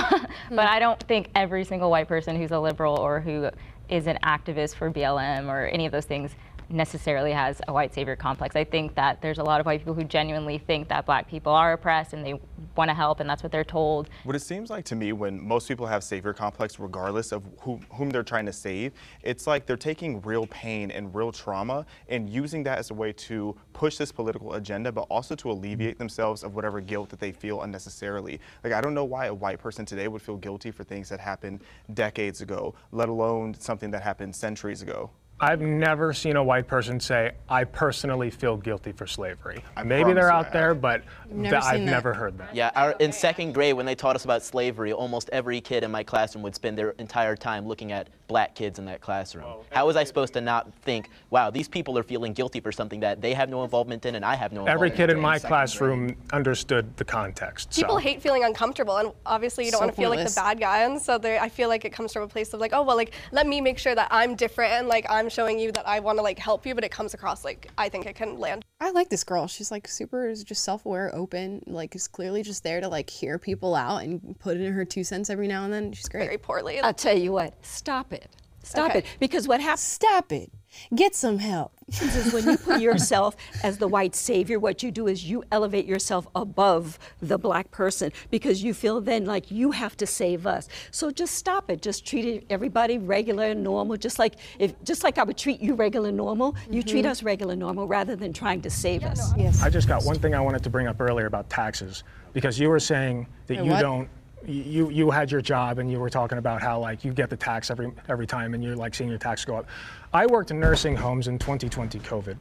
but 0.51 0.69
I 0.69 0.79
don't 0.79 1.03
think 1.05 1.31
every 1.35 1.65
single 1.65 1.91
white 1.91 2.09
person 2.09 2.37
who's 2.37 2.53
a 2.53 2.61
liberal 2.61 2.99
or 2.99 3.21
who 3.21 3.51
is 3.89 4.07
an 4.07 4.19
activist 4.23 4.77
for 4.77 4.91
BLM 4.91 5.49
or 5.49 5.67
any 5.67 5.87
of 5.87 5.93
those 5.93 6.05
things 6.05 6.31
necessarily 6.71 7.33
has 7.33 7.61
a 7.69 7.73
white 7.73 7.93
savior 7.93 8.17
complex. 8.17 8.57
I 8.57 8.65
think 8.65 8.95
that 8.95 9.21
there's 9.21 9.39
a 9.39 9.43
lot 9.43 9.61
of 9.61 9.67
white 9.67 9.81
people 9.81 9.95
who 9.95 10.05
genuinely 10.05 10.59
think 10.59 10.89
that 10.89 11.07
black 11.07 11.29
people 11.29 11.53
are 11.53 11.73
oppressed 11.73 12.13
and 12.13 12.25
they 12.25 12.41
want 12.77 12.89
to 12.89 12.95
help, 12.95 13.21
and 13.21 13.29
that's 13.29 13.43
what 13.43 13.53
they're 13.53 13.65
told. 13.65 14.09
What 14.25 14.37
it 14.37 14.41
seems 14.41 14.71
like 14.71 14.85
to 14.87 14.97
me 14.97 15.13
when 15.13 15.41
most 15.47 15.69
people 15.69 15.87
have 15.87 16.05
savior 16.05 16.33
complex, 16.33 16.79
regardless 16.79 17.33
of 17.33 17.45
who, 17.61 17.81
whom 17.93 18.11
they're 18.11 18.23
trying 18.23 18.47
to 18.47 18.53
save, 18.53 18.93
it's 19.23 19.47
like 19.47 19.67
they're 19.67 19.77
taking 19.77 20.21
real 20.23 20.47
pain 20.47 20.91
and 20.91 21.15
real 21.15 21.33
trauma 21.33 21.85
and 22.09 22.31
using 22.31 22.63
that 22.63 22.79
as 22.79 22.91
a 22.91 22.95
way 22.95 23.13
to 23.13 23.57
push 23.73 23.97
this 23.97 24.13
political 24.13 24.55
agenda, 24.55 24.93
but 24.93 25.07
also 25.11 25.35
to 25.35 25.51
alleviate 25.51 25.99
themselves 25.99 26.45
of 26.45 26.55
whatever 26.55 26.81
guilt 26.81 27.09
that 27.11 27.21
they 27.21 27.33
feel 27.33 27.63
unnecessarily. 27.63 28.41
Like, 28.63 28.73
I 28.73 28.81
don't 28.81 28.95
know 28.95 29.05
why 29.05 29.27
a 29.27 29.35
white 29.35 29.59
person 29.59 29.85
today 29.85 30.09
would 30.09 30.23
feel 30.23 30.37
guilty 30.37 30.71
for 30.71 30.85
things 30.85 31.09
that 31.09 31.21
happened 31.21 31.63
decades 31.95 32.41
ago, 32.41 32.75
let 32.93 33.09
alone 33.09 33.55
something 33.59 33.91
that 33.91 34.03
happened 34.03 34.35
centuries 34.35 34.83
ago. 34.83 35.11
I've 35.43 35.63
never 35.63 36.13
seen 36.13 36.37
a 36.37 36.45
white 36.45 36.67
person 36.67 37.01
say, 37.01 37.33
I 37.49 37.65
personally 37.65 38.31
feel 38.31 38.59
guilty 38.59 38.93
for 38.93 39.07
slavery. 39.07 39.65
Maybe 39.85 40.13
they're 40.13 40.29
you 40.29 40.35
I 40.35 40.39
out 40.39 40.53
there, 40.53 40.75
but 40.75 41.03
never 41.31 41.57
th- 41.57 41.65
I've 41.65 41.81
that. 41.81 41.85
never 41.87 42.13
heard 42.13 42.37
that. 42.39 42.55
Yeah, 42.55 42.71
our, 42.77 42.93
in 43.01 43.11
second 43.11 43.53
grade, 43.55 43.75
when 43.75 43.87
they 43.87 43.95
taught 43.95 44.17
us 44.17 44.25
about 44.25 44.43
slavery, 44.43 44.93
almost 44.93 45.31
every 45.31 45.63
kid 45.63 45.83
in 45.83 45.91
my 45.91 46.03
classroom 46.03 46.43
would 46.43 46.55
spend 46.55 46.77
their 46.77 46.91
entire 46.99 47.37
time 47.37 47.67
looking 47.67 47.91
at 47.91 48.09
black 48.29 48.55
kids 48.55 48.79
in 48.79 48.85
that 48.85 49.01
classroom. 49.01 49.45
Oh, 49.47 49.65
How 49.71 49.87
was 49.87 49.97
I 49.97 50.05
supposed 50.05 50.35
to 50.35 50.41
not 50.41 50.73
think, 50.83 51.09
wow, 51.31 51.51
these 51.51 51.69
people 51.69 51.97
are 51.99 52.03
feeling 52.03 52.33
guilty 52.33 52.61
for 52.61 52.71
something 52.71 53.01
that 53.01 53.21
they 53.23 53.33
have 53.35 53.49
no 53.49 53.65
involvement 53.65 54.05
in 54.07 54.15
and 54.15 54.25
I 54.25 54.37
have 54.37 54.53
no 54.53 54.67
Every 54.67 54.91
kid 54.91 55.11
in 55.11 55.19
my 55.19 55.39
second 55.39 55.49
classroom 55.49 56.17
understood 56.33 56.97
the 56.97 57.05
context. 57.05 57.75
People 57.75 57.97
so. 57.97 57.99
hate 57.99 58.21
feeling 58.23 58.45
uncomfortable, 58.45 58.99
and 58.99 59.13
obviously 59.25 59.65
you 59.65 59.71
don't 59.71 59.79
So 59.79 59.87
want 59.87 59.97
to 59.97 60.01
feel 60.03 60.11
like 60.11 60.29
the 60.29 60.35
bad 60.35 60.61
guy. 60.61 60.83
And 60.83 61.01
so 61.01 61.19
I 61.23 61.49
feel 61.49 61.69
like 61.71 61.85
it 61.87 61.93
comes 61.93 62.13
from 62.13 62.23
a 62.25 62.29
place 62.29 62.53
of 62.53 62.61
like, 62.61 62.73
oh 62.75 62.83
well, 62.83 62.97
like 62.97 63.15
let 63.33 63.47
me 63.47 63.61
make 63.63 63.79
sure 63.79 63.95
that 63.95 64.09
I'm 64.11 64.37
different 64.37 64.73
and 64.73 64.87
like 64.87 65.07
I'm 65.09 65.30
showing 65.31 65.59
you 65.59 65.73
that 65.73 65.87
I 65.89 66.01
want 66.01 66.19
to 66.19 66.23
like 66.23 66.39
help 66.39 66.67
you, 66.67 66.75
but 66.75 66.85
it 66.85 66.91
comes 66.91 67.15
across 67.15 67.45
like 67.45 67.71
I 67.79 67.89
think 67.89 68.07
it 68.07 68.15
can 68.15 68.39
land. 68.39 68.65
I 68.81 68.91
like 68.91 69.09
this 69.09 69.25
girl. 69.25 69.47
She's 69.47 69.71
like 69.71 69.89
super 69.89 70.29
is 70.29 70.45
just 70.45 70.65
self-aware, 70.65 71.15
open, 71.15 71.63
like 71.67 71.95
is 71.95 72.09
clearly 72.09 72.43
just 72.43 72.63
there 72.65 72.81
to 72.81 72.89
like 72.89 73.09
hear 73.11 73.39
people 73.39 73.75
out 73.75 74.03
and 74.03 74.39
put 74.39 74.57
in 74.59 74.73
her 74.73 74.85
two 74.85 75.05
cents 75.05 75.31
every 75.31 75.49
now 75.49 75.65
and 75.65 75.73
then. 75.73 75.93
She's 75.93 76.09
great. 76.09 76.25
very 76.25 76.39
poorly. 76.39 76.81
I'll 76.81 76.93
tell 76.95 77.17
you 77.17 77.33
what, 77.33 77.55
stop 77.65 78.13
it. 78.13 78.29
Stop 78.63 78.91
Okay. 78.91 78.99
it. 79.01 79.05
Because 79.19 79.49
what 79.49 79.61
happens. 79.61 79.81
Stop 79.81 80.33
it. 80.33 80.51
Get 80.95 81.15
some 81.15 81.39
help. 81.39 81.73
is 81.89 82.33
when 82.33 82.45
you 82.45 82.57
put 82.57 82.81
yourself 82.89 83.37
as 83.63 83.79
the 83.79 83.89
white 83.89 84.15
savior, 84.15 84.59
what 84.59 84.83
you 84.83 84.91
do 84.91 85.07
is 85.09 85.25
you 85.29 85.43
elevate 85.51 85.87
yourself 85.87 86.27
above 86.35 86.99
the 87.21 87.39
black 87.39 87.71
person 87.71 88.13
because 88.31 88.63
you 88.63 88.73
feel 88.75 89.01
then 89.01 89.25
like 89.25 89.51
you 89.51 89.73
have 89.73 89.97
to 89.99 90.07
save 90.07 90.47
us. 90.47 90.69
So 90.91 91.11
just 91.11 91.35
stop 91.35 91.71
it. 91.71 91.83
Just 91.83 92.07
treat 92.07 92.45
everybody 92.51 92.99
regular 92.99 93.47
and 93.47 93.63
normal, 93.63 93.97
just 93.97 94.19
like 94.19 94.35
if 94.59 94.81
just 94.85 95.03
like 95.05 95.19
I 95.19 95.25
would 95.25 95.37
treat 95.37 95.61
you 95.61 95.75
regular 95.75 96.09
and 96.09 96.17
normal. 96.17 96.55
You 96.71 96.83
treat 96.83 97.05
Mhm. 97.05 97.11
us 97.11 97.23
regular 97.23 97.53
and 97.53 97.61
normal 97.61 97.87
rather 97.87 98.15
than 98.17 98.33
trying 98.33 98.63
to 98.63 98.71
save 98.71 99.05
us. 99.05 99.33
Yes. 99.37 99.63
I 99.63 99.71
just 99.71 99.89
got 99.89 100.05
one 100.05 100.19
thing 100.19 100.35
I 100.35 100.41
wanted 100.41 100.63
to 100.65 100.71
bring 100.71 100.87
up 100.87 101.01
earlier 101.01 101.27
about 101.27 101.51
taxes 101.51 102.05
because 102.33 102.59
you 102.59 102.69
were 102.69 102.81
saying 102.81 103.27
that 103.47 103.57
Hey, 103.59 103.65
you 103.65 103.71
what? 103.71 103.81
don't 103.81 104.09
you 104.47 104.91
you 104.91 105.11
had 105.11 105.31
your 105.31 105.41
job 105.41 105.79
and 105.79 105.91
you 105.91 105.99
were 105.99 106.11
talking 106.11 106.39
about 106.39 106.63
how 106.63 106.79
like 106.79 107.05
you 107.05 107.13
get 107.13 107.31
the 107.31 107.37
tax 107.37 107.71
every 107.71 107.93
every 108.09 108.27
time 108.27 108.55
and 108.55 108.63
you're 108.63 108.77
like 108.77 108.95
seeing 108.95 109.11
your 109.11 109.19
tax 109.19 109.45
go 109.45 109.57
up. 109.57 109.67
I 110.13 110.27
worked 110.27 110.51
in 110.51 110.59
nursing 110.59 110.97
homes 110.97 111.29
in 111.29 111.39
2020 111.39 111.99
COVID. 112.01 112.37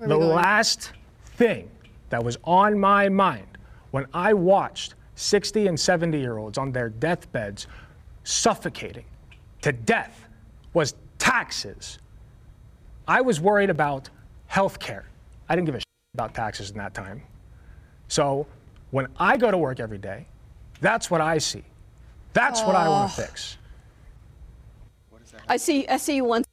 The 0.00 0.06
going? 0.06 0.28
last 0.28 0.92
thing 1.36 1.70
that 2.10 2.22
was 2.22 2.38
on 2.44 2.78
my 2.78 3.08
mind 3.08 3.58
when 3.90 4.06
I 4.14 4.32
watched 4.32 4.94
60 5.16 5.66
and 5.66 5.78
70 5.78 6.18
year 6.18 6.38
olds 6.38 6.58
on 6.58 6.70
their 6.70 6.90
deathbeds 6.90 7.66
suffocating 8.24 9.04
to 9.62 9.72
death 9.72 10.26
was 10.74 10.94
taxes. 11.18 11.98
I 13.08 13.20
was 13.20 13.40
worried 13.40 13.70
about 13.70 14.10
health 14.46 14.78
care. 14.78 15.06
I 15.48 15.56
didn't 15.56 15.66
give 15.66 15.74
a 15.74 15.80
shit 15.80 15.86
about 16.14 16.34
taxes 16.34 16.70
in 16.70 16.76
that 16.76 16.94
time. 16.94 17.22
So 18.06 18.46
when 18.90 19.08
I 19.18 19.36
go 19.36 19.50
to 19.50 19.58
work 19.58 19.80
every 19.80 19.98
day, 19.98 20.26
that's 20.80 21.10
what 21.10 21.20
I 21.20 21.38
see. 21.38 21.64
That's 22.32 22.62
what 22.62 22.76
I 22.76 22.88
want 22.88 23.12
Oh. 23.12 23.16
to 23.16 23.22
fix. 23.28 23.56
I 25.48 25.56
see 25.56 25.86
I 25.88 25.96
see 25.96 26.16
you 26.16 26.24
once 26.24 26.46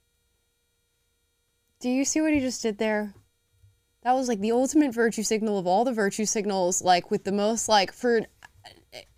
Do 1.80 1.90
you 1.90 2.04
see 2.04 2.20
what 2.20 2.32
he 2.32 2.40
just 2.40 2.62
did 2.62 2.78
there? 2.78 3.14
That 4.02 4.12
was 4.14 4.28
like 4.28 4.40
the 4.40 4.52
ultimate 4.52 4.94
virtue 4.94 5.22
signal 5.22 5.58
of 5.58 5.66
all 5.66 5.84
the 5.84 5.92
virtue 5.92 6.24
signals, 6.24 6.80
like 6.80 7.10
with 7.10 7.24
the 7.24 7.32
most 7.32 7.68
like 7.68 7.92
for 7.92 8.22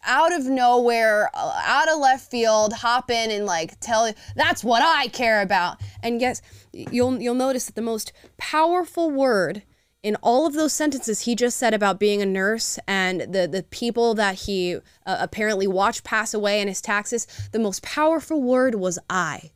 out 0.04 0.32
of 0.32 0.46
nowhere, 0.46 1.30
uh, 1.34 1.60
out 1.64 1.88
of 1.88 1.98
left 2.00 2.30
field, 2.30 2.72
hop 2.72 3.10
in 3.10 3.30
and 3.30 3.46
like 3.46 3.78
tell 3.80 4.10
that's 4.34 4.64
what 4.64 4.82
I 4.82 5.08
care 5.08 5.40
about. 5.42 5.80
And 6.02 6.20
yes, 6.20 6.42
you'll 6.72 7.20
you'll 7.20 7.34
notice 7.34 7.66
that 7.66 7.74
the 7.74 7.82
most 7.82 8.12
powerful 8.38 9.10
word 9.10 9.62
in 10.02 10.16
all 10.16 10.46
of 10.46 10.54
those 10.54 10.72
sentences 10.72 11.20
he 11.22 11.34
just 11.34 11.56
said 11.56 11.74
about 11.74 11.98
being 11.98 12.22
a 12.22 12.26
nurse 12.26 12.78
and 12.86 13.20
the 13.20 13.48
the 13.48 13.64
people 13.70 14.14
that 14.14 14.34
he 14.34 14.76
uh, 14.76 14.80
apparently 15.20 15.66
watched 15.66 16.04
pass 16.04 16.32
away 16.32 16.60
and 16.60 16.68
his 16.68 16.80
taxes, 16.80 17.26
the 17.52 17.58
most 17.58 17.82
powerful 17.82 18.42
word 18.42 18.74
was 18.74 18.98
I. 19.10 19.50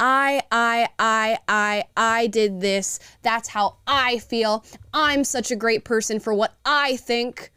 I, 0.00 0.42
I, 0.50 0.88
I, 0.98 1.38
I, 1.46 1.84
I 1.96 2.26
did 2.26 2.60
this. 2.60 2.98
That's 3.22 3.48
how 3.48 3.76
I 3.86 4.18
feel. 4.18 4.64
I'm 4.92 5.22
such 5.22 5.52
a 5.52 5.56
great 5.56 5.84
person 5.84 6.18
for 6.18 6.34
what 6.34 6.56
I 6.64 6.96
think. 6.96 7.52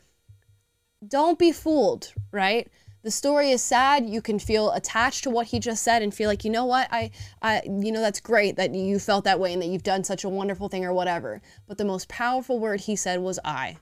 Don't 1.07 1.39
be 1.39 1.51
fooled, 1.51 2.13
right? 2.31 2.69
The 3.05 3.11
story 3.11 3.51
is 3.51 3.61
sad. 3.61 4.09
You 4.09 4.19
can 4.19 4.39
feel 4.39 4.71
attached 4.71 5.25
to 5.25 5.29
what 5.29 5.45
he 5.45 5.59
just 5.59 5.83
said 5.83 6.01
and 6.01 6.11
feel 6.11 6.27
like, 6.27 6.43
you 6.43 6.49
know 6.49 6.65
what? 6.65 6.87
I, 6.91 7.11
I, 7.39 7.61
you 7.63 7.91
know, 7.91 8.01
that's 8.01 8.19
great 8.19 8.55
that 8.55 8.73
you 8.73 8.97
felt 8.97 9.25
that 9.25 9.39
way 9.39 9.53
and 9.53 9.61
that 9.61 9.67
you've 9.67 9.83
done 9.83 10.03
such 10.03 10.23
a 10.23 10.29
wonderful 10.29 10.69
thing 10.69 10.83
or 10.83 10.91
whatever. 10.91 11.39
But 11.67 11.77
the 11.77 11.85
most 11.85 12.09
powerful 12.09 12.57
word 12.57 12.81
he 12.81 12.95
said 12.95 13.19
was 13.19 13.39
I. 13.45 13.77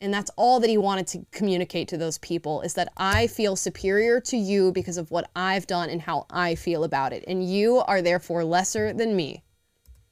And 0.00 0.14
that's 0.14 0.30
all 0.38 0.58
that 0.60 0.70
he 0.70 0.78
wanted 0.78 1.06
to 1.08 1.26
communicate 1.32 1.88
to 1.88 1.98
those 1.98 2.16
people 2.16 2.62
is 2.62 2.72
that 2.72 2.90
I 2.96 3.26
feel 3.26 3.56
superior 3.56 4.22
to 4.22 4.38
you 4.38 4.72
because 4.72 4.96
of 4.96 5.10
what 5.10 5.28
I've 5.36 5.66
done 5.66 5.90
and 5.90 6.00
how 6.00 6.24
I 6.30 6.54
feel 6.54 6.84
about 6.84 7.12
it. 7.12 7.24
And 7.28 7.46
you 7.46 7.80
are 7.80 8.00
therefore 8.00 8.42
lesser 8.42 8.94
than 8.94 9.14
me. 9.14 9.42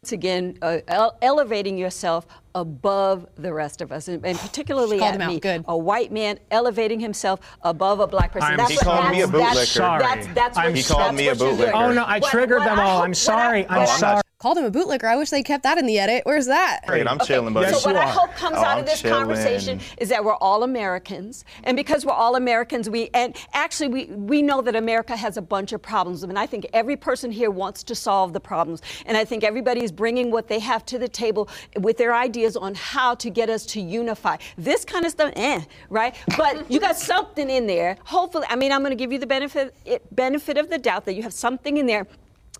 Once 0.02 0.12
again, 0.12 0.58
uh, 0.60 0.80
ele- 0.86 1.16
elevating 1.22 1.78
yourself 1.78 2.26
above 2.58 3.26
the 3.36 3.52
rest 3.52 3.80
of 3.80 3.92
us, 3.92 4.08
and, 4.08 4.24
and 4.26 4.36
particularly 4.38 5.00
at 5.00 5.18
me, 5.26 5.38
Good. 5.38 5.64
a 5.68 5.76
white 5.76 6.10
man 6.12 6.38
elevating 6.50 6.98
himself 7.00 7.40
above 7.62 8.00
a 8.00 8.06
black 8.06 8.32
person. 8.32 8.50
I'm 8.50 8.56
That's 8.56 8.70
He 8.70 8.76
what- 8.76 8.84
called 8.84 9.10
me 9.12 9.22
a 9.22 9.26
bootlicker. 9.26 9.54
That's, 9.54 9.70
Sorry. 9.70 10.02
that's, 10.02 10.26
that's 10.34 10.56
what, 10.56 10.74
He 10.74 10.82
called 10.82 11.00
that's 11.00 11.16
me 11.16 11.28
a 11.28 11.30
what 11.30 11.38
you're 11.40 11.56
doing. 11.56 11.68
bootlicker. 11.70 11.72
Oh, 11.88 11.92
no, 11.92 12.02
I 12.04 12.18
What- 12.18 12.30
triggered 12.30 12.58
what 12.58 12.64
them 12.66 12.78
I 12.80 12.82
all. 12.82 13.02
I'm 13.02 13.14
sorry. 13.14 13.64
I- 13.66 13.74
I'm 13.74 13.80
what 13.82 13.88
I- 13.90 13.96
sorry. 13.98 14.22
Called 14.40 14.56
him 14.56 14.64
a 14.64 14.70
bootlicker. 14.70 15.02
I 15.02 15.16
wish 15.16 15.30
they 15.30 15.42
kept 15.42 15.64
that 15.64 15.78
in 15.78 15.86
the 15.86 15.98
edit. 15.98 16.22
Where's 16.24 16.46
that? 16.46 16.82
Great, 16.86 17.08
I'm 17.08 17.18
chilling, 17.18 17.52
buddy. 17.52 17.72
So 17.74 17.88
what 17.90 17.96
I 17.96 18.06
hope 18.06 18.30
comes 18.36 18.54
Oh, 18.56 18.62
out 18.64 18.78
of 18.78 18.86
this 18.86 19.02
chilling. 19.02 19.18
conversation 19.18 19.80
is 19.96 20.10
that 20.10 20.24
we're 20.24 20.36
all 20.36 20.62
Americans, 20.62 21.44
and 21.64 21.76
because 21.76 22.06
we're 22.06 22.12
all 22.12 22.36
Americans, 22.36 22.88
we 22.88 23.10
and 23.14 23.34
actually 23.52 23.88
we 23.88 24.04
we 24.04 24.40
know 24.40 24.62
that 24.62 24.76
America 24.76 25.16
has 25.16 25.38
a 25.38 25.42
bunch 25.42 25.72
of 25.72 25.82
problems, 25.82 26.22
and 26.22 26.38
I 26.38 26.46
think 26.46 26.68
every 26.72 26.96
person 26.96 27.32
here 27.32 27.50
wants 27.50 27.82
to 27.82 27.96
solve 27.96 28.32
the 28.32 28.38
problems, 28.38 28.80
and 29.06 29.16
I 29.16 29.24
think 29.24 29.42
everybody 29.42 29.82
is 29.82 29.90
bringing 29.90 30.30
what 30.30 30.46
they 30.46 30.60
have 30.60 30.86
to 30.86 31.00
the 31.00 31.08
table 31.08 31.48
with 31.80 31.98
their 31.98 32.14
ideas 32.14 32.56
on 32.56 32.76
how 32.76 33.16
to 33.16 33.30
get 33.30 33.50
us 33.50 33.66
to 33.66 33.80
unify. 33.80 34.36
This 34.56 34.84
kind 34.84 35.04
of 35.04 35.10
stuff, 35.10 35.32
eh, 35.34 35.62
right? 35.90 36.14
But 36.36 36.70
you 36.70 36.78
got 36.78 36.96
something 36.96 37.50
in 37.50 37.66
there. 37.66 37.96
Hopefully, 38.04 38.46
I 38.48 38.54
mean, 38.54 38.70
I'm 38.70 38.82
going 38.82 38.96
to 38.96 39.02
give 39.04 39.10
you 39.10 39.18
the 39.18 39.26
benefit 39.26 39.74
it, 39.84 40.14
benefit 40.14 40.58
of 40.58 40.70
the 40.70 40.78
doubt 40.78 41.06
that 41.06 41.14
you 41.14 41.24
have 41.24 41.32
something 41.32 41.78
in 41.78 41.86
there 41.86 42.06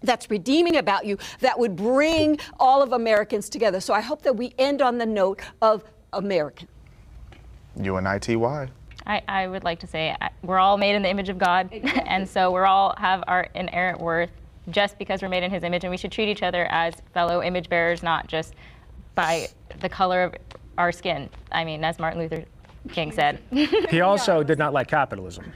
that's 0.02 0.30
redeeming 0.30 0.76
about 0.76 1.06
you 1.06 1.18
that 1.40 1.58
would 1.58 1.76
bring 1.76 2.38
all 2.58 2.82
of 2.82 2.92
Americans 2.92 3.48
together. 3.48 3.80
So 3.80 3.94
I 3.94 4.00
hope 4.00 4.22
that 4.22 4.36
we 4.36 4.54
end 4.58 4.82
on 4.82 4.98
the 4.98 5.06
note 5.06 5.40
of 5.62 5.84
American. 6.12 6.68
UNITY. 7.76 8.70
I, 9.06 9.22
I 9.26 9.46
would 9.46 9.64
like 9.64 9.78
to 9.80 9.86
say 9.86 10.14
we're 10.42 10.58
all 10.58 10.76
made 10.76 10.94
in 10.94 11.02
the 11.02 11.08
image 11.08 11.28
of 11.28 11.38
God, 11.38 11.72
and 12.06 12.28
so 12.28 12.50
we're 12.50 12.66
all 12.66 12.94
have 12.98 13.24
our 13.26 13.48
inherent 13.54 14.00
worth 14.00 14.30
just 14.70 14.98
because 14.98 15.22
we're 15.22 15.28
made 15.28 15.42
in 15.42 15.50
His 15.50 15.62
image, 15.62 15.84
and 15.84 15.90
we 15.90 15.96
should 15.96 16.12
treat 16.12 16.28
each 16.28 16.42
other 16.42 16.66
as 16.66 16.94
fellow 17.14 17.42
image 17.42 17.68
bearers, 17.68 18.02
not 18.02 18.26
just 18.26 18.54
by 19.14 19.48
the 19.80 19.88
color 19.88 20.24
of 20.24 20.34
our 20.76 20.92
skin. 20.92 21.30
I 21.50 21.64
mean, 21.64 21.82
as 21.84 21.98
Martin 21.98 22.20
Luther 22.20 22.44
King 22.92 23.12
said. 23.12 23.40
He 23.50 24.00
also 24.02 24.42
did 24.42 24.58
not 24.58 24.72
like 24.72 24.88
capitalism. 24.88 25.52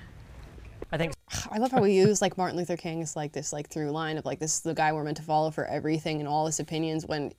I 0.93 0.99
think 0.99 1.15
I 1.51 1.59
love 1.59 1.73
how 1.73 1.81
we 1.81 1.95
use 1.95 2.21
like 2.21 2.37
Martin 2.37 2.59
Luther 2.59 2.77
King 2.77 3.03
as 3.03 3.17
like 3.17 3.33
this 3.33 3.53
like 3.53 3.69
through 3.69 3.91
line 3.91 4.19
of 4.19 4.27
like 4.27 4.39
this 4.39 4.57
is 4.57 4.61
the 4.61 4.75
guy 4.75 4.93
we're 4.93 5.05
meant 5.05 5.17
to 5.17 5.23
follow 5.23 5.51
for 5.51 5.65
everything 5.65 6.21
and 6.21 6.29
all 6.29 6.47
his 6.47 6.61
opinions 6.61 7.07
when 7.07 7.33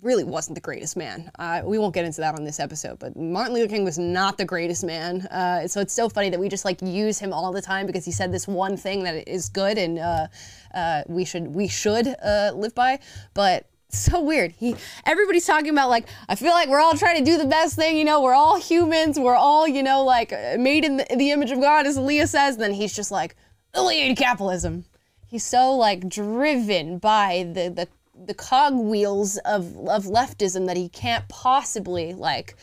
really 0.00 0.24
wasn't 0.24 0.54
the 0.54 0.60
greatest 0.60 0.96
man. 0.96 1.30
Uh, 1.38 1.62
we 1.64 1.78
won't 1.78 1.94
get 1.94 2.04
into 2.04 2.20
that 2.20 2.34
on 2.34 2.44
this 2.44 2.60
episode, 2.60 2.98
but 2.98 3.16
Martin 3.16 3.54
Luther 3.54 3.68
King 3.68 3.84
was 3.84 3.98
not 3.98 4.38
the 4.38 4.44
greatest 4.44 4.84
man. 4.84 5.22
Uh, 5.22 5.66
so 5.66 5.80
it's 5.80 5.92
so 5.92 6.08
funny 6.08 6.30
that 6.30 6.38
we 6.38 6.48
just 6.48 6.64
like 6.64 6.80
use 6.82 7.18
him 7.18 7.32
all 7.32 7.52
the 7.52 7.62
time 7.62 7.86
because 7.86 8.04
he 8.04 8.12
said 8.12 8.32
this 8.32 8.46
one 8.46 8.76
thing 8.76 9.02
that 9.04 9.28
is 9.28 9.48
good 9.48 9.78
and 9.78 9.98
uh, 9.98 10.26
uh, 10.74 11.02
we 11.08 11.24
should 11.24 11.54
we 11.54 11.68
should 11.68 12.06
uh, 12.24 12.52
live 12.54 12.74
by. 12.74 12.98
But 13.34 13.66
so 13.98 14.20
weird. 14.20 14.52
He 14.52 14.76
everybody's 15.04 15.46
talking 15.46 15.70
about 15.70 15.90
like 15.90 16.06
I 16.28 16.34
feel 16.34 16.52
like 16.52 16.68
we're 16.68 16.80
all 16.80 16.94
trying 16.94 17.18
to 17.18 17.24
do 17.24 17.38
the 17.38 17.46
best 17.46 17.76
thing. 17.76 17.96
You 17.96 18.04
know, 18.04 18.22
we're 18.22 18.34
all 18.34 18.58
humans. 18.58 19.18
We're 19.18 19.36
all 19.36 19.68
you 19.68 19.82
know 19.82 20.04
like 20.04 20.30
made 20.58 20.84
in 20.84 20.96
the, 20.98 21.06
the 21.16 21.30
image 21.30 21.50
of 21.50 21.60
God, 21.60 21.86
as 21.86 21.98
Leah 21.98 22.26
says. 22.26 22.54
And 22.54 22.64
then 22.64 22.72
he's 22.72 22.94
just 22.94 23.10
like 23.10 23.36
alleviate 23.74 24.16
capitalism. 24.16 24.84
He's 25.26 25.44
so 25.44 25.72
like 25.72 26.08
driven 26.08 26.98
by 26.98 27.50
the 27.52 27.68
the 27.68 27.88
the 28.26 28.34
cogwheels 28.34 29.38
of 29.38 29.76
of 29.88 30.04
leftism 30.04 30.66
that 30.66 30.76
he 30.76 30.88
can't 30.88 31.28
possibly 31.28 32.12
like 32.14 32.56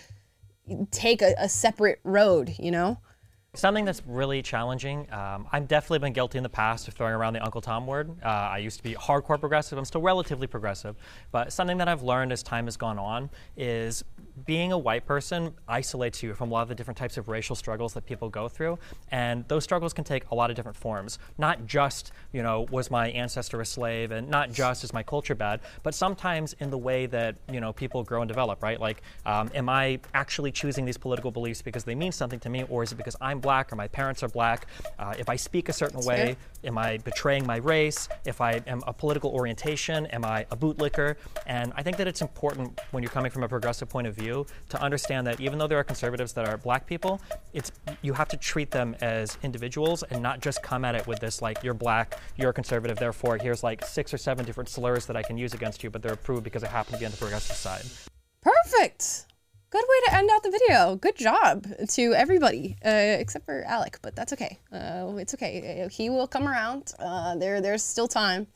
take 0.91 1.21
a, 1.21 1.33
a 1.37 1.49
separate 1.49 1.99
road. 2.03 2.55
You 2.57 2.71
know. 2.71 2.99
Something 3.55 3.83
that's 3.83 4.03
really 4.05 4.43
challenging. 4.43 5.11
Um, 5.11 5.47
I've 5.51 5.67
definitely 5.67 5.99
been 5.99 6.13
guilty 6.13 6.37
in 6.37 6.43
the 6.43 6.49
past 6.49 6.87
of 6.87 6.93
throwing 6.93 7.13
around 7.13 7.33
the 7.33 7.43
Uncle 7.43 7.61
Tom 7.61 7.87
word. 7.87 8.11
Uh, 8.23 8.27
I 8.27 8.59
used 8.59 8.77
to 8.77 8.83
be 8.83 8.93
hardcore 8.93 9.39
progressive. 9.39 9.75
I'm 9.75 9.85
still 9.85 10.01
relatively 10.01 10.45
progressive. 10.45 10.95
But 11.31 11.51
something 11.51 11.79
that 11.79 11.87
I've 11.87 12.03
learned 12.03 12.31
as 12.31 12.43
time 12.43 12.65
has 12.65 12.77
gone 12.77 12.99
on 12.99 13.31
is 13.57 14.03
being 14.45 14.71
a 14.71 14.77
white 14.77 15.05
person 15.05 15.53
isolates 15.67 16.21
you 16.23 16.33
from 16.33 16.49
a 16.49 16.53
lot 16.53 16.63
of 16.63 16.69
the 16.69 16.75
different 16.75 16.97
types 16.97 17.17
of 17.17 17.27
racial 17.27 17.55
struggles 17.55 17.93
that 17.93 18.05
people 18.05 18.29
go 18.29 18.47
through. 18.47 18.77
And 19.11 19.47
those 19.47 19.63
struggles 19.63 19.93
can 19.93 20.03
take 20.03 20.29
a 20.31 20.35
lot 20.35 20.49
of 20.49 20.55
different 20.55 20.77
forms. 20.77 21.19
Not 21.37 21.65
just, 21.65 22.11
you 22.33 22.43
know, 22.43 22.67
was 22.71 22.91
my 22.91 23.09
ancestor 23.09 23.61
a 23.61 23.65
slave 23.65 24.11
and 24.11 24.29
not 24.29 24.51
just 24.51 24.83
is 24.83 24.93
my 24.93 25.03
culture 25.03 25.35
bad, 25.35 25.61
but 25.83 25.93
sometimes 25.93 26.53
in 26.59 26.69
the 26.69 26.77
way 26.77 27.05
that, 27.07 27.35
you 27.51 27.59
know, 27.59 27.73
people 27.73 28.03
grow 28.03 28.21
and 28.21 28.27
develop, 28.27 28.61
right? 28.63 28.79
Like, 28.79 29.01
um, 29.25 29.49
am 29.53 29.69
I 29.69 29.99
actually 30.13 30.51
choosing 30.51 30.85
these 30.85 30.97
political 30.97 31.31
beliefs 31.31 31.61
because 31.61 31.83
they 31.83 31.95
mean 31.95 32.11
something 32.11 32.39
to 32.41 32.49
me 32.49 32.63
or 32.69 32.83
is 32.83 32.91
it 32.91 32.95
because 32.95 33.15
I'm 33.21 33.39
black 33.39 33.71
or 33.71 33.75
my 33.75 33.87
parents 33.87 34.23
are 34.23 34.29
black? 34.29 34.67
Uh, 34.97 35.13
if 35.17 35.29
I 35.29 35.35
speak 35.35 35.69
a 35.69 35.73
certain 35.73 36.01
way, 36.01 36.35
am 36.63 36.77
I 36.77 36.97
betraying 36.97 37.45
my 37.45 37.57
race? 37.57 38.09
If 38.25 38.41
I 38.41 38.61
am 38.67 38.83
a 38.87 38.93
political 38.93 39.31
orientation, 39.31 40.05
am 40.07 40.25
I 40.25 40.45
a 40.51 40.57
bootlicker? 40.57 41.15
And 41.45 41.73
I 41.75 41.83
think 41.83 41.97
that 41.97 42.07
it's 42.07 42.21
important 42.21 42.79
when 42.91 43.03
you're 43.03 43.11
coming 43.11 43.31
from 43.31 43.43
a 43.43 43.47
progressive 43.47 43.89
point 43.89 44.07
of 44.07 44.15
view 44.15 44.45
to 44.69 44.81
understand 44.81 45.25
that 45.27 45.39
even 45.39 45.57
though 45.57 45.67
there 45.67 45.79
are 45.79 45.83
conservatives 45.83 46.33
that 46.33 46.47
are 46.47 46.57
black 46.57 46.85
people, 46.85 47.21
it's 47.53 47.71
you 48.01 48.13
have 48.13 48.27
to 48.29 48.37
treat 48.37 48.71
them 48.71 48.95
as 49.01 49.37
individuals 49.43 50.03
and 50.03 50.21
not 50.21 50.41
just 50.41 50.61
come 50.63 50.85
at 50.85 50.95
it 50.95 51.07
with 51.07 51.19
this 51.19 51.41
like 51.41 51.63
you're 51.63 51.73
black, 51.73 52.19
you're 52.37 52.49
a 52.49 52.53
conservative, 52.53 52.97
therefore 52.97 53.37
here's 53.37 53.63
like 53.63 53.85
six 53.85 54.13
or 54.13 54.17
seven 54.17 54.45
different 54.45 54.69
slurs 54.69 55.05
that 55.05 55.15
I 55.15 55.23
can 55.23 55.37
use 55.37 55.53
against 55.53 55.83
you, 55.83 55.89
but 55.89 56.01
they're 56.01 56.13
approved 56.13 56.43
because 56.43 56.63
I 56.63 56.67
happen 56.67 56.93
to 56.93 56.99
be 56.99 57.05
on 57.05 57.11
the 57.11 57.17
progressive 57.17 57.55
side. 57.55 57.83
Perfect. 58.41 59.25
Good 59.71 59.83
way 59.87 59.99
to 60.09 60.17
end 60.17 60.29
out 60.31 60.41
the 60.43 60.49
video. 60.51 60.95
Good 60.95 61.15
job 61.15 61.67
to 61.89 62.13
everybody, 62.13 62.75
uh, 62.83 62.89
except 62.89 63.45
for 63.45 63.63
Alec, 63.67 63.99
but 64.01 64.15
that's 64.15 64.33
okay. 64.33 64.57
Uh, 64.73 65.13
it's 65.17 65.35
okay. 65.35 65.87
He 65.91 66.09
will 66.09 66.27
come 66.27 66.47
around. 66.47 66.93
Uh, 66.97 67.35
there, 67.35 67.61
there's 67.61 67.83
still 67.83 68.07
time. 68.07 68.47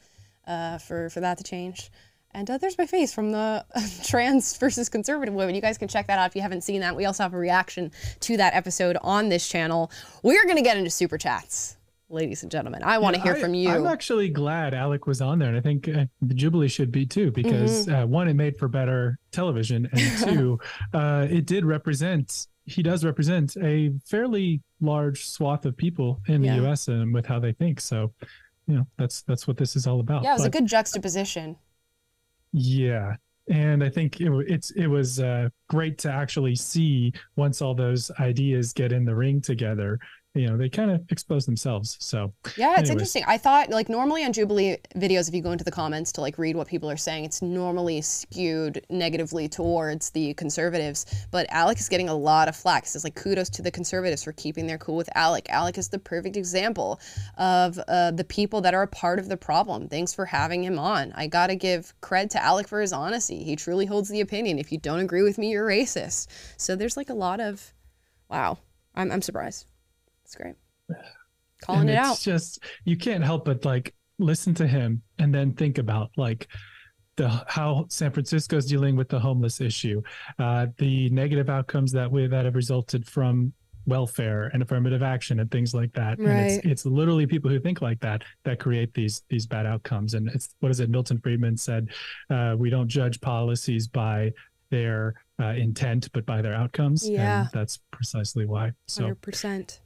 uh, 0.48 0.77
for 0.80 1.10
for 1.10 1.19
that 1.22 1.38
to 1.38 1.44
change. 1.44 1.91
And 2.35 2.49
uh, 2.49 2.57
there's 2.57 2.77
my 2.80 2.88
face 2.88 3.14
from 3.14 3.31
the 3.31 3.64
trans 4.03 4.57
versus 4.57 4.90
conservative 4.90 5.35
women. 5.35 5.53
You 5.53 5.61
guys 5.61 5.77
can 5.77 5.88
check 5.88 6.07
that 6.07 6.18
out 6.18 6.26
if 6.31 6.35
you 6.35 6.41
haven't 6.41 6.61
seen 6.61 6.81
that. 6.81 6.95
We 6.95 7.06
also 7.06 7.23
have 7.23 7.34
a 7.34 7.38
reaction 7.38 7.91
to 8.22 8.38
that 8.38 8.56
episode 8.56 8.98
on 9.03 9.30
this 9.30 9.48
channel. 9.48 9.91
We're 10.23 10.45
gonna 10.48 10.64
get 10.64 10.77
into 10.77 10.90
super 10.90 11.18
chats, 11.19 11.77
ladies 12.14 12.44
and 12.44 12.52
gentlemen. 12.52 12.81
I 12.84 12.98
want 12.99 13.15
to 13.15 13.19
Yeah, 13.19 13.23
hear 13.23 13.34
I- 13.35 13.40
from 13.41 13.53
you. 13.53 13.69
I'm 13.69 13.88
actually 13.88 14.30
glad 14.30 14.73
Alec 14.73 15.07
was 15.07 15.19
on 15.22 15.40
there, 15.40 15.49
and 15.49 15.57
I 15.57 15.61
think 15.61 15.88
uh, 15.90 16.06
the 16.22 16.34
Jubilee 16.34 16.68
should 16.68 16.91
be 16.91 17.06
too, 17.06 17.31
because 17.31 17.88
Mhm. 17.88 18.03
uh, 18.03 18.07
one, 18.07 18.27
it 18.27 18.35
made 18.35 18.56
for 18.57 18.68
better 18.68 19.18
television, 19.31 19.88
and 19.91 19.99
two, 20.23 20.60
uh, 20.94 21.27
it 21.30 21.45
did 21.45 21.65
represent. 21.65 22.48
He 22.65 22.81
does 22.84 23.03
represent 23.03 23.57
a 23.57 23.91
fairly 24.06 24.61
large 24.80 25.26
swath 25.26 25.65
of 25.65 25.76
people 25.76 26.22
in 26.27 26.41
the 26.41 26.48
Yeah. 26.48 26.56
U.S. 26.57 26.88
and 26.88 27.14
with 27.14 27.26
how 27.26 27.40
they 27.40 27.52
think. 27.52 27.81
So, 27.81 28.14
you 28.68 28.76
know, 28.76 28.88
that's 28.98 29.22
that's 29.23 29.48
what 29.48 29.57
this 29.57 29.76
is 29.76 29.85
all 29.88 29.99
about. 29.99 30.23
yeah, 30.23 30.31
it 30.31 30.38
was 30.38 30.45
a 30.45 30.49
good 30.49 30.68
juxtaposition. 30.68 31.57
yeah, 32.53 33.15
and 33.49 33.84
I 33.84 33.90
think 33.90 34.22
it, 34.22 34.31
it's 34.48 34.72
it 34.72 34.88
was 34.88 35.19
uh, 35.19 35.49
great 35.68 35.98
to 35.99 36.11
actually 36.11 36.56
see 36.56 37.11
once 37.35 37.61
all 37.61 37.73
those 37.76 38.11
ideas 38.19 38.72
get 38.72 38.91
in 38.94 39.03
the 39.03 39.15
ring 39.15 39.41
together. 39.41 39.99
You 40.35 40.49
know, 40.49 40.57
they 40.57 40.68
kind 40.68 40.89
of 40.89 41.01
expose 41.11 41.45
themselves. 41.45 41.95
So 41.99 42.34
Yeah, 42.57 42.72
it's 42.72 42.80
anyways. 42.80 42.89
interesting. 42.89 43.23
I 43.27 43.38
thought 43.38 43.69
like 43.69 43.88
normally 43.88 44.23
on 44.23 44.34
Jubilee 44.34 44.77
videos, 44.95 45.27
if 45.30 45.35
you 45.35 45.43
go 45.43 45.51
into 45.51 45.64
the 45.64 45.69
comments 45.72 46.11
to 46.14 46.22
like 46.22 46.39
read 46.39 46.55
what 46.55 46.68
people 46.68 46.89
are 46.89 46.97
saying, 46.97 47.26
it's 47.26 47.43
normally 47.43 48.01
skewed 48.01 48.84
negatively 48.89 49.47
towards 49.47 50.10
the 50.10 50.34
conservatives. 50.34 51.05
But 51.30 51.45
Alec 51.51 51.80
is 51.80 51.88
getting 51.88 52.10
a 52.10 52.15
lot 52.15 52.47
of 52.47 52.55
flack. 52.55 52.88
Says 52.88 53.03
like 53.03 53.14
kudos 53.14 53.51
to 53.51 53.61
the 53.61 53.69
conservatives 53.69 54.23
for 54.23 54.31
keeping 54.31 54.65
their 54.65 54.80
cool 54.80 54.95
with 54.95 55.10
Alec. 55.14 55.47
Alec 55.49 55.77
is 55.77 55.89
the 55.89 55.99
perfect 55.99 56.35
example 56.35 56.99
of 57.38 57.77
uh, 57.88 58.10
the 58.10 58.23
people 58.23 58.60
that 58.61 58.73
are 58.73 58.84
a 58.84 58.88
part 58.88 59.19
of 59.19 59.30
the 59.30 59.38
problem. 59.38 59.88
Thanks 59.88 60.15
for 60.15 60.26
having 60.26 60.64
him 60.64 60.80
on. 60.80 61.14
I 61.15 61.27
gotta 61.27 61.55
give 61.55 61.93
cred 62.01 62.31
to 62.31 62.43
Alec 62.43 62.68
for 62.68 62.81
his 62.81 62.91
honesty. 62.91 63.43
He 63.43 63.55
truly 63.55 63.85
holds 63.85 64.10
the 64.10 64.22
opinion. 64.22 64.57
If 64.57 64.72
you 64.72 64.80
don't 64.80 64.99
agree 64.99 65.22
with 65.22 65.38
me, 65.38 65.51
you're 65.51 65.68
racist. 65.68 66.26
So 66.57 66.76
there's 66.76 66.97
like 66.97 67.11
a 67.11 67.14
lot 67.15 67.39
of, 67.39 67.72
wow. 68.31 68.57
I'm 68.95 69.11
I'm 69.11 69.22
surprised. 69.22 69.68
It's 70.34 70.35
great. 70.35 70.55
Calling 71.61 71.81
and 71.81 71.89
it 71.89 71.93
it's 71.93 72.07
out. 72.07 72.14
It's 72.14 72.23
just 72.23 72.64
you 72.84 72.97
can't 72.97 73.23
help 73.23 73.45
but 73.45 73.64
like 73.64 73.93
listen 74.19 74.53
to 74.55 74.68
him 74.68 75.01
and 75.19 75.34
then 75.34 75.53
think 75.53 75.77
about 75.77 76.11
like 76.18 76.47
the 77.15 77.30
how 77.47 77.85
San 77.89 78.11
Francisco's 78.11 78.65
dealing 78.65 78.95
with 78.95 79.07
the 79.07 79.19
homeless 79.19 79.61
issue, 79.61 80.01
uh, 80.39 80.68
the 80.77 81.10
negative 81.10 81.49
outcomes 81.49 81.91
that 81.91 82.11
we 82.11 82.27
that 82.27 82.45
have 82.45 82.55
resulted 82.55 83.07
from 83.07 83.53
welfare 83.85 84.49
and 84.53 84.64
affirmative 84.64 85.03
action 85.03 85.39
and 85.39 85.51
things 85.51 85.73
like 85.73 85.93
that. 85.93 86.18
And 86.18 86.27
it's 86.27 86.65
it's 86.65 86.85
literally 86.85 87.27
people 87.27 87.49
who 87.49 87.60
think 87.60 87.81
like 87.81 87.99
that 88.01 88.23
that 88.43 88.60
create 88.60 88.93
these 88.93 89.22
these 89.30 89.45
bad 89.45 89.65
outcomes. 89.65 90.15
And 90.15 90.27
it's 90.30 90.55
what 90.60 90.72
is 90.72 90.80
it? 90.80 90.89
Milton 90.89 91.19
Friedman 91.19 91.55
said, 91.55 91.89
uh, 92.30 92.55
"We 92.57 92.69
don't 92.69 92.88
judge 92.88 93.22
policies 93.22 93.88
by 93.88 94.34
their 94.69 95.14
uh, 95.39 95.53
intent, 95.53 96.10
but 96.14 96.26
by 96.26 96.41
their 96.41 96.55
outcomes." 96.55 97.07
Yeah. 97.07 97.41
and 97.41 97.49
that's 97.53 97.80
precisely 97.91 98.45
why. 98.45 98.73
So. 98.88 99.03
Hundred 99.03 99.22
percent. 99.22 99.80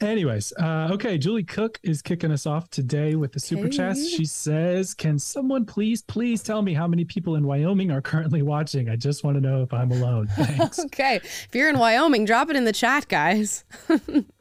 Anyways, 0.00 0.52
uh, 0.60 0.88
okay, 0.92 1.16
Julie 1.18 1.44
Cook 1.44 1.78
is 1.82 2.02
kicking 2.02 2.32
us 2.32 2.46
off 2.46 2.68
today 2.68 3.14
with 3.14 3.32
the 3.32 3.40
super 3.40 3.68
chats. 3.68 4.00
Okay. 4.00 4.08
She 4.08 4.24
says, 4.24 4.92
"Can 4.92 5.18
someone 5.18 5.64
please, 5.64 6.02
please 6.02 6.42
tell 6.42 6.62
me 6.62 6.74
how 6.74 6.88
many 6.88 7.04
people 7.04 7.36
in 7.36 7.46
Wyoming 7.46 7.90
are 7.90 8.02
currently 8.02 8.42
watching? 8.42 8.88
I 8.88 8.96
just 8.96 9.22
want 9.22 9.36
to 9.36 9.40
know 9.40 9.62
if 9.62 9.72
I'm 9.72 9.92
alone." 9.92 10.26
Thanks. 10.36 10.80
Okay. 10.80 11.16
If 11.16 11.50
you're 11.54 11.68
in 11.68 11.78
Wyoming, 11.78 12.24
drop 12.24 12.50
it 12.50 12.56
in 12.56 12.64
the 12.64 12.72
chat, 12.72 13.08
guys. 13.08 13.64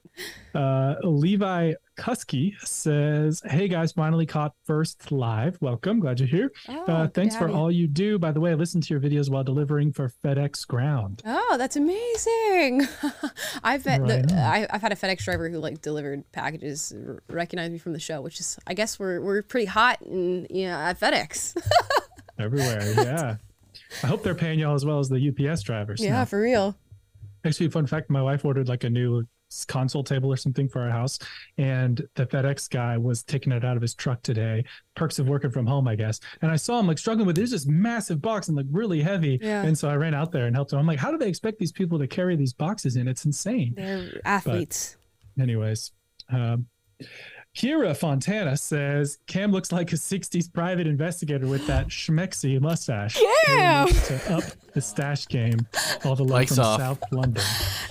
uh, 0.56 0.96
Levi 1.04 1.74
Kusky 1.98 2.54
says, 2.60 3.42
"Hey 3.46 3.68
guys, 3.68 3.92
finally 3.92 4.26
caught 4.26 4.54
first 4.66 5.12
live. 5.12 5.58
Welcome, 5.62 6.00
glad 6.00 6.20
you're 6.20 6.28
here. 6.28 6.52
Oh, 6.70 6.84
uh, 6.86 7.08
thanks 7.08 7.36
for 7.36 7.50
you. 7.50 7.56
all 7.56 7.72
you 7.72 7.88
do. 7.88 8.20
By 8.20 8.32
the 8.32 8.40
way, 8.40 8.52
I 8.52 8.54
listen 8.56 8.82
to 8.82 8.94
your 8.94 9.00
videos 9.00 9.30
while 9.30 9.44
delivering 9.44 9.92
for 9.94 10.12
FedEx 10.24 10.68
Ground. 10.68 11.22
Oh, 11.26 11.56
that's 11.58 11.76
amazing. 11.76 12.88
I've 13.64 13.84
bet 13.84 14.02
Right 14.02 14.28
the. 14.28 14.36
I, 14.36 14.68
I've 14.70 14.82
had 14.82 14.92
a 14.92 14.96
FedEx 14.96 15.24
driver 15.24 15.50
who 15.50 15.60
like 15.60 15.82
delivered 15.82 16.32
packages 16.32 16.94
r- 17.08 17.22
recognize 17.30 17.72
me 17.72 17.78
from 17.78 17.94
the 17.94 18.00
show, 18.00 18.22
which 18.22 18.40
is 18.40 18.58
I 18.68 18.74
guess 18.74 19.00
we're 19.00 19.22
we're 19.22 19.42
pretty 19.42 19.66
hot 19.66 20.02
in 20.02 20.48
you 20.50 20.68
know 20.68 20.78
at 20.78 21.00
FedEx. 21.00 21.58
Everywhere, 22.40 22.94
yeah. 22.98 23.36
I 24.04 24.08
hope 24.08 24.24
they're 24.24 24.36
paying 24.36 24.60
y'all 24.60 24.74
as 24.74 24.86
well 24.86 25.00
as 25.00 25.10
the 25.10 25.30
UPS 25.30 25.62
drivers. 25.62 26.02
yeah, 26.02 26.12
now. 26.12 26.26
for 26.26 26.42
real. 26.42 26.76
Actually, 27.46 27.70
fun 27.70 27.86
fact: 27.86 28.10
my 28.10 28.22
wife 28.22 28.46
ordered 28.46 28.68
like 28.70 28.84
a 28.84 28.90
new 28.90 29.24
console 29.68 30.04
table 30.04 30.32
or 30.32 30.38
something 30.38 30.68
for 30.68 30.82
our 30.82 30.90
house, 30.90 31.20
and 31.58 32.08
the 32.16 32.26
FedEx 32.26 32.70
guy 32.70 32.98
was 32.98 33.24
taking 33.24 33.52
it 33.52 33.64
out 33.64 33.76
of 33.76 33.82
his 33.82 33.94
truck 33.96 34.22
today. 34.24 34.64
Perks 34.96 35.20
of 35.20 35.28
working 35.28 35.52
from 35.52 35.66
home, 35.66 35.88
I 35.88 35.96
guess. 35.96 36.20
And 36.42 36.52
I 36.52 36.56
saw 36.56 36.80
him 36.80 36.88
like 36.88 36.98
struggling 36.98 37.26
with. 37.26 37.36
There's 37.36 37.52
this 37.52 37.66
massive 37.66 38.22
box 38.22 38.48
and 38.48 38.58
like 38.58 38.68
really 38.72 39.02
heavy. 39.02 39.40
Yeah. 39.42 39.64
And 39.64 39.78
so 39.78 39.90
I 39.90 39.96
ran 39.96 40.14
out 40.14 40.32
there 40.32 40.46
and 40.46 40.56
helped 40.56 40.74
him. 40.74 40.80
I'm 40.80 40.88
like, 40.88 41.00
how 41.00 41.12
do 41.12 41.18
they 41.18 41.28
expect 41.28 41.60
these 41.60 41.72
people 41.72 41.98
to 42.00 42.08
carry 42.08 42.36
these 42.36 42.54
boxes 42.54 42.96
in? 42.96 43.08
It's 43.08 43.26
insane. 43.26 43.74
They're 43.76 44.22
athletes. 44.26 44.98
Anyways, 45.40 45.92
um, 46.30 46.68
Kira 47.56 47.96
Fontana 47.96 48.58
says 48.58 49.20
Cam 49.28 49.52
looks 49.52 49.72
like 49.72 49.94
a 49.94 49.96
'60s 49.96 50.52
private 50.52 50.88
investigator 50.88 51.46
with 51.46 51.68
that 51.68 51.88
schmexy 51.90 52.60
mustache. 52.60 53.18
Yeah. 53.48 53.86
To 53.86 54.34
up 54.38 54.44
the 54.74 54.82
stash 54.82 55.28
game. 55.28 55.60
All 56.04 56.16
the 56.16 56.24
love 56.24 56.40
Mike's 56.40 56.56
from 56.56 56.66
off. 56.66 56.80
South 56.80 57.04
London. 57.12 57.44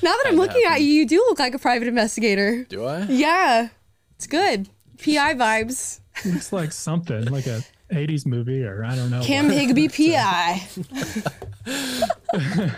now 0.03 0.11
that 0.11 0.25
I'm 0.27 0.37
looking 0.37 0.65
at 0.65 0.81
you, 0.81 0.89
you 0.89 1.07
do 1.07 1.17
look 1.29 1.39
like 1.39 1.55
a 1.55 1.59
private 1.59 1.87
investigator. 1.87 2.65
Do 2.65 2.87
I? 2.87 3.05
Yeah, 3.05 3.69
it's 4.17 4.27
good. 4.27 4.69
PI 4.99 5.35
vibes. 5.35 6.01
Looks 6.25 6.53
like 6.53 6.73
something 6.73 7.27
like 7.27 7.47
a 7.47 7.63
'80s 7.93 8.27
movie, 8.27 8.65
or 8.65 8.85
I 8.85 8.97
don't 8.97 9.11
know. 9.11 9.23
Cam. 9.23 9.49
Higby 9.51 9.89
PI. 9.97 10.67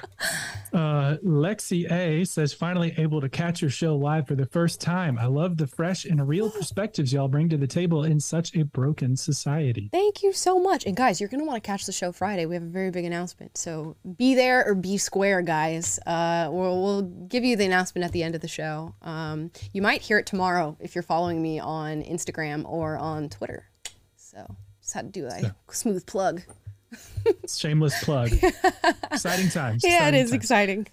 Uh, 0.74 1.18
Lexi 1.18 1.88
A 1.92 2.24
says, 2.24 2.52
finally 2.52 2.92
able 2.98 3.20
to 3.20 3.28
catch 3.28 3.62
your 3.62 3.70
show 3.70 3.94
live 3.94 4.26
for 4.26 4.34
the 4.34 4.46
first 4.46 4.80
time. 4.80 5.16
I 5.20 5.26
love 5.26 5.56
the 5.56 5.68
fresh 5.68 6.04
and 6.04 6.26
real 6.26 6.50
perspectives 6.58 7.12
y'all 7.12 7.28
bring 7.28 7.48
to 7.50 7.56
the 7.56 7.68
table 7.68 8.02
in 8.02 8.18
such 8.18 8.56
a 8.56 8.64
broken 8.64 9.16
society. 9.16 9.88
Thank 9.92 10.24
you 10.24 10.32
so 10.32 10.58
much. 10.58 10.84
And 10.84 10.96
guys, 10.96 11.20
you're 11.20 11.28
going 11.28 11.40
to 11.40 11.46
want 11.46 11.62
to 11.62 11.66
catch 11.66 11.86
the 11.86 11.92
show 11.92 12.10
Friday. 12.10 12.44
We 12.46 12.56
have 12.56 12.64
a 12.64 12.66
very 12.66 12.90
big 12.90 13.04
announcement. 13.04 13.56
So 13.56 13.94
be 14.16 14.34
there 14.34 14.66
or 14.66 14.74
be 14.74 14.98
square, 14.98 15.42
guys. 15.42 16.00
Uh, 16.06 16.48
we'll, 16.50 16.82
we'll 16.82 17.02
give 17.02 17.44
you 17.44 17.54
the 17.54 17.66
announcement 17.66 18.04
at 18.04 18.10
the 18.10 18.24
end 18.24 18.34
of 18.34 18.40
the 18.40 18.48
show. 18.48 18.96
Um, 19.02 19.52
you 19.72 19.80
might 19.80 20.02
hear 20.02 20.18
it 20.18 20.26
tomorrow 20.26 20.76
if 20.80 20.96
you're 20.96 21.02
following 21.02 21.40
me 21.40 21.60
on 21.60 22.02
Instagram 22.02 22.64
or 22.68 22.96
on 22.96 23.28
Twitter. 23.28 23.68
So 24.16 24.56
had 24.94 25.12
to 25.12 25.20
do 25.20 25.26
a 25.26 25.54
smooth 25.70 26.06
plug. 26.06 26.42
Shameless 27.48 28.02
plug. 28.04 28.32
exciting 29.12 29.50
times. 29.50 29.82
Yeah, 29.84 30.08
it 30.08 30.14
exciting 30.14 30.20
is 30.20 30.30
times. 30.30 30.32
exciting. 30.42 30.86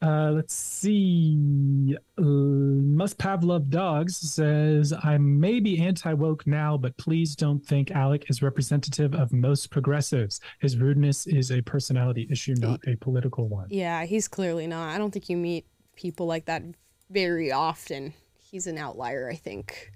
Uh, 0.00 0.30
let's 0.30 0.54
see. 0.54 1.96
Uh, 2.16 2.22
Must 2.22 3.18
Pavlov 3.18 3.68
Dogs 3.68 4.16
says, 4.16 4.92
I 5.02 5.18
may 5.18 5.58
be 5.58 5.80
anti 5.80 6.12
woke 6.12 6.46
now, 6.46 6.76
but 6.76 6.96
please 6.98 7.34
don't 7.34 7.64
think 7.64 7.90
Alec 7.90 8.30
is 8.30 8.40
representative 8.40 9.14
of 9.14 9.32
most 9.32 9.70
progressives. 9.70 10.40
His 10.60 10.76
rudeness 10.76 11.26
is 11.26 11.50
a 11.50 11.60
personality 11.62 12.28
issue, 12.30 12.54
not 12.58 12.80
a 12.86 12.94
political 12.96 13.48
one. 13.48 13.66
Yeah, 13.70 14.04
he's 14.04 14.28
clearly 14.28 14.66
not. 14.68 14.90
I 14.94 14.98
don't 14.98 15.10
think 15.10 15.28
you 15.28 15.36
meet 15.36 15.66
people 15.96 16.26
like 16.26 16.44
that 16.44 16.62
very 17.10 17.50
often. 17.50 18.14
He's 18.38 18.68
an 18.68 18.78
outlier, 18.78 19.28
I 19.28 19.34
think. 19.34 19.90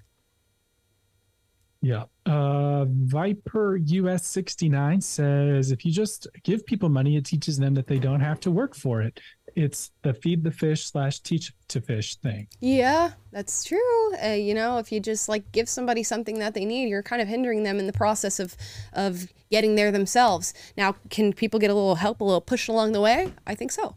Yeah. 1.83 2.05
Uh, 2.25 2.85
Viper 2.89 3.77
US 3.77 4.27
69 4.29 5.01
says, 5.01 5.73
if 5.73 5.85
you 5.85 5.91
just 5.91 6.29
give 6.45 6.65
people 6.65 6.89
money, 6.89 7.17
it 7.17 7.27
teaches 7.27 7.59
them 7.59 7.75
that 7.75 7.89
they 7.89 7.99
don't 7.99 8.21
have 8.21 8.39
to 8.41 8.53
work 8.53 8.77
for 8.77 9.03
it. 9.03 9.21
It's 9.57 9.91
the 10.03 10.15
feed 10.15 10.45
the 10.45 10.53
fish 10.53 10.85
slash 10.85 11.19
teach 11.21 11.53
to 11.69 11.81
fish 11.81 12.17
thing. 12.17 12.47
Yeah, 12.61 13.11
that's 13.33 13.65
true. 13.65 14.15
Uh, 14.25 14.29
you 14.29 14.55
know, 14.55 14.79
if 14.79 14.93
you 14.93 15.01
just 15.01 15.29
like 15.29 15.51
give 15.53 15.69
somebody 15.69 16.05
something 16.05 16.39
that 16.39 16.55
they 16.55 16.65
need, 16.65 16.89
you're 16.89 17.03
kind 17.03 17.21
of 17.21 17.29
hindering 17.29 17.65
them 17.65 17.79
in 17.79 17.87
the 17.87 17.93
process 17.93 18.39
of 18.41 18.57
of 18.95 19.27
getting 19.51 19.75
there 19.75 19.91
themselves. 19.93 20.55
Now, 20.77 20.95
can 21.11 21.33
people 21.33 21.61
get 21.61 21.71
a 21.71 21.75
little 21.75 21.97
help, 21.97 22.21
a 22.21 22.25
little 22.25 22.41
push 22.41 22.69
along 22.69 22.93
the 22.93 23.01
way? 23.01 23.35
I 23.47 23.55
think 23.55 23.73
so. 23.73 23.97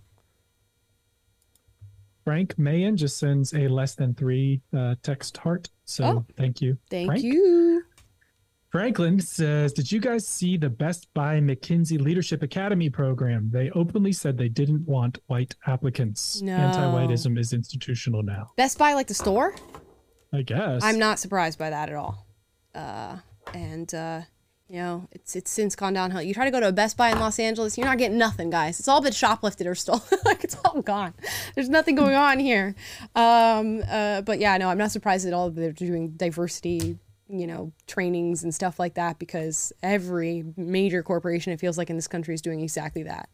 Frank 2.26 2.58
Mayan 2.58 2.98
just 2.98 3.18
sends 3.20 3.54
a 3.54 3.68
less 3.68 3.94
than 3.96 4.16
three 4.16 4.60
uh, 4.76 4.96
text 5.04 5.38
heart. 5.38 5.70
So 5.86 6.04
Oh. 6.04 6.26
thank 6.36 6.60
you. 6.60 6.78
Thank 6.90 7.08
Frank. 7.08 7.24
you. 7.24 7.84
Franklin 8.70 9.22
says, 9.22 9.72
Did 9.72 9.90
you 9.92 10.02
guys 10.02 10.28
see 10.28 10.58
the 10.58 10.70
Best 10.70 11.08
Buy 11.14 11.40
McKinsey 11.40 12.02
Leadership 12.02 12.42
Academy 12.44 12.90
program? 12.90 13.50
They 13.54 13.70
openly 13.72 14.12
said 14.12 14.38
they 14.38 14.50
didn't 14.50 14.86
want 14.88 15.20
white 15.28 15.56
applicants. 15.68 16.42
No. 16.42 16.56
Anti 16.58 16.80
whiteism 16.82 17.38
is 17.40 17.54
institutional 17.54 18.24
now. 18.24 18.52
Best 18.58 18.78
Buy, 18.78 18.94
like 18.94 19.08
the 19.08 19.14
store. 19.14 19.56
I 20.34 20.42
guess. 20.42 20.84
I'm 20.84 21.00
not 21.00 21.20
surprised 21.20 21.58
by 21.60 21.70
that 21.70 21.90
at 21.90 21.96
all. 21.96 22.26
Uh, 22.74 23.18
and 23.54 23.94
uh, 23.94 24.22
you 24.68 24.78
know, 24.78 25.08
it's 25.12 25.36
it's 25.36 25.52
since 25.52 25.76
gone 25.76 25.94
downhill. 25.94 26.22
You 26.22 26.34
try 26.34 26.46
to 26.46 26.52
go 26.52 26.60
to 26.60 26.68
a 26.68 26.72
Best 26.72 26.98
Buy 26.98 27.12
in 27.12 27.20
Los 27.20 27.40
Angeles, 27.40 27.78
you're 27.78 27.86
not 27.86 27.98
getting 27.98 28.18
nothing, 28.18 28.50
guys. 28.50 28.80
It's 28.80 28.88
all 28.88 29.02
been 29.02 29.14
shoplifted 29.14 29.68
or 29.68 29.76
stolen. 29.76 30.02
like 30.26 30.44
it's 30.44 30.58
all 30.66 30.82
gone. 30.82 31.14
There's 31.54 31.70
nothing 31.70 31.96
going 31.96 32.16
on 32.16 32.40
here. 32.40 32.76
Um, 33.16 33.84
uh, 33.90 34.22
but 34.22 34.40
yeah, 34.40 34.58
no, 34.58 34.70
I'm 34.70 34.78
not 34.78 34.92
surprised 34.92 35.28
at 35.28 35.34
all 35.34 35.50
that 35.50 35.60
they're 35.60 35.72
doing 35.72 36.12
diversity 36.12 36.98
you 37.28 37.48
know, 37.48 37.72
trainings 37.88 38.44
and 38.44 38.54
stuff 38.54 38.80
like 38.80 38.96
that 38.96 39.18
because 39.20 39.74
every 39.82 40.44
major 40.56 41.02
corporation 41.02 41.52
it 41.52 41.60
feels 41.60 41.78
like 41.78 41.90
in 41.90 41.96
this 41.96 42.08
country 42.08 42.34
is 42.34 42.42
doing 42.42 42.60
exactly 42.60 43.04
that. 43.04 43.30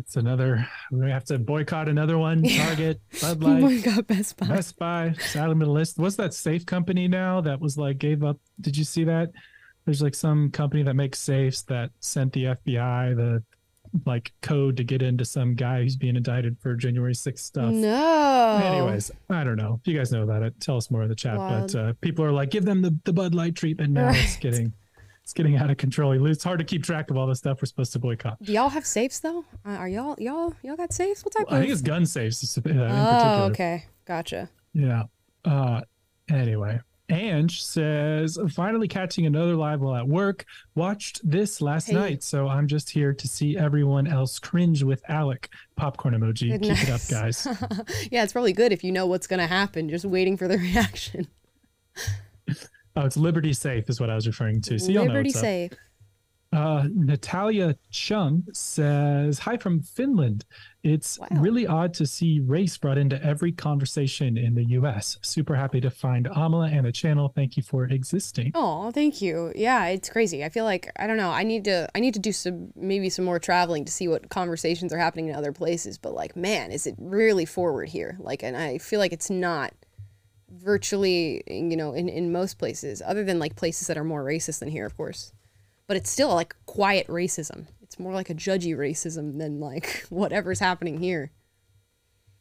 It's 0.00 0.16
another. 0.16 0.68
We 0.90 1.10
have 1.10 1.24
to 1.26 1.38
boycott 1.38 1.88
another 1.88 2.18
one. 2.18 2.42
Target, 2.56 3.00
Bud 3.20 3.42
Light, 3.42 3.84
god, 3.84 4.06
Best 4.06 4.36
Buy. 4.36 4.46
Best 4.46 4.78
Buy, 4.78 5.14
middle 5.54 5.74
list. 5.74 5.98
What's 5.98 6.16
that 6.16 6.34
safe 6.34 6.66
company 6.66 7.08
now 7.08 7.40
that 7.40 7.60
was 7.60 7.78
like 7.78 7.98
gave 7.98 8.22
up? 8.22 8.38
Did 8.60 8.76
you 8.76 8.84
see 8.84 9.04
that? 9.04 9.30
There's 9.86 10.02
like 10.02 10.14
some 10.14 10.50
company 10.50 10.82
that 10.82 10.94
makes 10.94 11.18
safes 11.20 11.62
that 11.62 11.90
sent 12.00 12.32
the 12.32 12.44
FBI 12.44 13.16
the 13.16 13.42
like 14.04 14.32
code 14.42 14.76
to 14.76 14.84
get 14.84 15.00
into 15.00 15.24
some 15.24 15.54
guy 15.54 15.82
who's 15.82 15.96
being 15.96 16.16
indicted 16.16 16.58
for 16.60 16.74
January 16.74 17.14
6th 17.14 17.38
stuff. 17.38 17.72
No. 17.72 18.60
Anyways, 18.62 19.10
I 19.30 19.44
don't 19.44 19.56
know. 19.56 19.78
If 19.80 19.86
you 19.88 19.96
guys 19.96 20.12
know 20.12 20.22
about 20.22 20.42
it, 20.42 20.60
tell 20.60 20.76
us 20.76 20.90
more 20.90 21.02
in 21.02 21.08
the 21.08 21.14
chat. 21.14 21.38
Wild. 21.38 21.72
But 21.72 21.78
uh, 21.78 21.92
people 22.00 22.24
are 22.24 22.32
like, 22.32 22.50
give 22.50 22.64
them 22.64 22.82
the, 22.82 22.98
the 23.04 23.12
Bud 23.12 23.34
Light 23.34 23.54
treatment 23.54 23.92
now. 23.92 24.10
It's 24.10 24.36
getting 24.36 24.72
it's 25.22 25.32
getting 25.32 25.56
out 25.56 25.70
of 25.70 25.76
control. 25.76 26.26
It's 26.26 26.44
hard 26.44 26.60
to 26.60 26.64
keep 26.64 26.84
track 26.84 27.10
of 27.10 27.16
all 27.16 27.26
the 27.26 27.34
stuff 27.34 27.60
we're 27.60 27.66
supposed 27.66 27.92
to 27.94 27.98
boycott. 27.98 28.40
Do 28.42 28.52
y'all 28.52 28.68
have 28.68 28.86
safes 28.86 29.18
though? 29.20 29.44
Uh, 29.64 29.70
are 29.70 29.88
y'all 29.88 30.14
y'all 30.18 30.54
y'all 30.62 30.76
got 30.76 30.92
safes? 30.92 31.24
What 31.24 31.32
type 31.32 31.46
I 31.48 31.56
of? 31.56 31.60
think 31.62 31.72
it's 31.72 31.82
gun 31.82 32.06
safes 32.06 32.58
uh, 32.58 32.60
in 32.64 32.78
oh, 32.78 32.84
particular. 32.84 33.50
okay, 33.50 33.84
gotcha. 34.04 34.50
Yeah. 34.72 35.04
Uh 35.44 35.80
anyway. 36.28 36.80
Ange 37.08 37.62
says, 37.62 38.36
finally 38.50 38.88
catching 38.88 39.26
another 39.26 39.54
live 39.54 39.80
while 39.80 39.94
at 39.94 40.08
work. 40.08 40.44
Watched 40.74 41.20
this 41.28 41.60
last 41.60 41.86
Hey. 41.88 41.94
night, 41.94 42.22
so 42.24 42.48
I'm 42.48 42.66
just 42.66 42.90
here 42.90 43.12
to 43.14 43.28
see 43.28 43.56
everyone 43.56 44.06
else 44.06 44.38
cringe 44.38 44.82
with 44.82 45.02
Alec. 45.08 45.48
Popcorn 45.76 46.14
emoji. 46.14 46.50
Good, 46.50 46.62
Keep 46.62 46.82
it 46.82 46.90
up, 46.90 47.00
guys. 47.08 47.46
yeah, 48.10 48.24
it's 48.24 48.32
probably 48.32 48.52
good 48.52 48.72
if 48.72 48.82
you 48.82 48.90
know 48.90 49.06
what's 49.06 49.26
gonna 49.26 49.46
happen. 49.46 49.88
Just 49.88 50.04
waiting 50.04 50.36
for 50.36 50.48
the 50.48 50.58
reaction. 50.58 51.28
Oh, 52.96 53.04
it's 53.04 53.16
Liberty 53.16 53.52
Safe 53.52 53.88
is 53.90 54.00
what 54.00 54.08
I 54.10 54.14
was 54.14 54.26
referring 54.26 54.60
to. 54.62 54.78
So 54.78 54.90
y'all 54.90 55.04
know 55.04 55.12
Liberty 55.12 55.28
what's 55.28 55.36
up. 55.36 55.42
Uh, 56.52 56.84
Natalia 56.94 57.76
Chung 57.90 58.44
says, 58.52 59.40
Hi 59.40 59.56
from 59.56 59.80
Finland. 59.80 60.44
It's 60.82 61.18
really 61.32 61.66
odd 61.66 61.92
to 61.94 62.06
see 62.06 62.40
race 62.40 62.78
brought 62.78 62.96
into 62.96 63.22
every 63.22 63.50
conversation 63.50 64.38
in 64.38 64.54
the 64.54 64.64
US. 64.66 65.18
Super 65.22 65.56
happy 65.56 65.80
to 65.80 65.90
find 65.90 66.26
Amala 66.26 66.72
and 66.72 66.86
the 66.86 66.92
channel. 66.92 67.32
Thank 67.34 67.56
you 67.56 67.62
for 67.62 67.84
existing. 67.86 68.52
Oh, 68.54 68.92
thank 68.92 69.20
you. 69.20 69.52
Yeah, 69.56 69.86
it's 69.86 70.08
crazy. 70.08 70.44
I 70.44 70.48
feel 70.48 70.64
like 70.64 70.90
I 70.96 71.08
don't 71.08 71.16
know. 71.16 71.30
I 71.30 71.42
need 71.42 71.64
to 71.64 71.88
I 71.94 72.00
need 72.00 72.14
to 72.14 72.20
do 72.20 72.32
some 72.32 72.72
maybe 72.76 73.10
some 73.10 73.24
more 73.24 73.40
traveling 73.40 73.84
to 73.84 73.92
see 73.92 74.06
what 74.06 74.28
conversations 74.30 74.92
are 74.92 74.98
happening 74.98 75.28
in 75.28 75.34
other 75.34 75.52
places. 75.52 75.98
But 75.98 76.14
like, 76.14 76.36
man, 76.36 76.70
is 76.70 76.86
it 76.86 76.94
really 76.98 77.44
forward 77.44 77.88
here? 77.88 78.16
Like, 78.20 78.44
and 78.44 78.56
I 78.56 78.78
feel 78.78 79.00
like 79.00 79.12
it's 79.12 79.30
not 79.30 79.74
virtually, 80.48 81.42
you 81.48 81.76
know, 81.76 81.92
in 81.92 82.08
in 82.08 82.30
most 82.30 82.58
places, 82.58 83.02
other 83.04 83.24
than 83.24 83.40
like 83.40 83.56
places 83.56 83.88
that 83.88 83.98
are 83.98 84.04
more 84.04 84.24
racist 84.24 84.60
than 84.60 84.70
here, 84.70 84.86
of 84.86 84.96
course. 84.96 85.32
But 85.88 85.96
it's 85.96 86.10
still 86.10 86.34
like 86.34 86.54
quiet 86.66 87.06
racism. 87.06 87.66
It's 87.82 87.98
more 87.98 88.12
like 88.12 88.30
a 88.30 88.34
judgy 88.34 88.76
racism 88.76 89.38
than 89.38 89.60
like 89.60 90.04
whatever's 90.10 90.58
happening 90.58 90.98
here. 90.98 91.30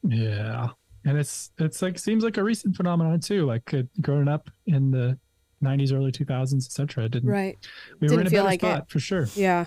Yeah. 0.04 0.70
And 1.06 1.18
it's 1.18 1.52
it's 1.60 1.82
like 1.82 2.00
seems 2.00 2.24
like 2.24 2.38
a 2.38 2.44
recent 2.44 2.76
phenomenon 2.76 3.20
too. 3.20 3.46
Like 3.46 3.74
uh, 3.74 3.84
growing 4.02 4.28
up 4.28 4.50
in 4.66 4.90
the 4.92 5.18
90s, 5.64 5.94
early 5.94 6.12
2000s, 6.12 6.66
etc. 6.66 7.08
Didn't 7.10 7.30
Right. 7.30 7.58
We 8.00 8.08
were 8.08 8.10
Didn't 8.10 8.22
in 8.22 8.28
a 8.28 8.30
feel 8.32 8.40
better 8.44 8.50
like 8.50 8.64
it. 8.64 8.66
spot 8.78 8.90
for 8.90 9.00
sure. 9.00 9.28
Yeah. 9.36 9.66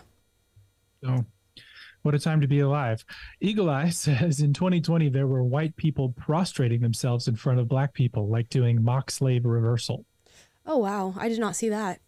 So, 1.05 1.25
what 2.03 2.15
a 2.15 2.19
time 2.19 2.41
to 2.41 2.49
be 2.49 2.61
alive. 2.61 3.05
Eagle 3.41 3.71
Eye 3.71 3.89
says 3.91 4.41
in 4.41 4.53
2020, 4.53 5.09
there 5.11 5.27
were 5.29 5.45
white 5.45 5.77
people 5.77 6.11
prostrating 6.17 6.81
themselves 6.81 7.29
in 7.29 7.37
front 7.37 7.61
of 7.61 7.69
black 7.69 7.93
people, 7.95 8.29
like 8.29 8.49
doing 8.49 8.83
mock 8.83 9.11
slave 9.11 9.45
reversal. 9.45 10.05
Oh 10.67 10.79
wow, 10.79 11.15
I 11.17 11.29
did 11.29 11.39
not 11.39 11.55
see 11.57 11.69
that. 11.69 12.01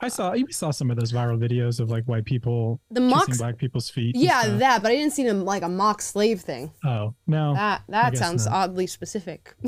I 0.00 0.08
saw, 0.08 0.32
you 0.32 0.46
saw 0.50 0.70
some 0.70 0.90
of 0.90 0.96
those 0.96 1.12
viral 1.12 1.38
videos 1.38 1.80
of 1.80 1.90
like 1.90 2.04
white 2.04 2.24
people 2.24 2.80
The 2.90 3.00
kissing 3.00 3.08
mock- 3.10 3.38
black 3.38 3.58
people's 3.58 3.90
feet. 3.90 4.14
Yeah, 4.16 4.56
that, 4.58 4.82
but 4.82 4.92
I 4.92 4.94
didn't 4.94 5.12
see 5.12 5.24
them 5.24 5.44
like 5.44 5.62
a 5.62 5.68
mock 5.68 6.00
slave 6.02 6.40
thing. 6.40 6.72
Oh, 6.84 7.14
no. 7.26 7.54
That 7.54 7.82
that 7.88 8.16
sounds 8.16 8.46
not. 8.46 8.54
oddly 8.54 8.86
specific. 8.86 9.54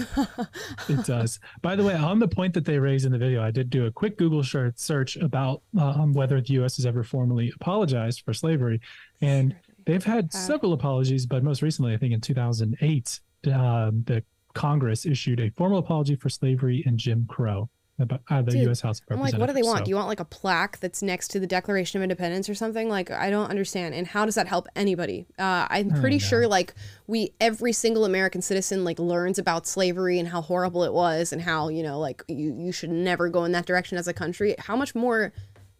It 0.88 1.04
does. 1.04 1.38
By 1.62 1.76
the 1.76 1.84
way, 1.84 1.94
on 1.94 2.18
the 2.18 2.28
point 2.28 2.54
that 2.54 2.64
they 2.64 2.78
raised 2.78 3.06
in 3.06 3.12
the 3.12 3.18
video, 3.18 3.42
I 3.42 3.50
did 3.50 3.70
do 3.70 3.86
a 3.86 3.90
quick 3.90 4.16
Google 4.18 4.42
search 4.42 5.16
about 5.16 5.62
um, 5.78 6.12
whether 6.12 6.40
the 6.40 6.54
U.S. 6.54 6.76
has 6.76 6.86
ever 6.86 7.02
formally 7.04 7.52
apologized 7.60 8.22
for 8.22 8.32
slavery, 8.32 8.80
and 9.20 9.54
they've 9.86 10.04
had 10.04 10.32
several 10.32 10.72
apologies. 10.72 11.26
But 11.26 11.42
most 11.44 11.62
recently, 11.62 11.94
I 11.94 11.96
think 11.96 12.12
in 12.14 12.20
2008, 12.20 13.20
um, 13.52 14.02
the 14.06 14.24
Congress 14.54 15.06
issued 15.06 15.40
a 15.40 15.50
formal 15.50 15.78
apology 15.78 16.16
for 16.16 16.28
slavery 16.28 16.82
and 16.86 16.98
Jim 16.98 17.26
Crow. 17.28 17.68
About, 18.00 18.22
uh, 18.28 18.40
the 18.42 18.52
Dude, 18.52 18.62
U.S. 18.62 18.80
House 18.80 19.00
of 19.00 19.06
I'm 19.10 19.20
like, 19.20 19.36
what 19.36 19.46
do 19.46 19.52
they 19.52 19.62
want? 19.62 19.80
So- 19.80 19.84
Do 19.84 19.90
you 19.90 19.96
want 19.96 20.08
like 20.08 20.20
a 20.20 20.24
plaque 20.24 20.78
that's 20.80 21.02
next 21.02 21.28
to 21.28 21.40
the 21.40 21.46
Declaration 21.46 21.98
of 21.98 22.02
Independence 22.02 22.48
or 22.48 22.54
something? 22.54 22.88
Like, 22.88 23.10
I 23.10 23.28
don't 23.30 23.50
understand. 23.50 23.94
And 23.94 24.06
how 24.06 24.24
does 24.24 24.34
that 24.36 24.46
help 24.46 24.66
anybody? 24.74 25.26
Uh, 25.38 25.66
I'm 25.68 25.90
pretty 25.90 26.18
sure 26.18 26.46
like 26.48 26.74
we, 27.06 27.32
every 27.40 27.72
single 27.72 28.04
American 28.04 28.40
citizen, 28.42 28.84
like 28.84 28.98
learns 28.98 29.38
about 29.38 29.66
slavery 29.66 30.18
and 30.18 30.28
how 30.28 30.40
horrible 30.40 30.82
it 30.84 30.92
was 30.92 31.32
and 31.32 31.42
how 31.42 31.68
you 31.68 31.82
know 31.82 31.98
like 31.98 32.22
you 32.28 32.54
you 32.56 32.72
should 32.72 32.90
never 32.90 33.28
go 33.28 33.44
in 33.44 33.52
that 33.52 33.66
direction 33.66 33.98
as 33.98 34.08
a 34.08 34.14
country. 34.14 34.54
How 34.58 34.76
much 34.76 34.94
more 34.94 35.32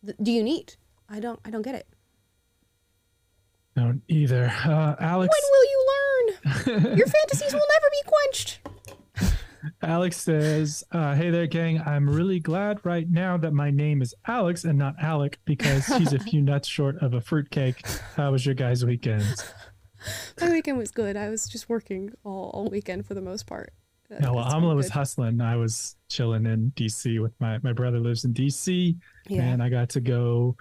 th- 0.05 0.17
do 0.23 0.31
you 0.31 0.43
need? 0.43 0.75
I 1.09 1.21
don't 1.21 1.41
I 1.45 1.51
don't 1.51 1.63
get 1.63 1.75
it. 1.75 1.87
Don't 3.77 4.03
either. 4.09 4.47
Uh, 4.65 4.97
Alex. 5.01 5.33
When 5.33 5.51
will 5.51 5.65
you 5.71 5.87
learn? 5.93 6.97
Your 6.99 7.07
fantasies 7.07 7.53
will 7.55 7.67
never 7.75 7.89
be 7.91 8.03
quenched. 8.07 8.61
Alex 9.83 10.17
says, 10.19 10.85
uh, 10.93 11.15
"Hey 11.15 11.31
there, 11.31 11.47
gang. 11.47 11.81
I'm 11.85 12.09
really 12.09 12.41
glad 12.41 12.81
right 12.85 13.09
now 13.11 13.37
that 13.39 13.53
my 13.53 13.71
name 13.71 14.03
is 14.03 14.15
Alex 14.27 14.65
and 14.65 14.79
not 14.79 14.95
Alec 15.01 15.39
because 15.45 15.87
he's 15.87 16.13
a 16.13 16.19
few 16.31 16.41
nuts 16.43 16.69
short 16.69 16.97
of 17.03 17.15
a 17.15 17.21
fruitcake. 17.21 17.85
How 18.17 18.33
was 18.33 18.45
your 18.47 18.55
guys' 18.55 18.85
weekend?" 18.85 19.25
My 20.41 20.51
weekend 20.51 20.79
was 20.79 20.91
good. 20.91 21.17
I 21.17 21.29
was 21.29 21.47
just 21.47 21.69
working 21.69 22.13
all, 22.25 22.51
all 22.55 22.69
weekend 22.71 23.05
for 23.07 23.13
the 23.15 23.21
most 23.21 23.47
part. 23.47 23.73
That- 24.09 24.23
Yeah, 24.23 24.31
well, 24.31 24.45
Amala 24.47 24.75
was 24.75 24.89
hustling. 24.89 25.41
I 25.43 25.57
was 25.57 25.97
chilling 26.09 26.47
in 26.47 26.73
DC 26.75 27.21
with 27.21 27.33
my 27.41 27.59
my 27.63 27.73
brother 27.73 27.99
lives 28.01 28.25
in 28.25 28.33
DC, 28.33 28.97
Yeah. 29.29 29.43
and 29.43 29.63
I 29.63 29.69
got 29.69 29.91
to 29.91 30.01
go 30.01 30.57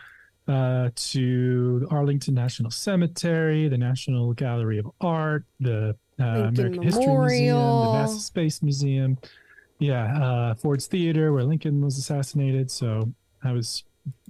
uh, 0.47 0.89
to 0.95 1.87
Arlington 1.91 2.33
National 2.33 2.71
Cemetery, 2.71 3.67
the 3.69 3.77
National 3.77 4.33
Gallery 4.33 4.77
of 4.79 4.89
Art, 4.99 5.45
the 5.59 5.95
uh, 6.19 6.23
American 6.23 6.81
History 6.81 7.05
Museum, 7.05 7.57
the 7.57 7.63
NASA 7.63 8.19
Space 8.19 8.61
Museum. 8.61 9.17
Yeah, 9.79 10.21
uh, 10.21 10.55
Ford's 10.55 10.87
Theater, 10.87 11.31
where 11.31 11.43
Lincoln 11.43 11.81
was 11.81 11.97
assassinated. 11.97 12.69
So 12.69 13.13
I 13.43 13.53
was 13.53 13.83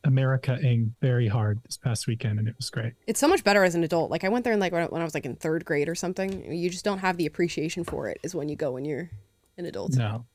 America-ing 0.03 0.93
very 1.01 1.27
hard 1.27 1.59
this 1.63 1.77
past 1.77 2.07
weekend, 2.07 2.39
and 2.39 2.47
it 2.47 2.55
was 2.57 2.69
great. 2.69 2.93
It's 3.07 3.19
so 3.19 3.27
much 3.27 3.43
better 3.43 3.63
as 3.63 3.75
an 3.75 3.83
adult. 3.83 4.11
Like 4.11 4.23
I 4.23 4.29
went 4.29 4.43
there 4.43 4.53
in 4.53 4.59
like 4.59 4.71
when 4.71 4.83
I, 4.83 4.85
when 4.85 5.01
I 5.01 5.03
was 5.03 5.13
like 5.13 5.25
in 5.25 5.35
third 5.35 5.65
grade 5.65 5.89
or 5.89 5.95
something. 5.95 6.53
You 6.53 6.69
just 6.69 6.85
don't 6.85 6.99
have 6.99 7.17
the 7.17 7.25
appreciation 7.25 7.83
for 7.83 8.07
it. 8.09 8.19
Is 8.23 8.35
when 8.35 8.47
you 8.49 8.55
go 8.55 8.71
when 8.71 8.85
you're 8.85 9.09
an 9.57 9.65
adult. 9.65 9.95
No, 9.95 10.25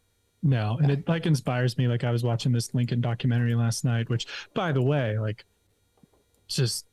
no, 0.43 0.79
and 0.83 0.91
it 0.91 1.09
like 1.09 1.27
inspires 1.27 1.79
me. 1.79 1.89
Like 1.89 2.05
I 2.05 2.11
was 2.11 2.25
watching 2.25 2.53
this 2.53 2.75
Lincoln 2.75 3.01
documentary 3.01 3.55
last 3.55 3.85
night, 3.85 4.11
which, 4.11 4.27
by 4.53 4.73
the 4.73 4.83
way, 4.83 5.19
like, 5.19 5.45
just 6.49 6.87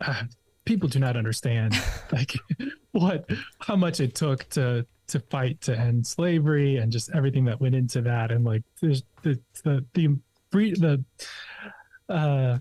uh, 0.00 0.22
people 0.66 0.88
do 0.88 0.98
not 0.98 1.16
understand 1.16 1.74
like 2.12 2.34
what 2.92 3.28
how 3.60 3.74
much 3.74 4.00
it 4.00 4.14
took 4.14 4.46
to 4.50 4.86
to 5.08 5.20
fight 5.20 5.60
to 5.62 5.78
end 5.78 6.06
slavery 6.06 6.76
and 6.76 6.92
just 6.92 7.10
everything 7.14 7.44
that 7.44 7.60
went 7.60 7.74
into 7.74 8.02
that, 8.02 8.30
and 8.30 8.44
like 8.44 8.62
there's 8.82 9.02
the 9.22 9.40
the 9.64 9.84
the 9.94 10.18
the 10.50 11.04
uh 12.14 12.58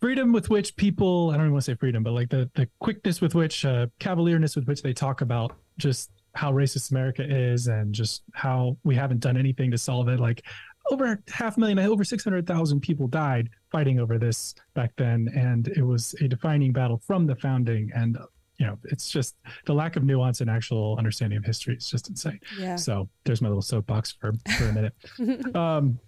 freedom 0.00 0.32
with 0.32 0.48
which 0.48 0.74
people 0.76 1.30
i 1.30 1.34
don't 1.34 1.46
even 1.46 1.52
want 1.52 1.64
to 1.64 1.70
say 1.70 1.76
freedom 1.76 2.02
but 2.02 2.12
like 2.12 2.28
the 2.30 2.48
the 2.54 2.68
quickness 2.80 3.20
with 3.20 3.34
which 3.34 3.64
uh 3.64 3.86
cavalierness 4.00 4.56
with 4.56 4.66
which 4.66 4.82
they 4.82 4.92
talk 4.92 5.20
about 5.20 5.56
just 5.78 6.10
how 6.34 6.52
racist 6.52 6.90
america 6.90 7.22
is 7.22 7.66
and 7.66 7.94
just 7.94 8.22
how 8.32 8.76
we 8.84 8.94
haven't 8.94 9.20
done 9.20 9.36
anything 9.36 9.70
to 9.70 9.78
solve 9.78 10.08
it. 10.08 10.18
Like 10.18 10.42
over 10.90 11.22
half 11.28 11.56
a 11.56 11.60
million 11.60 11.78
over 11.78 12.04
600000 12.04 12.80
people 12.80 13.06
died 13.06 13.48
fighting 13.70 13.98
over 14.00 14.18
this 14.18 14.54
back 14.74 14.92
then 14.96 15.28
and 15.36 15.68
it 15.68 15.82
was 15.82 16.14
a 16.20 16.28
defining 16.28 16.72
battle 16.72 17.00
from 17.06 17.26
the 17.26 17.36
founding. 17.36 17.90
And 17.94 18.18
you 18.58 18.66
know 18.66 18.78
it's 18.84 19.10
just 19.10 19.36
the 19.66 19.72
lack 19.72 19.96
of 19.96 20.04
nuance 20.04 20.40
and 20.40 20.50
actual 20.50 20.96
understanding 20.98 21.38
of 21.38 21.44
history 21.44 21.76
is 21.76 21.88
just 21.88 22.08
insane. 22.08 22.38
Yeah. 22.58 22.76
so 22.76 23.08
there's 23.24 23.40
my 23.42 23.48
little 23.48 23.62
soapbox 23.62 24.12
for 24.12 24.32
for 24.58 24.68
a 24.68 24.72
minute. 24.72 24.94
Um 25.56 25.98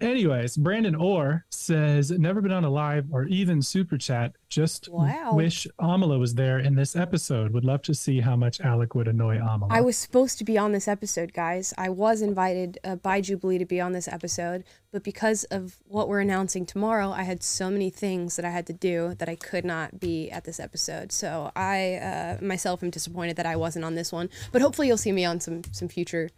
anyways 0.00 0.56
brandon 0.56 0.94
orr 0.94 1.44
says 1.50 2.10
never 2.10 2.40
been 2.40 2.52
on 2.52 2.64
a 2.64 2.70
live 2.70 3.06
or 3.12 3.24
even 3.26 3.60
super 3.62 3.96
chat 3.98 4.32
just 4.48 4.88
Wow. 4.88 5.34
wish 5.34 5.66
amala 5.80 6.18
was 6.18 6.34
there 6.34 6.58
in 6.58 6.74
this 6.74 6.96
episode 6.96 7.52
would 7.52 7.64
love 7.64 7.82
to 7.82 7.94
see 7.94 8.20
how 8.20 8.36
much 8.36 8.60
alec 8.60 8.94
would 8.94 9.08
annoy 9.08 9.36
amala 9.38 9.68
I 9.70 9.80
was 9.82 9.96
supposed 9.96 10.38
to 10.38 10.44
be 10.44 10.56
on 10.56 10.72
this 10.72 10.88
episode, 10.88 11.32
guys. 11.34 11.74
I 11.76 11.88
was 11.90 12.22
invited 12.22 12.78
uh, 12.84 12.96
by 12.96 13.20
Jubilee 13.20 13.58
to 13.58 13.64
be 13.66 13.80
on 13.80 13.92
this 13.92 14.08
episode, 14.08 14.64
but 14.92 15.02
because 15.04 15.44
of 15.44 15.76
what 15.86 16.08
we're 16.08 16.20
announcing 16.20 16.64
tomorrow, 16.64 17.10
I 17.10 17.22
had 17.24 17.42
so 17.42 17.70
many 17.70 17.90
things 17.90 18.36
that 18.36 18.44
I 18.44 18.50
had 18.50 18.66
to 18.68 18.72
do 18.72 19.14
that 19.18 19.28
I 19.28 19.36
could 19.36 19.64
not 19.64 20.00
be 20.00 20.30
at 20.30 20.44
this 20.44 20.58
episode. 20.58 21.12
So 21.12 21.52
I 21.54 21.96
uh, 21.96 22.38
myself 22.44 22.82
am 22.82 22.90
disappointed 22.90 23.36
that 23.36 23.46
I 23.46 23.56
wasn't 23.56 23.84
on 23.84 23.94
this 23.94 24.10
one. 24.10 24.30
But 24.52 24.62
hopefully, 24.62 24.88
you'll 24.88 24.96
see 24.96 25.12
me 25.12 25.24
on 25.24 25.38
some 25.40 25.62
some 25.72 25.88
future 25.88 26.30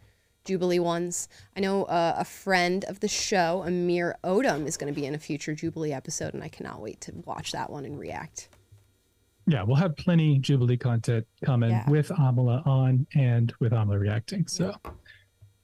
Jubilee 0.45 0.79
ones. 0.79 1.27
I 1.55 1.59
know 1.59 1.83
uh, 1.85 2.15
a 2.17 2.25
friend 2.25 2.83
of 2.85 2.99
the 2.99 3.07
show, 3.07 3.63
Amir 3.65 4.17
Odom, 4.23 4.65
is 4.65 4.77
going 4.77 4.93
to 4.93 4.99
be 4.99 5.05
in 5.05 5.13
a 5.13 5.19
future 5.19 5.53
Jubilee 5.53 5.93
episode, 5.93 6.33
and 6.33 6.43
I 6.43 6.47
cannot 6.47 6.81
wait 6.81 7.01
to 7.01 7.13
watch 7.25 7.51
that 7.51 7.69
one 7.69 7.85
and 7.85 7.99
react. 7.99 8.49
Yeah, 9.47 9.63
we'll 9.63 9.75
have 9.77 9.95
plenty 9.97 10.39
Jubilee 10.39 10.77
content 10.77 11.25
coming 11.43 11.71
Yeah. 11.71 11.89
with 11.89 12.09
Amala 12.09 12.65
on 12.65 13.07
and 13.15 13.53
with 13.59 13.71
Amala 13.71 13.99
reacting. 13.99 14.47
So, 14.47 14.75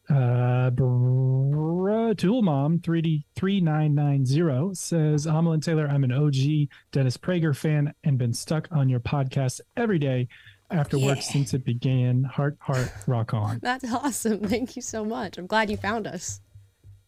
uh, 0.10 0.70
Br- 0.72 2.14
Tool 2.14 2.41
Mom 2.41 2.80
3D 2.80 3.26
3990 3.36 4.76
says, 4.76 5.26
Amala 5.28 5.56
and 5.56 5.64
Taylor, 5.64 5.88
I'm 5.88 6.04
an 6.04 6.12
OG 6.12 6.70
Dennis 6.91 7.18
Prager 7.18 7.56
fan 7.56 7.94
and 8.04 8.18
been 8.18 8.34
stuck 8.34 8.68
on 8.72 8.90
your 8.90 8.99
podcast 8.99 9.62
every 9.76 9.99
day 9.99 10.28
after 10.69 10.98
work 10.99 11.18
Yeah. 11.18 11.23
since 11.23 11.53
it 11.53 11.64
began. 11.64 12.23
Heart, 12.23 12.57
heart, 12.60 12.91
rock 13.07 13.34
on. 13.34 13.60
That's 13.64 13.91
awesome. 13.91 14.39
Thank 14.39 14.76
you 14.76 14.81
so 14.81 15.03
much. 15.06 15.38
I'm 15.38 15.48
glad 15.48 15.69
you 15.69 15.77
found 15.77 16.07
us. 16.07 16.41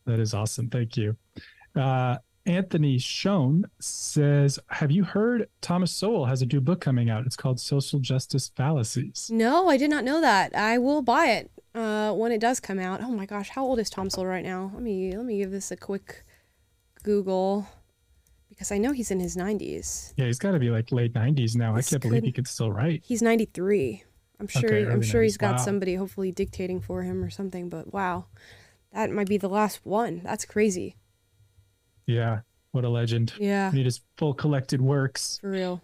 That 0.06 0.19
is 0.19 0.34
awesome. 0.34 0.69
Thank 0.69 0.98
you. 0.98 1.15
Uh, 1.76 2.18
Anthony 2.45 2.98
Schoen 2.98 3.65
says, 3.80 4.57
Have 4.68 4.90
you 4.91 5.03
heard 5.03 5.48
Thomas 5.61 5.91
Sowell 5.91 6.26
has 6.26 6.41
a 6.41 6.45
new 6.48 6.61
book 6.61 6.81
coming 6.81 7.10
out? 7.10 7.26
It's 7.26 7.36
called 7.36 7.60
Social 7.60 7.99
Justice 7.99 8.52
Fallacies. 8.56 9.30
No, 9.31 9.69
I 9.69 9.77
did 9.77 9.90
not 9.90 10.03
know 10.03 10.19
that. 10.22 10.56
I 10.56 10.77
will 10.80 11.02
buy 11.03 11.27
it 11.27 11.52
uh, 11.76 12.11
when 12.14 12.31
it 12.31 12.41
does 12.41 12.60
come 12.60 12.80
out. 12.80 13.02
Oh 13.03 13.11
my 13.11 13.26
gosh, 13.27 13.49
how 13.49 13.64
old 13.64 13.77
is 13.77 13.90
Tom 13.90 14.10
Sowell 14.10 14.26
right 14.27 14.44
now? 14.44 14.72
Let 14.73 14.81
me 14.81 15.15
let 15.15 15.26
me 15.26 15.38
give 15.38 15.52
this 15.52 15.69
a 15.69 15.77
quick 15.77 16.23
Google 17.03 17.68
because 18.60 18.73
I 18.73 18.77
know 18.77 18.91
he's 18.91 19.10
in 19.10 19.22
his 19.22 19.38
90s. 19.38 20.11
Yeah, 20.18 20.26
he's 20.26 20.38
got 20.38 20.52
to 20.52 20.60
be 20.60 20.69
like 20.69 20.91
late 20.91 21.14
90s 21.14 21.56
now. 21.56 21.73
This 21.77 21.88
I 21.88 21.91
can't 21.91 22.02
believe 22.03 22.23
he 22.26 22.34
could 22.34 22.45
still 22.45 22.69
write. 22.73 23.02
He's 23.06 23.22
93. 23.22 24.03
I'm 24.38 24.48
sure 24.49 24.65
Okay, 24.65 24.91
I'm 24.91 25.02
sure 25.02 25.23
he's 25.23 25.38
90s. 25.38 25.40
got 25.40 25.52
Wow. 25.53 25.57
somebody 25.64 25.95
hopefully 25.95 26.34
dictating 26.34 26.81
for 26.81 27.03
him 27.03 27.23
or 27.23 27.30
something, 27.30 27.69
but 27.69 27.94
wow. 27.94 28.26
That 28.91 29.11
might 29.11 29.30
be 29.30 29.38
the 29.38 29.48
last 29.48 29.86
one. 29.86 30.19
That's 30.26 30.44
crazy. 30.44 30.98
Yeah, 32.06 32.41
what 32.73 32.84
a 32.84 32.90
legend. 32.90 33.31
Yeah. 33.40 33.72
Need 33.73 33.86
his 33.86 34.02
full 34.18 34.34
collected 34.34 34.81
works. 34.81 35.38
For 35.40 35.52
real. 35.52 35.81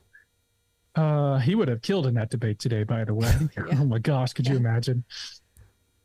Uh, 0.95 1.38
he 1.38 1.56
would 1.56 1.69
have 1.69 1.81
killed 1.81 2.07
in 2.07 2.14
that 2.15 2.30
debate 2.30 2.60
today, 2.60 2.84
by 2.84 3.06
the 3.06 3.14
way. 3.14 3.34
Oh 3.72 3.85
my 3.85 3.99
gosh, 3.99 4.34
could 4.34 4.47
you 4.49 4.57
imagine? 4.57 5.06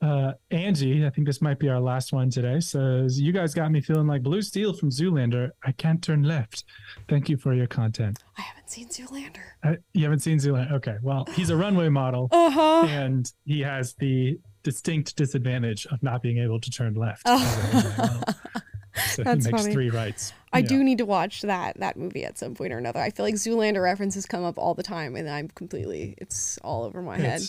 Uh, 0.03 0.33
Angie, 0.51 1.05
I 1.05 1.11
think 1.11 1.27
this 1.27 1.43
might 1.43 1.59
be 1.59 1.69
our 1.69 1.79
last 1.81 2.13
one 2.13 2.31
today, 2.31 2.59
says, 2.61 3.21
You 3.21 3.33
guys 3.33 3.53
got 3.53 3.71
me 3.71 3.83
feeling 3.83 4.07
like 4.07 4.23
Blue 4.23 4.41
Steel 4.41 4.73
from 4.73 4.89
Zoolander. 4.89 5.51
I 5.63 5.73
can't 5.73 6.03
turn 6.03 6.23
left. 6.23 6.65
Thank 7.09 7.29
you 7.29 7.37
for 7.37 7.53
your 7.53 7.67
content. 7.67 8.19
I 8.39 8.41
haven't 8.41 8.71
seen 8.71 8.89
Zoolander. 8.89 9.43
Uh, 9.63 9.75
you 9.93 10.05
haven't 10.05 10.21
seen 10.21 10.39
Zoolander? 10.39 10.73
Okay. 10.73 10.97
Well, 11.03 11.27
he's 11.35 11.51
a 11.51 11.57
runway 11.57 11.91
model. 11.91 12.29
Uh-huh. 12.33 12.87
And 12.89 13.31
he 13.45 13.61
has 13.61 13.93
the 13.95 14.39
distinct 14.63 15.17
disadvantage 15.17 15.87
of 15.87 16.03
not 16.03 16.23
being 16.23 16.39
able 16.39 16.61
to 16.61 16.71
turn 16.71 16.95
left. 16.95 17.23
Oh. 17.27 17.37
as 17.37 17.85
a 17.85 17.89
runway 17.89 17.97
model. 17.99 18.35
so 19.11 19.23
That's 19.23 19.45
he 19.47 19.53
makes 19.53 19.63
funny. 19.63 19.75
three 19.75 19.91
rights. 19.91 20.33
I 20.53 20.61
Yeah. 20.61 20.67
do 20.69 20.83
need 20.83 20.99
to 20.99 21.05
watch 21.07 21.43
that 21.43 21.79
that 21.79 21.97
movie 21.99 22.25
at 22.25 22.39
some 22.39 22.55
point 22.55 22.73
or 22.73 22.79
another. 22.79 23.01
I 23.01 23.11
feel 23.11 23.27
like 23.27 23.35
Zoolander 23.35 23.83
references 23.83 24.25
come 24.25 24.45
up 24.45 24.59
all 24.59 24.73
the 24.75 24.83
time, 24.83 25.15
and 25.15 25.29
I'm 25.29 25.49
completely 25.49 26.15
it's 26.19 26.57
all 26.65 26.85
over 26.85 27.03
my 27.03 27.19
head. 27.19 27.43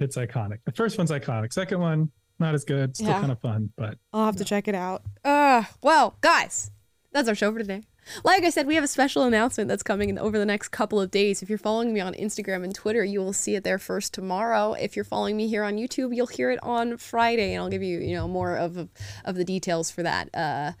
It's, 0.00 0.16
iconic. 0.16 0.58
The 0.64 0.72
first 0.72 0.98
one's 0.98 1.10
iconic. 1.10 1.52
Second 1.52 1.80
one, 1.80 2.10
not 2.38 2.54
as 2.54 2.64
good. 2.64 2.96
Still 2.96 3.08
Yeah. 3.08 3.20
kind 3.20 3.32
of 3.32 3.40
fun, 3.40 3.70
but 3.76 3.98
I'll 4.12 4.24
have 4.26 4.36
to 4.36 4.44
check 4.44 4.66
it 4.68 4.74
out. 4.74 5.02
Uh, 5.24 5.64
well, 5.82 6.16
guys, 6.20 6.70
that's 7.12 7.28
our 7.28 7.34
show 7.34 7.52
for 7.52 7.58
today. 7.58 7.82
Like 8.24 8.44
I 8.44 8.50
said, 8.50 8.66
we 8.66 8.74
have 8.76 8.82
a 8.84 8.88
special 8.88 9.24
announcement 9.24 9.68
that's 9.68 9.82
coming 9.82 10.18
over 10.18 10.38
the 10.38 10.46
next 10.46 10.68
couple 10.70 11.00
of 11.00 11.10
days. 11.10 11.42
If 11.42 11.48
you're 11.50 11.58
following 11.58 11.92
me 11.92 12.00
on 12.00 12.14
Instagram 12.14 12.64
and 12.64 12.74
Twitter, 12.74 13.04
you 13.04 13.20
will 13.20 13.34
see 13.34 13.54
it 13.56 13.62
there 13.62 13.78
first 13.78 14.14
tomorrow. 14.14 14.72
If 14.72 14.96
you're 14.96 15.04
following 15.04 15.36
me 15.36 15.48
here 15.48 15.62
on 15.62 15.74
YouTube, 15.76 16.16
you'll 16.16 16.26
hear 16.26 16.50
it 16.50 16.58
on 16.62 16.96
Friday, 16.96 17.52
and 17.54 17.62
I'll 17.62 17.68
give 17.68 17.82
you, 17.82 17.98
you 18.00 18.14
know, 18.16 18.26
more 18.26 18.56
of 18.56 18.88
of 19.24 19.34
the 19.36 19.44
details 19.44 19.90
for 19.90 20.02
that. 20.02 20.34
Uh, 20.34 20.72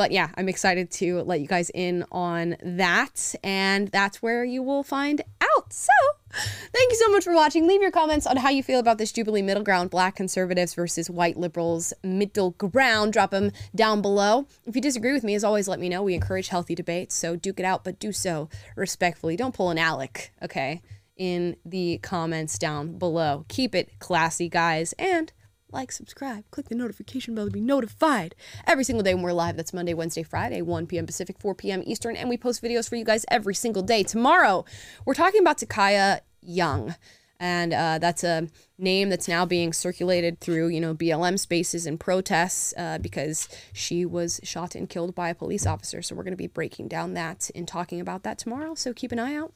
but 0.00 0.12
yeah, 0.12 0.30
I'm 0.34 0.48
excited 0.48 0.90
to 0.92 1.20
let 1.24 1.42
you 1.42 1.46
guys 1.46 1.70
in 1.74 2.06
on 2.10 2.56
that, 2.62 3.34
and 3.44 3.88
that's 3.88 4.22
where 4.22 4.42
you 4.42 4.62
will 4.62 4.82
find 4.82 5.20
out. 5.42 5.72
So, 5.74 5.92
thank 6.32 6.90
you 6.90 6.96
so 6.96 7.10
much 7.10 7.24
for 7.24 7.34
watching. 7.34 7.66
Leave 7.68 7.82
your 7.82 7.90
comments 7.90 8.26
on 8.26 8.38
how 8.38 8.48
you 8.48 8.62
feel 8.62 8.80
about 8.80 8.96
this 8.96 9.12
Jubilee 9.12 9.42
middle 9.42 9.62
ground, 9.62 9.90
black 9.90 10.16
conservatives 10.16 10.72
versus 10.72 11.10
white 11.10 11.36
liberals 11.36 11.92
middle 12.02 12.52
ground. 12.52 13.12
Drop 13.12 13.30
them 13.30 13.52
down 13.74 14.00
below. 14.00 14.46
If 14.64 14.74
you 14.74 14.80
disagree 14.80 15.12
with 15.12 15.22
me, 15.22 15.34
as 15.34 15.44
always, 15.44 15.68
let 15.68 15.78
me 15.78 15.90
know. 15.90 16.02
We 16.02 16.14
encourage 16.14 16.48
healthy 16.48 16.74
debates, 16.74 17.14
so 17.14 17.36
duke 17.36 17.60
it 17.60 17.66
out, 17.66 17.84
but 17.84 17.98
do 17.98 18.10
so 18.10 18.48
respectfully. 18.76 19.36
Don't 19.36 19.54
pull 19.54 19.68
an 19.68 19.76
Alec, 19.76 20.32
okay, 20.42 20.80
in 21.18 21.56
the 21.62 21.98
comments 21.98 22.58
down 22.58 22.96
below. 22.96 23.44
Keep 23.48 23.74
it 23.74 23.98
classy, 23.98 24.48
guys, 24.48 24.94
and 24.94 25.30
like, 25.72 25.92
subscribe, 25.92 26.44
click 26.50 26.68
the 26.68 26.74
notification 26.74 27.34
bell 27.34 27.46
to 27.46 27.50
be 27.50 27.60
notified 27.60 28.34
every 28.66 28.84
single 28.84 29.02
day 29.02 29.14
when 29.14 29.22
we're 29.22 29.32
live. 29.32 29.56
That's 29.56 29.72
Monday, 29.72 29.94
Wednesday, 29.94 30.22
Friday, 30.22 30.62
1 30.62 30.86
p.m. 30.86 31.06
Pacific, 31.06 31.38
4 31.38 31.54
p.m. 31.54 31.82
Eastern, 31.84 32.16
and 32.16 32.28
we 32.28 32.36
post 32.36 32.62
videos 32.62 32.88
for 32.88 32.96
you 32.96 33.04
guys 33.04 33.24
every 33.30 33.54
single 33.54 33.82
day. 33.82 34.02
Tomorrow, 34.02 34.64
we're 35.04 35.14
talking 35.14 35.40
about 35.40 35.58
Ta'Kiya 35.58 36.20
Young. 36.40 36.94
And 37.42 37.72
uh, 37.72 37.98
that's 37.98 38.22
a 38.22 38.48
name 38.76 39.08
that's 39.08 39.26
now 39.26 39.46
being 39.46 39.72
circulated 39.72 40.40
through, 40.40 40.68
you 40.68 40.80
know, 40.80 40.94
BLM 40.94 41.38
spaces 41.38 41.86
and 41.86 41.98
protests 41.98 42.74
uh, 42.76 42.98
because 42.98 43.48
she 43.72 44.04
was 44.04 44.40
shot 44.44 44.74
and 44.74 44.90
killed 44.90 45.14
by 45.14 45.30
a 45.30 45.34
police 45.34 45.66
officer. 45.66 46.02
So 46.02 46.14
we're 46.14 46.22
going 46.22 46.32
to 46.32 46.36
be 46.36 46.46
breaking 46.46 46.88
down 46.88 47.14
that 47.14 47.50
and 47.54 47.66
talking 47.66 47.98
about 47.98 48.24
that 48.24 48.36
tomorrow. 48.36 48.74
So 48.74 48.92
keep 48.92 49.10
an 49.10 49.18
eye 49.18 49.34
out. 49.34 49.54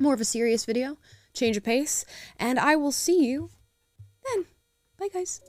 More 0.00 0.14
of 0.14 0.20
a 0.20 0.24
serious 0.24 0.64
video, 0.64 0.98
change 1.32 1.56
of 1.56 1.62
pace, 1.62 2.04
and 2.38 2.58
I 2.58 2.74
will 2.74 2.92
see 2.92 3.24
you 3.24 3.50
then. 4.34 4.46
Bye, 5.02 5.08
guys. 5.08 5.40